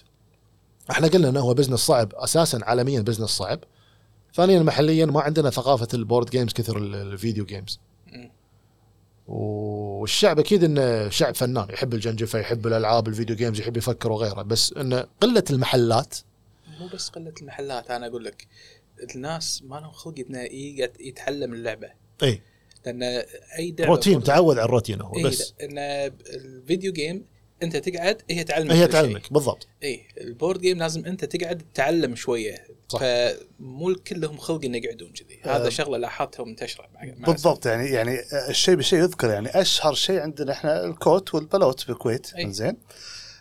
إحنا 0.91 1.09
قلنا 1.09 1.29
إنه 1.29 1.41
هو 1.41 1.55
business 1.55 1.81
صعب 1.81 2.15
أساسا 2.15 2.61
عالميا 2.63 3.01
business 3.01 3.31
صعب. 3.31 3.59
ثانيا 4.35 4.63
محليا 4.63 5.07
ما 5.07 5.21
عندنا 5.21 5.51
ثقافة 5.51 5.89
ال 5.95 6.01
board 6.01 6.31
games 6.31 6.53
كثر 6.53 6.79
ال- 6.79 6.95
ال 6.95 7.03
video 7.03 7.45
games. 7.45 7.81
والشعب 9.27 10.39
أكيد 10.39 10.65
إنه 10.65 11.09
شعب 11.09 11.35
فنان 11.35 11.71
يحب 11.71 11.95
الجنجفه 11.95 12.39
يحب 12.39 12.67
الألعاب 12.67 13.09
ال 13.09 13.14
video 13.14 13.37
games 13.37 13.61
يحب 13.61 13.77
يفكر 13.77 14.13
وغيره 14.13 14.43
بس 14.43 14.73
إنه 14.73 15.07
قلة 15.21 15.45
المحلات. 15.51 16.15
مو 16.81 16.89
بس 16.95 17.09
قلة 17.09 17.35
المحلات 17.43 17.91
أنا 17.91 18.07
أقول 18.07 18.25
لك 18.25 18.47
الناس 19.15 19.63
ما 19.63 19.77
لهم 19.77 19.91
خلق 19.91 20.15
إنه 20.31 20.39
يتعلم 21.01 21.55
اللعبة. 21.55 21.91
اي 22.23 22.43
لأن 22.87 23.03
أي 23.59 23.77
روتين 23.81 24.23
تعود 24.23 24.59
على 24.59 24.65
الروتين 24.65 25.01
هو 25.01 25.17
إيه 25.17 25.25
بس. 25.25 25.55
ان 25.63 25.79
ال 26.35 26.44
video 26.44 26.93
game 26.93 27.25
انت 27.63 27.77
تقعد 27.77 28.23
هي 28.31 28.45
تعلمك 28.45 28.73
هي. 28.73 28.87
تعلمك 28.87 29.33
بالضبط. 29.33 29.67
اي 29.83 30.07
ال 30.21 30.27
board 30.27 30.61
game 30.61 30.79
لازم 30.79 31.05
انت 31.07 31.25
تقعد 31.25 31.63
تتعلم 31.75 32.17
شوية. 32.17 32.65
صح. 32.89 33.01
فمو 33.01 33.91
الكل 33.91 34.21
لهم 34.21 34.37
خلق 34.37 34.65
إنه 34.65 34.77
يقعدون 34.79 35.13
كذي. 35.13 35.41
هذا 35.43 35.67
آه. 35.67 35.69
شغلة 35.69 35.99
لاحظتها 35.99 36.45
منتشره 36.45 36.89
مع 36.95 37.05
مع 37.19 37.33
بالضبط 37.33 37.67
يعني 37.67 37.87
يعني 37.87 38.19
الشيء 38.49 38.75
بالشيء 38.75 38.99
يذكر 38.99 39.31
يعني 39.31 39.61
أشهر 39.61 39.95
شيء 39.95 40.21
عندنا 40.21 40.53
إحنا 40.53 40.85
الكوت 40.85 41.35
والبلوت 41.35 41.87
بالكويت. 41.87 42.35
أي. 42.35 42.53
زين 42.53 42.77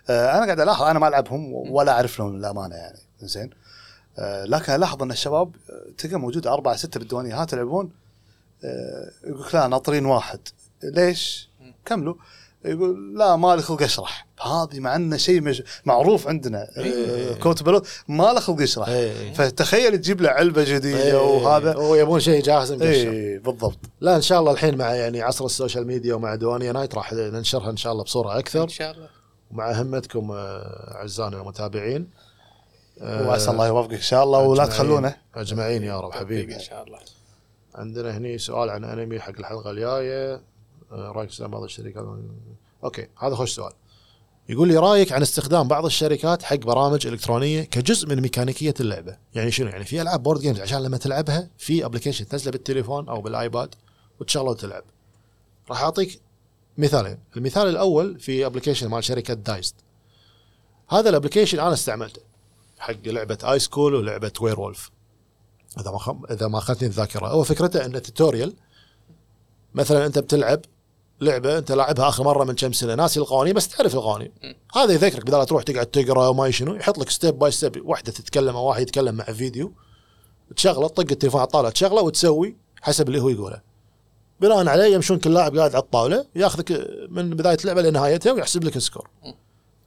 آه 0.10 0.38
أنا 0.38 0.46
قاعد 0.46 0.60
ألاحظ 0.60 0.84
أنا 0.84 1.00
ما 1.00 1.08
ألعبهم 1.08 1.54
ولا 1.54 1.92
أعرف 1.92 2.20
لهم 2.20 2.36
الأمانة 2.36 2.76
يعني. 2.76 3.00
زين 3.22 3.50
آه 4.20 4.46
لكن 4.46 4.74
ألاحظ 4.74 5.04
إن 5.04 5.12
الشباب 5.12 5.56
آه، 5.70 5.92
تلقى 5.98 6.20
موجود 6.20 6.48
أربعة 6.48 6.76
ستة 6.76 7.00
بالديوانيات 7.00 7.54
يلعبون. 7.54 7.92
آه 8.64 9.12
يقول 9.24 9.42
لك 9.42 9.56
لا 9.56 9.68
ناطرين 9.68 10.06
واحد. 10.06 10.40
ليش؟ 10.84 11.50
كملوا. 11.86 12.16
يقول 12.66 13.18
لا 13.18 13.36
ما 13.36 13.56
لي 13.56 13.62
خلق 13.62 13.82
اشرح. 13.84 14.28
هذه 14.42 14.80
مع 14.80 14.96
انه 14.96 15.18
شيء 15.18 15.42
مج... 15.42 15.62
معروف 15.86 16.28
عندنا 16.28 16.68
آه 16.78 16.82
إيه. 16.82 17.34
كوت 17.34 17.64
بلوت. 17.64 17.88
ما 18.08 18.24
له 18.24 18.40
خلق 18.40 18.62
يشرح 18.62 18.88
إيه. 18.88 19.34
فتخيل 19.34 19.98
تجيب 19.98 20.22
له 20.22 20.30
لعبة 20.30 20.64
جديدة 20.64 21.04
إيه. 21.04 21.16
وهذا. 21.16 21.74
هو 21.74 21.96
يبون 21.96 22.20
شيء 22.20 22.44
جاهز 22.44 22.72
مقشر 22.72 23.12
اي 23.12 23.38
بالضبط. 23.38 23.78
لا 24.02 24.16
إن 24.16 24.22
شاء 24.22 24.40
الله 24.40 24.52
الحين 24.52 24.78
مع 24.78 24.94
يعني 24.94 25.22
عصر 25.22 25.46
ال 25.46 25.52
social 25.52 25.88
media 25.88 26.16
ومع 26.16 26.36
دوانية 26.36 26.72
night 26.72 26.96
راح 26.96 27.14
ننشرها 27.14 27.70
إن 27.70 27.78
شاء 27.78 27.92
الله 27.94 28.04
بصورة 28.04 28.34
إن 28.34 28.38
أكثر 28.38 28.68
شاء 28.68 28.92
الله. 28.92 29.08
ومع 29.52 29.72
همتكم 29.72 30.32
آه، 30.32 30.96
أعزائنا 30.96 31.42
المتابعين. 31.42 32.10
وعسى 33.02 33.52
الله 33.52 33.68
يوفقك 33.68 33.94
إن 33.94 34.02
شاء 34.02 34.24
الله 34.24 34.40
ولا 34.40 34.66
تخلونه. 34.66 35.16
أجمعين 35.36 35.84
يا 35.84 36.00
رب 36.00 36.12
حبيبي. 36.12 36.56
إن 36.56 36.60
شاء 36.60 36.84
الله. 36.84 37.00
عندنا 37.76 38.18
هني 38.18 38.38
سؤال 38.38 38.70
عن 38.70 38.84
أنمي 38.84 39.20
حق 39.20 39.34
الحلقة 39.40 39.72
الجاية. 39.72 40.51
رأيك 40.92 41.30
استخدام 41.30 41.52
بعض 41.52 41.64
الشركات؟ 41.64 42.06
okay 42.84 43.08
هذا 43.20 43.36
خوش 43.36 43.52
سؤال. 43.52 43.74
يقول 44.50 44.68
لي 44.68 44.78
رأيك 44.78 45.12
عن 45.12 45.22
استخدام 45.22 45.68
بعض 45.68 45.86
الشركات 45.86 46.44
حق 46.44 46.56
برامج 46.56 47.08
إلكترونية 47.08 47.64
كجزء 47.64 48.10
من 48.10 48.22
ميكانيكية 48.22 48.74
اللعبة؟ 48.80 49.18
يعني 49.36 49.52
شنو؟ 49.52 49.70
يعني 49.70 49.84
في 49.84 50.02
ألعاب 50.02 50.24
board 50.24 50.42
games 50.42 50.60
عشان 50.60 50.84
لما 50.84 50.98
تلعبها 50.98 51.50
في 51.58 51.86
application 51.86 52.28
تنزله 52.28 52.52
بالتليفون 52.52 53.10
أو 53.10 53.22
بال 53.22 53.40
iPad 53.40 53.76
وتشغله 54.20 54.50
وتلعب 54.50 54.84
راح 55.70 55.82
أعطيك 55.82 56.22
مثالين. 56.78 57.18
المثال 57.38 57.68
الأول 57.68 58.20
في 58.20 58.46
application 58.46 58.88
مال 58.88 59.04
شركة 59.04 59.34
Dized. 59.34 59.76
هذا 60.90 61.10
ال 61.10 61.14
application 61.14 61.60
أنا 61.60 61.74
استعملته 61.74 62.22
حق 62.80 62.96
لعبة 63.06 63.38
اي 63.44 63.60
سكول 63.60 63.96
ولعبة 63.96 64.32
Werewolf 64.42 64.92
إذا 65.80 65.92
ما 65.92 65.98
خ... 65.98 66.10
إذا 66.32 66.48
ما 66.48 66.58
أخذتني 66.58 66.88
الذاكره 66.88 67.28
هو 67.28 67.44
فكرته 67.44 67.86
انه 67.86 68.00
tutorial 68.00 68.54
مثلا 69.74 70.06
أنت 70.06 70.20
بتلعب 70.20 70.62
لعبة 71.22 71.58
أنت 71.58 71.72
لاعبها 71.72 72.10
آخر 72.10 72.24
مرة 72.24 72.44
من 72.44 72.56
كم 72.56 72.72
سنة. 72.72 72.96
ناسي 72.96 73.20
القوانين 73.20 73.54
بس 73.54 73.68
تعرف 73.68 73.96
القوانين. 73.96 74.32
هذا 74.76 74.94
يذكرك 74.94 75.26
بدل 75.26 75.46
تروح 75.46 75.64
تقعد 75.64 75.86
تقرأ 75.86 76.28
وما 76.28 76.52
شنو 76.52 76.76
يحط 76.76 76.98
لك 77.00 77.10
step 77.10 77.40
by 77.40 77.52
step 77.52 77.86
واحدة 77.86 78.12
تتكلم 78.12 78.56
أو 78.56 78.66
واحد 78.66 78.82
يتكلم 78.82 79.16
مع 79.16 79.24
فيديو 79.24 79.74
تشغله 80.56 80.88
تطق 80.88 81.12
التليفون 81.12 81.40
على 81.40 81.48
الطاولة 81.48 81.70
تشغله 81.70 82.02
وتسوي 82.02 82.56
حسب 82.82 83.08
اللي 83.08 83.22
هو 83.22 83.30
يقوله. 83.30 83.62
بناء 84.42 84.68
عليه 84.68 84.96
يمشون 84.96 85.20
كل 85.20 85.34
لاعب 85.34 85.58
قاعد 85.58 85.76
على 85.76 85.84
الطاولة 85.84 86.26
ياخذك 86.36 86.88
من 87.10 87.30
بداية 87.30 87.58
اللعبة 87.62 87.82
لنهايتها 87.82 88.32
ويحسب 88.32 88.64
لك 88.64 88.76
ال 88.76 88.82
score 88.82 89.10
م. 89.24 89.32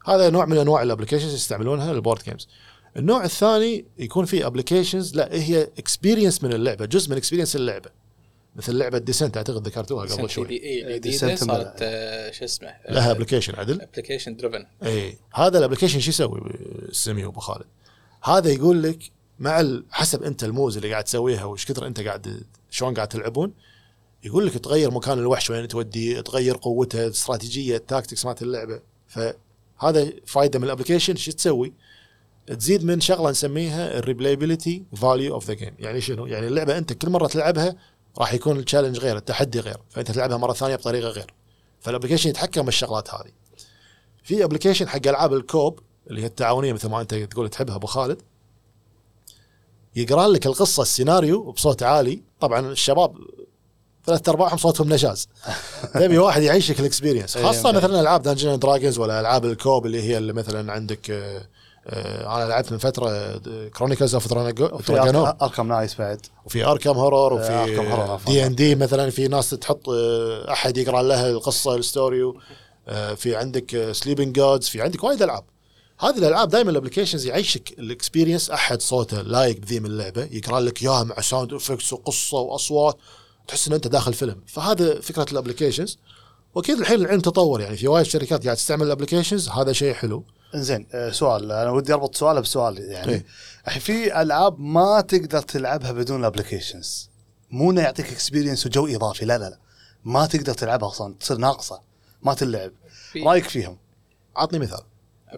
هذا 0.06 0.30
نوع 0.30 0.44
من 0.44 0.58
أنواع 0.58 0.82
ال 0.82 0.86
applications 0.86 1.34
يستعملونها 1.34 1.92
لل 1.92 2.01
board 2.01 2.22
games 2.22 2.48
النوع 2.96 3.24
الثاني 3.24 3.84
يكون 3.98 4.24
في 4.24 4.46
applications 4.46 5.16
لا 5.16 5.28
هي 5.32 5.62
experience 5.78 6.44
من 6.44 6.52
اللعبة 6.52 6.84
جزء 6.84 7.10
من 7.10 7.16
experience 7.16 7.56
اللعبة. 7.56 8.03
مثل 8.56 8.74
لعبه 8.74 8.98
Descent 8.98 9.36
أعتقد 9.36 9.66
ذكرتوها 9.66 10.06
قبل 10.06 10.30
شوي. 10.30 10.50
اي 10.50 10.86
الجديده 10.86 11.36
Descent 11.36 11.38
صارت 11.38 11.78
آه، 11.82 12.30
شو 12.30 12.44
اسمه؟ 12.44 12.74
لها 12.88 13.10
application 13.10 13.54
عدل؟ 13.54 13.80
application 13.80 14.36
driven 14.36 14.66
اي 14.82 15.18
هذا 15.34 15.58
ال 15.58 15.62
application 15.62 16.00
شو 16.00 16.10
يسوي 16.10 16.40
السمي 16.88 17.24
وابو 17.24 17.40
خالد؟ 17.40 17.66
هذا 18.22 18.50
يقول 18.50 18.82
لك 18.82 18.98
مع 19.38 19.80
حسب 19.90 20.22
أنت 20.22 20.44
ال 20.44 20.49
moves 20.49 20.76
اللي 20.76 20.90
قاعد 20.90 21.04
تسويها 21.04 21.44
وش 21.44 21.66
كثر 21.66 21.86
أنت 21.86 22.00
قاعد 22.00 22.42
شلون 22.70 22.94
قاعد 22.94 23.08
تلعبون 23.08 23.52
يقول 24.24 24.46
لك 24.46 24.58
تغير 24.58 24.90
مكان 24.90 25.18
الوحش 25.18 25.50
وين 25.50 25.68
توديه 25.68 26.20
تغير 26.20 26.56
قوته 26.56 27.08
استراتيجية 27.08 27.76
ال 27.76 27.82
tactics 27.82 28.26
مالت 28.26 28.42
اللعبة. 28.42 28.80
فهذا 29.08 30.12
فائده 30.26 30.58
من 30.58 30.64
ال 30.64 30.68
application 30.68 31.16
شو 31.16 31.32
تسوي؟ 31.32 31.72
تزيد 32.46 32.84
من 32.84 33.00
شغلة 33.00 33.30
نسميها 33.30 33.98
ال 33.98 34.04
replayability 34.04 34.84
value 34.96 35.34
of 35.34 35.46
the 35.46 35.54
game 35.54 35.74
يعني 35.78 36.00
شنو؟ 36.00 36.26
يعني 36.26 36.46
اللعبة 36.46 36.78
أنت 36.78 36.92
كل 36.92 37.10
مرة 37.10 37.26
تلعبها 37.26 37.76
راح 38.18 38.34
يكون 38.34 38.58
ال 38.58 38.62
challenge 38.62 38.98
غير 38.98 39.16
التحدي 39.16 39.60
غير. 39.60 39.76
فإنت 39.90 40.10
تلعبها 40.10 40.36
مرة 40.36 40.52
ثانية 40.52 40.76
بطريقة 40.76 41.08
غير. 41.08 41.34
فال 41.80 41.88
application 41.88 42.30
يتحكم 42.30 42.62
بالشغلات 42.62 43.14
هذه. 43.14 43.30
في 44.22 44.44
application 44.44 44.88
حق 44.88 45.06
ألعاب 45.06 45.32
ال 45.34 45.42
co-op 45.42 45.80
اللي 46.10 46.22
هي 46.22 46.26
التعاونية 46.26 46.72
مثل 46.72 46.88
ما 46.88 47.00
أنت 47.00 47.14
تقول 47.14 47.48
تحبها 47.48 47.76
أبو 47.76 47.86
خالد. 47.86 48.22
يقرأ 49.96 50.28
لك 50.28 50.46
القصة 50.46 50.82
السيناريو 50.82 51.52
بصوت 51.52 51.82
عالي. 51.82 52.22
طبعا 52.40 52.60
الشباب 52.60 53.16
ثلاث 54.06 54.28
أرباعهم 54.28 54.56
صوتهم 54.56 54.92
نشاز 54.92 55.28
تبي 55.94 56.18
واحد 56.18 56.42
يعيشك 56.42 56.80
ال 56.80 56.85
experience 56.85 57.36
إيه، 57.36 57.44
خاصة 57.44 57.62
فاهم. 57.62 57.76
مثلا 57.76 58.00
ألعاب 58.00 58.22
Dungeon 58.22 58.58
Dragons 58.58 58.98
ولا 58.98 59.20
ألعاب 59.20 59.44
ال 59.44 59.51
co-op 59.51 59.86
اللي 59.86 60.02
هي 60.02 60.18
اللي 60.18 60.32
مثلا 60.32 60.72
عندك 60.72 61.10
آه، 61.10 61.48
أنا 61.86 62.44
لعبت 62.48 62.72
من 62.72 62.78
فترة 62.78 63.38
Chronicles 63.68 64.14
of 64.14 64.26
Ark- 65.24 65.42
Arkham 65.42 65.68
nice 65.68 65.94
بعد. 65.94 66.26
وفي 66.46 66.64
Arkham 66.64 66.96
Horror 66.98 67.32
آه، 67.32 67.36
وفي. 68.14 68.30
D 68.32 68.46
and 68.46 68.54
D 68.54 68.74
مثلا 68.74 69.10
في 69.10 69.28
ناس 69.28 69.50
تحط 69.50 69.88
آه، 69.88 70.52
أحد 70.52 70.76
يقرأ 70.76 71.02
لها 71.02 71.30
القصة 71.30 71.74
ال 71.76 71.85
story 71.85 72.32
آه، 72.88 73.14
في 73.14 73.36
عندك 73.36 73.88
Sleeping 73.92 74.36
Gods 74.36 74.68
في 74.68 74.82
عندك 74.82 75.04
وايد 75.04 75.22
ألعاب. 75.22 75.44
هذه 76.00 76.18
الألعاب 76.18 76.48
دائما 76.48 76.70
ال 76.70 76.74
applications 76.74 77.26
يعيشك 77.26 77.70
ال 77.78 77.85
experience 77.85 78.50
أحد 78.50 78.82
صوته 78.82 79.22
لايق 79.22 79.56
بذيم 79.60 79.86
اللعبة 79.86 80.28
يقرأ 80.30 80.60
لك 80.60 80.82
اياها 80.82 81.04
مع 81.04 81.20
sound 81.20 81.52
effects 81.52 81.92
وقصة 81.92 82.38
وأصوات 82.38 82.96
تحس 83.48 83.68
ان 83.68 83.72
أنت 83.74 83.88
داخل 83.88 84.14
فيلم. 84.14 84.40
فهذا 84.46 85.00
فكرة 85.00 85.26
ال 85.32 85.37
applications 85.37 85.98
وأكيد 86.54 86.78
الحين 86.78 87.00
العلم 87.00 87.20
تطور 87.20 87.60
يعني 87.60 87.76
في 87.76 87.88
وايد 87.88 88.06
شركات 88.06 88.44
قاعد 88.44 88.56
تستعمل 88.56 88.86
ال 88.86 88.91
applications 88.91 89.48
هذا 89.48 89.72
شيء 89.72 89.94
حلو. 89.94 90.24
إنزين 90.54 90.86
آه، 90.92 91.10
سؤال. 91.10 91.52
أنا 91.52 91.70
ودي 91.70 91.92
أربط 91.92 92.16
سؤاله 92.16 92.40
بسؤال 92.40 92.78
يعني 92.78 93.12
إيه. 93.12 93.24
الحين 93.66 93.80
في 93.82 94.22
ألعاب 94.22 94.60
ما 94.60 95.00
تقدر 95.00 95.42
تلعبها 95.42 95.92
بدون 95.92 96.20
ال 96.20 96.27
applications 96.27 97.10
مو 97.50 97.70
إنه 97.70 97.80
يعطيك 97.82 98.12
experience 98.12 98.66
وجو 98.66 98.86
إضافي 98.86 99.24
لا 99.24 99.38
لا 99.38 99.50
لا. 99.50 99.58
ما 100.04 100.26
تقدر 100.26 100.54
تلعبها 100.54 100.88
أصلا 100.88 101.14
تصير 101.20 101.36
ناقصة 101.36 101.80
ما 102.22 102.34
تلعب. 102.34 102.72
في 103.12 103.22
رأيك 103.22 103.44
فيهم؟ 103.44 103.78
عطني 104.36 104.58
مثال. 104.58 104.80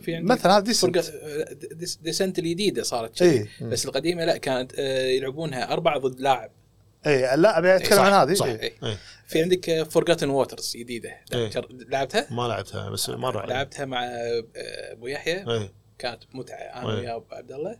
في 0.00 0.20
مثلا 0.20 0.52
هذا 0.56 0.64
Descent. 0.64 0.98
Des- 1.72 1.98
Descent 2.02 2.38
الجديدة 2.38 2.82
صارت 2.82 3.18
كذي 3.18 3.30
اي 3.60 3.66
بس 3.68 3.86
القديمة 3.86 4.24
لا 4.24 4.36
كانت 4.36 4.72
آه، 4.78 5.06
يلعبونها 5.06 5.72
أربعة 5.72 5.98
ضد 5.98 6.20
لاعب. 6.20 6.50
اي 7.06 7.36
لا 7.36 7.58
أبي 7.58 7.76
أتكلم 7.76 7.98
صح، 7.98 8.04
عن 8.04 8.12
هذه 8.12 8.34
صح. 8.34 8.46
إيه. 8.46 8.60
إيه. 8.60 8.72
إيه. 8.82 8.96
في 9.26 9.42
عندك 9.42 9.82
Forgotten 9.90 10.30
Waters 10.30 10.76
جديدة 10.76 11.10
إيه. 11.34 11.50
لعبتها؟ 11.70 12.26
ما 12.30 12.42
لعبتها 12.48 12.90
بس 12.90 13.08
مره. 13.08 13.46
لعبتها 13.46 13.84
مع 13.84 14.04
آه، 14.04 14.44
أبو 14.92 15.06
يحيى 15.06 15.68
كانت 15.98 16.22
متعة 16.34 16.56
أنا 16.56 16.90
إيه. 16.90 16.98
ويا 17.00 17.16
أبو 17.16 17.24
عبد 17.32 17.52
الله 17.52 17.78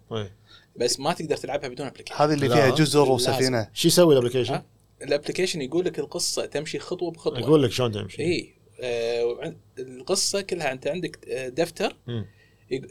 بس 0.77 1.01
ما 1.01 1.13
تقدر 1.13 1.37
تلعبها 1.37 1.69
بدون 1.69 1.87
application 1.87 2.15
هذه 2.23 2.33
اللي. 2.35 2.49
فيها 2.49 2.71
جزر. 2.71 3.11
وسفينة 3.11 3.71
شو 3.75 3.89
يسوي 3.89 4.15
ال 4.15 4.19
application؟ 4.19 4.63
ال 5.03 5.08
application 5.08 5.63
يقول 5.63 5.85
لك 5.85 5.99
القصة 5.99 6.47
تمشي 6.47 6.79
خطوة 6.79 7.11
بخطوة 7.11 7.39
يقول 7.39 7.63
لك 7.63 7.71
شلون 7.71 7.93
تمشي 7.93 8.23
اي 8.23 8.55
آه 8.81 9.55
القصة 9.79 10.41
كلها 10.41 10.73
أنت 10.73 10.87
عندك 10.87 11.29
آه، 11.29 11.49
دفتر 11.49 11.97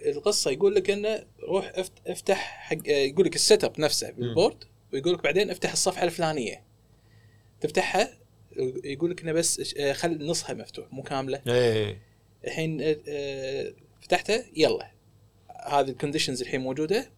القصة 0.08 0.52
يقول 0.52 0.76
لك 0.76 0.90
إنه 0.90 1.24
روح 1.50 1.72
افت- 1.76 2.08
افتح 2.08 2.38
حق 2.70 2.78
يقول 2.88 3.26
لك 3.26 3.36
ال 3.36 3.64
setup 3.64 3.80
نفسه 3.80 4.12
بال 4.12 4.26
board 4.26 4.64
ويقول 4.96 5.14
لك 5.14 5.24
بعدين 5.24 5.52
افتح 5.52 5.72
الصفحة 5.72 6.04
الفلانية. 6.04 6.64
تفتحها 7.62 8.10
يقول 8.84 9.12
لك 9.12 9.22
إنه 9.22 9.32
بس 9.32 9.74
آه، 9.78 9.94
خل 9.94 10.26
نصها 10.26 10.54
مفتوح 10.54 10.94
مو 10.94 11.04
كاملة. 11.04 11.42
إيه 11.48 12.02
الحين 12.46 12.82
آه، 12.82 12.98
آه، 13.08 13.74
فتحته 14.02 14.44
يلا. 14.56 14.92
هذه 15.68 15.90
ال 15.90 15.94
conditions 15.94 16.42
الحين 16.42 16.62
موجودة. 16.62 17.10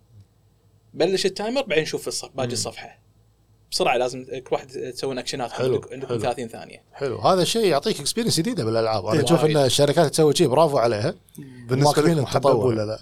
بلش 0.94 1.26
ال 1.26 1.32
timer 1.32 1.61
بعدين 1.62 1.86
شوف 1.86 2.08
الصف 2.08 2.30
باقي. 2.36 2.54
الصفحة. 2.54 2.99
بسرعة 3.72 3.98
لازم 3.98 4.26
كل 4.26 4.49
واحد 4.52 4.68
تسوون 4.68 5.18
اكشنات 5.18 5.52
حلو، 5.52 5.74
عندك 5.76 5.94
عندكم 5.94 6.10
حلو. 6.10 6.20
30 6.20 6.48
ثانية. 6.48 6.84
حلو. 6.94 7.18
هذا 7.18 7.44
شيء 7.44 7.66
يعطيك 7.66 7.99
experience 7.99 8.40
جديدة 8.40 8.66
بالألعاب. 8.66 9.06
أنا 9.06 9.20
إيه، 9.20 9.26
أشوف. 9.26 9.45
إن 9.45 9.58
الشركات 9.58 10.12
تسوي 10.12 10.36
شيء 10.36 10.48
برافو 10.48 10.78
عليها. 10.78 11.16
بالنسبة 11.68 12.14
التطور. 12.14 12.68
ولا 12.68 12.86
لا؟ 12.86 12.99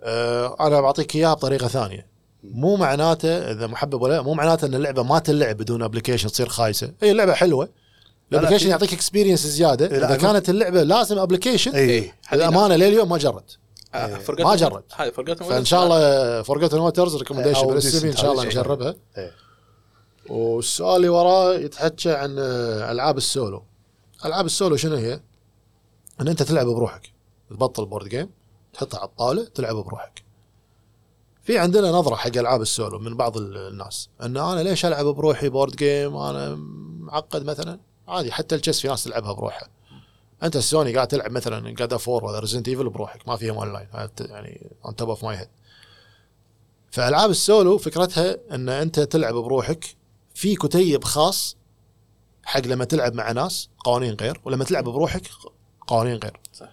أه 0.00 0.66
أنا 0.66 0.80
بعطيك 0.80 1.16
إياها 1.16 1.34
بطريقة 1.34 1.68
ثانية. 1.68 2.13
مو 2.44 2.76
معناته 2.76 3.28
إذا 3.28 3.66
محبب 3.66 4.02
ولا 4.02 4.14
لا 4.14 4.22
مو 4.22 4.34
معناته 4.34 4.66
إن 4.66 4.74
اللعبة 4.74 5.02
ما 5.02 5.18
تلعب 5.18 5.56
بدون 5.56 5.82
application 5.82 6.28
تصير 6.28 6.48
خايسة. 6.48 6.92
هي 7.02 7.10
اللعبة 7.10 7.32
حلوة. 7.32 7.68
لا، 8.30 8.38
ال 8.38 8.40
application 8.40 8.68
يعطيك 8.70 8.92
experience 8.92 9.46
زيادة. 9.46 9.86
إذا 9.86 10.16
كانت 10.16 10.48
اللعبة 10.48 10.82
لازم 10.82 11.18
application. 11.18 11.72
الامانه 12.32 12.76
لليوم 12.76 13.08
ما 13.08 13.18
جربت. 13.18 13.58
آه، 13.94 14.18
Forgotten- 14.18 14.40
ما 14.40 15.10
فرقتهم 15.10 15.48
فإن 15.48 15.64
شاء 15.64 15.84
الله 15.84 16.42
Forgotten 16.42 16.78
Waters 16.78 17.16
recommendation 17.16 17.60
أو 17.60 17.70
بالسبي 17.70 18.10
إن 18.10 18.16
شاء 18.16 18.32
الله. 18.32 18.44
نجربها. 18.44 18.94
والسؤال 20.30 20.96
اللي 20.96 21.08
وراه 21.08 21.54
يتحكى 21.54 22.10
عن 22.12 22.36
آه، 22.38 22.92
ألعاب 22.92 23.16
السولو. 23.16 23.62
ألعاب 24.24 24.46
السولو 24.46 24.76
شنو 24.76 24.96
هي؟ 24.96 25.20
إن 26.20 26.28
أنت 26.28 26.42
تلعب 26.42 26.66
بروحك. 26.66 27.10
تبطل 27.50 27.86
board 27.86 28.08
game 28.08 28.30
تحطها 28.74 28.98
على 28.98 29.08
الطاولة 29.08 29.44
تلعب 29.44 29.76
بروحك. 29.76 30.23
في 31.44 31.58
عندنا 31.58 31.90
نظرة 31.90 32.14
حق 32.14 32.36
ألعاب 32.36 32.62
السولو 32.62 32.98
من 32.98 33.16
بعض 33.16 33.36
ال- 33.36 33.56
الناس. 33.56 34.08
إن 34.22 34.36
أنا 34.36 34.60
ليش 34.62 34.84
ألعب 34.86 35.06
بروحي 35.06 35.48
board 35.48 35.76
game 35.76 36.16
أنا 36.16 36.54
معقد 37.00 37.44
مثلا؟ 37.44 37.80
عادي 38.08 38.32
حتى 38.32 38.54
ال 38.54 38.58
chess 38.58 38.80
في 38.80 38.88
ناس 38.88 39.04
تلعبها 39.04 39.32
بروحها. 39.32 39.68
أنت 40.42 40.56
السوني 40.56 40.94
قاعد 40.94 41.08
تلعب 41.08 41.30
مثلا 41.30 41.70
God 41.70 41.96
of 41.96 42.07
War 42.07 42.24
ولا 42.24 42.38
Resident 42.38 42.68
Evil 42.68 42.88
بروحك 42.88 43.28
ما 43.28 43.36
فيهم 43.36 43.56
اون 43.58 43.72
لاين 43.72 43.88
يعني 44.20 44.70
on 44.84 44.96
top 44.96 45.08
of 45.08 45.24
my 45.24 45.36
head 45.36 45.48
فألعاب 46.90 47.30
السولو 47.30 47.78
فكرتها 47.78 48.36
إن 48.54 48.68
أنت 48.68 49.00
تلعب 49.00 49.34
بروحك 49.34 49.96
في 50.34 50.54
كتيب 50.56 51.04
خاص 51.04 51.56
حق 52.44 52.60
لما 52.60 52.84
تلعب 52.84 53.14
مع 53.14 53.32
ناس 53.32 53.68
قوانين 53.84 54.14
غير 54.20 54.40
ولما 54.44 54.64
تلعب 54.64 54.84
بروحك 54.84 55.22
قوانين 55.86 56.16
غير. 56.16 56.40
صح. 56.52 56.68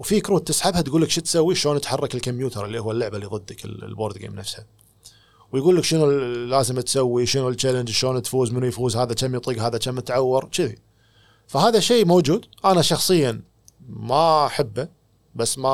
وفي 0.00 0.20
كروت 0.20 0.48
تسحبها 0.48 0.80
تقول 0.80 1.02
لك 1.02 1.10
شو 1.10 1.20
تسوي؟ 1.20 1.54
شلون 1.54 1.76
يتحرك 1.76 2.14
الكمبيوتر 2.14 2.64
اللي 2.64 2.78
هو 2.78 2.90
اللعبة 2.90 3.16
اللي 3.16 3.26
ضدك 3.26 3.64
ال- 3.64 3.84
ال 3.84 3.90
board 3.90 4.18
game 4.18 4.34
نفسها. 4.34 4.66
ويقول 5.52 5.76
لك 5.76 5.84
شنو 5.84 6.10
لازم 6.46 6.80
تسوي 6.80 7.26
شنو 7.26 7.48
ال 7.48 7.52
challenge 7.52 7.90
شلون 7.90 8.22
تفوز 8.22 8.52
منو 8.52 8.66
يفوز 8.66 8.96
هذا 8.96 9.14
كم 9.14 9.34
يطق 9.34 9.62
هذا 9.62 9.78
كم 9.78 10.00
تعور 10.00 10.48
كذي. 10.52 10.78
فهذا 11.46 11.80
شيء 11.80 12.06
موجود. 12.06 12.46
أنا 12.64 12.82
شخصيا 12.82 13.40
ما 13.88 14.46
أحبه 14.46 14.88
بس 15.34 15.58
ما 15.58 15.68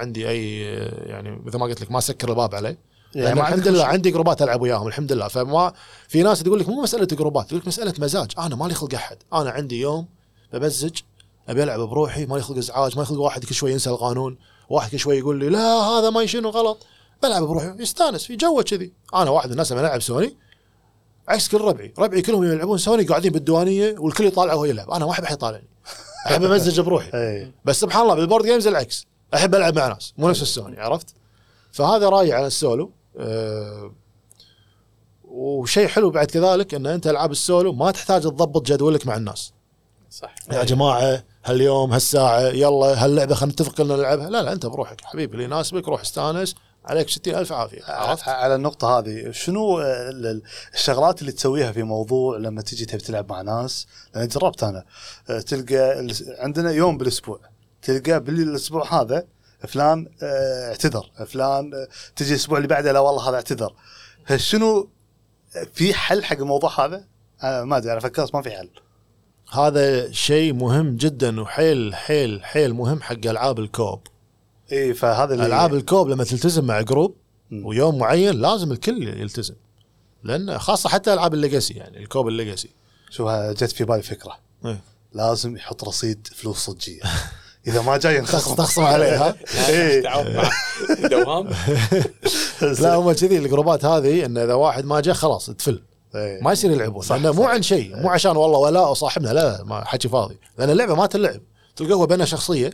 عندي 0.00 0.28
أي 0.28 0.60
يعني 1.06 1.42
مثل 1.44 1.58
ما 1.58 1.64
قلت 1.66 1.80
لك 1.80 1.90
ما 1.90 2.00
سكر 2.00 2.28
الباب 2.28 2.54
عليه 2.54 2.78
يعني 3.14 3.40
الحمد 3.40 3.68
لله 3.68 3.84
عندي 3.84 4.10
جروبات 4.10 4.42
ألعب 4.42 4.62
وياهم 4.62 4.86
الحمد 4.86 5.12
لله. 5.12 5.28
فما 5.28 5.72
في 6.08 6.22
ناس 6.22 6.42
تقول 6.42 6.60
لك 6.60 6.68
مو 6.68 6.82
مسألة 6.82 7.06
جروبات 7.06 7.46
تقول 7.46 7.60
لك 7.60 7.66
مسألة 7.66 7.94
مزاج. 7.98 8.30
أنا 8.38 8.56
مالي 8.56 8.74
خلق 8.74 8.94
أحد. 8.94 9.16
أنا 9.32 9.50
عندي 9.50 9.80
يوم 9.80 10.06
بمزج 10.52 10.98
أبي 11.48 11.62
ألعب 11.62 11.80
بروحي 11.80 12.26
ما 12.26 12.38
لي 12.38 12.45
خلق 12.45 12.58
إزعاج 12.58 12.96
ما 12.96 13.02
لي 13.02 13.08
خلق 13.08 13.20
واحد 13.20 13.44
كل 13.44 13.54
شوي 13.54 13.72
ينسى 13.72 13.90
القانون. 13.90 14.38
واحد 14.68 14.90
كل 14.90 14.98
شوي 14.98 15.18
يقول 15.18 15.38
لي 15.38 15.48
لا 15.48 15.74
هذا 15.74 16.10
ما 16.10 16.26
شنو 16.26 16.48
غلط 16.48 16.86
بلعب 17.22 17.42
بروحي 17.42 17.74
يستانس 17.78 18.24
في 18.24 18.36
جوه 18.36 18.62
كذي. 18.62 18.92
أنا 19.14 19.30
واحد 19.30 19.46
من 19.46 19.52
الناس 19.52 19.72
لما 19.72 19.80
ألعب 19.80 20.02
سوني 20.02 20.36
عكس 21.28 21.48
كل 21.48 21.60
ربعي. 21.60 21.94
ربعي 21.98 22.22
كلهم 22.22 22.44
يلعبون 22.44 22.78
سوني 22.78 23.04
قاعدين 23.04 23.32
بالديوانية 23.32 23.94
والكل 23.98 24.24
يطالع 24.24 24.54
وهو 24.54 24.64
يلعب. 24.64 24.90
أنا 24.90 25.06
ما 25.06 25.10
احب 25.10 25.24
احد 25.24 25.34
يطالعني 25.34 25.68
أحب 26.26 26.42
أمزج 26.44 26.80
بروحي. 26.80 27.10
بس 27.64 27.80
سبحان 27.80 28.02
الله 28.02 28.14
بال 28.14 28.23
board 28.23 28.44
games 28.44 28.66
العكس. 28.66 29.06
أحب 29.34 29.54
ألعب 29.54 29.76
مع 29.76 29.88
ناس 29.88 30.14
مو 30.18 30.30
نفس 30.30 30.42
السوني 30.42 30.80
عرفت؟ 30.80 31.14
فهذا 31.72 32.08
رأيي 32.08 32.32
على 32.32 32.46
السولو. 32.46 32.92
أه 33.16 33.92
وشيء 35.24 35.86
حلو 35.86 36.10
بعد 36.10 36.26
كذلك 36.26 36.74
إن 36.74 36.86
أنت 36.86 37.06
ألعاب 37.06 37.30
السولو 37.30 37.72
ما 37.72 37.90
تحتاج 37.90 38.22
تضبط 38.22 38.66
جدولك 38.66 39.06
مع 39.06 39.16
الناس. 39.16 39.52
صح. 40.10 40.34
يا 40.52 40.64
جماعة 40.64 41.24
هاليوم 41.46 41.92
هالساعة 41.92 42.40
يلا 42.40 43.04
هاللعبة 43.04 43.34
خلينا 43.34 43.52
نتفق 43.52 43.80
ان 43.80 43.86
نلعبها. 43.88 44.30
لا 44.30 44.42
لا 44.42 44.52
انت 44.52 44.66
بروحك 44.66 45.00
حبيبي 45.00 45.32
اللي 45.32 45.44
يناسبك 45.44 45.88
روح 45.88 46.00
استانس. 46.00 46.54
عليك 46.84 47.08
ستين 47.10 47.34
ألف 47.34 47.52
عافية. 47.52 47.84
عرفت؟ 47.84 48.28
على 48.28 48.54
النقطة 48.54 48.98
هذه 48.98 49.30
شنو 49.30 49.80
ال- 49.80 50.42
الشغلات 50.74 51.20
اللي 51.20 51.32
تسويها 51.32 51.72
في 51.72 51.82
موضوع 51.82 52.36
لما 52.36 52.62
تجي 52.62 52.84
تبي 52.84 52.98
تلعب 53.00 53.32
مع 53.32 53.42
ناس؟ 53.42 53.86
لأن 54.14 54.28
جربت 54.28 54.62
أنا 54.62 54.84
أه، 55.30 55.40
تلقى 55.40 56.06
عندنا 56.38 56.70
يوم 56.70 56.98
بالأسبوع 56.98 57.40
تلقى 57.82 58.20
بالأسبوع 58.20 59.00
هذا 59.00 59.24
فلان 59.68 60.08
أه، 60.22 60.68
اعتذر. 60.68 61.10
فلان 61.26 61.86
تجي 62.16 62.30
الأسبوع 62.30 62.58
اللي 62.58 62.68
بعده 62.68 62.92
لا 62.92 63.00
والله 63.00 63.28
هذا 63.28 63.36
اعتذر. 63.36 63.74
شنو 64.36 64.90
في 65.74 65.94
حل 65.94 66.24
حق 66.24 66.36
الموضوع 66.36 66.84
هذا؟ 66.84 67.04
ما 67.42 67.76
أدري 67.76 67.92
أنا 67.92 68.00
فكرت 68.00 68.34
ما 68.34 68.42
في 68.42 68.50
حل. 68.50 68.70
هذا 69.50 70.12
شيء 70.12 70.52
مهم 70.52 70.96
جدا 70.96 71.40
وحيل 71.40 71.94
حيل 71.94 72.44
حيل 72.44 72.74
مهم 72.74 73.02
حق 73.02 73.26
ألعاب 73.26 73.58
ال 73.58 73.64
co-op. 73.64 74.00
إي 74.72 74.94
فهذا 74.94 75.34
اللي 75.34 75.46
ألعاب 75.46 75.74
ال 75.74 75.80
co-op 75.80 76.08
لما 76.08 76.24
تلتزم 76.24 76.64
مع 76.64 76.80
group. 76.80 77.16
ويوم 77.52 77.98
معين 77.98 78.40
لازم 78.40 78.72
الكل 78.72 79.02
يلتزم. 79.02 79.54
لأن 80.22 80.58
خاصة 80.58 80.88
حتى 80.88 81.12
ألعاب 81.12 81.34
ال 81.34 81.40
legacy 81.40 81.74
يعني 81.74 81.98
ال 81.98 82.03
co-op 82.03 82.28
ال 82.28 82.33
legacy. 82.33 82.70
شوف 83.10 83.30
جت 83.30 83.72
في 83.72 83.84
بالي 83.84 84.02
فكرة. 84.02 84.38
إيه. 84.64 84.80
لازم 85.12 85.56
يحط 85.56 85.84
رصيد 85.84 86.28
فلوس 86.34 86.56
صجية. 86.58 87.02
إذا 87.66 87.82
ما 87.82 87.96
جاي 87.96 88.20
تخص 88.20 88.34
ينخصم. 88.34 88.54
تخصم 88.54 88.82
عليها. 88.82 89.36
دوام. 91.10 91.48
لا 92.82 92.94
هم 92.94 93.12
كذي 93.12 93.38
الجروبات 93.38 93.84
هذه 93.84 94.26
انه 94.26 94.44
إذا 94.44 94.54
واحد 94.54 94.84
ما 94.84 95.00
جاء 95.00 95.14
خلاص 95.14 95.46
تفل. 95.46 95.82
إيه. 96.16 96.42
ما 96.42 96.52
يصير 96.52 96.70
يلعبون 96.70 97.02
صح، 97.02 97.16
لأنه 97.16 97.32
مو 97.32 97.42
صح. 97.42 97.48
عن 97.48 97.62
شيء 97.62 97.96
مو 97.96 98.10
عشان 98.10 98.36
والله 98.36 98.58
ولاء 98.58 98.90
وصاحبنا 98.90 99.28
لا 99.28 99.64
ما 99.64 99.84
حكي 99.84 100.08
فاضي. 100.08 100.38
لأن 100.58 100.70
اللعبة 100.70 100.94
ما 100.94 101.06
تلعب. 101.06 101.40
تلقى 101.76 101.92
هو 101.92 102.06
بينه 102.06 102.24
شخصية 102.24 102.70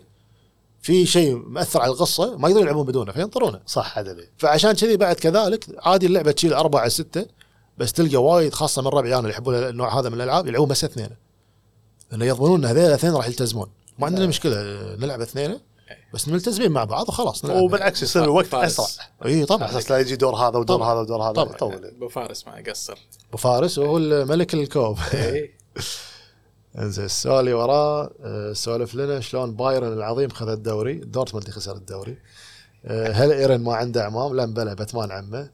في 0.82 1.06
شيء 1.06 1.36
مأثر 1.36 1.80
على 1.80 1.92
القصة 1.92 2.36
ما 2.36 2.48
يقدرون 2.48 2.66
يلعبون 2.66 2.86
بدونه 2.86 3.12
فينطرونه. 3.12 3.60
صح 3.66 3.98
عدلي 3.98 4.28
فعشان 4.38 4.72
كذي 4.72 4.96
بعد 4.96 5.16
كذلك 5.16 5.64
عادي 5.78 6.06
اللعبة 6.06 6.32
تشيل 6.32 6.52
أربعة 6.52 6.88
ستة 6.88 7.26
بس 7.78 7.92
تلقى 7.92 8.16
وايد 8.16 8.54
خاصة 8.54 8.82
من 8.82 8.88
ربعي 8.88 9.12
أنا 9.12 9.18
اللي 9.18 9.30
يحبون 9.30 9.54
النوع 9.54 10.00
هذا 10.00 10.08
من 10.08 10.14
الألعاب 10.14 10.46
يلعبون 10.46 10.68
بس 10.68 10.84
اثنين. 10.84 11.08
لأنه 12.10 12.24
يضمنون 12.24 12.64
إن 12.64 12.70
هذول 12.70 12.84
الاثنين 12.84 13.14
راح 13.14 13.26
يلتزمون. 13.26 13.70
ما 13.98 14.06
عندنا 14.06 14.26
مشكلة 14.26 14.56
نلعب 14.96 15.20
اثنين. 15.20 15.58
بس 16.14 16.28
ملتزمين 16.28 16.72
مع 16.72 16.84
بعض 16.84 17.08
وخلاص. 17.08 17.44
نلعب 17.44 17.62
وبالعكس 17.62 18.02
يصير 18.02 18.24
الوقت. 18.24 18.54
أسرع. 18.54 19.06
إي 19.26 19.44
طبعا. 19.44 19.68
على 19.68 19.78
أساس 19.78 19.90
لا 19.90 19.98
يجي 19.98 20.16
دور 20.16 20.34
هذا 20.36 20.58
ودور 20.58 20.76
طبعاً. 20.76 20.92
هذا 20.92 21.00
ودور 21.00 21.22
هذا. 21.22 21.32
طبعاً. 21.32 21.54
يطول 21.54 21.84
أبو 21.84 22.08
فارس 22.08 22.46
ما 22.46 22.62
قصر 22.68 22.98
أبو 23.28 23.36
فارس 23.36 23.78
وهو 23.78 23.98
الملك 23.98 24.54
ال 24.54 24.60
co-op. 24.60 24.98
إنزين 26.78 27.04
السؤال 27.04 27.40
اللي 27.40 27.52
وراه 27.52 28.10
آه، 28.20 28.52
سولف 28.52 28.94
لنا 28.94 29.20
شلون 29.20 29.56
بايرن 29.56 29.92
العظيم 29.92 30.28
خذ 30.28 30.48
الدوري؟ 30.48 30.94
دورتموند 30.94 31.50
خسر 31.50 31.76
الدوري. 31.76 32.18
هل 32.86 33.32
ايرن 33.32 33.60
ما 33.60 33.74
عنده 33.74 34.00
اعمام؟ 34.02 34.36
لا 34.36 34.44
بلا 34.44 34.74
باتمان 34.74 35.10
عمه. 35.12 35.50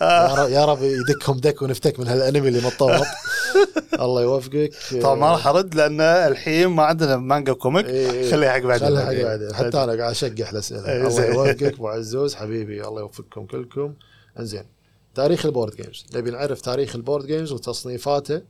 يا 0.56 0.64
رب- 0.64 0.82
يدكهم 0.82 1.36
دك 1.40 1.62
ونفتك 1.62 2.00
من 2.00 2.08
هالأنمي 2.08 2.48
اللي 2.48 2.60
متطوط 2.66 3.06
الله 4.00 4.22
يوفقك. 4.22 4.70
طبعا 5.02 5.14
ما 5.14 5.30
راح 5.32 5.46
أرد 5.46 5.74
لأن 5.74 6.00
الحين 6.00 6.66
ما 6.66 6.82
عندنا 6.82 7.16
مانجا 7.16 7.52
comic. 7.52 7.86
إيه، 7.86 8.10
إيه. 8.10 8.30
خليها 8.30 8.52
حق 8.52 8.58
بعدين. 8.60 8.88
خلها 8.88 9.06
حق 9.06 9.22
بعدين. 9.22 9.54
حتى 9.54 9.84
أنا 9.84 9.92
قاعد 9.92 10.10
أشقح 10.10 10.50
الأسئلة. 10.50 10.88
إيه، 10.88 11.06
الله. 11.06 11.24
يوفقك 11.26 11.62
أبو 11.74 11.88
عزوز. 11.88 12.34
حبيبي 12.34 12.84
الله 12.88 13.00
يوفقكم 13.00 13.46
كلكم. 13.46 13.94
إنزين 14.38 14.64
تاريخ 15.14 15.46
ال 15.46 15.51
board 15.51 15.74
games 15.76 16.06
نبي 16.14 16.30
نعرف 16.30 16.60
تاريخ 16.60 16.96
ال 16.96 17.01
board 17.01 17.26
games 17.26 17.52
وتصنيفاته 17.52 18.42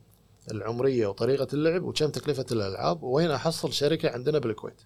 العمرية 0.51 1.07
وطريقة 1.07 1.47
اللعب 1.53 1.83
وكم 1.83 2.07
تكلفة 2.09 2.45
الألعاب. 2.51 3.03
وين 3.03 3.31
أحصل 3.31 3.73
شركة 3.73 4.09
عندنا 4.09 4.39
بالكويت؟ 4.39 4.81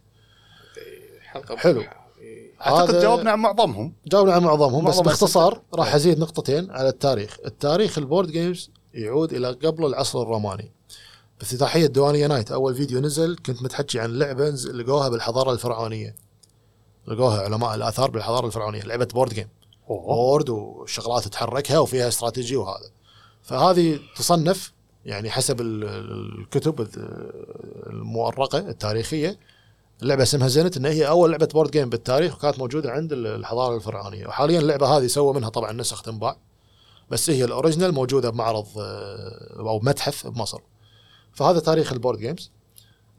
حلقة 1.27 1.55
حلو. 1.55 1.81
إيه. 2.21 2.51
أعتقد 2.61 2.89
هذا- 2.89 3.01
جاوبنا 3.01 3.31
عن 3.31 3.39
معظمهم 3.39 3.93
جاوبنا 4.07 4.33
عن 4.33 4.41
معظمهم 4.43 4.85
بس 4.85 4.99
باختصار. 4.99 5.61
راح 5.73 5.95
أزيد 5.95 6.19
نقطتين 6.19 6.71
على 6.71 6.89
التاريخ 6.89 7.37
التاريخ 7.45 7.97
ال 7.97 8.03
board 8.03 8.31
games 8.31 8.71
يعود 8.93 9.33
إلى 9.33 9.47
قبل 9.51 9.85
العصر 9.85 10.21
الروماني 10.21 10.71
بافتتاحية 11.39 11.85
ديوانية 11.85 12.27
night 12.27 12.51
أول 12.51 12.75
فيديو 12.75 12.99
نزل 12.99 13.35
كنت 13.45 13.63
متحكي 13.63 13.99
عن 13.99 14.09
لعبة 14.19 14.49
لقوها 14.49 15.09
بالحضارة 15.09 15.51
الفرعونية 15.51 16.15
لقوها 17.07 17.41
علماء 17.41 17.75
الآثار 17.75 18.11
بالحضارة 18.11 18.45
الفرعونية 18.47 18.81
لعبة 18.81 19.07
board 19.13 19.33
game 19.33 19.47
أوه. 19.89 20.05
board 20.15 20.49
وشغلات 20.49 21.27
تحركها 21.27 21.79
وفيها 21.79 22.07
استراتيجي 22.07 22.55
وهذا 22.55 22.89
فهذه 23.43 23.99
تصنف 24.15 24.73
يعني 25.05 25.29
حسب 25.29 25.61
ال- 25.61 25.83
ال- 25.83 26.39
الكتب 26.39 26.81
ال- 26.81 26.87
المؤرخة 27.89 28.57
التاريخية 28.59 29.39
اللعبه 30.03 30.23
اسمها 30.23 30.47
Senet 30.47 30.77
إن 30.77 30.85
هي 30.85 31.07
أول 31.07 31.31
لعبة 31.31 31.45
board 31.53 31.71
game 31.71 31.89
بالتاريخ 31.89 32.35
وكانت 32.35 32.59
موجودة 32.59 32.91
عند 32.91 33.13
ال- 33.13 33.27
الحضارة 33.27 33.75
الفرعونية. 33.75 34.27
وحاليا 34.27 34.59
اللعبة 34.59 34.87
هذه 34.97 35.07
سووا 35.07 35.33
منها 35.33 35.49
طبعا 35.49 35.71
نسخ 35.71 36.01
تنباع 36.01 36.37
بس 37.11 37.29
هي 37.29 37.45
ال 37.45 37.50
original 37.50 37.91
موجودة 37.93 38.29
بمعرض 38.29 38.65
آه، 38.79 39.55
أو 39.59 39.79
متحف 39.79 40.27
بمصر. 40.27 40.59
فهذا 41.33 41.59
تاريخ 41.59 41.93
ال 41.93 41.98
board 41.98 42.19
games 42.19 42.51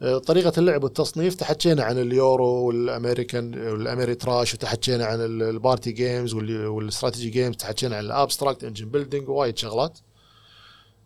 آه، 0.03 0.19
طريقة 0.19 0.53
اللعب 0.59 0.85
والتصنيف 0.85 1.35
تحكينا 1.35 1.85
عن 1.85 1.99
ال 1.99 2.47
Euro 2.47 2.78
وال 2.78 2.93
American 2.93 3.55
وال 3.69 3.83
Ameritrash 3.83 4.55
وتحكينا 4.55 5.05
عن 5.07 5.21
ال- 5.21 5.43
ال 5.43 5.51
party 5.51 5.93
games 5.93 6.35
وال- 6.35 6.67
وال 6.67 6.80
strategy 6.80 7.31
games 7.31 7.57
تحكينا 7.57 7.97
عن 7.97 8.05
ال 8.05 8.11
abstract 8.11 8.65
engine 8.65 8.89
building 8.89 9.29
ووايد 9.29 9.59
شغلات. 9.59 9.99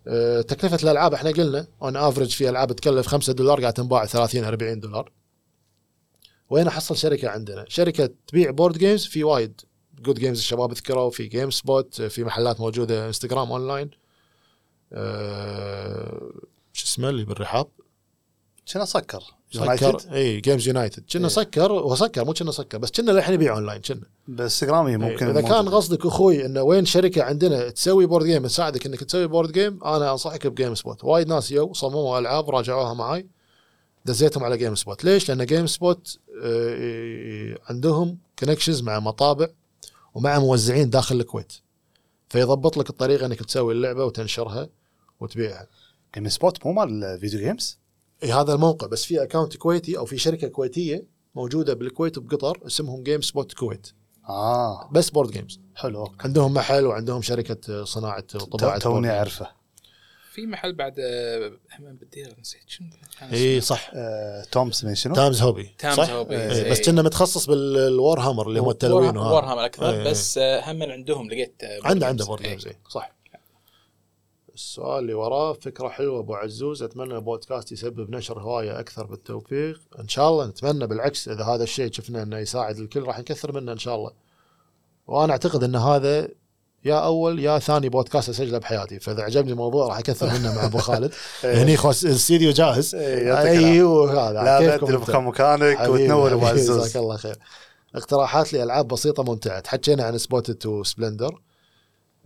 آه، 0.09 0.40
تكلفة 0.40 0.78
الألعاب 0.82 1.15
إحنا 1.15 1.31
قلنا 1.31 1.66
on 1.82 1.97
average 1.97 2.30
في 2.31 2.49
ألعاب 2.49 2.73
تكلف 2.73 3.07
5 3.07 3.32
دولار 3.32 3.61
قاعد 3.61 3.73
تنباع 3.73 4.05
30 4.07 4.44
40 4.44 4.81
دولار. 4.81 5.11
وين 6.52 6.66
أحصل 6.66 6.96
شركة 6.96 7.28
عندنا؟ 7.28 7.64
شركة 7.68 8.10
تبيع 8.26 8.50
board 8.51 8.78
games 8.78 9.06
في 9.06 9.24
وايد 9.24 9.60
good 10.02 10.18
games 10.18 10.39
الشباب 10.38 10.72
ذكروا 10.72 11.10
في 11.10 11.26
Game 11.26 11.51
Spot 11.51 12.02
في 12.02 12.24
محلات 12.24 12.60
موجودة 12.60 13.06
انستغرام 13.06 13.52
اونلاين 13.52 13.90
أه 14.92 16.30
شو 16.72 16.84
اسمه 16.86 17.08
اللي 17.08 17.24
بالرحاب؟ 17.24 17.66
كنا 18.72 18.84
سكر. 18.84 19.22
سكر. 19.50 20.00
إي 20.12 20.40
Games 20.40 20.68
United 20.68 21.05
كنا. 21.12 21.28
سكر 21.28 21.72
هو 21.72 21.94
سكر 21.94 22.24
مو 22.24 22.32
كنا 22.32 22.50
سكر 22.50 22.78
بس 22.78 22.90
كنا 22.90 23.10
للحين 23.10 23.34
يبيع 23.34 23.54
اونلاين 23.54 23.80
كنا. 23.80 24.02
بالإنستغرام 24.28 25.00
ممكن 25.00 25.26
إذا 25.26 25.40
كان. 25.40 25.68
قصدك 25.68 26.06
أخوي 26.06 26.46
إنه 26.46 26.62
وين 26.62 26.84
شركة 26.84 27.22
عندنا 27.22 27.70
تسوي 27.70 28.06
board 28.06 28.26
game 28.26 28.47
تساعدك 28.46 28.86
إنك 28.86 29.04
تسوي 29.04 29.26
board 29.26 29.52
game 29.52 29.84
أنا 29.84 30.12
أنصحك 30.12 30.46
ب 30.47 30.52
Game 30.52 30.74
Spot 30.74 31.05
وايد 31.04 31.28
ناس 31.28 31.52
يو 31.52 31.72
صمموا 31.72 32.18
ألعاب 32.18 32.50
راجعوها 32.50 32.94
معاي. 32.94 33.28
دزيتهم 34.04 34.44
على 34.44 34.56
Game 34.56 34.74
Spot 34.74 35.05
ليش؟ 35.04 35.28
لأن 35.28 35.46
Game 35.47 35.66
Spot 35.66 36.18
آه، 36.44 37.58
عندهم 37.70 38.18
connections 38.39 38.82
مع 38.82 39.00
مطابع 39.00 39.48
ومع 40.14 40.38
موزعين 40.38 40.90
داخل 40.90 41.20
الكويت. 41.20 41.52
فيضبط 42.28 42.76
لك 42.76 42.90
الطريقة 42.90 43.26
إنك 43.26 43.42
تسوي 43.44 43.72
اللعبة 43.74 44.04
وتنشرها 44.04 44.68
وتبيعها. 45.20 45.66
Game 46.14 46.28
Spot 46.28 46.66
مو 46.66 46.72
مال 46.72 47.18
video 47.20 47.40
games 47.40 47.78
إي 48.22 48.32
هذا 48.32 48.54
الموقع. 48.54 48.86
بس 48.86 49.04
في 49.04 49.22
account 49.22 49.56
كويتي 49.56 49.98
أو 49.98 50.04
في 50.04 50.18
شركة 50.18 50.48
كويتية 50.48 51.04
موجودة 51.34 51.74
بالكويت 51.74 52.18
وبقطر 52.18 52.60
اسمهم 52.66 53.02
جيم 53.02 53.20
سبوت 53.20 53.52
كويت 53.52 53.86
آه. 54.28 54.88
بس 54.92 55.10
بورد 55.10 55.30
جيمز 55.30 55.60
حلو. 55.74 56.12
عندهم 56.20 56.54
محل 56.54 56.86
وعندهم 56.86 57.22
شركة 57.22 57.84
صناعة 57.84 58.20
طباعه 58.20 58.78
تو- 58.78 58.90
توني 58.90 59.10
أعرفه. 59.10 59.61
في 60.32 60.46
محل 60.46 60.72
بعد 60.72 60.94
آه، 60.98 61.52
همام 61.78 61.96
بالدير 61.96 62.36
نسيت 62.40 62.62
شنو؟ 62.66 62.86
اي 63.32 63.60
صح 63.60 63.90
آه، 63.94 64.44
تومز 64.52 64.86
من 64.86 64.94
شنو؟ 64.94 65.14
تامز 65.14 65.42
هوبي 65.42 65.74
تامز 65.78 65.96
صح؟ 65.96 66.10
هوبي. 66.10 66.36
إيه، 66.36 66.52
إيه. 66.52 66.70
بس 66.70 66.80
كنا 66.80 67.02
متخصص 67.02 67.46
بالوار 67.46 68.20
هامر 68.20 68.48
اللي 68.48 68.60
هو 68.60 68.70
التلوين 68.70 69.16
وهذا. 69.16 69.34
وارهام 69.34 69.59
أكثر 69.59 69.90
إيه. 69.90 70.04
بس 70.10 70.38
آه، 70.38 70.70
هم 70.72 70.76
من 70.78 70.90
عندهم 70.90 71.30
لقيت 71.30 71.54
آه، 71.64 71.80
عنده 71.84 72.06
board 72.06 72.09
عنده. 72.09 72.24
بورد 72.24 72.42
إيه. 72.42 72.50
جيمز 72.50 72.66
إيه، 72.66 72.78
صح 72.88 73.12
السؤال 74.54 74.98
اللي 74.98 75.14
وراه 75.14 75.52
فكرة 75.52 75.88
حلوة 75.88 76.20
أبو 76.20 76.34
عزوز 76.34 76.82
أتمنى 76.82 77.14
البودكاست 77.14 77.72
يسبب 77.72 78.10
نشر 78.10 78.40
هواية 78.40 78.80
أكثر 78.80 79.06
بالتوفيق 79.06 79.80
إن 79.98 80.09
شاء 80.09 80.28
الله 80.28 80.46
نتمنى 80.46 80.86
بالعكس 80.86 81.28
إذا 81.28 81.44
هذا 81.44 81.62
الشيء 81.62 81.92
شفنا 81.92 82.22
إنه 82.22 82.38
يساعد 82.38 82.78
الكل 82.78 83.02
راح 83.02 83.18
نكثر 83.18 83.52
منه 83.52 83.72
إن 83.72 83.78
شاء 83.78 83.94
الله 83.94 84.12
وأنا 85.06 85.32
أعتقد 85.32 85.64
إن 85.64 85.76
هذا 85.76 86.28
يا 86.84 86.94
أول 86.94 87.40
يا 87.40 87.59
ثاني 87.59 87.88
بودكاست 87.88 88.28
أسجله 88.28 88.59
بحياتي. 88.59 89.00
فإذا 89.00 89.22
عجبني 89.22 89.52
الموضوع 89.52 89.88
راح 89.88 89.98
أكثر 89.98 90.26
منه 90.26 90.54
مع 90.54 90.64
أبو 90.64 90.78
خالد. 90.78 91.12
هني 91.44 91.76
خلاص 91.76 92.04
الاستديو 92.04 92.52
جاهز. 92.52 92.94
إيه،. 92.94 93.38
أيوه 93.38 94.30
هذا. 94.30 94.42
لا 94.42 94.76
بدل 94.76 95.20
مكانك 95.20 95.80
وتنور 95.80 96.32
أبو 96.32 96.46
عزوز. 96.46 96.78
جزاك 96.78 96.96
الله 96.96 97.16
خير. 97.16 97.36
اقتراحات 97.94 98.52
لالعاب 98.52 98.88
بسيطة 98.88 99.22
ممتعة. 99.22 99.60
تحكينا 99.60 100.04
عن 100.04 100.18
Spot 100.18 100.51
It 100.51 100.66
و 100.66 100.75
Splendor 100.75 101.40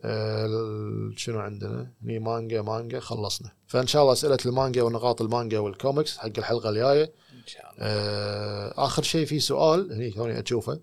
آه، 0.04 1.10
شنو 1.16 1.40
عندنا؟ 1.40 1.90
هني 2.02 2.18
مانجا 2.18 2.62
مانجا 2.62 3.00
خلصنا. 3.00 3.52
فإن 3.66 3.86
شاء 3.86 4.02
الله 4.02 4.12
أسئلة 4.12 4.38
المانجا 4.46 4.82
ونقاط 4.82 5.22
المانجا 5.22 5.58
والكوميكس 5.58 6.18
حق 6.18 6.30
الحلقة 6.38 6.68
الجاية. 6.70 7.04
إن 7.32 7.46
شاء 7.46 7.62
الله. 7.62 7.76
آه، 7.80 8.74
آخر 8.76 9.02
شيء 9.02 9.26
في 9.26 9.40
سؤال 9.40 9.92
هني 9.92 10.10
توني 10.10 10.42
أشوفه 10.42 10.80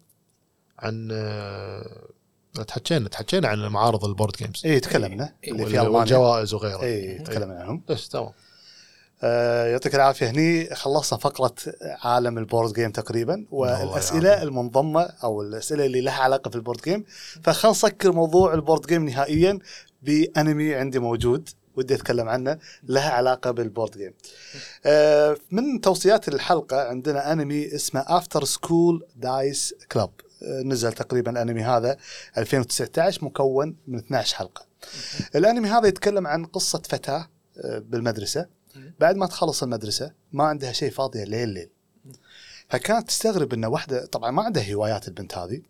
عن 0.79 1.09
آه، 1.11 2.07
تحكينا 2.61 3.09
تحكينا 3.09 3.47
عن 3.47 3.59
معارض 3.67 4.05
ال 4.05 4.10
board 4.10 4.33
games 4.33 4.61
إي 4.65 4.79
تكلمنا 4.79 5.33
إيه، 5.43 5.51
اللي 5.51 5.65
في 5.65 5.71
وال- 5.79 5.85
ألمانيا. 5.85 5.99
والجوائز 5.99 6.53
وغيره. 6.53 6.81
اي 6.83 7.17
تكلمنا 7.19 7.59
عنهم. 7.59 7.81
بس 7.89 8.09
تمام. 8.09 8.29
آه، 9.23 9.67
يعطيك 9.67 9.95
العافية. 9.95 10.29
هني 10.29 10.75
خلصنا 10.75 11.19
فقرة 11.19 11.55
عالم 12.03 12.37
ال 12.37 12.43
board 12.43 12.73
game 12.73 12.91
تقريبا 12.91 13.45
والأسئلة 13.51 14.29
يعافيك. 14.29 14.47
المنضمه 14.47 15.01
أو 15.23 15.41
الأسئلة 15.41 15.85
اللي 15.85 16.01
لها 16.01 16.13
علاقة 16.23 16.49
في 16.49 16.55
ال 16.55 16.60
board 16.60 16.81
game 16.81 17.03
فخلنا 17.43 17.71
نسكر 17.71 18.11
موضوع 18.11 18.53
ال 18.53 18.59
board 18.59 18.85
game 18.87 19.05
نهائيا 19.09 19.59
بأنمي 20.01 20.75
عندي 20.75 20.99
موجود 20.99 21.49
ودي 21.75 21.95
أتكلم 21.95 22.29
عنه 22.29 22.57
لها 22.83 23.09
علاقة 23.09 23.51
بال 23.51 23.64
board 23.64 23.97
game. 23.97 24.13
آه، 24.85 25.37
من 25.51 25.81
توصيات 25.81 26.27
الحلقة 26.27 26.81
عندنا 26.87 27.31
أنمي 27.31 27.75
اسمه 27.75 28.05
After 28.07 28.43
School 28.43 29.05
Dice 29.15 29.73
Club 29.91 30.09
نزل 30.43 30.93
تقريبا 30.93 31.31
الأنمي 31.31 31.63
هذا 31.63 31.97
2019 32.37 33.25
مكون 33.25 33.75
من 33.87 33.99
12 33.99 34.35
حلقة. 34.35 34.65
الأنمي 35.35 35.69
هذا 35.69 35.87
يتكلم 35.87 36.27
عن 36.27 36.45
قصة 36.45 36.81
فتاة 36.89 37.29
آه، 37.57 37.79
بالمدرسة 37.79 38.47
بعد 38.99 39.15
ما 39.15 39.25
تخلص 39.25 39.63
المدرسة 39.63 40.11
ما 40.31 40.43
عندها 40.43 40.71
شيء 40.71 40.91
فاضيه 40.91 41.23
ليل 41.23 41.49
ليل. 41.49 41.69
فكانت 42.69 43.07
تستغرب 43.07 43.53
ان 43.53 43.65
واحدة 43.65 44.05
طبعا 44.05 44.31
ما 44.31 44.43
عندها 44.43 44.73
هوايات 44.73 45.07
البنت 45.07 45.37
هذه 45.37 45.61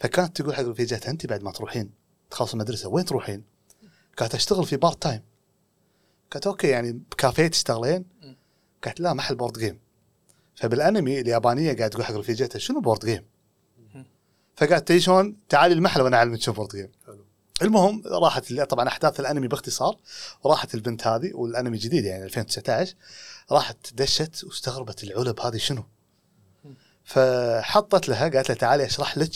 فكانت 0.00 0.40
تقول 0.40 0.54
حق 0.54 0.62
رفيجتها 0.62 1.10
أنت 1.10 1.26
بعد 1.26 1.42
ما 1.42 1.52
تروحين 1.52 1.90
تخلص 2.30 2.52
المدرسة 2.52 2.88
وين 2.88 3.04
تروحين؟ 3.04 3.44
قالت 4.16 4.34
أشتغل 4.34 4.64
في 4.64 4.76
part 4.76 5.02
time 5.02 5.22
قالت 6.30 6.46
okay 6.46 6.68
يعني 6.68 6.92
بكافيه 6.92 7.46
تشتغلين؟ 7.46 8.04
قالت 8.84 9.00
لا 9.00 9.14
محل 9.14 9.34
board 9.34 9.58
game 9.58 9.78
فبالأنمي 10.54 11.20
اليابانية 11.20 11.76
قاعد 11.76 11.90
تقول 11.90 12.04
حق 12.04 12.14
رفيجتها 12.14 12.58
شنو 12.58 12.80
board 12.80 13.04
game؟ 13.04 13.24
فقالت 14.58 14.88
تي 14.88 15.00
شلون 15.00 15.36
تعالي 15.48 15.74
المحل 15.74 16.00
وأنا 16.00 16.16
أعلمك 16.16 16.40
شنو 16.40 16.54
board 16.54 16.68
game 16.68 16.90
المهم 17.62 18.02
راحت 18.06 18.52
طبعا 18.52 18.88
أحداث 18.88 19.20
الأنمي 19.20 19.48
باختصار 19.48 19.96
راحت 20.46 20.74
البنت 20.74 21.06
هذه 21.06 21.30
والأنمي 21.34 21.78
جديد 21.78 22.04
يعني 22.04 22.24
2019 22.24 22.94
راحت 23.50 23.76
دشت 23.94 24.44
واستغربت 24.44 25.04
العلب 25.04 25.40
هذه 25.40 25.56
شنو؟ 25.56 25.84
فحطت 27.04 28.08
لها 28.08 28.28
قالت 28.28 28.48
لها 28.48 28.58
تعالي 28.58 28.86
أشرح 28.86 29.18
لك 29.18 29.30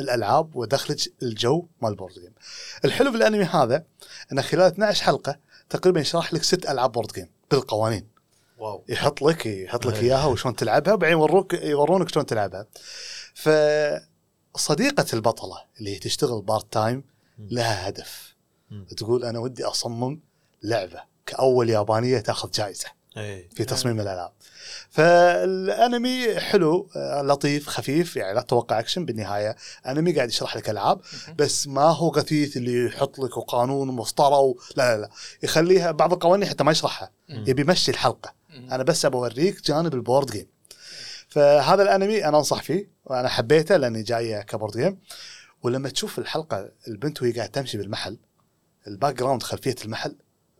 الألعاب 0.00 0.56
وادخلك 0.56 0.98
الجو 1.22 1.66
مال 1.82 1.90
ال 1.90 1.94
board 1.94 2.14
game. 2.14 2.32
الحلو 2.84 3.12
بالانمي 3.12 3.44
هذا 3.44 3.84
انه 4.32 4.42
خلال 4.42 4.66
12 4.66 5.04
حلقة 5.04 5.38
تقريبا 5.70 6.00
يشرح 6.00 6.34
لك 6.34 6.42
ست 6.42 6.70
ألعاب 6.70 6.92
board 6.92 7.12
game 7.12 7.30
بالقوانين. 7.50 8.08
wow 8.58 8.84
يحط 8.88 9.22
لك 9.22 9.46
يحط 9.46 9.86
لك. 9.86 9.94
إياها 9.94 10.26
وشلون 10.26 10.56
تلعبها 10.56 10.94
وبعدين 10.94 11.18
يوروك 11.18 11.54
يورونك 11.54 12.08
شلون 12.08 12.26
تلعبها. 12.26 12.66
فصديقه 14.54 15.06
البطلة 15.12 15.56
اللي 15.78 15.94
هي 15.94 15.98
تشتغل 15.98 16.42
part 16.42 16.72
time 16.72 17.04
لها 17.38 17.88
هدف. 17.88 18.34
مم. 18.70 18.86
تقول 18.96 19.24
أنا 19.24 19.38
ودي 19.38 19.64
أصمم 19.64 20.20
لعبة 20.62 21.02
كأول 21.26 21.70
يابانية 21.70 22.18
تأخذ 22.18 22.50
جائزة. 22.50 22.88
اي 23.16 23.48
في 23.54 23.64
تصميم 23.64 24.00
الألعاب 24.00 24.32
فالأنمي 24.90 26.40
حلو 26.40 26.88
آه، 26.96 27.22
لطيف 27.22 27.68
خفيف 27.68 28.16
يعني 28.16 28.34
لا 28.34 28.40
تتوقع 28.40 28.78
أكشن 28.78 29.04
بالنهاية 29.04 29.56
أنمي 29.86 30.12
قاعد 30.12 30.28
يشرح 30.28 30.56
لك 30.56 30.70
ألعاب 30.70 31.00
بس 31.38 31.68
ما 31.68 31.82
هو 31.82 32.08
غثيث 32.08 32.56
اللي 32.56 32.86
يحط 32.86 33.18
لك 33.18 33.38
قانون 33.38 33.88
ومسطرة 33.88 34.38
و... 34.38 34.54
لا 34.76 34.96
لا 34.96 35.00
لا 35.00 35.10
يخليها 35.42 35.90
بعض 35.90 36.12
القوانين 36.12 36.48
حتى 36.48 36.64
ما 36.64 36.72
يشرحها. 36.72 37.10
يبي 37.28 37.62
يمشي 37.62 37.90
الحلقة. 37.90 38.34
أنا 38.50 38.82
بس 38.82 39.04
ابى 39.04 39.16
أوريك 39.16 39.62
جانب 39.62 39.94
ال 39.94 40.00
board 40.00 40.30
game 40.30 40.46
فهذا 41.34 41.82
الانمي 41.82 42.24
أنا 42.24 42.38
أنصح 42.38 42.62
فيه 42.62 42.88
وأنا 43.04 43.28
حبيته 43.28 43.76
لأني 43.76 44.02
جاية 44.02 44.42
ك 44.42 44.48
board 44.48 44.76
game 44.76 44.98
ولما 45.62 45.88
تشوف 45.88 46.18
الحلقة 46.18 46.70
البنت 46.88 47.22
وهي 47.22 47.32
قاعدة 47.32 47.52
تمشي 47.52 47.78
بالمحل 47.78 48.18
ال 48.86 49.14
background 49.14 49.42
خلفية 49.42 49.74
المحل 49.84 50.16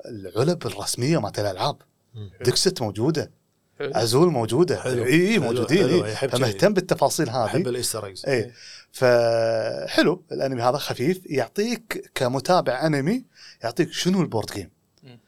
العلب 0.06 0.66
الرسمية 0.66 1.18
مالت 1.20 1.38
الألعاب 1.38 1.76
مم. 2.14 2.30
Dixit 2.40 2.82
موجودة 2.82 3.30
حلو. 3.78 3.92
Azul 3.94 4.28
موجودة 4.32 4.80
حلو. 4.80 5.04
إي 5.04 5.32
حلو. 5.32 5.42
موجودين 5.42 5.88
حلو. 5.88 6.04
إي. 6.04 6.12
يحب 6.12 6.30
فمهتم 6.30 6.72
بالتفاصيل 6.72 7.28
أحب 7.28 7.60
هذه 7.60 7.68
ال 7.68 7.74
Easter 7.74 8.06
eggs 8.06 8.26
إي 8.26 8.52
فحلو 8.92 10.22
الأنمي 10.32 10.62
هذا 10.62 10.76
خفيف 10.76 11.20
يعطيك 11.26 12.10
كمتابع 12.14 12.86
أنمي 12.86 13.24
يعطيك 13.64 13.92
شنو 13.92 14.22
ال 14.22 14.27
board 14.27 14.50
game. 14.54 14.70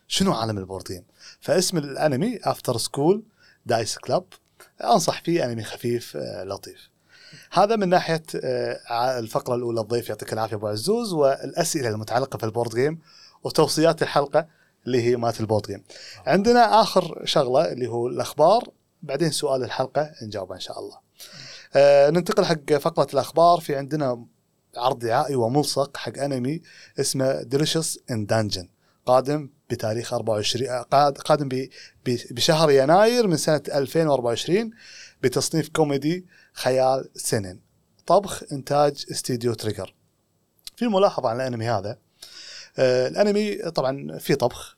شنو 0.09 0.32
عالم 0.32 0.59
ال 0.59 0.63
board 0.63 0.84
game 0.84 1.05
فاسم 1.40 1.78
الأنمي 1.78 2.39
After 2.43 2.76
School 2.76 3.22
Dice 3.66 3.98
Club 3.98 4.24
أنصح 4.85 5.23
فيه 5.23 5.44
أنمي 5.44 5.62
خفيف 5.62 6.16
آه، 6.16 6.44
لطيف. 6.44 6.90
هذا 7.53 7.77
من 7.77 7.89
ناحية 7.89 8.23
آه، 8.36 9.19
الفقرة 9.19 9.55
الأولى 9.55 9.81
الضيف 9.81 10.09
يعطيك 10.09 10.32
العافية 10.32 10.57
أبو 10.57 10.66
عزوز 10.69 11.12
والأسئلة 11.12 11.89
المتعلقة 11.89 12.36
في 12.36 12.44
ال 12.44 12.49
board 12.49 12.74
game 12.74 12.98
وتوصيات 13.44 14.03
الحلقة 14.03 14.47
اللي 14.86 15.03
هي 15.03 15.16
مالت 15.16 15.40
ال 15.40 15.45
board 15.45 15.66
game. 15.66 15.84
عندنا 16.27 16.81
آخر 16.82 17.23
شغلة 17.24 17.73
اللي 17.73 17.86
هو 17.86 18.07
الأخبار. 18.07 18.69
بعدين 19.03 19.31
سؤال 19.31 19.65
الحلقة 19.65 20.11
نجاوبه 20.23 20.55
إن 20.55 20.61
شاء 20.61 20.78
الله. 20.78 20.98
آه 21.74 22.11
ننتقل 22.11 22.44
حق 22.44 22.73
فقرة 22.73 23.09
الأخبار. 23.12 23.61
في 23.61 23.77
عندنا 23.77 24.24
عرض 24.77 24.98
دعائي 24.98 25.35
وملصق 25.35 25.97
حق 25.97 26.19
أنمي 26.19 26.62
اسمه 27.01 27.43
Delicious 27.43 27.98
in 28.10 28.26
Dungeon 28.26 28.68
قادم 29.06 29.48
بتاريخ 29.70 30.14
24 30.14 30.68
آه، 30.70 30.82
قاد- 30.82 31.18
قادم 31.18 31.48
بشهر 32.30 32.70
يناير 32.70 33.26
من 33.26 33.36
سنة 33.36 33.62
2024 33.74 34.70
بتصنيف 35.22 35.68
كوميدي 35.68 36.26
خيال 36.52 37.08
seinen. 37.14 37.59
طبخ 38.06 38.42
إنتاج 38.52 39.04
استديو 39.10 39.54
Trigger 39.55 39.94
في 40.76 40.86
ملاحظة 40.86 41.28
عن 41.28 41.36
الأنمي 41.36 41.68
هذا. 41.68 41.98
آه 42.78 43.08
الأنمي 43.08 43.56
طبعا 43.56 44.18
في 44.18 44.34
طبخ. 44.34 44.76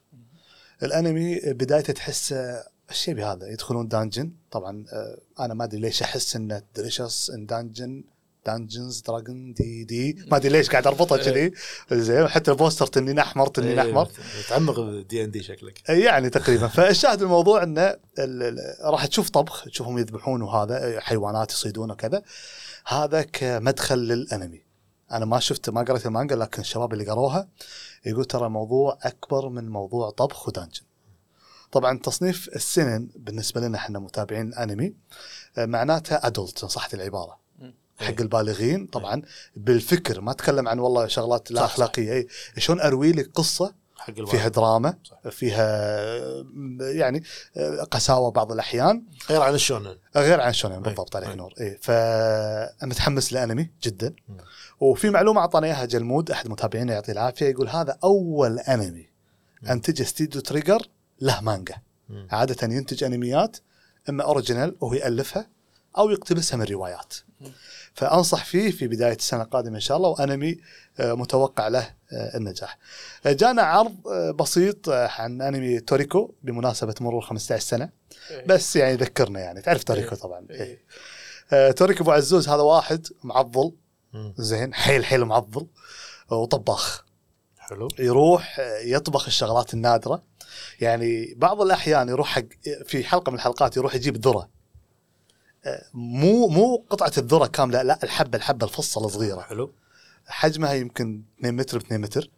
الأنمي 0.83 1.39
بدايته 1.45 1.93
تحس 1.93 2.33
آه، 2.33 2.63
الشيء 2.89 3.13
بهذا 3.13 3.47
يدخلون 3.47 3.87
dungeon. 3.87 4.31
طبعا 4.51 4.85
آه، 4.93 5.17
أنا 5.39 5.53
ما 5.53 5.63
أدري 5.63 5.79
ليش 5.81 6.01
أحس 6.01 6.35
إنه 6.35 6.61
Delicious 6.75 7.29
in 7.29 7.45
Dungeon 7.45 8.03
Dungeons 8.49 9.01
Dragon 9.01 9.53
D 9.53 9.83
D 9.83 10.25
ما 10.31 10.37
أدري 10.37 10.49
ليش 10.49 10.69
قاعد 10.69 10.87
أربطها 10.87 11.17
كذي. 11.17 11.51
زين 11.91 12.27
حتى 12.27 12.51
البوستر 12.51 12.87
تنين 12.87 13.19
أحمر 13.19 13.47
تنين 13.47 13.79
إيه، 13.79 13.89
أحمر. 13.89 14.09
تعمق 14.49 14.79
بال 14.79 15.08
D 15.08 15.23
and 15.23 15.31
D 15.31 15.43
شكلك. 15.43 15.89
يعني 15.89 16.29
تقريبا. 16.29 16.67
فالشاهد 16.67 17.21
الموضوع 17.21 17.63
إنه 17.63 17.95
راح 18.81 19.05
تشوف 19.05 19.29
طبخ 19.29 19.63
تشوفهم 19.63 19.97
يذبحون 19.97 20.41
وهذا 20.41 20.99
حيوانات 20.99 21.51
يصيدون 21.51 21.91
وكذا. 21.91 22.21
هذا 22.87 23.21
كمدخل 23.21 23.97
للأنمي. 23.97 24.63
أنا 25.11 25.25
ما 25.25 25.39
شفت 25.39 25.69
ما 25.69 25.81
قريت 25.81 26.05
المانجا 26.05 26.35
لكن 26.35 26.61
الشباب 26.61 26.93
اللي 26.93 27.05
قروها 27.05 27.47
يقول 28.05 28.25
ترى 28.25 28.45
الموضوع 28.45 28.97
أكبر 29.01 29.49
من 29.49 29.69
موضوع 29.69 30.09
طبخ 30.09 30.47
و 30.47 30.51
dungeon. 30.51 30.81
طبعا 31.71 31.99
تصنيف 31.99 32.49
ال 32.55 32.63
seinen 32.63 33.09
بالنسبة 33.15 33.61
لنا 33.61 33.77
إحنا 33.77 33.99
متابعين 33.99 34.53
أنمي 34.53 34.93
آه، 35.57 35.65
معناتها 35.65 36.27
adult 36.27 36.63
ان 36.63 36.69
صحت 36.69 36.93
العبارة. 36.93 37.39
حق 37.99 38.21
البالغين 38.21 38.85
طبعا 38.87 39.21
بالفكر 39.55 40.21
ما 40.21 40.31
اتكلم 40.31 40.67
عن 40.67 40.79
والله 40.79 41.07
شغلات 41.07 41.51
لا 41.51 41.59
صح،. 41.59 41.65
اخلاقيه 41.65 42.13
اي 42.13 42.27
شلون 42.57 42.81
أروي 42.81 43.11
لك 43.11 43.31
قصة 43.35 43.73
حق 43.97 44.25
فيها 44.25 44.47
دراما 44.47 44.97
صح. 45.03 45.29
فيها 45.29 45.89
يعني 46.79 47.23
قساوة 47.91 48.31
بعض 48.31 48.51
الأحيان. 48.51 49.03
غير 49.29 49.41
عن 49.41 49.53
ال 49.53 49.58
shounen. 49.58 49.97
غير 50.15 50.41
عن 50.41 50.53
shounen 50.53 50.81
بالضبط. 50.81 51.15
عليك 51.15 51.29
نور. 51.29 51.53
اي 51.61 51.77
فمتحمس 51.81 53.33
للانمي 53.33 53.69
جدا. 53.83 54.15
مم. 54.29 54.37
وفي 54.79 55.09
معلومة 55.09 55.41
اعطانا 55.41 55.67
إياها 55.67 55.85
جلمود 55.85 56.31
أحد 56.31 56.47
متابعينا 56.47 56.93
يعطيه 56.93 57.13
العافية 57.13 57.45
يقول 57.45 57.69
هذا 57.69 57.97
أول 58.03 58.59
أنمي 58.59 59.09
انتج 59.69 60.01
استديو 60.01 60.41
Trigger 60.41 60.89
له 61.21 61.41
مانجا. 61.41 61.75
مم. 62.09 62.27
عادة 62.31 62.75
ينتج 62.75 63.03
أنميات 63.03 63.57
إما 64.09 64.23
أوريجينال 64.23 64.75
وهو 64.81 64.93
يألفها 64.93 65.49
أو 65.97 66.09
يقتبسها 66.09 66.57
من 66.57 66.65
روايات. 66.65 67.13
فأنصح 67.99 68.45
فيه 68.45 68.71
في 68.71 68.87
بداية 68.87 69.15
السنة 69.15 69.41
القادمة 69.43 69.75
إن 69.75 69.79
شاء 69.79 69.97
الله 69.97 70.09
وانمي 70.09 70.57
آه، 70.99 71.13
متوقع 71.13 71.67
له 71.67 71.95
آه، 72.13 72.37
النجاح. 72.37 72.77
آه، 73.25 73.31
جانا 73.31 73.61
عرض 73.61 73.95
بسيط 74.35 74.89
عن 74.89 75.41
أنمي 75.41 75.79
توريكو 75.79 76.33
بمناسبة 76.43 76.95
مرور 77.01 77.21
15 77.21 77.63
سنة 77.63 77.89
إيه. 78.31 78.45
بس 78.45 78.75
يعني 78.75 78.95
ذكرنا 78.95 79.39
يعني 79.39 79.61
تعرف 79.61 79.83
توريكو 79.83 80.15
طبعا 80.15 80.45
إيه. 80.49 80.61
إيه. 80.61 80.83
آه، 81.53 81.71
توريكو 81.71 82.03
أبو 82.03 82.11
عزوز 82.11 82.49
هذا 82.49 82.61
واحد 82.61 83.07
معضل. 83.23 83.71
زين 84.37 84.73
حيل 84.73 85.05
حيل 85.05 85.25
معضل 85.25 85.67
وطباخ 86.29 87.05
حلو 87.57 87.87
يروح 87.99 88.59
يطبخ 88.83 89.25
الشغلات 89.25 89.73
النادرة 89.73 90.23
يعني 90.79 91.33
بعض 91.37 91.61
الأحيان 91.61 92.09
يروح 92.09 92.27
حق 92.27 92.45
في 92.85 93.03
حلقة 93.03 93.29
من 93.29 93.35
الحلقات 93.35 93.77
يروح 93.77 93.95
يجيب 93.95 94.17
ذرة 94.27 94.49
مو 95.93 96.47
مو 96.47 96.85
قطعة 96.89 97.11
الذرة 97.17 97.45
كاملة 97.45 97.81
لا 97.81 97.99
الحبة 98.03 98.37
الحبة 98.37 98.65
الفصة 98.65 99.05
الصغيرة. 99.05 99.41
حلو. 99.41 99.73
حجمها 100.27 100.73
يمكن 100.73 101.21
2 101.39 101.55
متر 101.55 101.77
ب 101.77 101.81
2 101.81 102.01
متر 102.01 102.29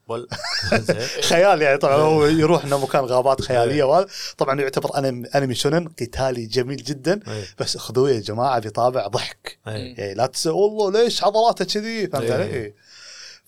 خيال 1.29 1.61
يعني 1.61 1.77
طبعا 1.77 1.95
هو 1.95 2.25
يروح 2.25 2.65
إنه 2.65 2.77
مكان 2.77 3.05
غابات 3.05 3.41
خيالية 3.41 3.83
وهذا. 3.83 4.07
طبعا 4.37 4.61
يعتبر 4.61 4.97
انمي 5.35 5.55
شونن 5.55 5.87
قتالي 5.87 6.45
جميل 6.45 6.83
جدا. 6.83 7.19
إيه. 7.27 7.45
بس 7.59 7.77
خذوه 7.77 8.11
يا 8.11 8.19
جماعة 8.19 8.59
بطابع 8.59 9.07
ضحك. 9.07 9.57
إيه. 9.67 9.97
يعني 9.97 10.13
لا 10.13 10.25
تسأل 10.25 10.51
والله 10.51 11.03
ليش 11.03 11.23
عضلاته 11.23 11.65
كذي؟ 11.65 12.07
فهمت 12.07 12.23
إيه. 12.23 12.33
علي؟ 12.33 12.73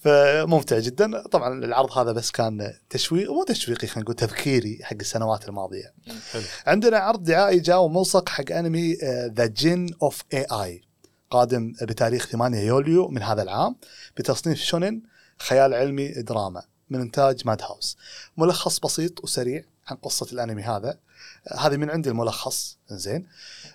فممتع 0.04 0.80
جدا. 0.80 1.28
طبعا 1.28 1.64
العرض 1.66 1.98
هذا 1.98 2.12
بس 2.12 2.32
كان 2.32 2.74
تشويق 2.90 3.32
مو 3.32 3.44
تشويقي 3.44 3.88
خلينا 3.88 4.02
نقول 4.02 4.16
تذكيري 4.16 4.80
حق 4.84 4.98
السنوات 5.00 5.50
الماضية. 5.50 5.94
حلو. 6.32 6.42
عندنا 6.68 6.98
عرض 6.98 7.24
دعائي 7.24 7.60
جاء 7.60 7.82
وملصق 7.82 8.30
حق 8.30 8.52
انمي 8.52 8.94
The 9.26 9.46
Gene 9.46 9.90
of 10.02 10.22
AI 10.34 10.82
قادم 11.30 11.74
بتاريخ 11.82 12.28
8 12.28 12.60
يوليو 12.60 13.08
من 13.08 13.24
هذا 13.24 13.42
العام 13.42 13.76
بتصنيف 14.18 14.62
shounen 14.62 15.02
خيال 15.40 15.74
علمي 15.74 16.08
دراما 16.08 16.64
من 16.90 17.02
إنتاج 17.02 17.48
Madhouse. 17.48 17.98
ملخص 18.38 18.80
بسيط 18.80 19.24
وسريع 19.24 19.64
عن 19.88 19.96
قصة 19.96 20.28
الانمي 20.34 20.64
هذا. 20.64 21.00
آه، 21.48 21.56
هذه 21.56 21.78
من 21.78 21.90
عندي 21.90 22.10
الملخص 22.10 22.78
زين 22.90 23.28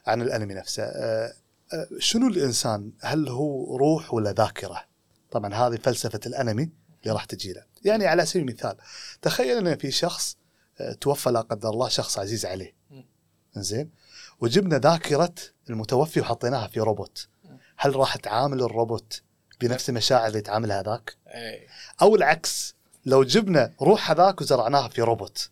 عن 0.06 0.22
الانمي 0.22 0.54
نفسه. 0.54 0.82
آه، 0.82 1.32
آه، 1.72 1.88
شنو 1.98 2.26
الإنسان؟ 2.26 2.92
هل 3.00 3.28
هو 3.28 3.76
روح 3.76 4.14
ولا 4.14 4.32
ذاكرة؟ 4.32 4.84
طبعا 5.30 5.54
هذه 5.54 5.76
فلسفة 5.76 6.20
الأنمي 6.26 6.70
اللي 7.02 7.14
راح 7.14 7.24
تجي 7.24 7.52
له 7.52 7.62
يعني 7.84 8.06
على 8.06 8.26
سبيل 8.26 8.42
المثال 8.48 8.76
تخيل 9.22 9.66
إن 9.66 9.76
في 9.76 9.90
شخص 9.90 10.36
آه، 10.80 10.92
توفى 10.92 11.30
لا 11.30 11.40
قدر 11.40 11.70
الله 11.70 11.88
شخص 11.88 12.18
عزيز 12.18 12.46
عليه. 12.46 12.74
زين 13.56 13.90
وجبنا 14.40 14.78
ذاكرة 14.78 15.34
المتوفي 15.70 16.20
وحطيناها 16.20 16.68
في 16.68 16.80
روبوت 16.80 17.28
هل 17.76 17.96
راح 17.96 18.16
تعامل 18.16 18.62
الروبوت 18.62 19.22
بنفس 19.60 19.88
المشاعر 19.88 20.26
اللي 20.28 20.40
تعاملها 20.40 20.82
ذاك 20.82 21.16
إيه. 21.28 21.66
أو 22.02 22.16
العكس 22.16 22.74
لو 23.06 23.24
جبنا 23.24 23.72
روح 23.82 24.10
هذاك 24.10 24.40
وزرعناها 24.40 24.88
في 24.88 25.02
روبوت. 25.02 25.50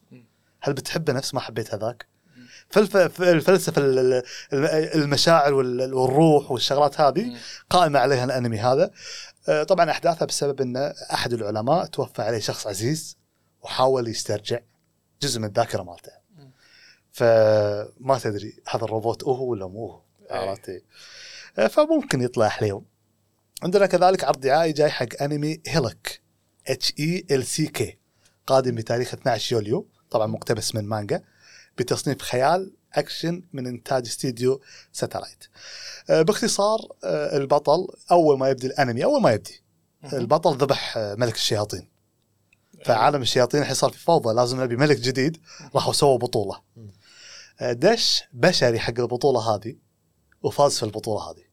هل 0.60 0.72
بتحبه 0.72 1.12
نفس 1.12 1.34
ما 1.34 1.40
حبيت 1.40 1.74
هذاك 1.74 2.06
فالف- 2.70 3.20
الفلسفة 3.22 3.82
ال- 3.82 3.98
ال- 3.98 4.22
المشاعر 4.94 5.54
وال- 5.54 5.94
والروح 5.94 6.50
والشغلات 6.50 7.00
هذه. 7.00 7.36
قائمة 7.70 7.98
عليها 7.98 8.24
الأنمي 8.24 8.58
هذا 8.58 8.90
طبعا 9.68 9.90
أحداثها 9.90 10.26
بسبب 10.26 10.60
إن 10.60 10.76
أحد 11.12 11.32
العلماء 11.32 11.86
توفى 11.86 12.22
عليه 12.22 12.38
شخص 12.38 12.66
عزيز 12.66 13.16
وحاول 13.62 14.08
يسترجع 14.08 14.58
جزء 15.22 15.40
من 15.40 15.44
الذاكرة 15.44 15.82
مالته. 15.82 16.12
فما 17.16 18.18
تدري 18.22 18.56
هذا 18.68 18.84
الروبوت 18.84 19.24
هو 19.24 19.50
ولا 19.50 19.66
مو 19.66 19.86
هو 19.86 20.00
إيه. 20.30 20.36
عرفت؟ 20.36 20.82
آه، 21.58 21.66
فممكن 21.66 22.22
يطلع 22.22 22.48
حليو 22.48 22.84
عندنا 23.62 23.86
كذلك 23.86 24.24
عرض 24.24 24.40
دعائي 24.40 24.72
جاي 24.72 24.90
حق 24.90 25.22
أنمي 25.22 25.60
Helck 25.66 26.20
H 26.66 26.92
E 26.98 27.26
L 27.30 27.46
C 27.46 27.66
K 27.66 27.98
قادم 28.46 28.74
بتاريخ 28.74 29.14
12 29.14 29.56
يوليو 29.56 29.88
طبعا 30.10 30.26
مقتبس 30.26 30.74
من 30.74 30.84
مانجا 30.84 31.22
بتصنيف 31.78 32.22
خيال 32.22 32.72
اكشن 32.96 33.42
من 33.52 33.66
إنتاج 33.66 34.06
استديو 34.06 34.60
Satelight. 34.92 35.44
آه، 36.10 36.22
باختصار 36.22 36.78
آه، 37.04 37.36
البطل 37.36 37.86
أول 38.10 38.38
ما 38.38 38.48
يبدي 38.48 38.66
الأنمي 38.66 39.04
أول 39.04 39.22
ما 39.22 39.32
يبدي. 39.32 39.62
البطل 40.12 40.56
ذبح 40.56 40.96
آه، 40.96 41.14
ملك 41.14 41.34
الشياطين. 41.34 41.88
فعالم 42.84 43.22
الشياطين 43.22 43.60
الحين 43.60 43.74
صار 43.74 43.90
في 43.90 43.98
فوضى 43.98 44.34
لازم 44.34 44.62
نبي 44.62 44.76
ملك 44.76 44.96
جديد. 44.96 45.36
راحوا 45.74 45.92
سووا 45.92 46.18
بطولة. 46.18 46.60
دش 47.62 48.24
بشري 48.32 48.78
حق 48.78 49.00
البطولة 49.00 49.54
هذه 49.54 49.76
وفاز 50.42 50.76
في 50.78 50.82
البطولة 50.82 51.30
هذه. 51.30 51.46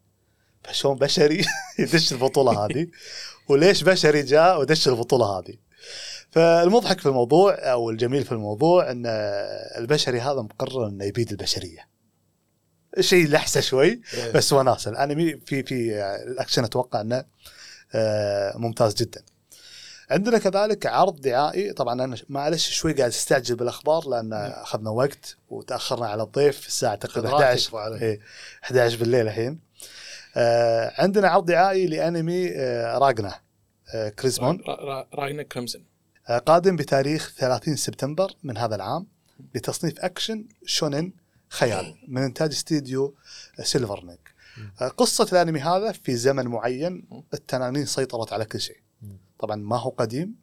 فشلون 0.63 0.97
بشري 0.97 1.45
يدش 1.79 2.13
البطولة 2.13 2.65
هذه؟ 2.65 2.87
وليش 3.49 3.83
بشري 3.83 4.21
جاء 4.21 4.59
ودش 4.59 4.87
البطولة 4.87 5.25
هذه؟ 5.25 5.57
فالمضحك 6.33 6.99
في 6.99 7.05
الموضوع 7.05 7.53
أو 7.53 7.89
الجميل 7.89 8.23
في 8.25 8.31
الموضوع 8.31 8.91
إن 8.91 9.03
البشري 9.77 10.19
هذا 10.21 10.41
مقرر 10.41 10.87
إنه 10.87 11.05
يبيد 11.05 11.31
البشرية. 11.31 11.87
شيء 12.99 13.27
لحسه 13.27 13.61
شوي 13.61 14.01
إيه. 14.13 14.31
بس 14.31 14.53
وناسه 14.53 14.91
الانمي 14.91 15.37
في 15.45 15.63
في 15.63 16.03
الاكشن 16.27 16.63
أتوقع 16.63 17.01
إنه 17.01 17.25
آه، 17.95 18.57
ممتاز 18.57 18.93
جدا. 18.93 19.21
عندنا 20.11 20.37
كذلك 20.37 20.85
عرض 20.85 21.21
دعائي. 21.21 21.73
طبعا 21.73 22.03
أنا 22.03 22.15
معلش 22.29 22.69
شوي 22.69 22.93
قاعد 22.93 23.09
أستعجل 23.09 23.55
بالأخبار 23.55 24.09
لأن 24.09 24.33
أخذنا 24.33 24.89
وقت 24.89 25.37
وتأخرنا 25.49 26.07
على 26.07 26.23
الضيف 26.23 26.67
الساعة 26.67 26.95
تقريبا 26.95 27.27
خذ 27.29 27.33
راحتك 27.33 27.45
11 27.45 27.69
أبو 27.69 27.77
علي. 27.77 28.01
إيه 28.01 28.19
11 28.63 28.97
بالليل 28.97 29.27
الحين. 29.27 29.59
آه 30.35 30.93
عندنا 31.01 31.27
عرض 31.27 31.45
دعائي 31.45 31.87
لأنمي 31.87 32.51
آه 32.55 32.97
Ragna 32.97 33.33
آه 33.95 34.09
Crimson. 34.09 34.61
را- 34.67 34.75
را- 34.75 35.07
Ragna 35.15 35.43
Crimson. 35.43 35.83
قادم 36.29 36.75
بتاريخ 36.75 37.33
30 37.37 37.75
سبتمبر 37.75 38.31
من 38.43 38.57
هذا 38.57 38.75
العام 38.75 39.07
بتصنيف 39.53 39.99
أكشن 39.99 40.47
شونن 40.65 41.13
خيال 41.49 41.95
من 42.07 42.21
إنتاج 42.21 42.51
استديو 42.51 43.15
Silver 43.63 44.05
Link 44.05 44.33
آه 44.81 44.87
قصة 44.87 45.27
الأنمي 45.31 45.59
هذا 45.59 45.91
في 45.91 46.15
زمن 46.15 46.47
معين 46.47 47.07
التنانين 47.33 47.85
سيطرت 47.85 48.33
على 48.33 48.45
كل 48.45 48.61
شيء. 48.61 48.77
طبعا 49.39 49.55
ما 49.55 49.77
هو 49.77 49.89
قديم 49.89 50.35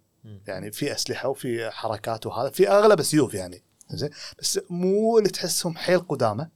يعني 0.47 0.73
في 0.73 0.93
أسلحة 0.93 1.29
وفي 1.29 1.71
حركات 1.71 2.27
وهذا 2.27 2.51
في 2.51 2.69
أغلب 2.69 3.03
سيوف 3.03 3.35
يعني 3.35 3.63
زين؟ 3.91 4.11
بس 4.39 4.61
مو 4.71 5.19
اللي 5.19 5.29
تحسهم 5.29 5.77
حيل 5.77 5.99
قدامى 5.99 6.49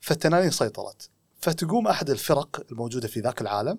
فالتنانين 0.00 0.50
سيطرت. 0.50 1.10
فتقوم 1.40 1.88
أحد 1.88 2.10
الفرق 2.10 2.66
الموجودة 2.72 3.08
في 3.08 3.20
ذاك 3.20 3.40
العالم 3.40 3.78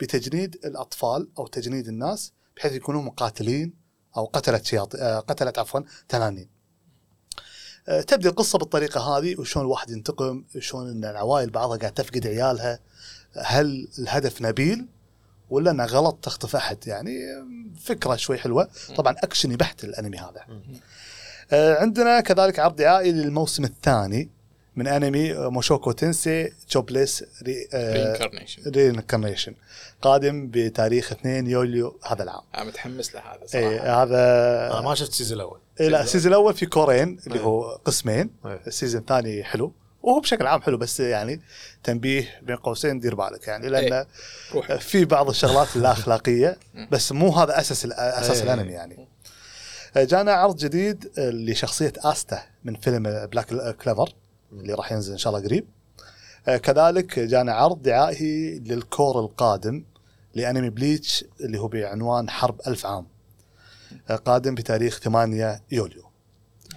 بتجنيد 0.00 0.54
الأطفال 0.64 1.28
أو 1.38 1.46
تجنيد 1.46 1.88
الناس 1.88 2.32
بحيث 2.56 2.72
يكونوا 2.72 3.02
مقاتلين 3.02 3.85
أو 4.16 4.24
قتله 4.24 4.62
شياطين 4.62 5.00
آه، 5.00 5.18
قتله 5.18 5.52
عفوا 5.58 5.80
تنانين. 6.08 6.48
آه، 7.88 8.00
تبدي 8.00 8.28
القصة 8.28 8.58
بالطريقة 8.58 9.00
هذه 9.00 9.40
وشلون 9.40 9.64
الواحد 9.64 9.90
ينتقم، 9.90 10.44
شلون 10.58 10.90
إن 10.90 11.04
العوائل 11.04 11.50
بعضها 11.50 11.76
قاعد 11.76 11.92
تفقد 11.92 12.26
عيالها، 12.26 12.78
هل 13.36 13.88
الهدف 13.98 14.42
نبيل 14.42 14.86
ولا 15.50 15.70
انه 15.70 15.84
غلط 15.84 16.18
تخطف 16.22 16.56
أحد؟ 16.56 16.86
يعني 16.86 17.18
فكرة 17.80 18.16
شوي 18.16 18.38
حلوة. 18.38 18.68
طبعا 18.96 19.16
أكشني 19.18 19.56
بحت 19.56 19.84
الأنمي 19.84 20.18
هذا. 20.18 20.44
آه، 21.52 21.74
عندنا 21.80 22.20
كذلك 22.20 22.58
عرض 22.58 22.76
دعائي 22.76 23.12
للموسم 23.12 23.64
الثاني. 23.64 24.30
من 24.76 24.86
أنمي 24.86 25.34
Mushoku 25.34 25.92
Tensei 25.92 26.52
Jobless 26.70 27.24
Re 27.42 27.68
Reincarnation 27.74 28.70
Reincarnation 28.70 29.54
قادم 30.02 30.48
بتاريخ 30.50 31.12
2 31.12 31.46
يوليو 31.46 32.00
هذا 32.04 32.22
العام. 32.22 32.42
متحمس 32.58 33.14
له 33.14 33.20
هذا 33.20 33.42
اي 33.42 33.78
صراحة. 33.78 34.02
هذا 34.02 34.72
أنا 34.72 34.80
ما 34.80 34.94
شفت 34.94 35.10
ال 35.10 35.14
season 35.14 35.36
الأول. 35.36 35.60
إيه 35.80 35.88
لا 35.88 36.02
ال 36.02 36.06
season 36.06 36.32
الأول 36.32 36.54
في 36.54 36.66
كورين 36.66 37.18
اللي 37.26 37.38
إيه. 37.38 37.44
هو 37.44 37.62
قسمين. 37.84 38.30
إيه. 38.46 38.60
ال 38.66 38.71
season 38.71 39.00
الثاني 39.00 39.44
حلو. 39.44 39.72
وهو 40.02 40.20
بشكل 40.20 40.46
عام 40.46 40.62
حلو 40.62 40.76
بس 40.76 41.00
يعني 41.00 41.40
تنبيه 41.84 42.40
بين 42.42 42.56
قوسين 42.56 43.00
دير 43.00 43.14
بالك. 43.14 43.48
يعني 43.48 43.68
لأن 43.68 43.92
إيه. 44.54 44.76
في 44.76 45.04
بعض 45.04 45.28
الشغلات 45.28 45.76
اللا 45.76 45.92
أخلاقية 45.92 46.58
بس 46.90 47.12
مو 47.12 47.30
هذا 47.30 47.60
أساس 47.60 47.86
أساس 47.86 48.42
إيه. 48.42 48.54
الأنمي 48.54 48.72
يعني. 48.72 49.08
جانا 49.96 50.32
عرض 50.32 50.56
جديد 50.56 51.10
لشخصية 51.18 51.92
آستا 51.98 52.42
من 52.64 52.74
فيلم 52.74 53.26
Black 53.26 53.76
Clover 53.76 54.14
اللي 54.60 54.74
راح 54.74 54.92
ينزل 54.92 55.12
إن 55.12 55.18
شاء 55.18 55.34
الله 55.34 55.48
قريب. 55.48 55.66
آه، 56.48 56.56
كذلك 56.56 57.18
جانا 57.18 57.52
عرض 57.52 57.82
دعائي 57.82 58.58
لل 58.58 58.79
cour 58.79 59.20
القادم 59.20 59.84
لأنمي 60.34 60.70
Bleach 60.70 61.24
اللي 61.40 61.58
هو 61.58 61.68
بعنوان 61.68 62.30
حرب 62.30 62.60
ألف 62.66 62.86
عام 62.86 63.06
آه، 64.10 64.16
قادم 64.16 64.54
بتاريخ 64.54 65.00
8 65.00 65.62
يوليو. 65.70 66.02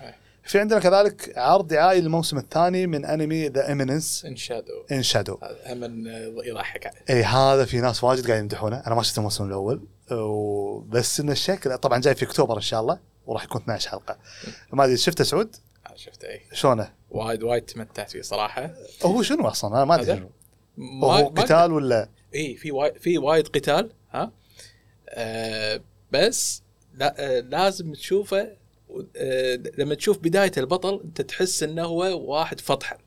إيه. 0.01 0.15
في 0.43 0.59
عندنا 0.59 0.79
كذلك 0.79 1.37
عرض 1.37 1.67
دعائي 1.67 2.01
للموسم 2.01 2.37
الثاني 2.37 2.87
من 2.87 3.05
أنمي 3.05 3.47
The 3.47 3.67
Eminence 3.67 4.25
in 4.25 4.35
Shadow 4.35 4.73
in 4.91 5.03
Shadow 5.03 5.39
هذا 5.65 5.85
يضحك. 6.45 6.87
عليه 6.87 6.99
اي 7.09 7.23
هذا 7.23 7.65
في 7.65 7.81
ناس 7.81 8.03
واجد 8.03 8.27
قاعد 8.27 8.39
يمدحونه. 8.39 8.83
أنا 8.87 8.95
ما 8.95 9.03
شفت 9.03 9.17
الموسم 9.17 9.47
الأول 9.47 9.81
وبس 10.11 11.19
ان 11.19 11.29
الشكل 11.29 11.77
طبعا 11.77 11.99
جاي 11.99 12.15
في 12.15 12.25
أكتوبر 12.25 12.55
إن 12.55 12.61
شاء 12.61 12.81
الله 12.81 12.99
وراح 13.25 13.43
يكون 13.43 13.61
12 13.61 13.89
حلقة. 13.89 14.17
ما 14.73 14.83
أدري 14.85 14.97
شفته 14.97 15.23
سعود؟ 15.23 15.55
شفته 15.99 16.27
اي 16.29 16.41
شلونه؟ 16.53 16.93
وايد 17.09 17.43
وايد 17.43 17.63
تمتعت 17.65 18.09
فيه 18.11 18.21
صراحة. 18.21 18.73
هو 19.03 19.21
شنو 19.21 19.47
أصلا؟ 19.47 19.75
أنا 19.75 19.85
ما 19.85 19.95
أدري 20.01 20.29
هو 21.03 21.27
قتال 21.27 21.71
ولا؟ 21.71 22.09
اي 22.35 22.55
في 22.55 22.71
وايد 22.71 22.97
في 22.97 23.17
وايد 23.17 23.47
قتال 23.47 23.91
ها؟ 24.11 24.31
آه 25.09 25.81
بس 26.11 26.63
لا 26.93 27.15
آه 27.37 27.39
لازم 27.39 27.93
تشوفه 27.93 28.57
آه 29.17 29.55
لما 29.77 29.95
تشوف 29.95 30.17
بداية 30.17 30.51
البطل 30.57 31.01
أنت 31.05 31.21
تحس 31.21 31.63
إنه 31.63 31.83
هو 31.85 32.31
واحد 32.33 32.59
فطحل 32.59 32.97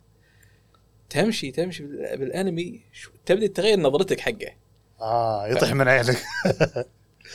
تمشي 1.10 1.50
تمشي 1.50 1.82
بال- 1.82 2.18
بالأنمي 2.18 2.80
تبدأ 3.26 3.46
تغير 3.46 3.80
نظرتك 3.80 4.20
حقه. 4.20 4.52
آه 5.00 5.48
يطيح 5.48 5.72
من 5.74 5.88
عينك. 5.88 6.22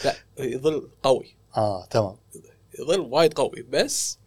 لا 0.06 0.14
يظل 0.40 0.90
قوي. 1.04 1.36
آه 1.58 1.86
تمام. 1.86 2.16
يظل 2.80 3.00
وايد 3.00 3.34
قوي 3.34 3.62
بس 3.62 4.20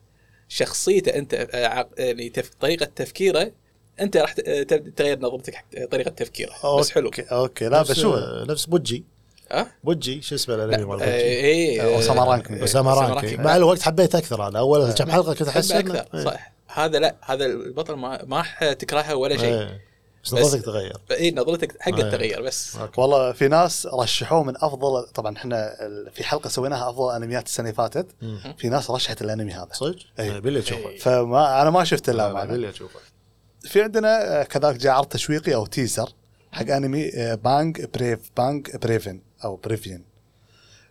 شخصيته 0.53 1.15
أنت 1.19 1.35
آه، 1.35 1.87
يعني. 1.99 2.33
طريقة 2.61 2.85
تفكيره 2.97 3.53
أنت 4.01 4.17
راح 4.17 4.35
آه، 4.47 4.63
تغير 4.97 5.19
نظرتك 5.21 5.55
حق 5.55 5.65
طريقة 5.91 6.11
تفكيره. 6.11 6.53
بس 6.79 6.91
حلو. 6.91 7.07
أوكي. 7.07 7.23
أوكي 7.23 7.65
لا 7.69 7.81
نفس- 7.81 7.91
بشوف 7.91 8.15
نفس 8.49 8.65
بوجي. 8.67 9.05
ها 9.53 9.73
بوجي 9.85 10.23
شو 10.23 10.35
اسمه 10.35 10.57
لا 10.57 10.65
الانمي 10.65 10.85
مال 10.87 11.03
آه، 11.03 11.07
بوجي 11.07 11.83
آه، 11.83 12.25
Ranking. 12.25 12.63
Ousama 12.63 12.95
Ranking 12.95 13.37
مع 13.37 13.57
الوقت 13.57 13.83
حبيت 13.83 14.15
أكثر 14.15 14.49
أنا. 14.49 14.59
أول 14.59 14.93
كم 14.93 15.11
حلقة 15.11 15.35
كنت 15.35 15.49
أحس 15.49 15.73
أكثر. 15.73 16.05
إيه. 16.15 16.25
صح. 16.25 16.53
هذا 16.69 16.99
لا 16.99 17.15
هذا 17.23 17.47
البطل 17.47 17.95
ما 17.95 18.25
ما 18.25 18.37
راح 18.37 18.73
تكرهه 18.73 19.15
ولا 19.15 19.37
شيء. 19.37 19.55
إيه. 19.55 19.81
بس 20.25 20.35
نظرتك 20.35 20.65
تغير. 20.65 20.97
إي 21.11 21.31
نظرتك 21.31 21.83
حقه 21.83 21.97
إيه. 22.05 22.11
تغير 22.11 22.43
بس. 22.43 22.77
أوكي. 22.77 23.01
والله 23.01 23.33
في 23.33 23.49
ناس 23.49 23.87
رشحوه 23.87 24.45
من 24.45 24.55
أفضل 24.57 25.07
طبعا 25.07 25.37
إحنا 25.37 25.77
في 26.13 26.25
حلقة 26.25 26.49
سويناها 26.49 26.91
أفضل 26.91 27.15
أنميات 27.15 27.47
السنة 27.47 27.65
اللي 27.69 27.77
فاتت. 27.77 28.07
في 28.59 28.69
ناس 28.69 28.91
رشحت 28.91 29.23
الأنمي 29.23 29.53
هذا. 29.53 29.69
صدق؟ 29.73 29.97
باللي 30.19 30.63
تشوفه 30.63 30.89
إيه. 30.89 30.99
فما 30.99 31.63
أنا 31.63 31.71
ما 31.71 31.85
شفت 31.85 32.11
لا. 32.11 32.45
باللي 32.45 32.73
تشوفه 32.73 33.01
في 33.61 33.83
عندنا 33.83 34.41
آه، 34.41 34.43
كذلك 34.45 34.77
جاء 34.77 34.93
عرض 34.93 35.07
تشويقي 35.07 35.55
أو 35.55 35.67
teaser 35.67 36.13
حق 36.53 36.71
أنمي 36.71 37.11
آه، 37.15 37.35
Bang 37.35 37.85
Brave 37.85 38.21
Bang 38.37 38.77
Bravern 38.77 39.21
أو 39.45 39.57
Bravern 39.57 40.05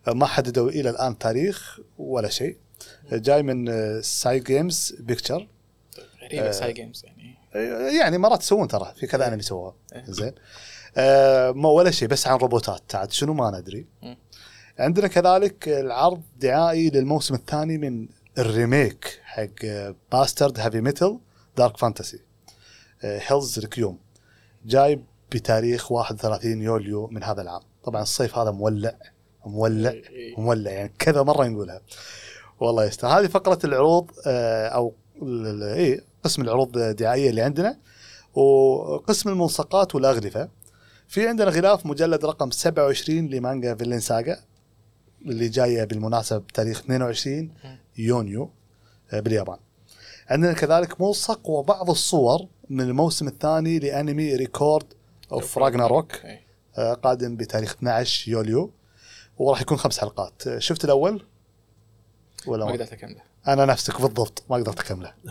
آه، 0.07 0.11
ما 0.11 0.25
حددوا 0.25 0.69
إلى 0.69 0.89
الآن 0.89 1.17
تاريخ 1.17 1.79
ولا 1.97 2.29
شيء. 2.29 2.57
آه، 3.11 3.17
جاي 3.17 3.43
من 3.43 3.69
آه، 3.69 4.01
Cygames 4.01 4.95
Pictures 4.99 5.47
غريبه 6.23 6.51
Cy 6.51 6.73
games 6.73 7.05
يعني. 7.05 7.18
يعني 7.99 8.17
مرات 8.17 8.41
يسوون 8.41 8.67
ترى 8.67 8.93
في 8.95 9.07
كذا 9.07 9.27
أنمي 9.27 9.41
سووها 9.41 9.75
إيه. 9.95 10.03
زين. 10.07 10.33
آه 10.97 11.51
ما 11.51 11.69
ولا 11.69 11.91
شيء 11.91 12.07
بس 12.07 12.27
عن 12.27 12.37
روبوتات 12.37 12.95
عاد 12.95 13.11
شنو 13.11 13.33
ما 13.33 13.51
ندري. 13.59 13.87
عندنا 14.79 15.07
كذلك 15.07 15.67
العرض 15.67 16.21
دعائي 16.37 16.89
للموسم 16.89 17.35
الثاني 17.35 17.77
من 17.77 18.07
ال 18.37 18.49
remake 18.49 19.19
حق 19.23 19.65
Bastard 20.11 20.59
Heavy 20.59 20.81
Metal 20.81 21.19
Dark 21.57 21.77
Fantasy 21.77 22.19
Hell's 23.01 23.59
Requiem 23.59 23.99
جاي 24.65 25.03
بتاريخ 25.31 25.91
31 25.91 26.61
يوليو 26.61 27.07
من 27.07 27.23
هذا 27.23 27.41
العام. 27.41 27.61
طبعا 27.83 28.01
الصيف 28.01 28.37
هذا 28.37 28.51
مولع 28.51 28.93
مولع 29.45 29.89
إيه. 29.89 30.39
مولع. 30.39 30.71
يعني 30.71 30.93
كذا 30.99 31.23
مرة 31.23 31.47
نقولها. 31.47 31.81
والله 32.59 32.85
يستاهل. 32.85 33.11
هذه 33.11 33.27
فقرة 33.27 33.59
العروض 33.63 34.11
آه، 34.27 34.67
أو 34.67 34.93
اي 35.63 36.01
قسم 36.23 36.41
العروض 36.41 36.77
الدعائية 36.77 37.29
اللي 37.29 37.41
عندنا 37.41 37.77
وقسم 38.33 39.29
الملصقات 39.29 39.95
والاغلفه 39.95 40.49
في 41.07 41.27
عندنا 41.27 41.49
غلاف 41.49 41.85
مجلد 41.85 42.25
رقم 42.25 42.51
27 42.51 43.27
لمانجا 43.27 43.75
Vinland 43.75 43.99
Saga 43.99 44.39
اللي 45.25 45.49
جاية 45.49 45.83
بالمناسبة 45.83 46.39
بتاريخ 46.39 46.79
22 46.79 47.51
يونيو 47.97 48.51
آه، 49.13 49.19
باليابان. 49.19 49.57
عندنا 50.27 50.53
كذلك 50.53 51.01
ملصق 51.01 51.49
وبعض 51.49 51.89
الصور 51.89 52.47
من 52.69 52.81
الموسم 52.81 53.27
الثاني 53.27 53.79
لأنمي 53.79 54.35
Record 54.35 54.93
أوف 55.31 55.57
راجناروك. 55.57 56.11
آه، 56.77 56.93
قادم 56.93 57.35
بتاريخ 57.35 57.71
12 57.71 58.31
يوليو. 58.31 58.71
وراح 59.37 59.61
يكون 59.61 59.77
خمس 59.77 59.99
حلقات. 59.99 60.57
شفت 60.57 60.85
الأول؟ 60.85 61.25
ولا 62.47 62.65
ما؟ 62.65 62.71
قدرت 62.71 62.93
أكمله. 62.93 63.21
أنا 63.47 63.65
نفسك 63.65 64.01
بالضبط 64.01 64.43
ما 64.49 64.55
قدرت 64.55 64.79
أكمله. 64.79 65.13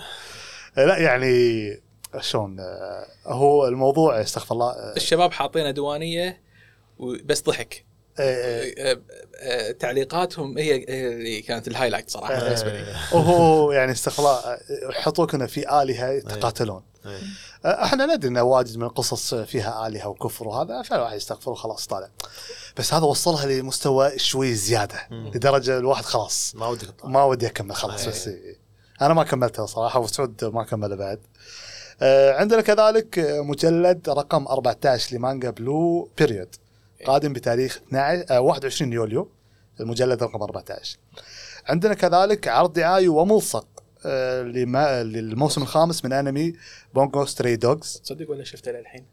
لا 0.86 0.98
يعني 0.98 1.80
شلون 2.20 2.60
آه، 2.60 3.06
هو 3.26 3.66
الموضوع 3.68 4.20
استغفر 4.20 4.54
الله 4.54 4.70
آه، 4.70 4.94
الشباب 4.96 5.32
حاطين 5.32 5.74
ديوانيه 5.74 6.40
وبس 6.98 7.42
ضحك 7.42 7.84
آه، 8.20 8.22
آه، 8.22 8.72
آه، 8.92 9.00
آه، 9.40 9.70
تعليقاتهم 9.72 10.58
هي 10.58 10.84
اللي 10.84 11.42
كانت 11.42 11.68
الهايلايت 11.68 12.10
صراحة 12.10 12.34
آه. 12.34 12.44
بالنسبة 12.44 12.72
لي 12.72 12.84
وهو 13.12 13.72
يعني 13.72 13.92
استغفر 13.92 14.22
الله 14.22 14.36
آه، 14.38 14.58
يحطوك 14.90 15.34
إنه 15.34 15.46
في 15.46 15.82
آلهة 15.82 16.08
يتقاتلون 16.10 16.82
إيه. 17.06 17.18
آه، 17.64 17.84
إحنا 17.84 18.06
ندري 18.06 18.28
إنه 18.28 18.42
واجد 18.42 18.76
من 18.76 18.82
القصص 18.82 19.34
فيها 19.34 19.86
آلهة 19.86 20.08
وكفر 20.08 20.48
وهذا 20.48 20.82
فالواحد 20.82 21.16
يستغفر 21.16 21.50
وخلاص 21.50 21.86
طالع 21.86 22.08
بس 22.76 22.94
هذا 22.94 23.04
وصلها 23.04 23.46
لمستوى 23.46 24.18
شوي 24.18 24.54
زيادة. 24.54 25.08
لدرجة 25.10 25.78
الواحد 25.78 26.04
خلاص 26.04 26.54
ما 26.54 26.66
ودك 26.66 26.86
تطلع. 26.86 27.10
ما 27.10 27.24
ودي 27.24 27.46
أكمل 27.46 27.74
خلاص 27.74 28.00
إيه. 28.02 28.08
بس 28.08 28.28
إيه. 28.28 28.57
أنا 29.02 29.14
ما 29.14 29.24
كملتها 29.24 29.66
صراحة 29.66 30.00
وسعود 30.00 30.44
ما 30.44 30.64
كمله 30.64 30.96
بعد. 30.96 31.20
آه، 32.02 32.32
عندنا 32.32 32.60
كذلك 32.60 33.18
مجلد 33.38 34.08
رقم 34.10 34.46
14 34.46 35.16
لمانجا 35.16 35.50
Blue 35.50 36.10
Period 36.18 36.54
قادم 37.06 37.32
بتاريخ 37.32 37.80
12 37.88 38.24
آه، 38.30 38.40
21 38.40 38.92
يوليو. 38.92 39.28
المجلد 39.80 40.22
رقم 40.22 40.42
14 40.42 40.98
عندنا 41.66 41.94
كذلك 41.94 42.48
عرض 42.48 42.72
دعائي 42.72 43.08
وملصق 43.08 43.66
آه، 44.06 44.42
للموسم 45.02 45.62
الخامس 45.62 46.04
من 46.04 46.12
أنمي 46.12 46.52
Bungo 46.94 47.24
Stray 47.24 47.56
Dogs 47.56 48.00
تصدق 48.04 48.30
ولا 48.30 48.44
شفته 48.44 48.72
للحين؟ 48.72 49.06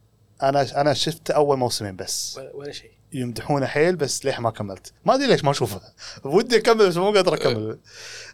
أنا 0.43 0.81
أنا 0.81 0.93
شفت 0.93 1.31
أول 1.31 1.57
موسمين 1.57 1.95
بس. 1.95 2.39
ولا 2.53 2.71
شيء. 2.71 2.91
يمدحونه 3.19 3.65
حيل 3.65 3.95
بس 3.95 4.25
ليه 4.25 4.39
ما 4.39 4.49
كملت؟ 4.51 4.91
ما 5.05 5.15
أدري 5.15 5.27
ليش 5.27 5.43
ما 5.43 5.51
أشوفه. 5.51 5.81
ودي 6.23 6.57
أكمل 6.57 6.87
بس 6.89 6.97
مو 6.97 7.11
قادر 7.11 7.33
أكمل. 7.33 7.77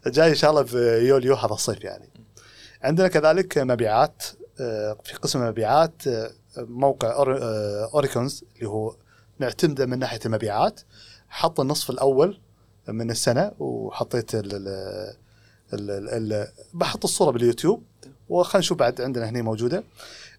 جاي 0.08 0.30
إن 0.30 0.36
شاء 0.36 0.52
الله 0.52 0.64
في 0.64 0.78
يوليو 1.08 1.36
هذا 1.36 1.54
الصيف 1.54 1.84
يعني. 1.84 2.10
عندنا 2.84 3.08
كذلك 3.08 3.58
مبيعات 3.58 4.24
آه، 4.60 4.98
في 5.04 5.14
قسم 5.14 5.42
المبيعات 5.44 6.08
آه، 6.08 6.32
موقع 6.58 7.14
أور- 7.24 7.42
آه، 7.42 7.90
Oricon 7.94 8.44
اللي 8.56 8.70
هو 8.70 8.96
نعتمده 9.40 9.86
من 9.86 10.00
ناحية 10.00 10.20
المبيعات. 10.26 10.82
حط 11.30 11.60
النصف 11.60 11.90
الأول 11.90 12.40
من 12.88 13.12
السنة 13.12 13.52
وحطيت 13.60 14.36
ال 14.36 14.56
ال 14.56 14.68
ال 15.74 15.92
ال 15.92 16.34
ال 16.34 16.48
بحط 16.74 17.04
الصورة 17.04 17.32
باليوتيوب 17.32 17.84
وخلينا 18.30 18.60
نشوف 18.60 18.78
بعد 18.78 19.02
عندنا 19.02 19.30
هنا 19.30 19.42
موجودة. 19.42 19.84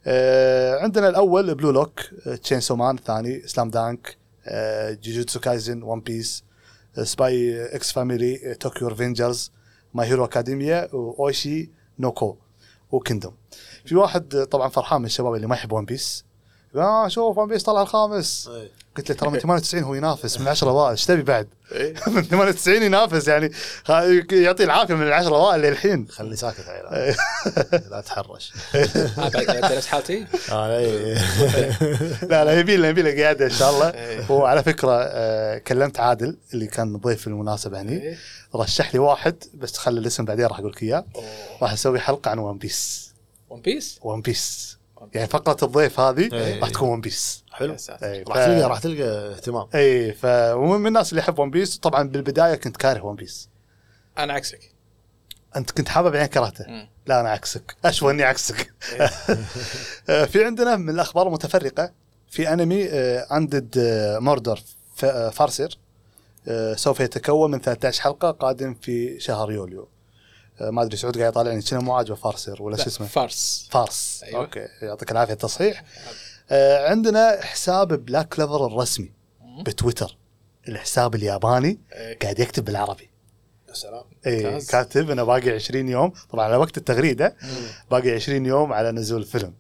آه، 0.07 0.79
عندنا 0.79 1.09
الأول 1.09 1.55
Blue 1.55 1.71
Lock 1.71 2.01
Chainsaw 2.43 2.61
Man 2.61 2.97
الثاني 2.97 3.43
Slam 3.49 3.71
Dunk 3.71 4.17
Jujutsu 5.03 5.41
Kaisen 5.41 5.83
One 5.83 6.01
Piece 6.01 6.45
Spy 7.03 7.65
x 7.75 7.93
Family 7.93 8.55
Tokyo 8.61 8.89
Revengers 8.89 9.53
My 9.95 10.07
Hero 10.07 10.25
Academia 10.25 10.89
و 10.95 11.10
Oshi 11.10 11.71
no 11.99 12.18
Ko 12.18 12.37
و 12.91 12.97
Kingdom 12.97 13.37
في 13.85 13.95
واحد 13.97 14.47
طبعا 14.51 14.69
فرحان 14.69 15.01
من 15.01 15.07
الشباب 15.07 15.35
اللي 15.35 15.47
ما 15.47 15.55
يحب 15.55 15.73
One 15.73 15.85
Piece 15.85 16.25
آه 16.77 17.09
شوف 17.09 17.39
One 17.39 17.49
Piece 17.49 17.63
طلع 17.63 17.83
الخامس. 17.83 18.49
إيه. 18.49 18.71
قلت 18.97 19.11
له 19.11 19.17
ترى 19.17 19.31
من 19.31 19.39
98 19.49 19.85
هو 19.85 19.95
ينافس 19.95 20.41
من 20.41 20.49
10 20.49 20.71
أوائل 20.71 20.91
إيش 20.91 21.07
تبي 21.07 21.23
بعد؟ 21.23 21.49
إيه. 21.73 21.95
من 22.15 22.23
98 22.23 22.83
ينافس 22.83 23.29
يعني 23.29 23.53
يعطي 24.33 24.65
العافية 24.65 24.95
من 24.95 25.03
العشرة 25.07 25.37
أوائل 25.37 25.61
للحين 25.61 26.09
خلني 26.09 26.37
ساكت 26.37 26.69
عيال 26.69 27.17
لا 27.91 28.01
تحرش 28.01 28.53
آه، 28.75 28.89
بعد 29.17 29.47
بعد 29.47 29.73
درس 29.73 29.87
حالتي 29.87 30.27
أنا 30.53 30.79
إيه. 30.79 31.15
لا 32.23 32.45
لا 32.45 32.61
يبي 32.61 32.77
له 32.77 32.89
يبي 32.89 33.03
له 33.03 33.23
قاعدة 33.23 33.45
إن 33.45 33.51
شاء 33.51 33.71
الله 33.71 33.89
إيه. 33.89 34.31
وعلى 34.31 34.63
فكرة 34.63 35.03
آه، 35.03 35.59
كلمت 35.59 36.01
عادل 36.01 36.37
اللي 36.55 36.67
كان 36.67 36.97
ضيف 36.97 37.21
في 37.21 37.27
المناسبة 37.27 37.81
هني 37.81 38.03
إيه. 38.03 38.17
رشح 38.55 38.95
لي 38.95 39.01
واحد 39.01 39.45
بس 39.55 39.77
خلي 39.77 40.01
الاسم 40.01 40.25
بعدين 40.25 40.47
راح 40.47 40.59
أقول 40.59 40.71
لك 40.71 40.83
اياه. 40.83 41.05
راح 41.63 41.73
أسوي 41.73 42.01
حلقة 42.01 42.31
عن 42.31 42.39
One 42.39 42.59
Piece 42.59 43.13
One 43.51 43.61
Piece 43.61 43.99
One 44.03 44.21
Piece 44.21 44.79
يعني 45.15 45.29
فقرة 45.29 45.65
الضيف 45.65 46.01
هذه 46.01 46.29
إيه. 46.33 46.61
راح 46.61 46.71
تكون 46.71 46.89
One 46.89 47.01
Piece 47.01 47.42
حلو. 47.53 47.77
اي 48.03 48.23
راح 48.23 48.37
تلقى 48.45 48.63
راح 48.63 48.79
تلقى 48.79 49.33
اهتمام. 49.35 49.69
اي 49.75 50.13
فهو 50.13 50.79
من 50.79 50.87
الناس 50.87 51.11
اللي 51.11 51.21
يحب 51.21 51.39
One 51.39 51.51
Piece 51.51 51.79
طبعا 51.79 52.09
بالبداية 52.09 52.55
كنت 52.55 52.77
كاره 52.77 53.05
One 53.05 53.17
Piece 53.17 53.49
أنا 54.19 54.33
عكسك. 54.33 54.73
أنت 55.57 55.71
كنت 55.71 55.89
حابب 55.89 56.13
بعدين 56.13 56.27
كرهته؟ 56.27 56.65
مم. 56.69 56.89
لا 57.07 57.21
أنا 57.21 57.31
عكسك. 57.31 57.77
أشوى 57.85 58.13
إني 58.13 58.23
عكسك. 58.23 58.73
آه، 60.09 60.25
في 60.31 60.45
عندنا 60.45 60.77
من 60.77 60.91
الأخبار 60.91 61.27
المتفرقة 61.27 61.93
في 62.31 62.53
أنمي 62.53 62.89
Undead 63.33 63.75
Murder 64.21 64.61
Farce 65.33 65.79
سوف 66.75 67.01
يتكون 67.01 67.51
من 67.51 67.61
13 67.61 68.03
حلقة 68.03 68.31
قادم 68.31 68.75
في 68.75 69.21
شهر 69.21 69.53
يوليو. 69.53 69.89
آه، 70.61 70.71
ما 70.71 70.83
أدري 70.83 70.97
سعود 70.97 71.19
قاعد 71.19 71.33
يطالعني 71.33 71.63
كنا 71.63 71.81
مو 71.81 71.95
عاجبه 71.95 72.15
فارسر 72.15 72.63
ولا 72.63 72.77
شو 72.77 72.83
اسمه؟ 72.87 73.07
فارس 73.07 73.69
فارس 73.71 74.25
أيوة. 74.25 74.41
أوكي 74.41 74.67
يعطيك 74.83 75.13
العافية 75.13 75.33
التصحيح. 75.33 75.85
عندنا 76.89 77.39
حساب 77.43 78.05
Black 78.05 78.29
Clover 78.29 78.67
الرسمي 78.67 79.13
بتويتر. 79.67 80.17
الحساب 80.69 81.15
الياباني 81.15 81.81
إيه. 81.93 82.19
قاعد 82.19 82.39
يكتب 82.39 82.65
بالعربي. 82.65 83.11
يا 83.69 83.75
سلام. 83.75 84.05
اي 84.27 84.45
ممتاز. 84.45 84.71
كاتب 84.71 85.11
إنه 85.11 85.25
باقي 85.25 85.51
20 85.51 85.89
يوم. 85.89 86.13
طبعا 86.31 86.45
على 86.45 86.57
وقت 86.57 86.79
التغريده 86.79 87.37
باقي 87.91 88.11
20 88.11 88.47
يوم 88.47 88.73
على 88.73 88.93
نزول 88.93 89.21
الفيلم. 89.21 89.55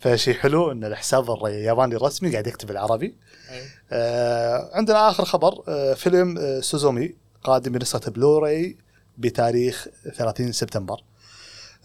فشيء 0.00 0.34
حلو 0.34 0.72
إن 0.72 0.84
الحساب 0.84 1.44
الياباني 1.46 1.96
الرسمي 1.96 2.32
قاعد 2.32 2.46
يكتب 2.46 2.68
بالعربي. 2.68 3.14
إيه. 3.50 3.62
آه 3.92 4.70
عندنا 4.72 5.10
آخر 5.10 5.24
خبر 5.24 5.62
آه 5.68 5.94
فيلم 5.94 6.38
آه 6.38 6.60
سوزومي 6.60 7.14
قادم 7.44 7.72
بنسخة 7.72 8.10
بلوراي 8.10 8.76
بتاريخ 9.18 9.88
30 10.16 10.52
سبتمبر. 10.52 11.00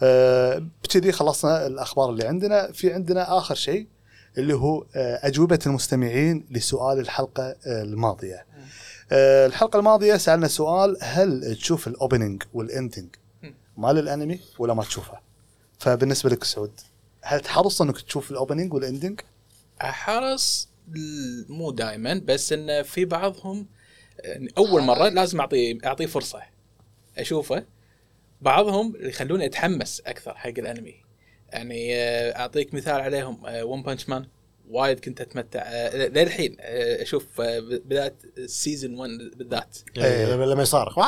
آه 0.03 0.67
بكذي 0.83 1.11
خلصنا 1.11 1.67
الأخبار 1.67 2.09
اللي 2.09 2.27
عندنا. 2.27 2.71
في 2.71 2.93
عندنا 2.93 3.37
آخر 3.37 3.55
شيء 3.55 3.87
اللي 4.37 4.53
هو 4.53 4.85
آه 4.95 5.19
أجوبة 5.27 5.59
المستمعين 5.65 6.45
لسؤال 6.51 6.99
الحلقة 6.99 7.43
آه 7.43 7.81
الماضية. 7.83 8.45
آه 9.11 9.45
الحلقة 9.45 9.79
الماضية 9.79 10.17
سألنا 10.17 10.47
سؤال 10.47 10.97
هل 11.01 11.55
تشوف 11.55 11.87
ال 11.87 11.94
opening 11.94 12.43
وال 12.53 12.69
ending 12.69 13.15
مال 13.77 13.97
الأنمي 13.99 14.39
ولا 14.59 14.73
ما 14.73 14.83
تشوفه؟ 14.83 15.19
فبالنسبة 15.79 16.29
لك 16.29 16.43
سعود 16.43 16.71
هل 17.21 17.39
تحرص 17.39 17.81
أنك 17.81 18.01
تشوف 18.01 18.31
الاوبننج 18.31 18.73
والاندنج 18.73 19.19
أحرص 19.81 20.69
ل- 20.91 21.45
مو 21.49 21.71
دائما 21.71 22.21
بس 22.25 22.53
إن 22.53 22.83
في 22.83 23.05
بعضهم 23.05 23.65
يعني 24.19 24.47
أول 24.57 24.81
مرة 24.81 25.09
لازم 25.09 25.39
اعطيه 25.39 25.77
أعطيه 25.85 26.05
فرصة 26.05 26.41
أشوفه. 27.17 27.65
بعضهم 28.41 28.93
يخلوني 28.99 29.45
أتحمس 29.45 30.01
أكثر 30.05 30.33
حق 30.37 30.47
الأنمي. 30.57 30.95
يعني 31.53 31.95
آه، 31.95 32.39
أعطيك 32.39 32.73
مثال 32.73 33.01
عليهم 33.01 33.43
One 33.45 33.83
Punch 33.83 34.09
Man 34.09 34.27
وايد 34.69 34.99
كنت 34.99 35.21
أتمتع. 35.21 35.61
آه، 35.65 35.95
للحين 35.95 36.57
آه، 36.59 37.01
أشوف 37.01 37.41
بداية 37.41 38.15
ال 38.37 38.46
season 38.46 38.95
1 38.95 39.09
بالذات. 39.35 39.77
إيه. 39.97 40.03
يعني 40.03 40.45
لما 40.45 40.61
يصارخ. 40.61 40.99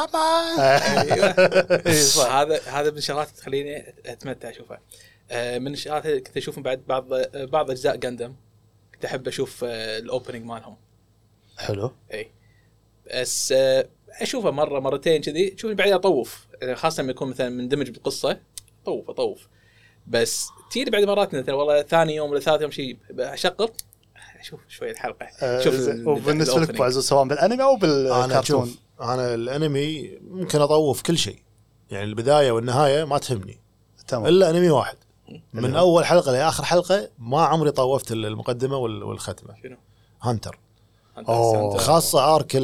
إي 1.88 1.94
صح. 1.94 2.32
هذا 2.32 2.62
هذا 2.62 2.92
من 2.92 2.98
الشغلات 2.98 3.28
اللي 3.28 3.38
تخليني 3.38 3.94
أتمتع 4.06 4.50
أشوفها. 4.50 4.82
من 5.60 5.74
الشغلات 5.74 6.06
اللي 6.06 6.20
كنت 6.20 6.38
أشوفهم 6.38 6.64
بعد 6.64 6.84
بعض 6.88 7.14
بعض 7.36 7.72
أجزاء 7.72 7.96
Gundam 7.96 8.36
كنت 8.94 9.06
أحب 9.06 9.28
أشوف 9.28 9.64
ال 9.64 9.74
opening 9.74 10.46
مالهم. 10.46 10.78
حلو. 11.58 11.92
اي 12.14 12.32
بس 13.14 13.54
أشوفه 14.10 14.52
مرة 14.52 14.80
مرتين 14.80 15.22
كذي. 15.22 15.50
تشوفني 15.50 15.76
بعدين 15.76 15.94
أطوف. 15.94 16.48
يعني 16.62 16.76
خاصة 16.76 17.04
لما 17.04 17.12
يكون 17.12 17.30
مثلا 17.30 17.50
مندمج 17.50 17.90
بالقصة. 17.90 18.40
طوف 18.86 19.10
أطوف. 19.10 19.48
بس 20.08 20.48
تجي 20.72 20.86
بعد 20.90 21.04
مرات 21.04 21.36
مثلا 21.36 21.56
والله 21.56 21.82
ثاني 21.82 22.16
يوم 22.16 22.32
ولا 22.32 22.40
ثالث 22.40 22.62
يوم 22.62 22.72
شيء 22.72 22.98
اشغل 23.20 23.70
أشوف 24.40 24.60
شوي 24.70 24.92
الحلقة 24.92 25.26
آه، 25.42 25.62
شوف. 25.62 25.74
ال- 25.74 26.08
وبالنسبة 26.10 26.62
لك. 26.62 26.82
ابو 26.82 26.90
سواء 26.90 27.28
بالانمي 27.28 27.64
أو 27.64 27.76
أنا 27.76 28.28
بالكرتون. 28.28 28.66
شوف 28.66 28.78
أنا 29.02 29.34
الانمي 29.34 30.18
ممكن 30.22 30.62
أطوف 30.62 31.02
كل 31.02 31.18
شيء. 31.18 31.40
يعني 31.92 32.04
البداية 32.06 32.52
والنهاية 32.52 33.04
ما 33.04 33.18
تهمني. 33.18 33.60
تمام. 34.08 34.26
إلا 34.26 34.50
أنمي 34.50 34.70
واحد. 34.70 34.98
من؟ 35.54 35.76
أول 35.76 36.06
حلقة 36.06 36.32
لآخر 36.32 36.64
حلقة 36.64 37.10
ما 37.20 37.42
عمري 37.46 37.72
طوفت 37.72 38.12
المقدمة 38.12 38.78
وال- 38.78 39.04
والختمة. 39.04 39.56
شنو؟ 39.64 39.78
Hunter. 40.22 40.60
أنت- 41.18 41.78
خاصة 41.78 42.36
arc 42.36 42.56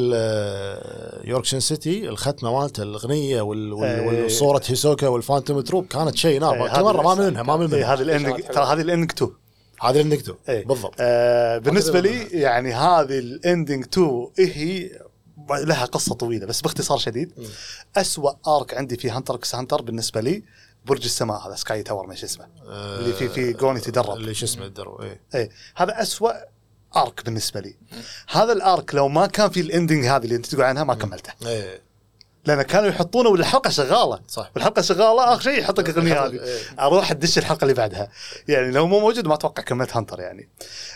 Yorknew 1.24 1.60
City 1.60 2.08
الختمة 2.08 2.60
مالته 2.60 2.82
الأغنية 2.82 3.40
وال- 3.42 3.72
وال- 3.72 3.84
إيه. 3.88 4.22
والصورة 4.22 4.62
هيسوكا 4.66 5.08
وال 5.08 5.20
Phantom 5.20 5.60
Troupe 5.60 5.86
كانت 5.86 6.16
شيء 6.16 6.40
نار. 6.40 6.54
إيه، 6.54 6.60
كل 6.72 6.76
هذه 6.76 6.82
مرة 6.84 7.02
ما 7.02 7.14
منها 7.14 7.42
ما 7.42 7.56
من 7.56 7.62
إيه، 7.74 7.76
منها 7.80 7.94
هذه 7.94 8.02
ال 8.02 8.08
ending 8.08 8.42
ترى 8.44 8.64
هذه 8.64 8.80
ال 8.80 8.84
ending 8.84 9.10
2 9.12 9.30
هذا 9.82 10.00
اللي 10.00 10.16
نكتب 10.16 10.36
إيه. 10.48 10.64
بالضبط. 10.66 10.94
آه 11.00 11.58
بالنسبة 11.58 12.00
لي 12.00 12.22
يعني 12.40 12.72
هذه 12.74 13.18
ال 13.18 13.27
ending 13.27 13.84
2 13.84 14.28
إيه 14.38 14.52
هي 14.56 14.90
لها 15.50 15.84
قصة 15.84 16.14
طويلة 16.14 16.46
بس 16.46 16.60
باختصار 16.60 16.98
شديد. 16.98 17.32
مم. 17.38 17.44
أسوأ 17.96 18.30
arc 18.56 18.74
عندي 18.74 18.96
في 18.96 19.10
Hunter 19.10 19.34
x 19.34 19.54
Hunter 19.54 19.82
بالنسبة 19.82 20.20
لي 20.20 20.42
برج 20.86 21.04
السماء 21.04 21.48
هذا 21.48 21.54
Sky 21.54 21.82
Tower 21.82 22.06
ما 22.06 22.14
شو 22.14 22.26
اسمه. 22.26 22.46
آه، 22.68 22.98
اللي 22.98 23.12
في- 23.12 23.28
في 23.28 23.52
Gon 23.52 23.76
يتدرب. 23.76 24.16
اللي 24.16 24.34
شو 24.34 24.44
اسمه 24.44 24.64
يتدرب 24.64 25.00
إيه. 25.00 25.20
إيه 25.34 25.50
هذا 25.76 26.02
أسوأ 26.02 26.32
arc 26.96 27.24
بالنسبة 27.24 27.60
لي. 27.60 27.76
هذا 28.28 28.52
ال 28.52 28.62
arc 28.62 28.94
لو 28.94 29.08
ما 29.08 29.26
كان 29.26 29.50
في 29.50 29.60
ال 29.60 29.66
ending 29.66 30.04
هذه 30.06 30.24
اللي 30.24 30.36
أنت 30.36 30.46
تقول 30.46 30.64
عنها 30.64 30.84
ما 30.84 30.94
كملته. 30.94 31.32
إيه. 31.46 31.82
لأن 32.44 32.62
كانوا 32.62 32.88
يحطونه 32.88 33.28
والحلقة 33.28 33.70
شغالة. 33.70 34.20
صح. 34.28 34.50
والحلقة 34.54 34.82
شغالة 34.82 35.32
آخر 35.34 35.40
شيء 35.40 35.58
يحط 35.58 35.80
لك 35.80 35.88
الاغنيه 35.88 36.26
هذه. 36.26 36.44
إيه. 36.44 36.58
أروح 36.80 37.10
أدش 37.10 37.38
الحلقة 37.38 37.62
اللي 37.62 37.74
بعدها. 37.74 38.08
يعني 38.48 38.70
لو 38.70 38.86
مو 38.86 39.00
موجود 39.00 39.26
ما 39.26 39.34
أتوقع 39.34 39.62
كملت 39.62 39.96
Hunter 39.96 40.20
يعني. 40.20 40.48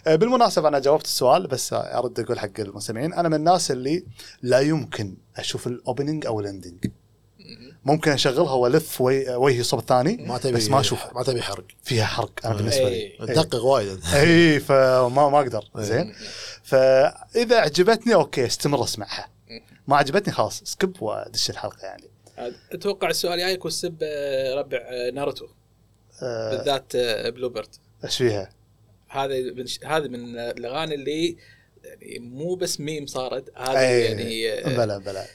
آه، 0.07 0.17
بالمناسبة 0.17 0.69
أنا 0.69 0.79
جاوبت 0.79 1.05
السؤال 1.05 1.47
بس 1.47 1.73
أرد 1.73 2.21
أقول 2.21 2.39
حق 2.39 2.61
المستمعين. 2.61 3.13
أنا 3.13 3.29
من 3.29 3.35
الناس 3.35 3.71
اللي 3.71 4.05
لا 4.43 4.61
يمكن 4.61 5.17
أشوف 5.37 5.67
ال 5.67 5.74
opening 5.74 6.27
أو 6.27 6.41
ال 6.41 6.47
ending 6.47 6.87
ممكن 7.87 8.11
أشغلها 8.11 8.53
وألف 8.53 9.01
وجهي 9.01 9.63
صوب 9.63 9.81
الثاني 9.81 10.17
ما 10.17 10.39
تبي 10.39 10.53
بس 10.53 10.69
ما 10.69 10.81
اشوفها 10.81 11.13
ما 11.15 11.23
تبي 11.23 11.43
حرق. 11.43 11.65
فيها 11.83 12.05
حرق 12.05 12.47
أنا 12.47 12.55
بالنسبة 12.55 12.89
لي. 12.89 12.95
إيه. 12.95 13.19
تدقق 13.19 13.65
وايد. 13.65 13.89
انت 13.93 14.15
اي 14.15 14.61
فما 14.61 15.29
ما 15.29 15.39
أقدر. 15.39 15.65
إيه. 15.77 15.83
زين. 15.83 16.15
فإذا 16.63 17.61
عجبتني 17.61 18.15
أوكي 18.15 18.47
استمر 18.47 18.85
أسمعها. 18.85 19.29
ما 19.87 19.97
عجبتني 19.97 20.35
خلاص 20.35 20.63
skip 20.65 21.03
وادش 21.03 21.51
الحلقة 21.51 21.87
يعني. 21.87 22.05
أتوقع 22.73 23.11
السؤال 23.11 23.35
الجاي 23.35 23.53
يكون 23.53 23.71
سب 23.71 23.99
آه، 24.03 24.55
ربع 24.55 24.79
آه، 24.79 25.11
ناروتو. 25.11 25.47
آه، 26.23 26.57
بالذات 26.57 26.93
آه، 26.95 27.31
Blue 27.31 27.49
Bird 27.49 27.75
إيش 28.05 28.17
فيها؟ 28.17 28.51
هذا 29.09 29.35
من 29.53 29.67
هذا 29.85 30.09
من 30.09 30.39
الأغاني 30.39 30.95
اللي 30.95 31.37
يعني 31.85 32.19
مو 32.19 32.55
بس 32.55 32.81
ميم 32.81 33.07
صارت 33.07 33.45
هذه 33.57 33.79
يعني 33.79 34.53
آه، 34.53 34.77
بلا 34.77 34.99
بلا 34.99 35.27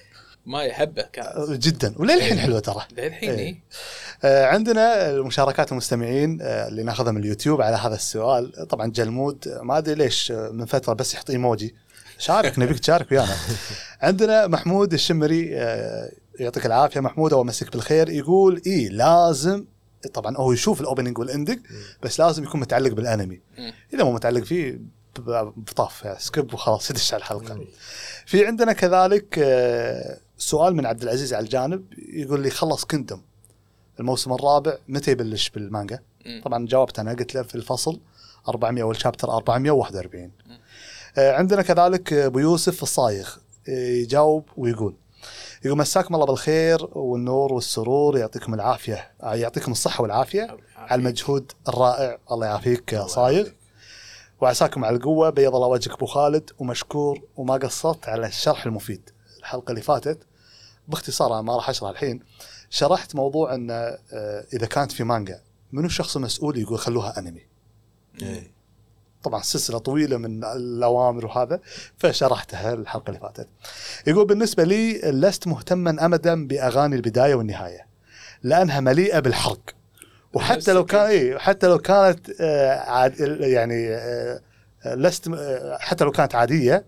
ما 0.46 0.70
هبه 0.72 1.02
كانت 1.02 1.50
جدا. 1.50 1.94
وللحين 1.98 2.40
حلوة 2.40 2.60
ترى. 2.60 2.82
للحين 2.98 3.30
أي. 3.30 3.40
إيه. 3.40 3.60
آه، 4.24 4.46
عندنا 4.46 5.10
المشاركات 5.10 5.72
المستمعين 5.72 6.42
آه، 6.42 6.68
اللي 6.68 6.84
ناخذها 6.84 7.12
من 7.12 7.22
اليوتيوب 7.22 7.62
على 7.62 7.76
هذا 7.76 7.96
السؤال. 7.96 8.68
طبعا 8.68 8.88
جلمود 8.88 9.60
ما 9.62 9.78
أدري 9.78 9.96
ليش 9.96 10.32
آه، 10.32 10.50
من 10.50 10.66
فترة 10.66 10.94
بس 10.94 11.14
يحط 11.14 11.30
إيموجي. 11.30 11.76
شارك 12.18 12.60
نبيك 12.60 12.80
تشارك 12.80 13.12
ويانا. 13.12 13.36
عندنا 14.02 14.48
محمود 14.48 14.94
الشمري 14.94 15.58
آه، 15.58 16.12
يعطيك 16.40 16.66
العافية 16.66 17.00
محمود 17.00 17.34
أو 17.34 17.44
مسك 17.44 17.72
بالخير 17.72 18.10
يقول 18.10 18.62
إي 18.68 18.90
لازم 18.90 19.66
طبعا 20.14 20.38
هو 20.38 20.52
يشوف 20.52 20.82
ال 20.82 20.86
opening 20.86 21.18
وال 21.18 21.28
ending 21.28 21.60
بس 22.04 22.20
لازم 22.20 22.44
يكون 22.44 22.62
متعلق 22.62 22.92
بالأنمي. 22.92 23.40
إذا 23.94 24.04
مو 24.04 24.12
متعلق 24.12 24.44
فيه 24.44 24.80
بطاف 25.58 26.06
يعني 26.06 26.20
سكيب 26.20 26.54
وخلاص 26.54 26.90
يدش 26.92 27.14
على 27.14 27.22
الحلقة. 27.22 27.66
في 28.26 28.46
عندنا 28.46 28.74
كذلك 28.74 29.40
آه، 29.40 30.18
سؤال 30.42 30.76
من 30.76 30.86
عبد 30.86 31.04
العزيز 31.04 31.34
على 31.34 31.44
الجانب 31.44 31.86
يقول 32.14 32.42
لي 32.42 32.50
خلص 32.50 32.86
كندم 32.86 33.22
الموسم 34.00 34.34
الرابع 34.34 34.78
متى 34.88 35.12
يبلش 35.12 35.50
بالمانجا؟ 35.50 36.00
طبعا 36.44 36.66
جاوبت 36.66 37.00
أنا 37.00 37.12
قلت 37.12 37.36
له 37.36 37.44
في 37.44 37.56
الفصل 37.56 38.00
400 38.50 38.84
والشابتر 38.84 39.30
441 39.32 40.32
آه، 41.18 41.34
عندنا 41.34 41.62
كذلك 41.62 42.14
أبو 42.14 42.40
يوسف 42.40 42.84
الصايغ 42.84 43.30
آه، 43.70 43.72
يجاوب 43.72 44.46
ويقول 44.58 44.96
يقول 45.66 45.78
مساكم 45.78 46.16
الله 46.16 46.26
بالخير 46.26 46.88
والنور 46.92 47.54
والسرور 47.54 48.18
يعطيكم 48.18 48.54
العافية 48.54 49.12
آه، 49.24 49.36
يعطيكم 49.36 49.72
الصحة 49.72 50.02
والعافية 50.02 50.58
على 50.78 51.00
المجهود 51.00 51.52
الرائع. 51.68 52.18
الله 52.32 52.48
يعافيك 52.48 52.94
يا 52.94 53.08
صايغ 53.08 53.48
وعساكم 54.42 54.86
على 54.86 54.96
القوة 54.96 55.30
بيض 55.30 55.56
الله 55.56 55.68
وجهك 55.68 55.94
أبو 55.94 56.06
خالد 56.06 56.50
ومشكور 56.60 57.22
وما 57.38 57.54
قصرت 57.54 58.10
على 58.10 58.28
الشرح 58.28 58.66
المفيد. 58.66 59.10
الحلقة 59.40 59.72
اللي 59.72 59.82
فاتت 59.82 60.31
باختصار 60.92 61.34
أنا 61.34 61.42
ما 61.42 61.56
راح 61.56 61.70
أشرح 61.70 61.90
الحين. 61.90 62.20
شرحت 62.70 63.16
موضوع 63.16 63.56
إن 63.56 63.72
آه، 63.72 64.46
إذا 64.54 64.66
كانت 64.66 64.92
في 64.92 65.04
مانجا 65.04 65.42
منو 65.72 65.86
الشخص 65.86 66.16
المسؤول 66.16 66.58
يقول 66.58 66.80
خلوها 66.80 67.20
أنمي؟ 67.20 67.46
إيه. 68.22 68.52
طبعا 69.24 69.42
سلسلة 69.42 69.78
طويلة 69.78 70.18
من 70.18 70.44
الأوامر 70.44 71.26
وهذا 71.26 71.60
فشرحتها 71.98 72.74
الحلقة 72.74 73.10
اللي 73.10 73.20
فاتت. 73.20 73.48
يقول 74.08 74.28
بالنسبة 74.28 74.64
لي 74.64 75.02
لست 75.02 75.48
مهتما 75.48 76.06
ابدا 76.06 76.48
بأغاني 76.48 76.96
البداية 76.96 77.36
والنهاية 77.36 77.88
لأنها 78.44 78.80
مليئة 78.80 79.20
بالحرق. 79.20 79.62
وحتى 80.34 80.74
لو 80.74 80.86
كان 80.86 81.06
اي 81.06 81.40
حتى 81.40 81.68
لو 81.68 81.78
كانت 81.78 82.32
آه، 82.42 82.80
عاد 82.80 83.20
يعني 83.40 83.90
آه، 83.90 84.42
آه، 84.86 84.96
لست 84.96 85.28
آه، 85.28 85.78
حتى 85.78 86.04
لو 86.04 86.12
كانت 86.12 86.36
عادية 86.36 86.86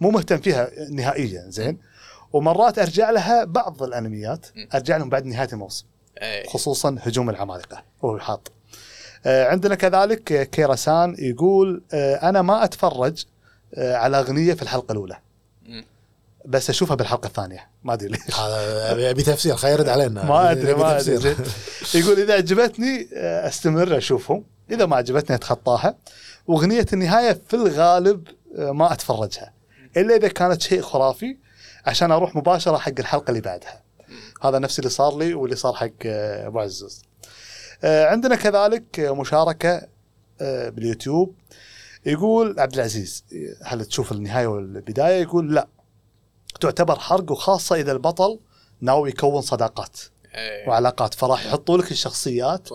مو 0.00 0.10
مهتم 0.10 0.38
فيها 0.38 0.70
نهائيا 0.90 1.44
زين؟ 1.48 1.78
ومرات 2.36 2.78
أرجع 2.78 3.10
لها 3.10 3.44
بعض 3.44 3.82
الأنميات. 3.82 4.46
أرجع 4.74 4.96
لهم 4.96 5.08
بعد 5.08 5.26
نهاية 5.26 5.48
الموسم. 5.52 5.86
إيه. 6.22 6.48
خصوصا 6.48 6.96
هجوم 7.02 7.30
العمالقة. 7.30 7.82
هو 8.04 8.18
حاط 8.18 8.52
آه، 9.26 9.48
عندنا 9.48 9.74
كذلك 9.74 10.32
آه، 10.32 10.42
كيراسان 10.42 11.16
يقول 11.18 11.82
آه، 11.92 12.28
أنا 12.28 12.42
ما 12.42 12.64
أتفرج 12.64 13.24
على 13.78 14.18
أغنية 14.18 14.54
في 14.54 14.62
الحلقة 14.62 14.92
الأولى. 14.92 15.16
بس 16.44 16.70
أشوفها 16.70 16.96
بالحلقة 16.96 17.26
الثانية. 17.26 17.68
ما 17.84 17.92
أدري 17.92 18.08
ليش. 18.08 18.20
هذا 18.40 18.92
ابي 18.92 19.10
أبي 19.10 19.22
تفسير 19.22 19.56
خير 19.56 19.72
يرد 19.72 19.88
علينا. 19.88 20.24
ما 20.24 20.50
أدري 20.50 20.74
ما 20.74 21.00
أدري. 21.00 21.36
يقول 21.94 22.20
إذا 22.20 22.34
عجبتني 22.34 23.08
أستمر 23.14 23.96
أشوفهم. 23.96 24.44
إذا 24.70 24.86
ما 24.86 24.96
عجبتني 24.96 25.36
أتخطاها. 25.36 25.96
وأغنية 26.46 26.86
النهاية 26.92 27.40
في 27.48 27.54
الغالب 27.54 28.28
ما 28.58 28.92
أتفرجها. 28.92 29.52
إلا 29.96 30.16
إذا 30.16 30.28
كانت 30.28 30.62
شيء 30.62 30.80
خرافي. 30.80 31.36
عشان 31.86 32.12
أروح 32.12 32.36
مباشرة 32.36 32.76
حق 32.76 32.92
الحلقة 32.98 33.30
اللي 33.30 33.40
بعدها. 33.40 33.82
هذا 34.42 34.58
نفس 34.58 34.78
اللي 34.78 34.90
صار 34.90 35.18
لي 35.18 35.34
واللي 35.34 35.56
صار 35.56 35.74
حق 35.74 35.90
آه، 36.06 36.46
أبو 36.46 36.60
عزوز 36.60 37.02
آه، 37.84 38.06
عندنا 38.06 38.36
كذلك 38.36 39.00
مشاركة 39.00 39.82
آه، 40.40 40.68
باليوتيوب. 40.68 41.34
يقول 42.06 42.60
عبد 42.60 42.74
العزيز 42.74 43.24
هل 43.62 43.84
تشوف 43.84 44.12
النهاية 44.12 44.46
والبداية؟ 44.46 45.22
يقول 45.22 45.54
لا. 45.54 45.68
تعتبر 46.60 46.98
حرق 46.98 47.30
وخاصة 47.30 47.76
إذا 47.76 47.92
البطل 47.92 48.40
ناوي 48.80 49.08
يكون 49.08 49.40
صداقات 49.40 50.00
إيه. 50.34 50.68
وعلاقات. 50.68 51.14
فراح 51.14 51.46
يحطوا 51.46 51.78
لك 51.78 51.90
الشخصيات. 51.90 52.68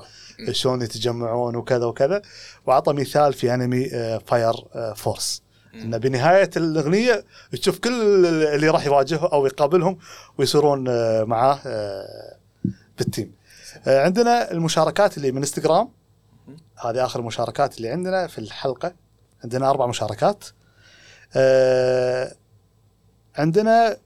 شلون 0.51 0.81
يتجمعون 0.81 1.55
وكذا 1.55 1.85
وكذا. 1.85 2.21
وأعطى 2.65 2.93
مثال 2.93 3.33
في 3.33 3.53
أنمي 3.53 3.89
Fire 4.27 4.53
Force 4.95 5.41
إنه 5.73 5.97
بنهاية 5.97 6.49
الأغنية 6.57 7.25
تشوف 7.51 7.79
كل 7.79 8.25
اللي 8.25 8.69
راح 8.69 8.85
يواجهه 8.85 9.29
أو 9.33 9.45
يقابلهم 9.45 9.97
ويصيرون 10.37 10.87
آه، 10.87 11.23
معاه 11.23 11.59
آه، 11.65 12.37
بال 12.97 13.07
team. 13.07 13.31
آه، 13.87 14.03
عندنا 14.03 14.51
المشاركات 14.51 15.17
اللي 15.17 15.31
من 15.31 15.37
انستغرام 15.37 15.89
هذه 16.85 17.05
آخر 17.05 17.19
المشاركات 17.19 17.77
اللي 17.77 17.89
عندنا 17.89 18.27
في 18.27 18.39
الحلقة. 18.39 18.93
عندنا 19.43 19.69
أربع 19.69 19.85
مشاركات. 19.85 20.45
عندنا 23.35 23.97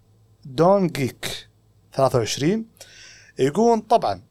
دون 0.46 0.88
جيك 0.88 1.48
23 1.94 2.66
يقول 3.40 3.82
طبعا 3.82 4.22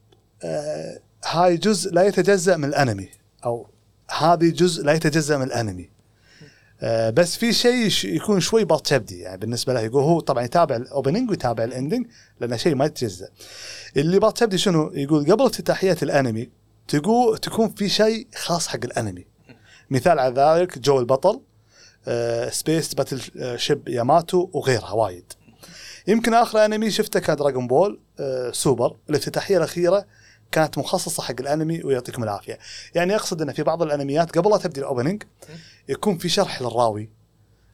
هاي 1.25 1.57
جزء 1.57 1.93
لا 1.93 2.03
يتجزأ 2.03 2.57
من 2.57 2.65
الأنمي 2.65 3.09
أو 3.45 3.67
هذه 4.09 4.49
جزء 4.49 4.83
لا 4.83 4.93
يتجزأ 4.93 5.37
من 5.37 5.43
الأنمي. 5.43 5.94
بس 6.83 7.35
في 7.35 7.53
شيء 7.53 7.91
يكون 8.15 8.39
شوي 8.39 8.63
بط 8.65 8.87
كبدي 8.87 9.19
يعني 9.19 9.37
بالنسبة 9.37 9.73
له 9.73 9.79
يقول 9.79 10.03
هو 10.03 10.19
طبعا 10.19 10.43
يتابع 10.43 10.75
ال 10.75 10.82
opening 10.82 11.29
ويتابع 11.29 11.63
ال 11.63 11.69
ending 11.69 12.07
لأنه 12.39 12.57
شيء 12.57 12.75
ما 12.75 12.85
يتجزأ. 12.85 13.29
اللي 13.97 14.19
بط 14.19 14.39
كبدي 14.39 14.57
شنو؟ 14.57 14.91
يقول 14.93 15.31
قبل 15.31 15.45
افتتاحيه 15.45 15.97
الأنمي 16.03 16.49
تقول 16.87 17.37
تكون 17.37 17.69
في 17.69 17.89
شيء 17.89 18.27
خاص 18.35 18.67
حق 18.67 18.79
الأنمي. 18.83 19.25
مثال 19.89 20.19
على 20.19 20.33
ذلك 20.33 20.79
جو 20.79 20.99
البطل 20.99 21.41
آه، 22.07 22.49
Space 22.49 22.93
Battle 22.93 23.21
آه، 23.39 23.55
ship 23.55 23.87
Yamato 23.87 24.49
وغيرها 24.53 24.91
وايد. 24.91 25.33
يمكن 26.07 26.33
آخر 26.33 26.65
أنمي 26.65 26.91
شفته 26.91 27.19
كان 27.19 27.35
Dragon 27.35 27.67
Ball 27.67 27.99
آه، 28.19 28.51
سوبر 28.51 28.95
الافتتاحية 29.09 29.57
الأخيرة 29.57 30.05
كانت 30.51 30.77
مخصصة 30.77 31.23
حق 31.23 31.35
الأنمي 31.39 31.83
ويعطيكم 31.83 32.23
العافية. 32.23 32.59
يعني 32.95 33.15
أقصد 33.15 33.41
إن 33.41 33.53
في 33.53 33.63
بعض 33.63 33.81
الأنميات 33.81 34.37
قبل 34.37 34.51
لا 34.51 34.57
تبدي 34.57 34.79
ال 34.79 34.84
opening 34.84 35.23
يكون 35.89 36.17
في 36.17 36.29
شرح 36.29 36.61
للراوي 36.61 37.09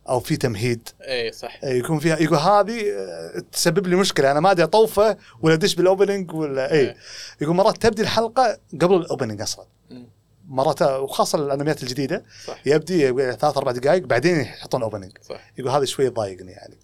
أو 0.10 0.20
في 0.20 0.38
تمهيد. 0.38 0.90
اي 1.02 1.32
صح. 1.32 1.60
آه، 1.64 1.70
يكون 1.70 2.00
فيها 2.00 2.18
يقول 2.18 2.38
هذه 2.38 2.92
آه، 2.92 3.44
تسبب 3.52 3.88
لي 3.88 3.96
مشكلة 3.96 4.32
أنا 4.32 4.40
ما 4.40 4.52
أدري 4.52 4.64
أطوفه 4.64 5.18
ولا 5.42 5.54
أدش 5.54 5.76
بال 5.76 5.89
opening 5.89 6.34
ولا 6.34 6.72
اي 6.72 6.80
إيه. 6.80 6.96
يقول 7.42 7.56
مرات 7.56 7.78
تبدي 7.78 8.02
الحلقة 8.02 8.58
قبل 8.82 8.96
ال 8.96 9.01
opening 9.02 9.42
أصلا. 9.42 9.66
مرات 10.48 10.82
وخاصة 10.82 11.38
الأنميات 11.38 11.84
الجديدة. 11.84 12.26
صح. 12.46 12.62
يبدي 12.66 13.08
ثلاث 13.36 13.58
أربع 13.58 13.72
دقائق 13.72 14.04
بعدين 14.04 14.40
يحطون 14.40 14.84
opening 14.84 15.12
يقول 15.58 15.72
هذا 15.72 15.86
شوي 15.86 16.06
يضايقني 16.06 16.52
يعني. 16.52 16.78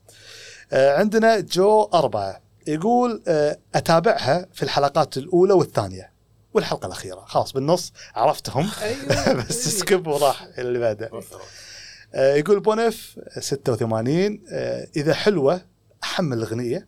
آه 0.71 0.97
عندنا 0.97 1.39
جو 1.39 1.83
أربعة. 1.93 2.41
يقول 2.67 3.23
آه 3.27 3.57
أتابعها 3.75 4.47
في 4.53 4.63
الحلقات 4.63 5.17
الأولى 5.17 5.53
والثانية. 5.53 6.16
والحلقة 6.57 6.85
الأخيرة. 6.85 7.25
خلاص 7.27 7.51
بالنص 7.53 7.93
عرفتهم. 8.15 8.69
أيوه. 8.81 9.33
بس 9.49 9.67
skip 9.79 10.07
وراح 10.07 10.47
اللي 10.57 10.79
بعده. 10.79 11.09
آه 12.15 12.35
يقول 12.35 12.59
بونف 12.59 13.19
86 13.39 14.41
آه 14.51 14.87
إذا 14.95 15.13
حلوة 15.13 15.61
أحمل 16.03 16.37
الأغنية 16.37 16.87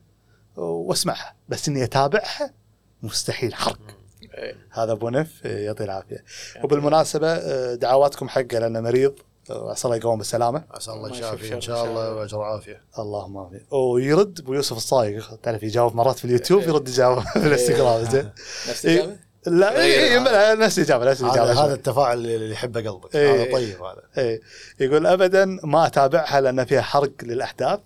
واسمعها. 0.55 1.35
بس 1.49 1.67
إني 1.69 1.83
أتابعها 1.83 2.53
مستحيل. 3.03 3.53
حرق. 3.55 3.79
إيه. 4.37 4.55
هذا 4.71 4.93
بونف 4.93 5.41
آه، 5.45 5.57
يعطيه 5.59 5.83
العافية. 5.85 6.23
وبالمناسبة 6.63 7.27
آه، 7.33 7.75
دعواتكم 7.75 8.29
حقه 8.29 8.59
لأنه 8.59 8.79
مريض. 8.81 9.13
عسى 9.49 9.85
الله 9.85 9.97
يقوم 9.97 10.17
بالسلامة. 10.17 10.63
عسى 10.71 10.91
الله 10.91 11.05
الله 11.07 11.17
يشفي 11.17 11.25
يشافي 11.27 11.47
شر 11.49 11.55
إن 11.55 11.61
شاء 11.61 11.85
الله 11.85 12.13
وأجر 12.13 12.37
وعافيه 12.37 12.81
اللهم 12.99 13.37
آمين. 13.37 13.65
ويرد 13.71 14.39
ابو 14.39 14.53
يوسف 14.53 14.77
الصايغ. 14.77 15.35
تعرف 15.43 15.63
يجاوب 15.63 15.95
مرات 15.95 16.19
في 16.19 16.25
اليوتيوب 16.25 16.61
إيه. 16.61 16.67
يرد 16.67 16.87
يجاوب 16.87 17.19
في 17.33 17.35
الانستغرام. 17.47 18.03
زين. 18.11 18.29
نفس 18.69 18.85
إيه. 18.85 19.19
لا 19.49 19.81
اي 19.81 20.13
اي 20.13 20.19
لا، 20.19 20.55
نفس 20.55 20.77
الإجابة 20.79 21.11
نفس 21.11 21.21
هذا 21.21 21.33
الاجابه 21.33 21.65
هذا 21.65 21.73
التفاعل 21.73 22.17
اللي 22.17 22.51
يحبه 22.51 22.89
قلبك. 22.89 23.15
إيه. 23.15 23.43
هذا 23.43 23.51
طيب 23.53 23.83
هذا. 23.83 24.01
إيه. 24.17 24.41
يقول 24.79 25.07
ابدا 25.07 25.45
ما 25.63 25.87
أتابعها 25.87 26.41
لأن 26.41 26.65
فيها 26.65 26.81
حرق 26.81 27.11
للأحداث. 27.23 27.79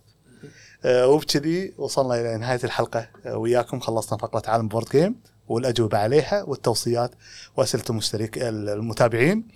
آه، 0.86 1.08
وبكذي 1.08 1.74
وصلنا 1.78 2.16
إلى 2.22 2.38
نهاية 2.38 2.60
الحلقة. 2.64 3.10
آه، 3.26 3.38
وياكم 3.38 3.80
خلصنا 3.80 4.18
فقرة 4.18 4.50
عالم 4.50 4.68
بورد 4.68 4.90
جيم 4.92 5.16
والأجوبة 5.48 5.98
عليها 5.98 6.44
والتوصيات 6.44 7.12
وأسئلة 7.58 7.84
المشترك 7.90 8.38
المتابعين. 8.38 9.48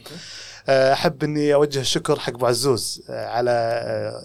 آه، 0.70 0.94
أحب 0.94 1.24
إني 1.24 1.54
أوجه 1.54 1.80
الشكر 1.80 2.20
حق 2.20 2.34
أبو 2.34 2.46
عزوز 2.46 3.04
على 3.10 3.52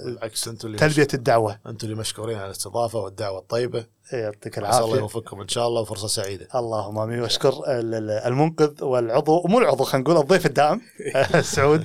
بالعكس 0.05 0.49
أنتم 0.49 0.77
تلبية 0.77 1.09
الدعوة. 1.15 1.59
أنتم 1.67 1.87
اللي 1.87 1.99
مشكورين 1.99 2.37
على 2.37 2.47
الاستضافة 2.47 2.99
والدعوة 2.99 3.39
الطيبة. 3.39 3.85
يعطيك 4.13 4.59
عسى 4.59 4.67
الله 4.69 4.79
العافية. 4.79 5.01
يوفقكم 5.01 5.41
إن 5.41 5.49
شاء 5.49 5.69
الله 5.69 5.81
وفرصة 5.81 6.09
سعيدة. 6.09 6.49
اللهم 6.55 6.99
آمين. 6.99 7.21
واشكر 7.23 7.49
ال- 7.49 7.95
ال- 7.95 8.11
المنقذ 8.11 8.85
والعضو 8.85 9.43
مو 9.47 9.59
العضو 9.59 9.85
خلينا 9.85 10.09
نقول 10.09 10.23
الضيف 10.23 10.47
الدائم 10.47 10.81
سعود 11.57 11.85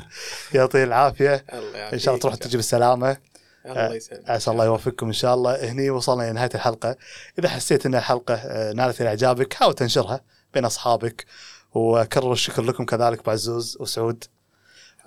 يعطيه 0.53 0.83
العافية. 0.83 1.45
الله 1.53 1.77
يعافيك 1.77 1.93
إن 1.93 1.99
شاء 1.99 2.13
الله 2.13 2.21
تروح 2.21 2.35
تجي 2.35 2.57
بالسلامه 2.57 3.17
الله 3.65 3.93
يسلمك 3.95 4.29
عسى 4.29 4.51
الله 4.51 4.65
يوفقكم 4.65 5.05
إن 5.07 5.13
شاء 5.13 5.33
الله. 5.35 5.71
هني 5.71 5.89
وصلنا 5.89 6.31
لنهايه 6.31 6.49
الحلقة. 6.55 6.95
إذا 7.39 7.49
حسيت 7.49 7.85
إن 7.85 7.95
الحلقة 7.95 8.33
آه، 8.33 8.73
نالت 8.73 9.01
إلى 9.01 9.09
إعجابك 9.09 9.53
حاول 9.53 9.73
تنشرها 9.73 10.21
بين 10.53 10.65
أصحابك. 10.65 11.25
وكرر 11.73 12.31
الشكر 12.31 12.61
لكم 12.61 12.85
كذلك 12.85 13.25
بعزوز 13.25 13.77
وسعود. 13.79 14.23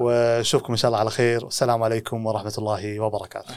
وأشوفكم 0.00 0.72
إن 0.72 0.76
شاء 0.76 0.88
الله 0.88 0.98
على 0.98 1.10
خير. 1.10 1.44
والسلام 1.44 1.82
عليكم 1.82 2.26
ورحمة 2.26 2.54
الله 2.58 3.00
وبركاته. 3.00 3.54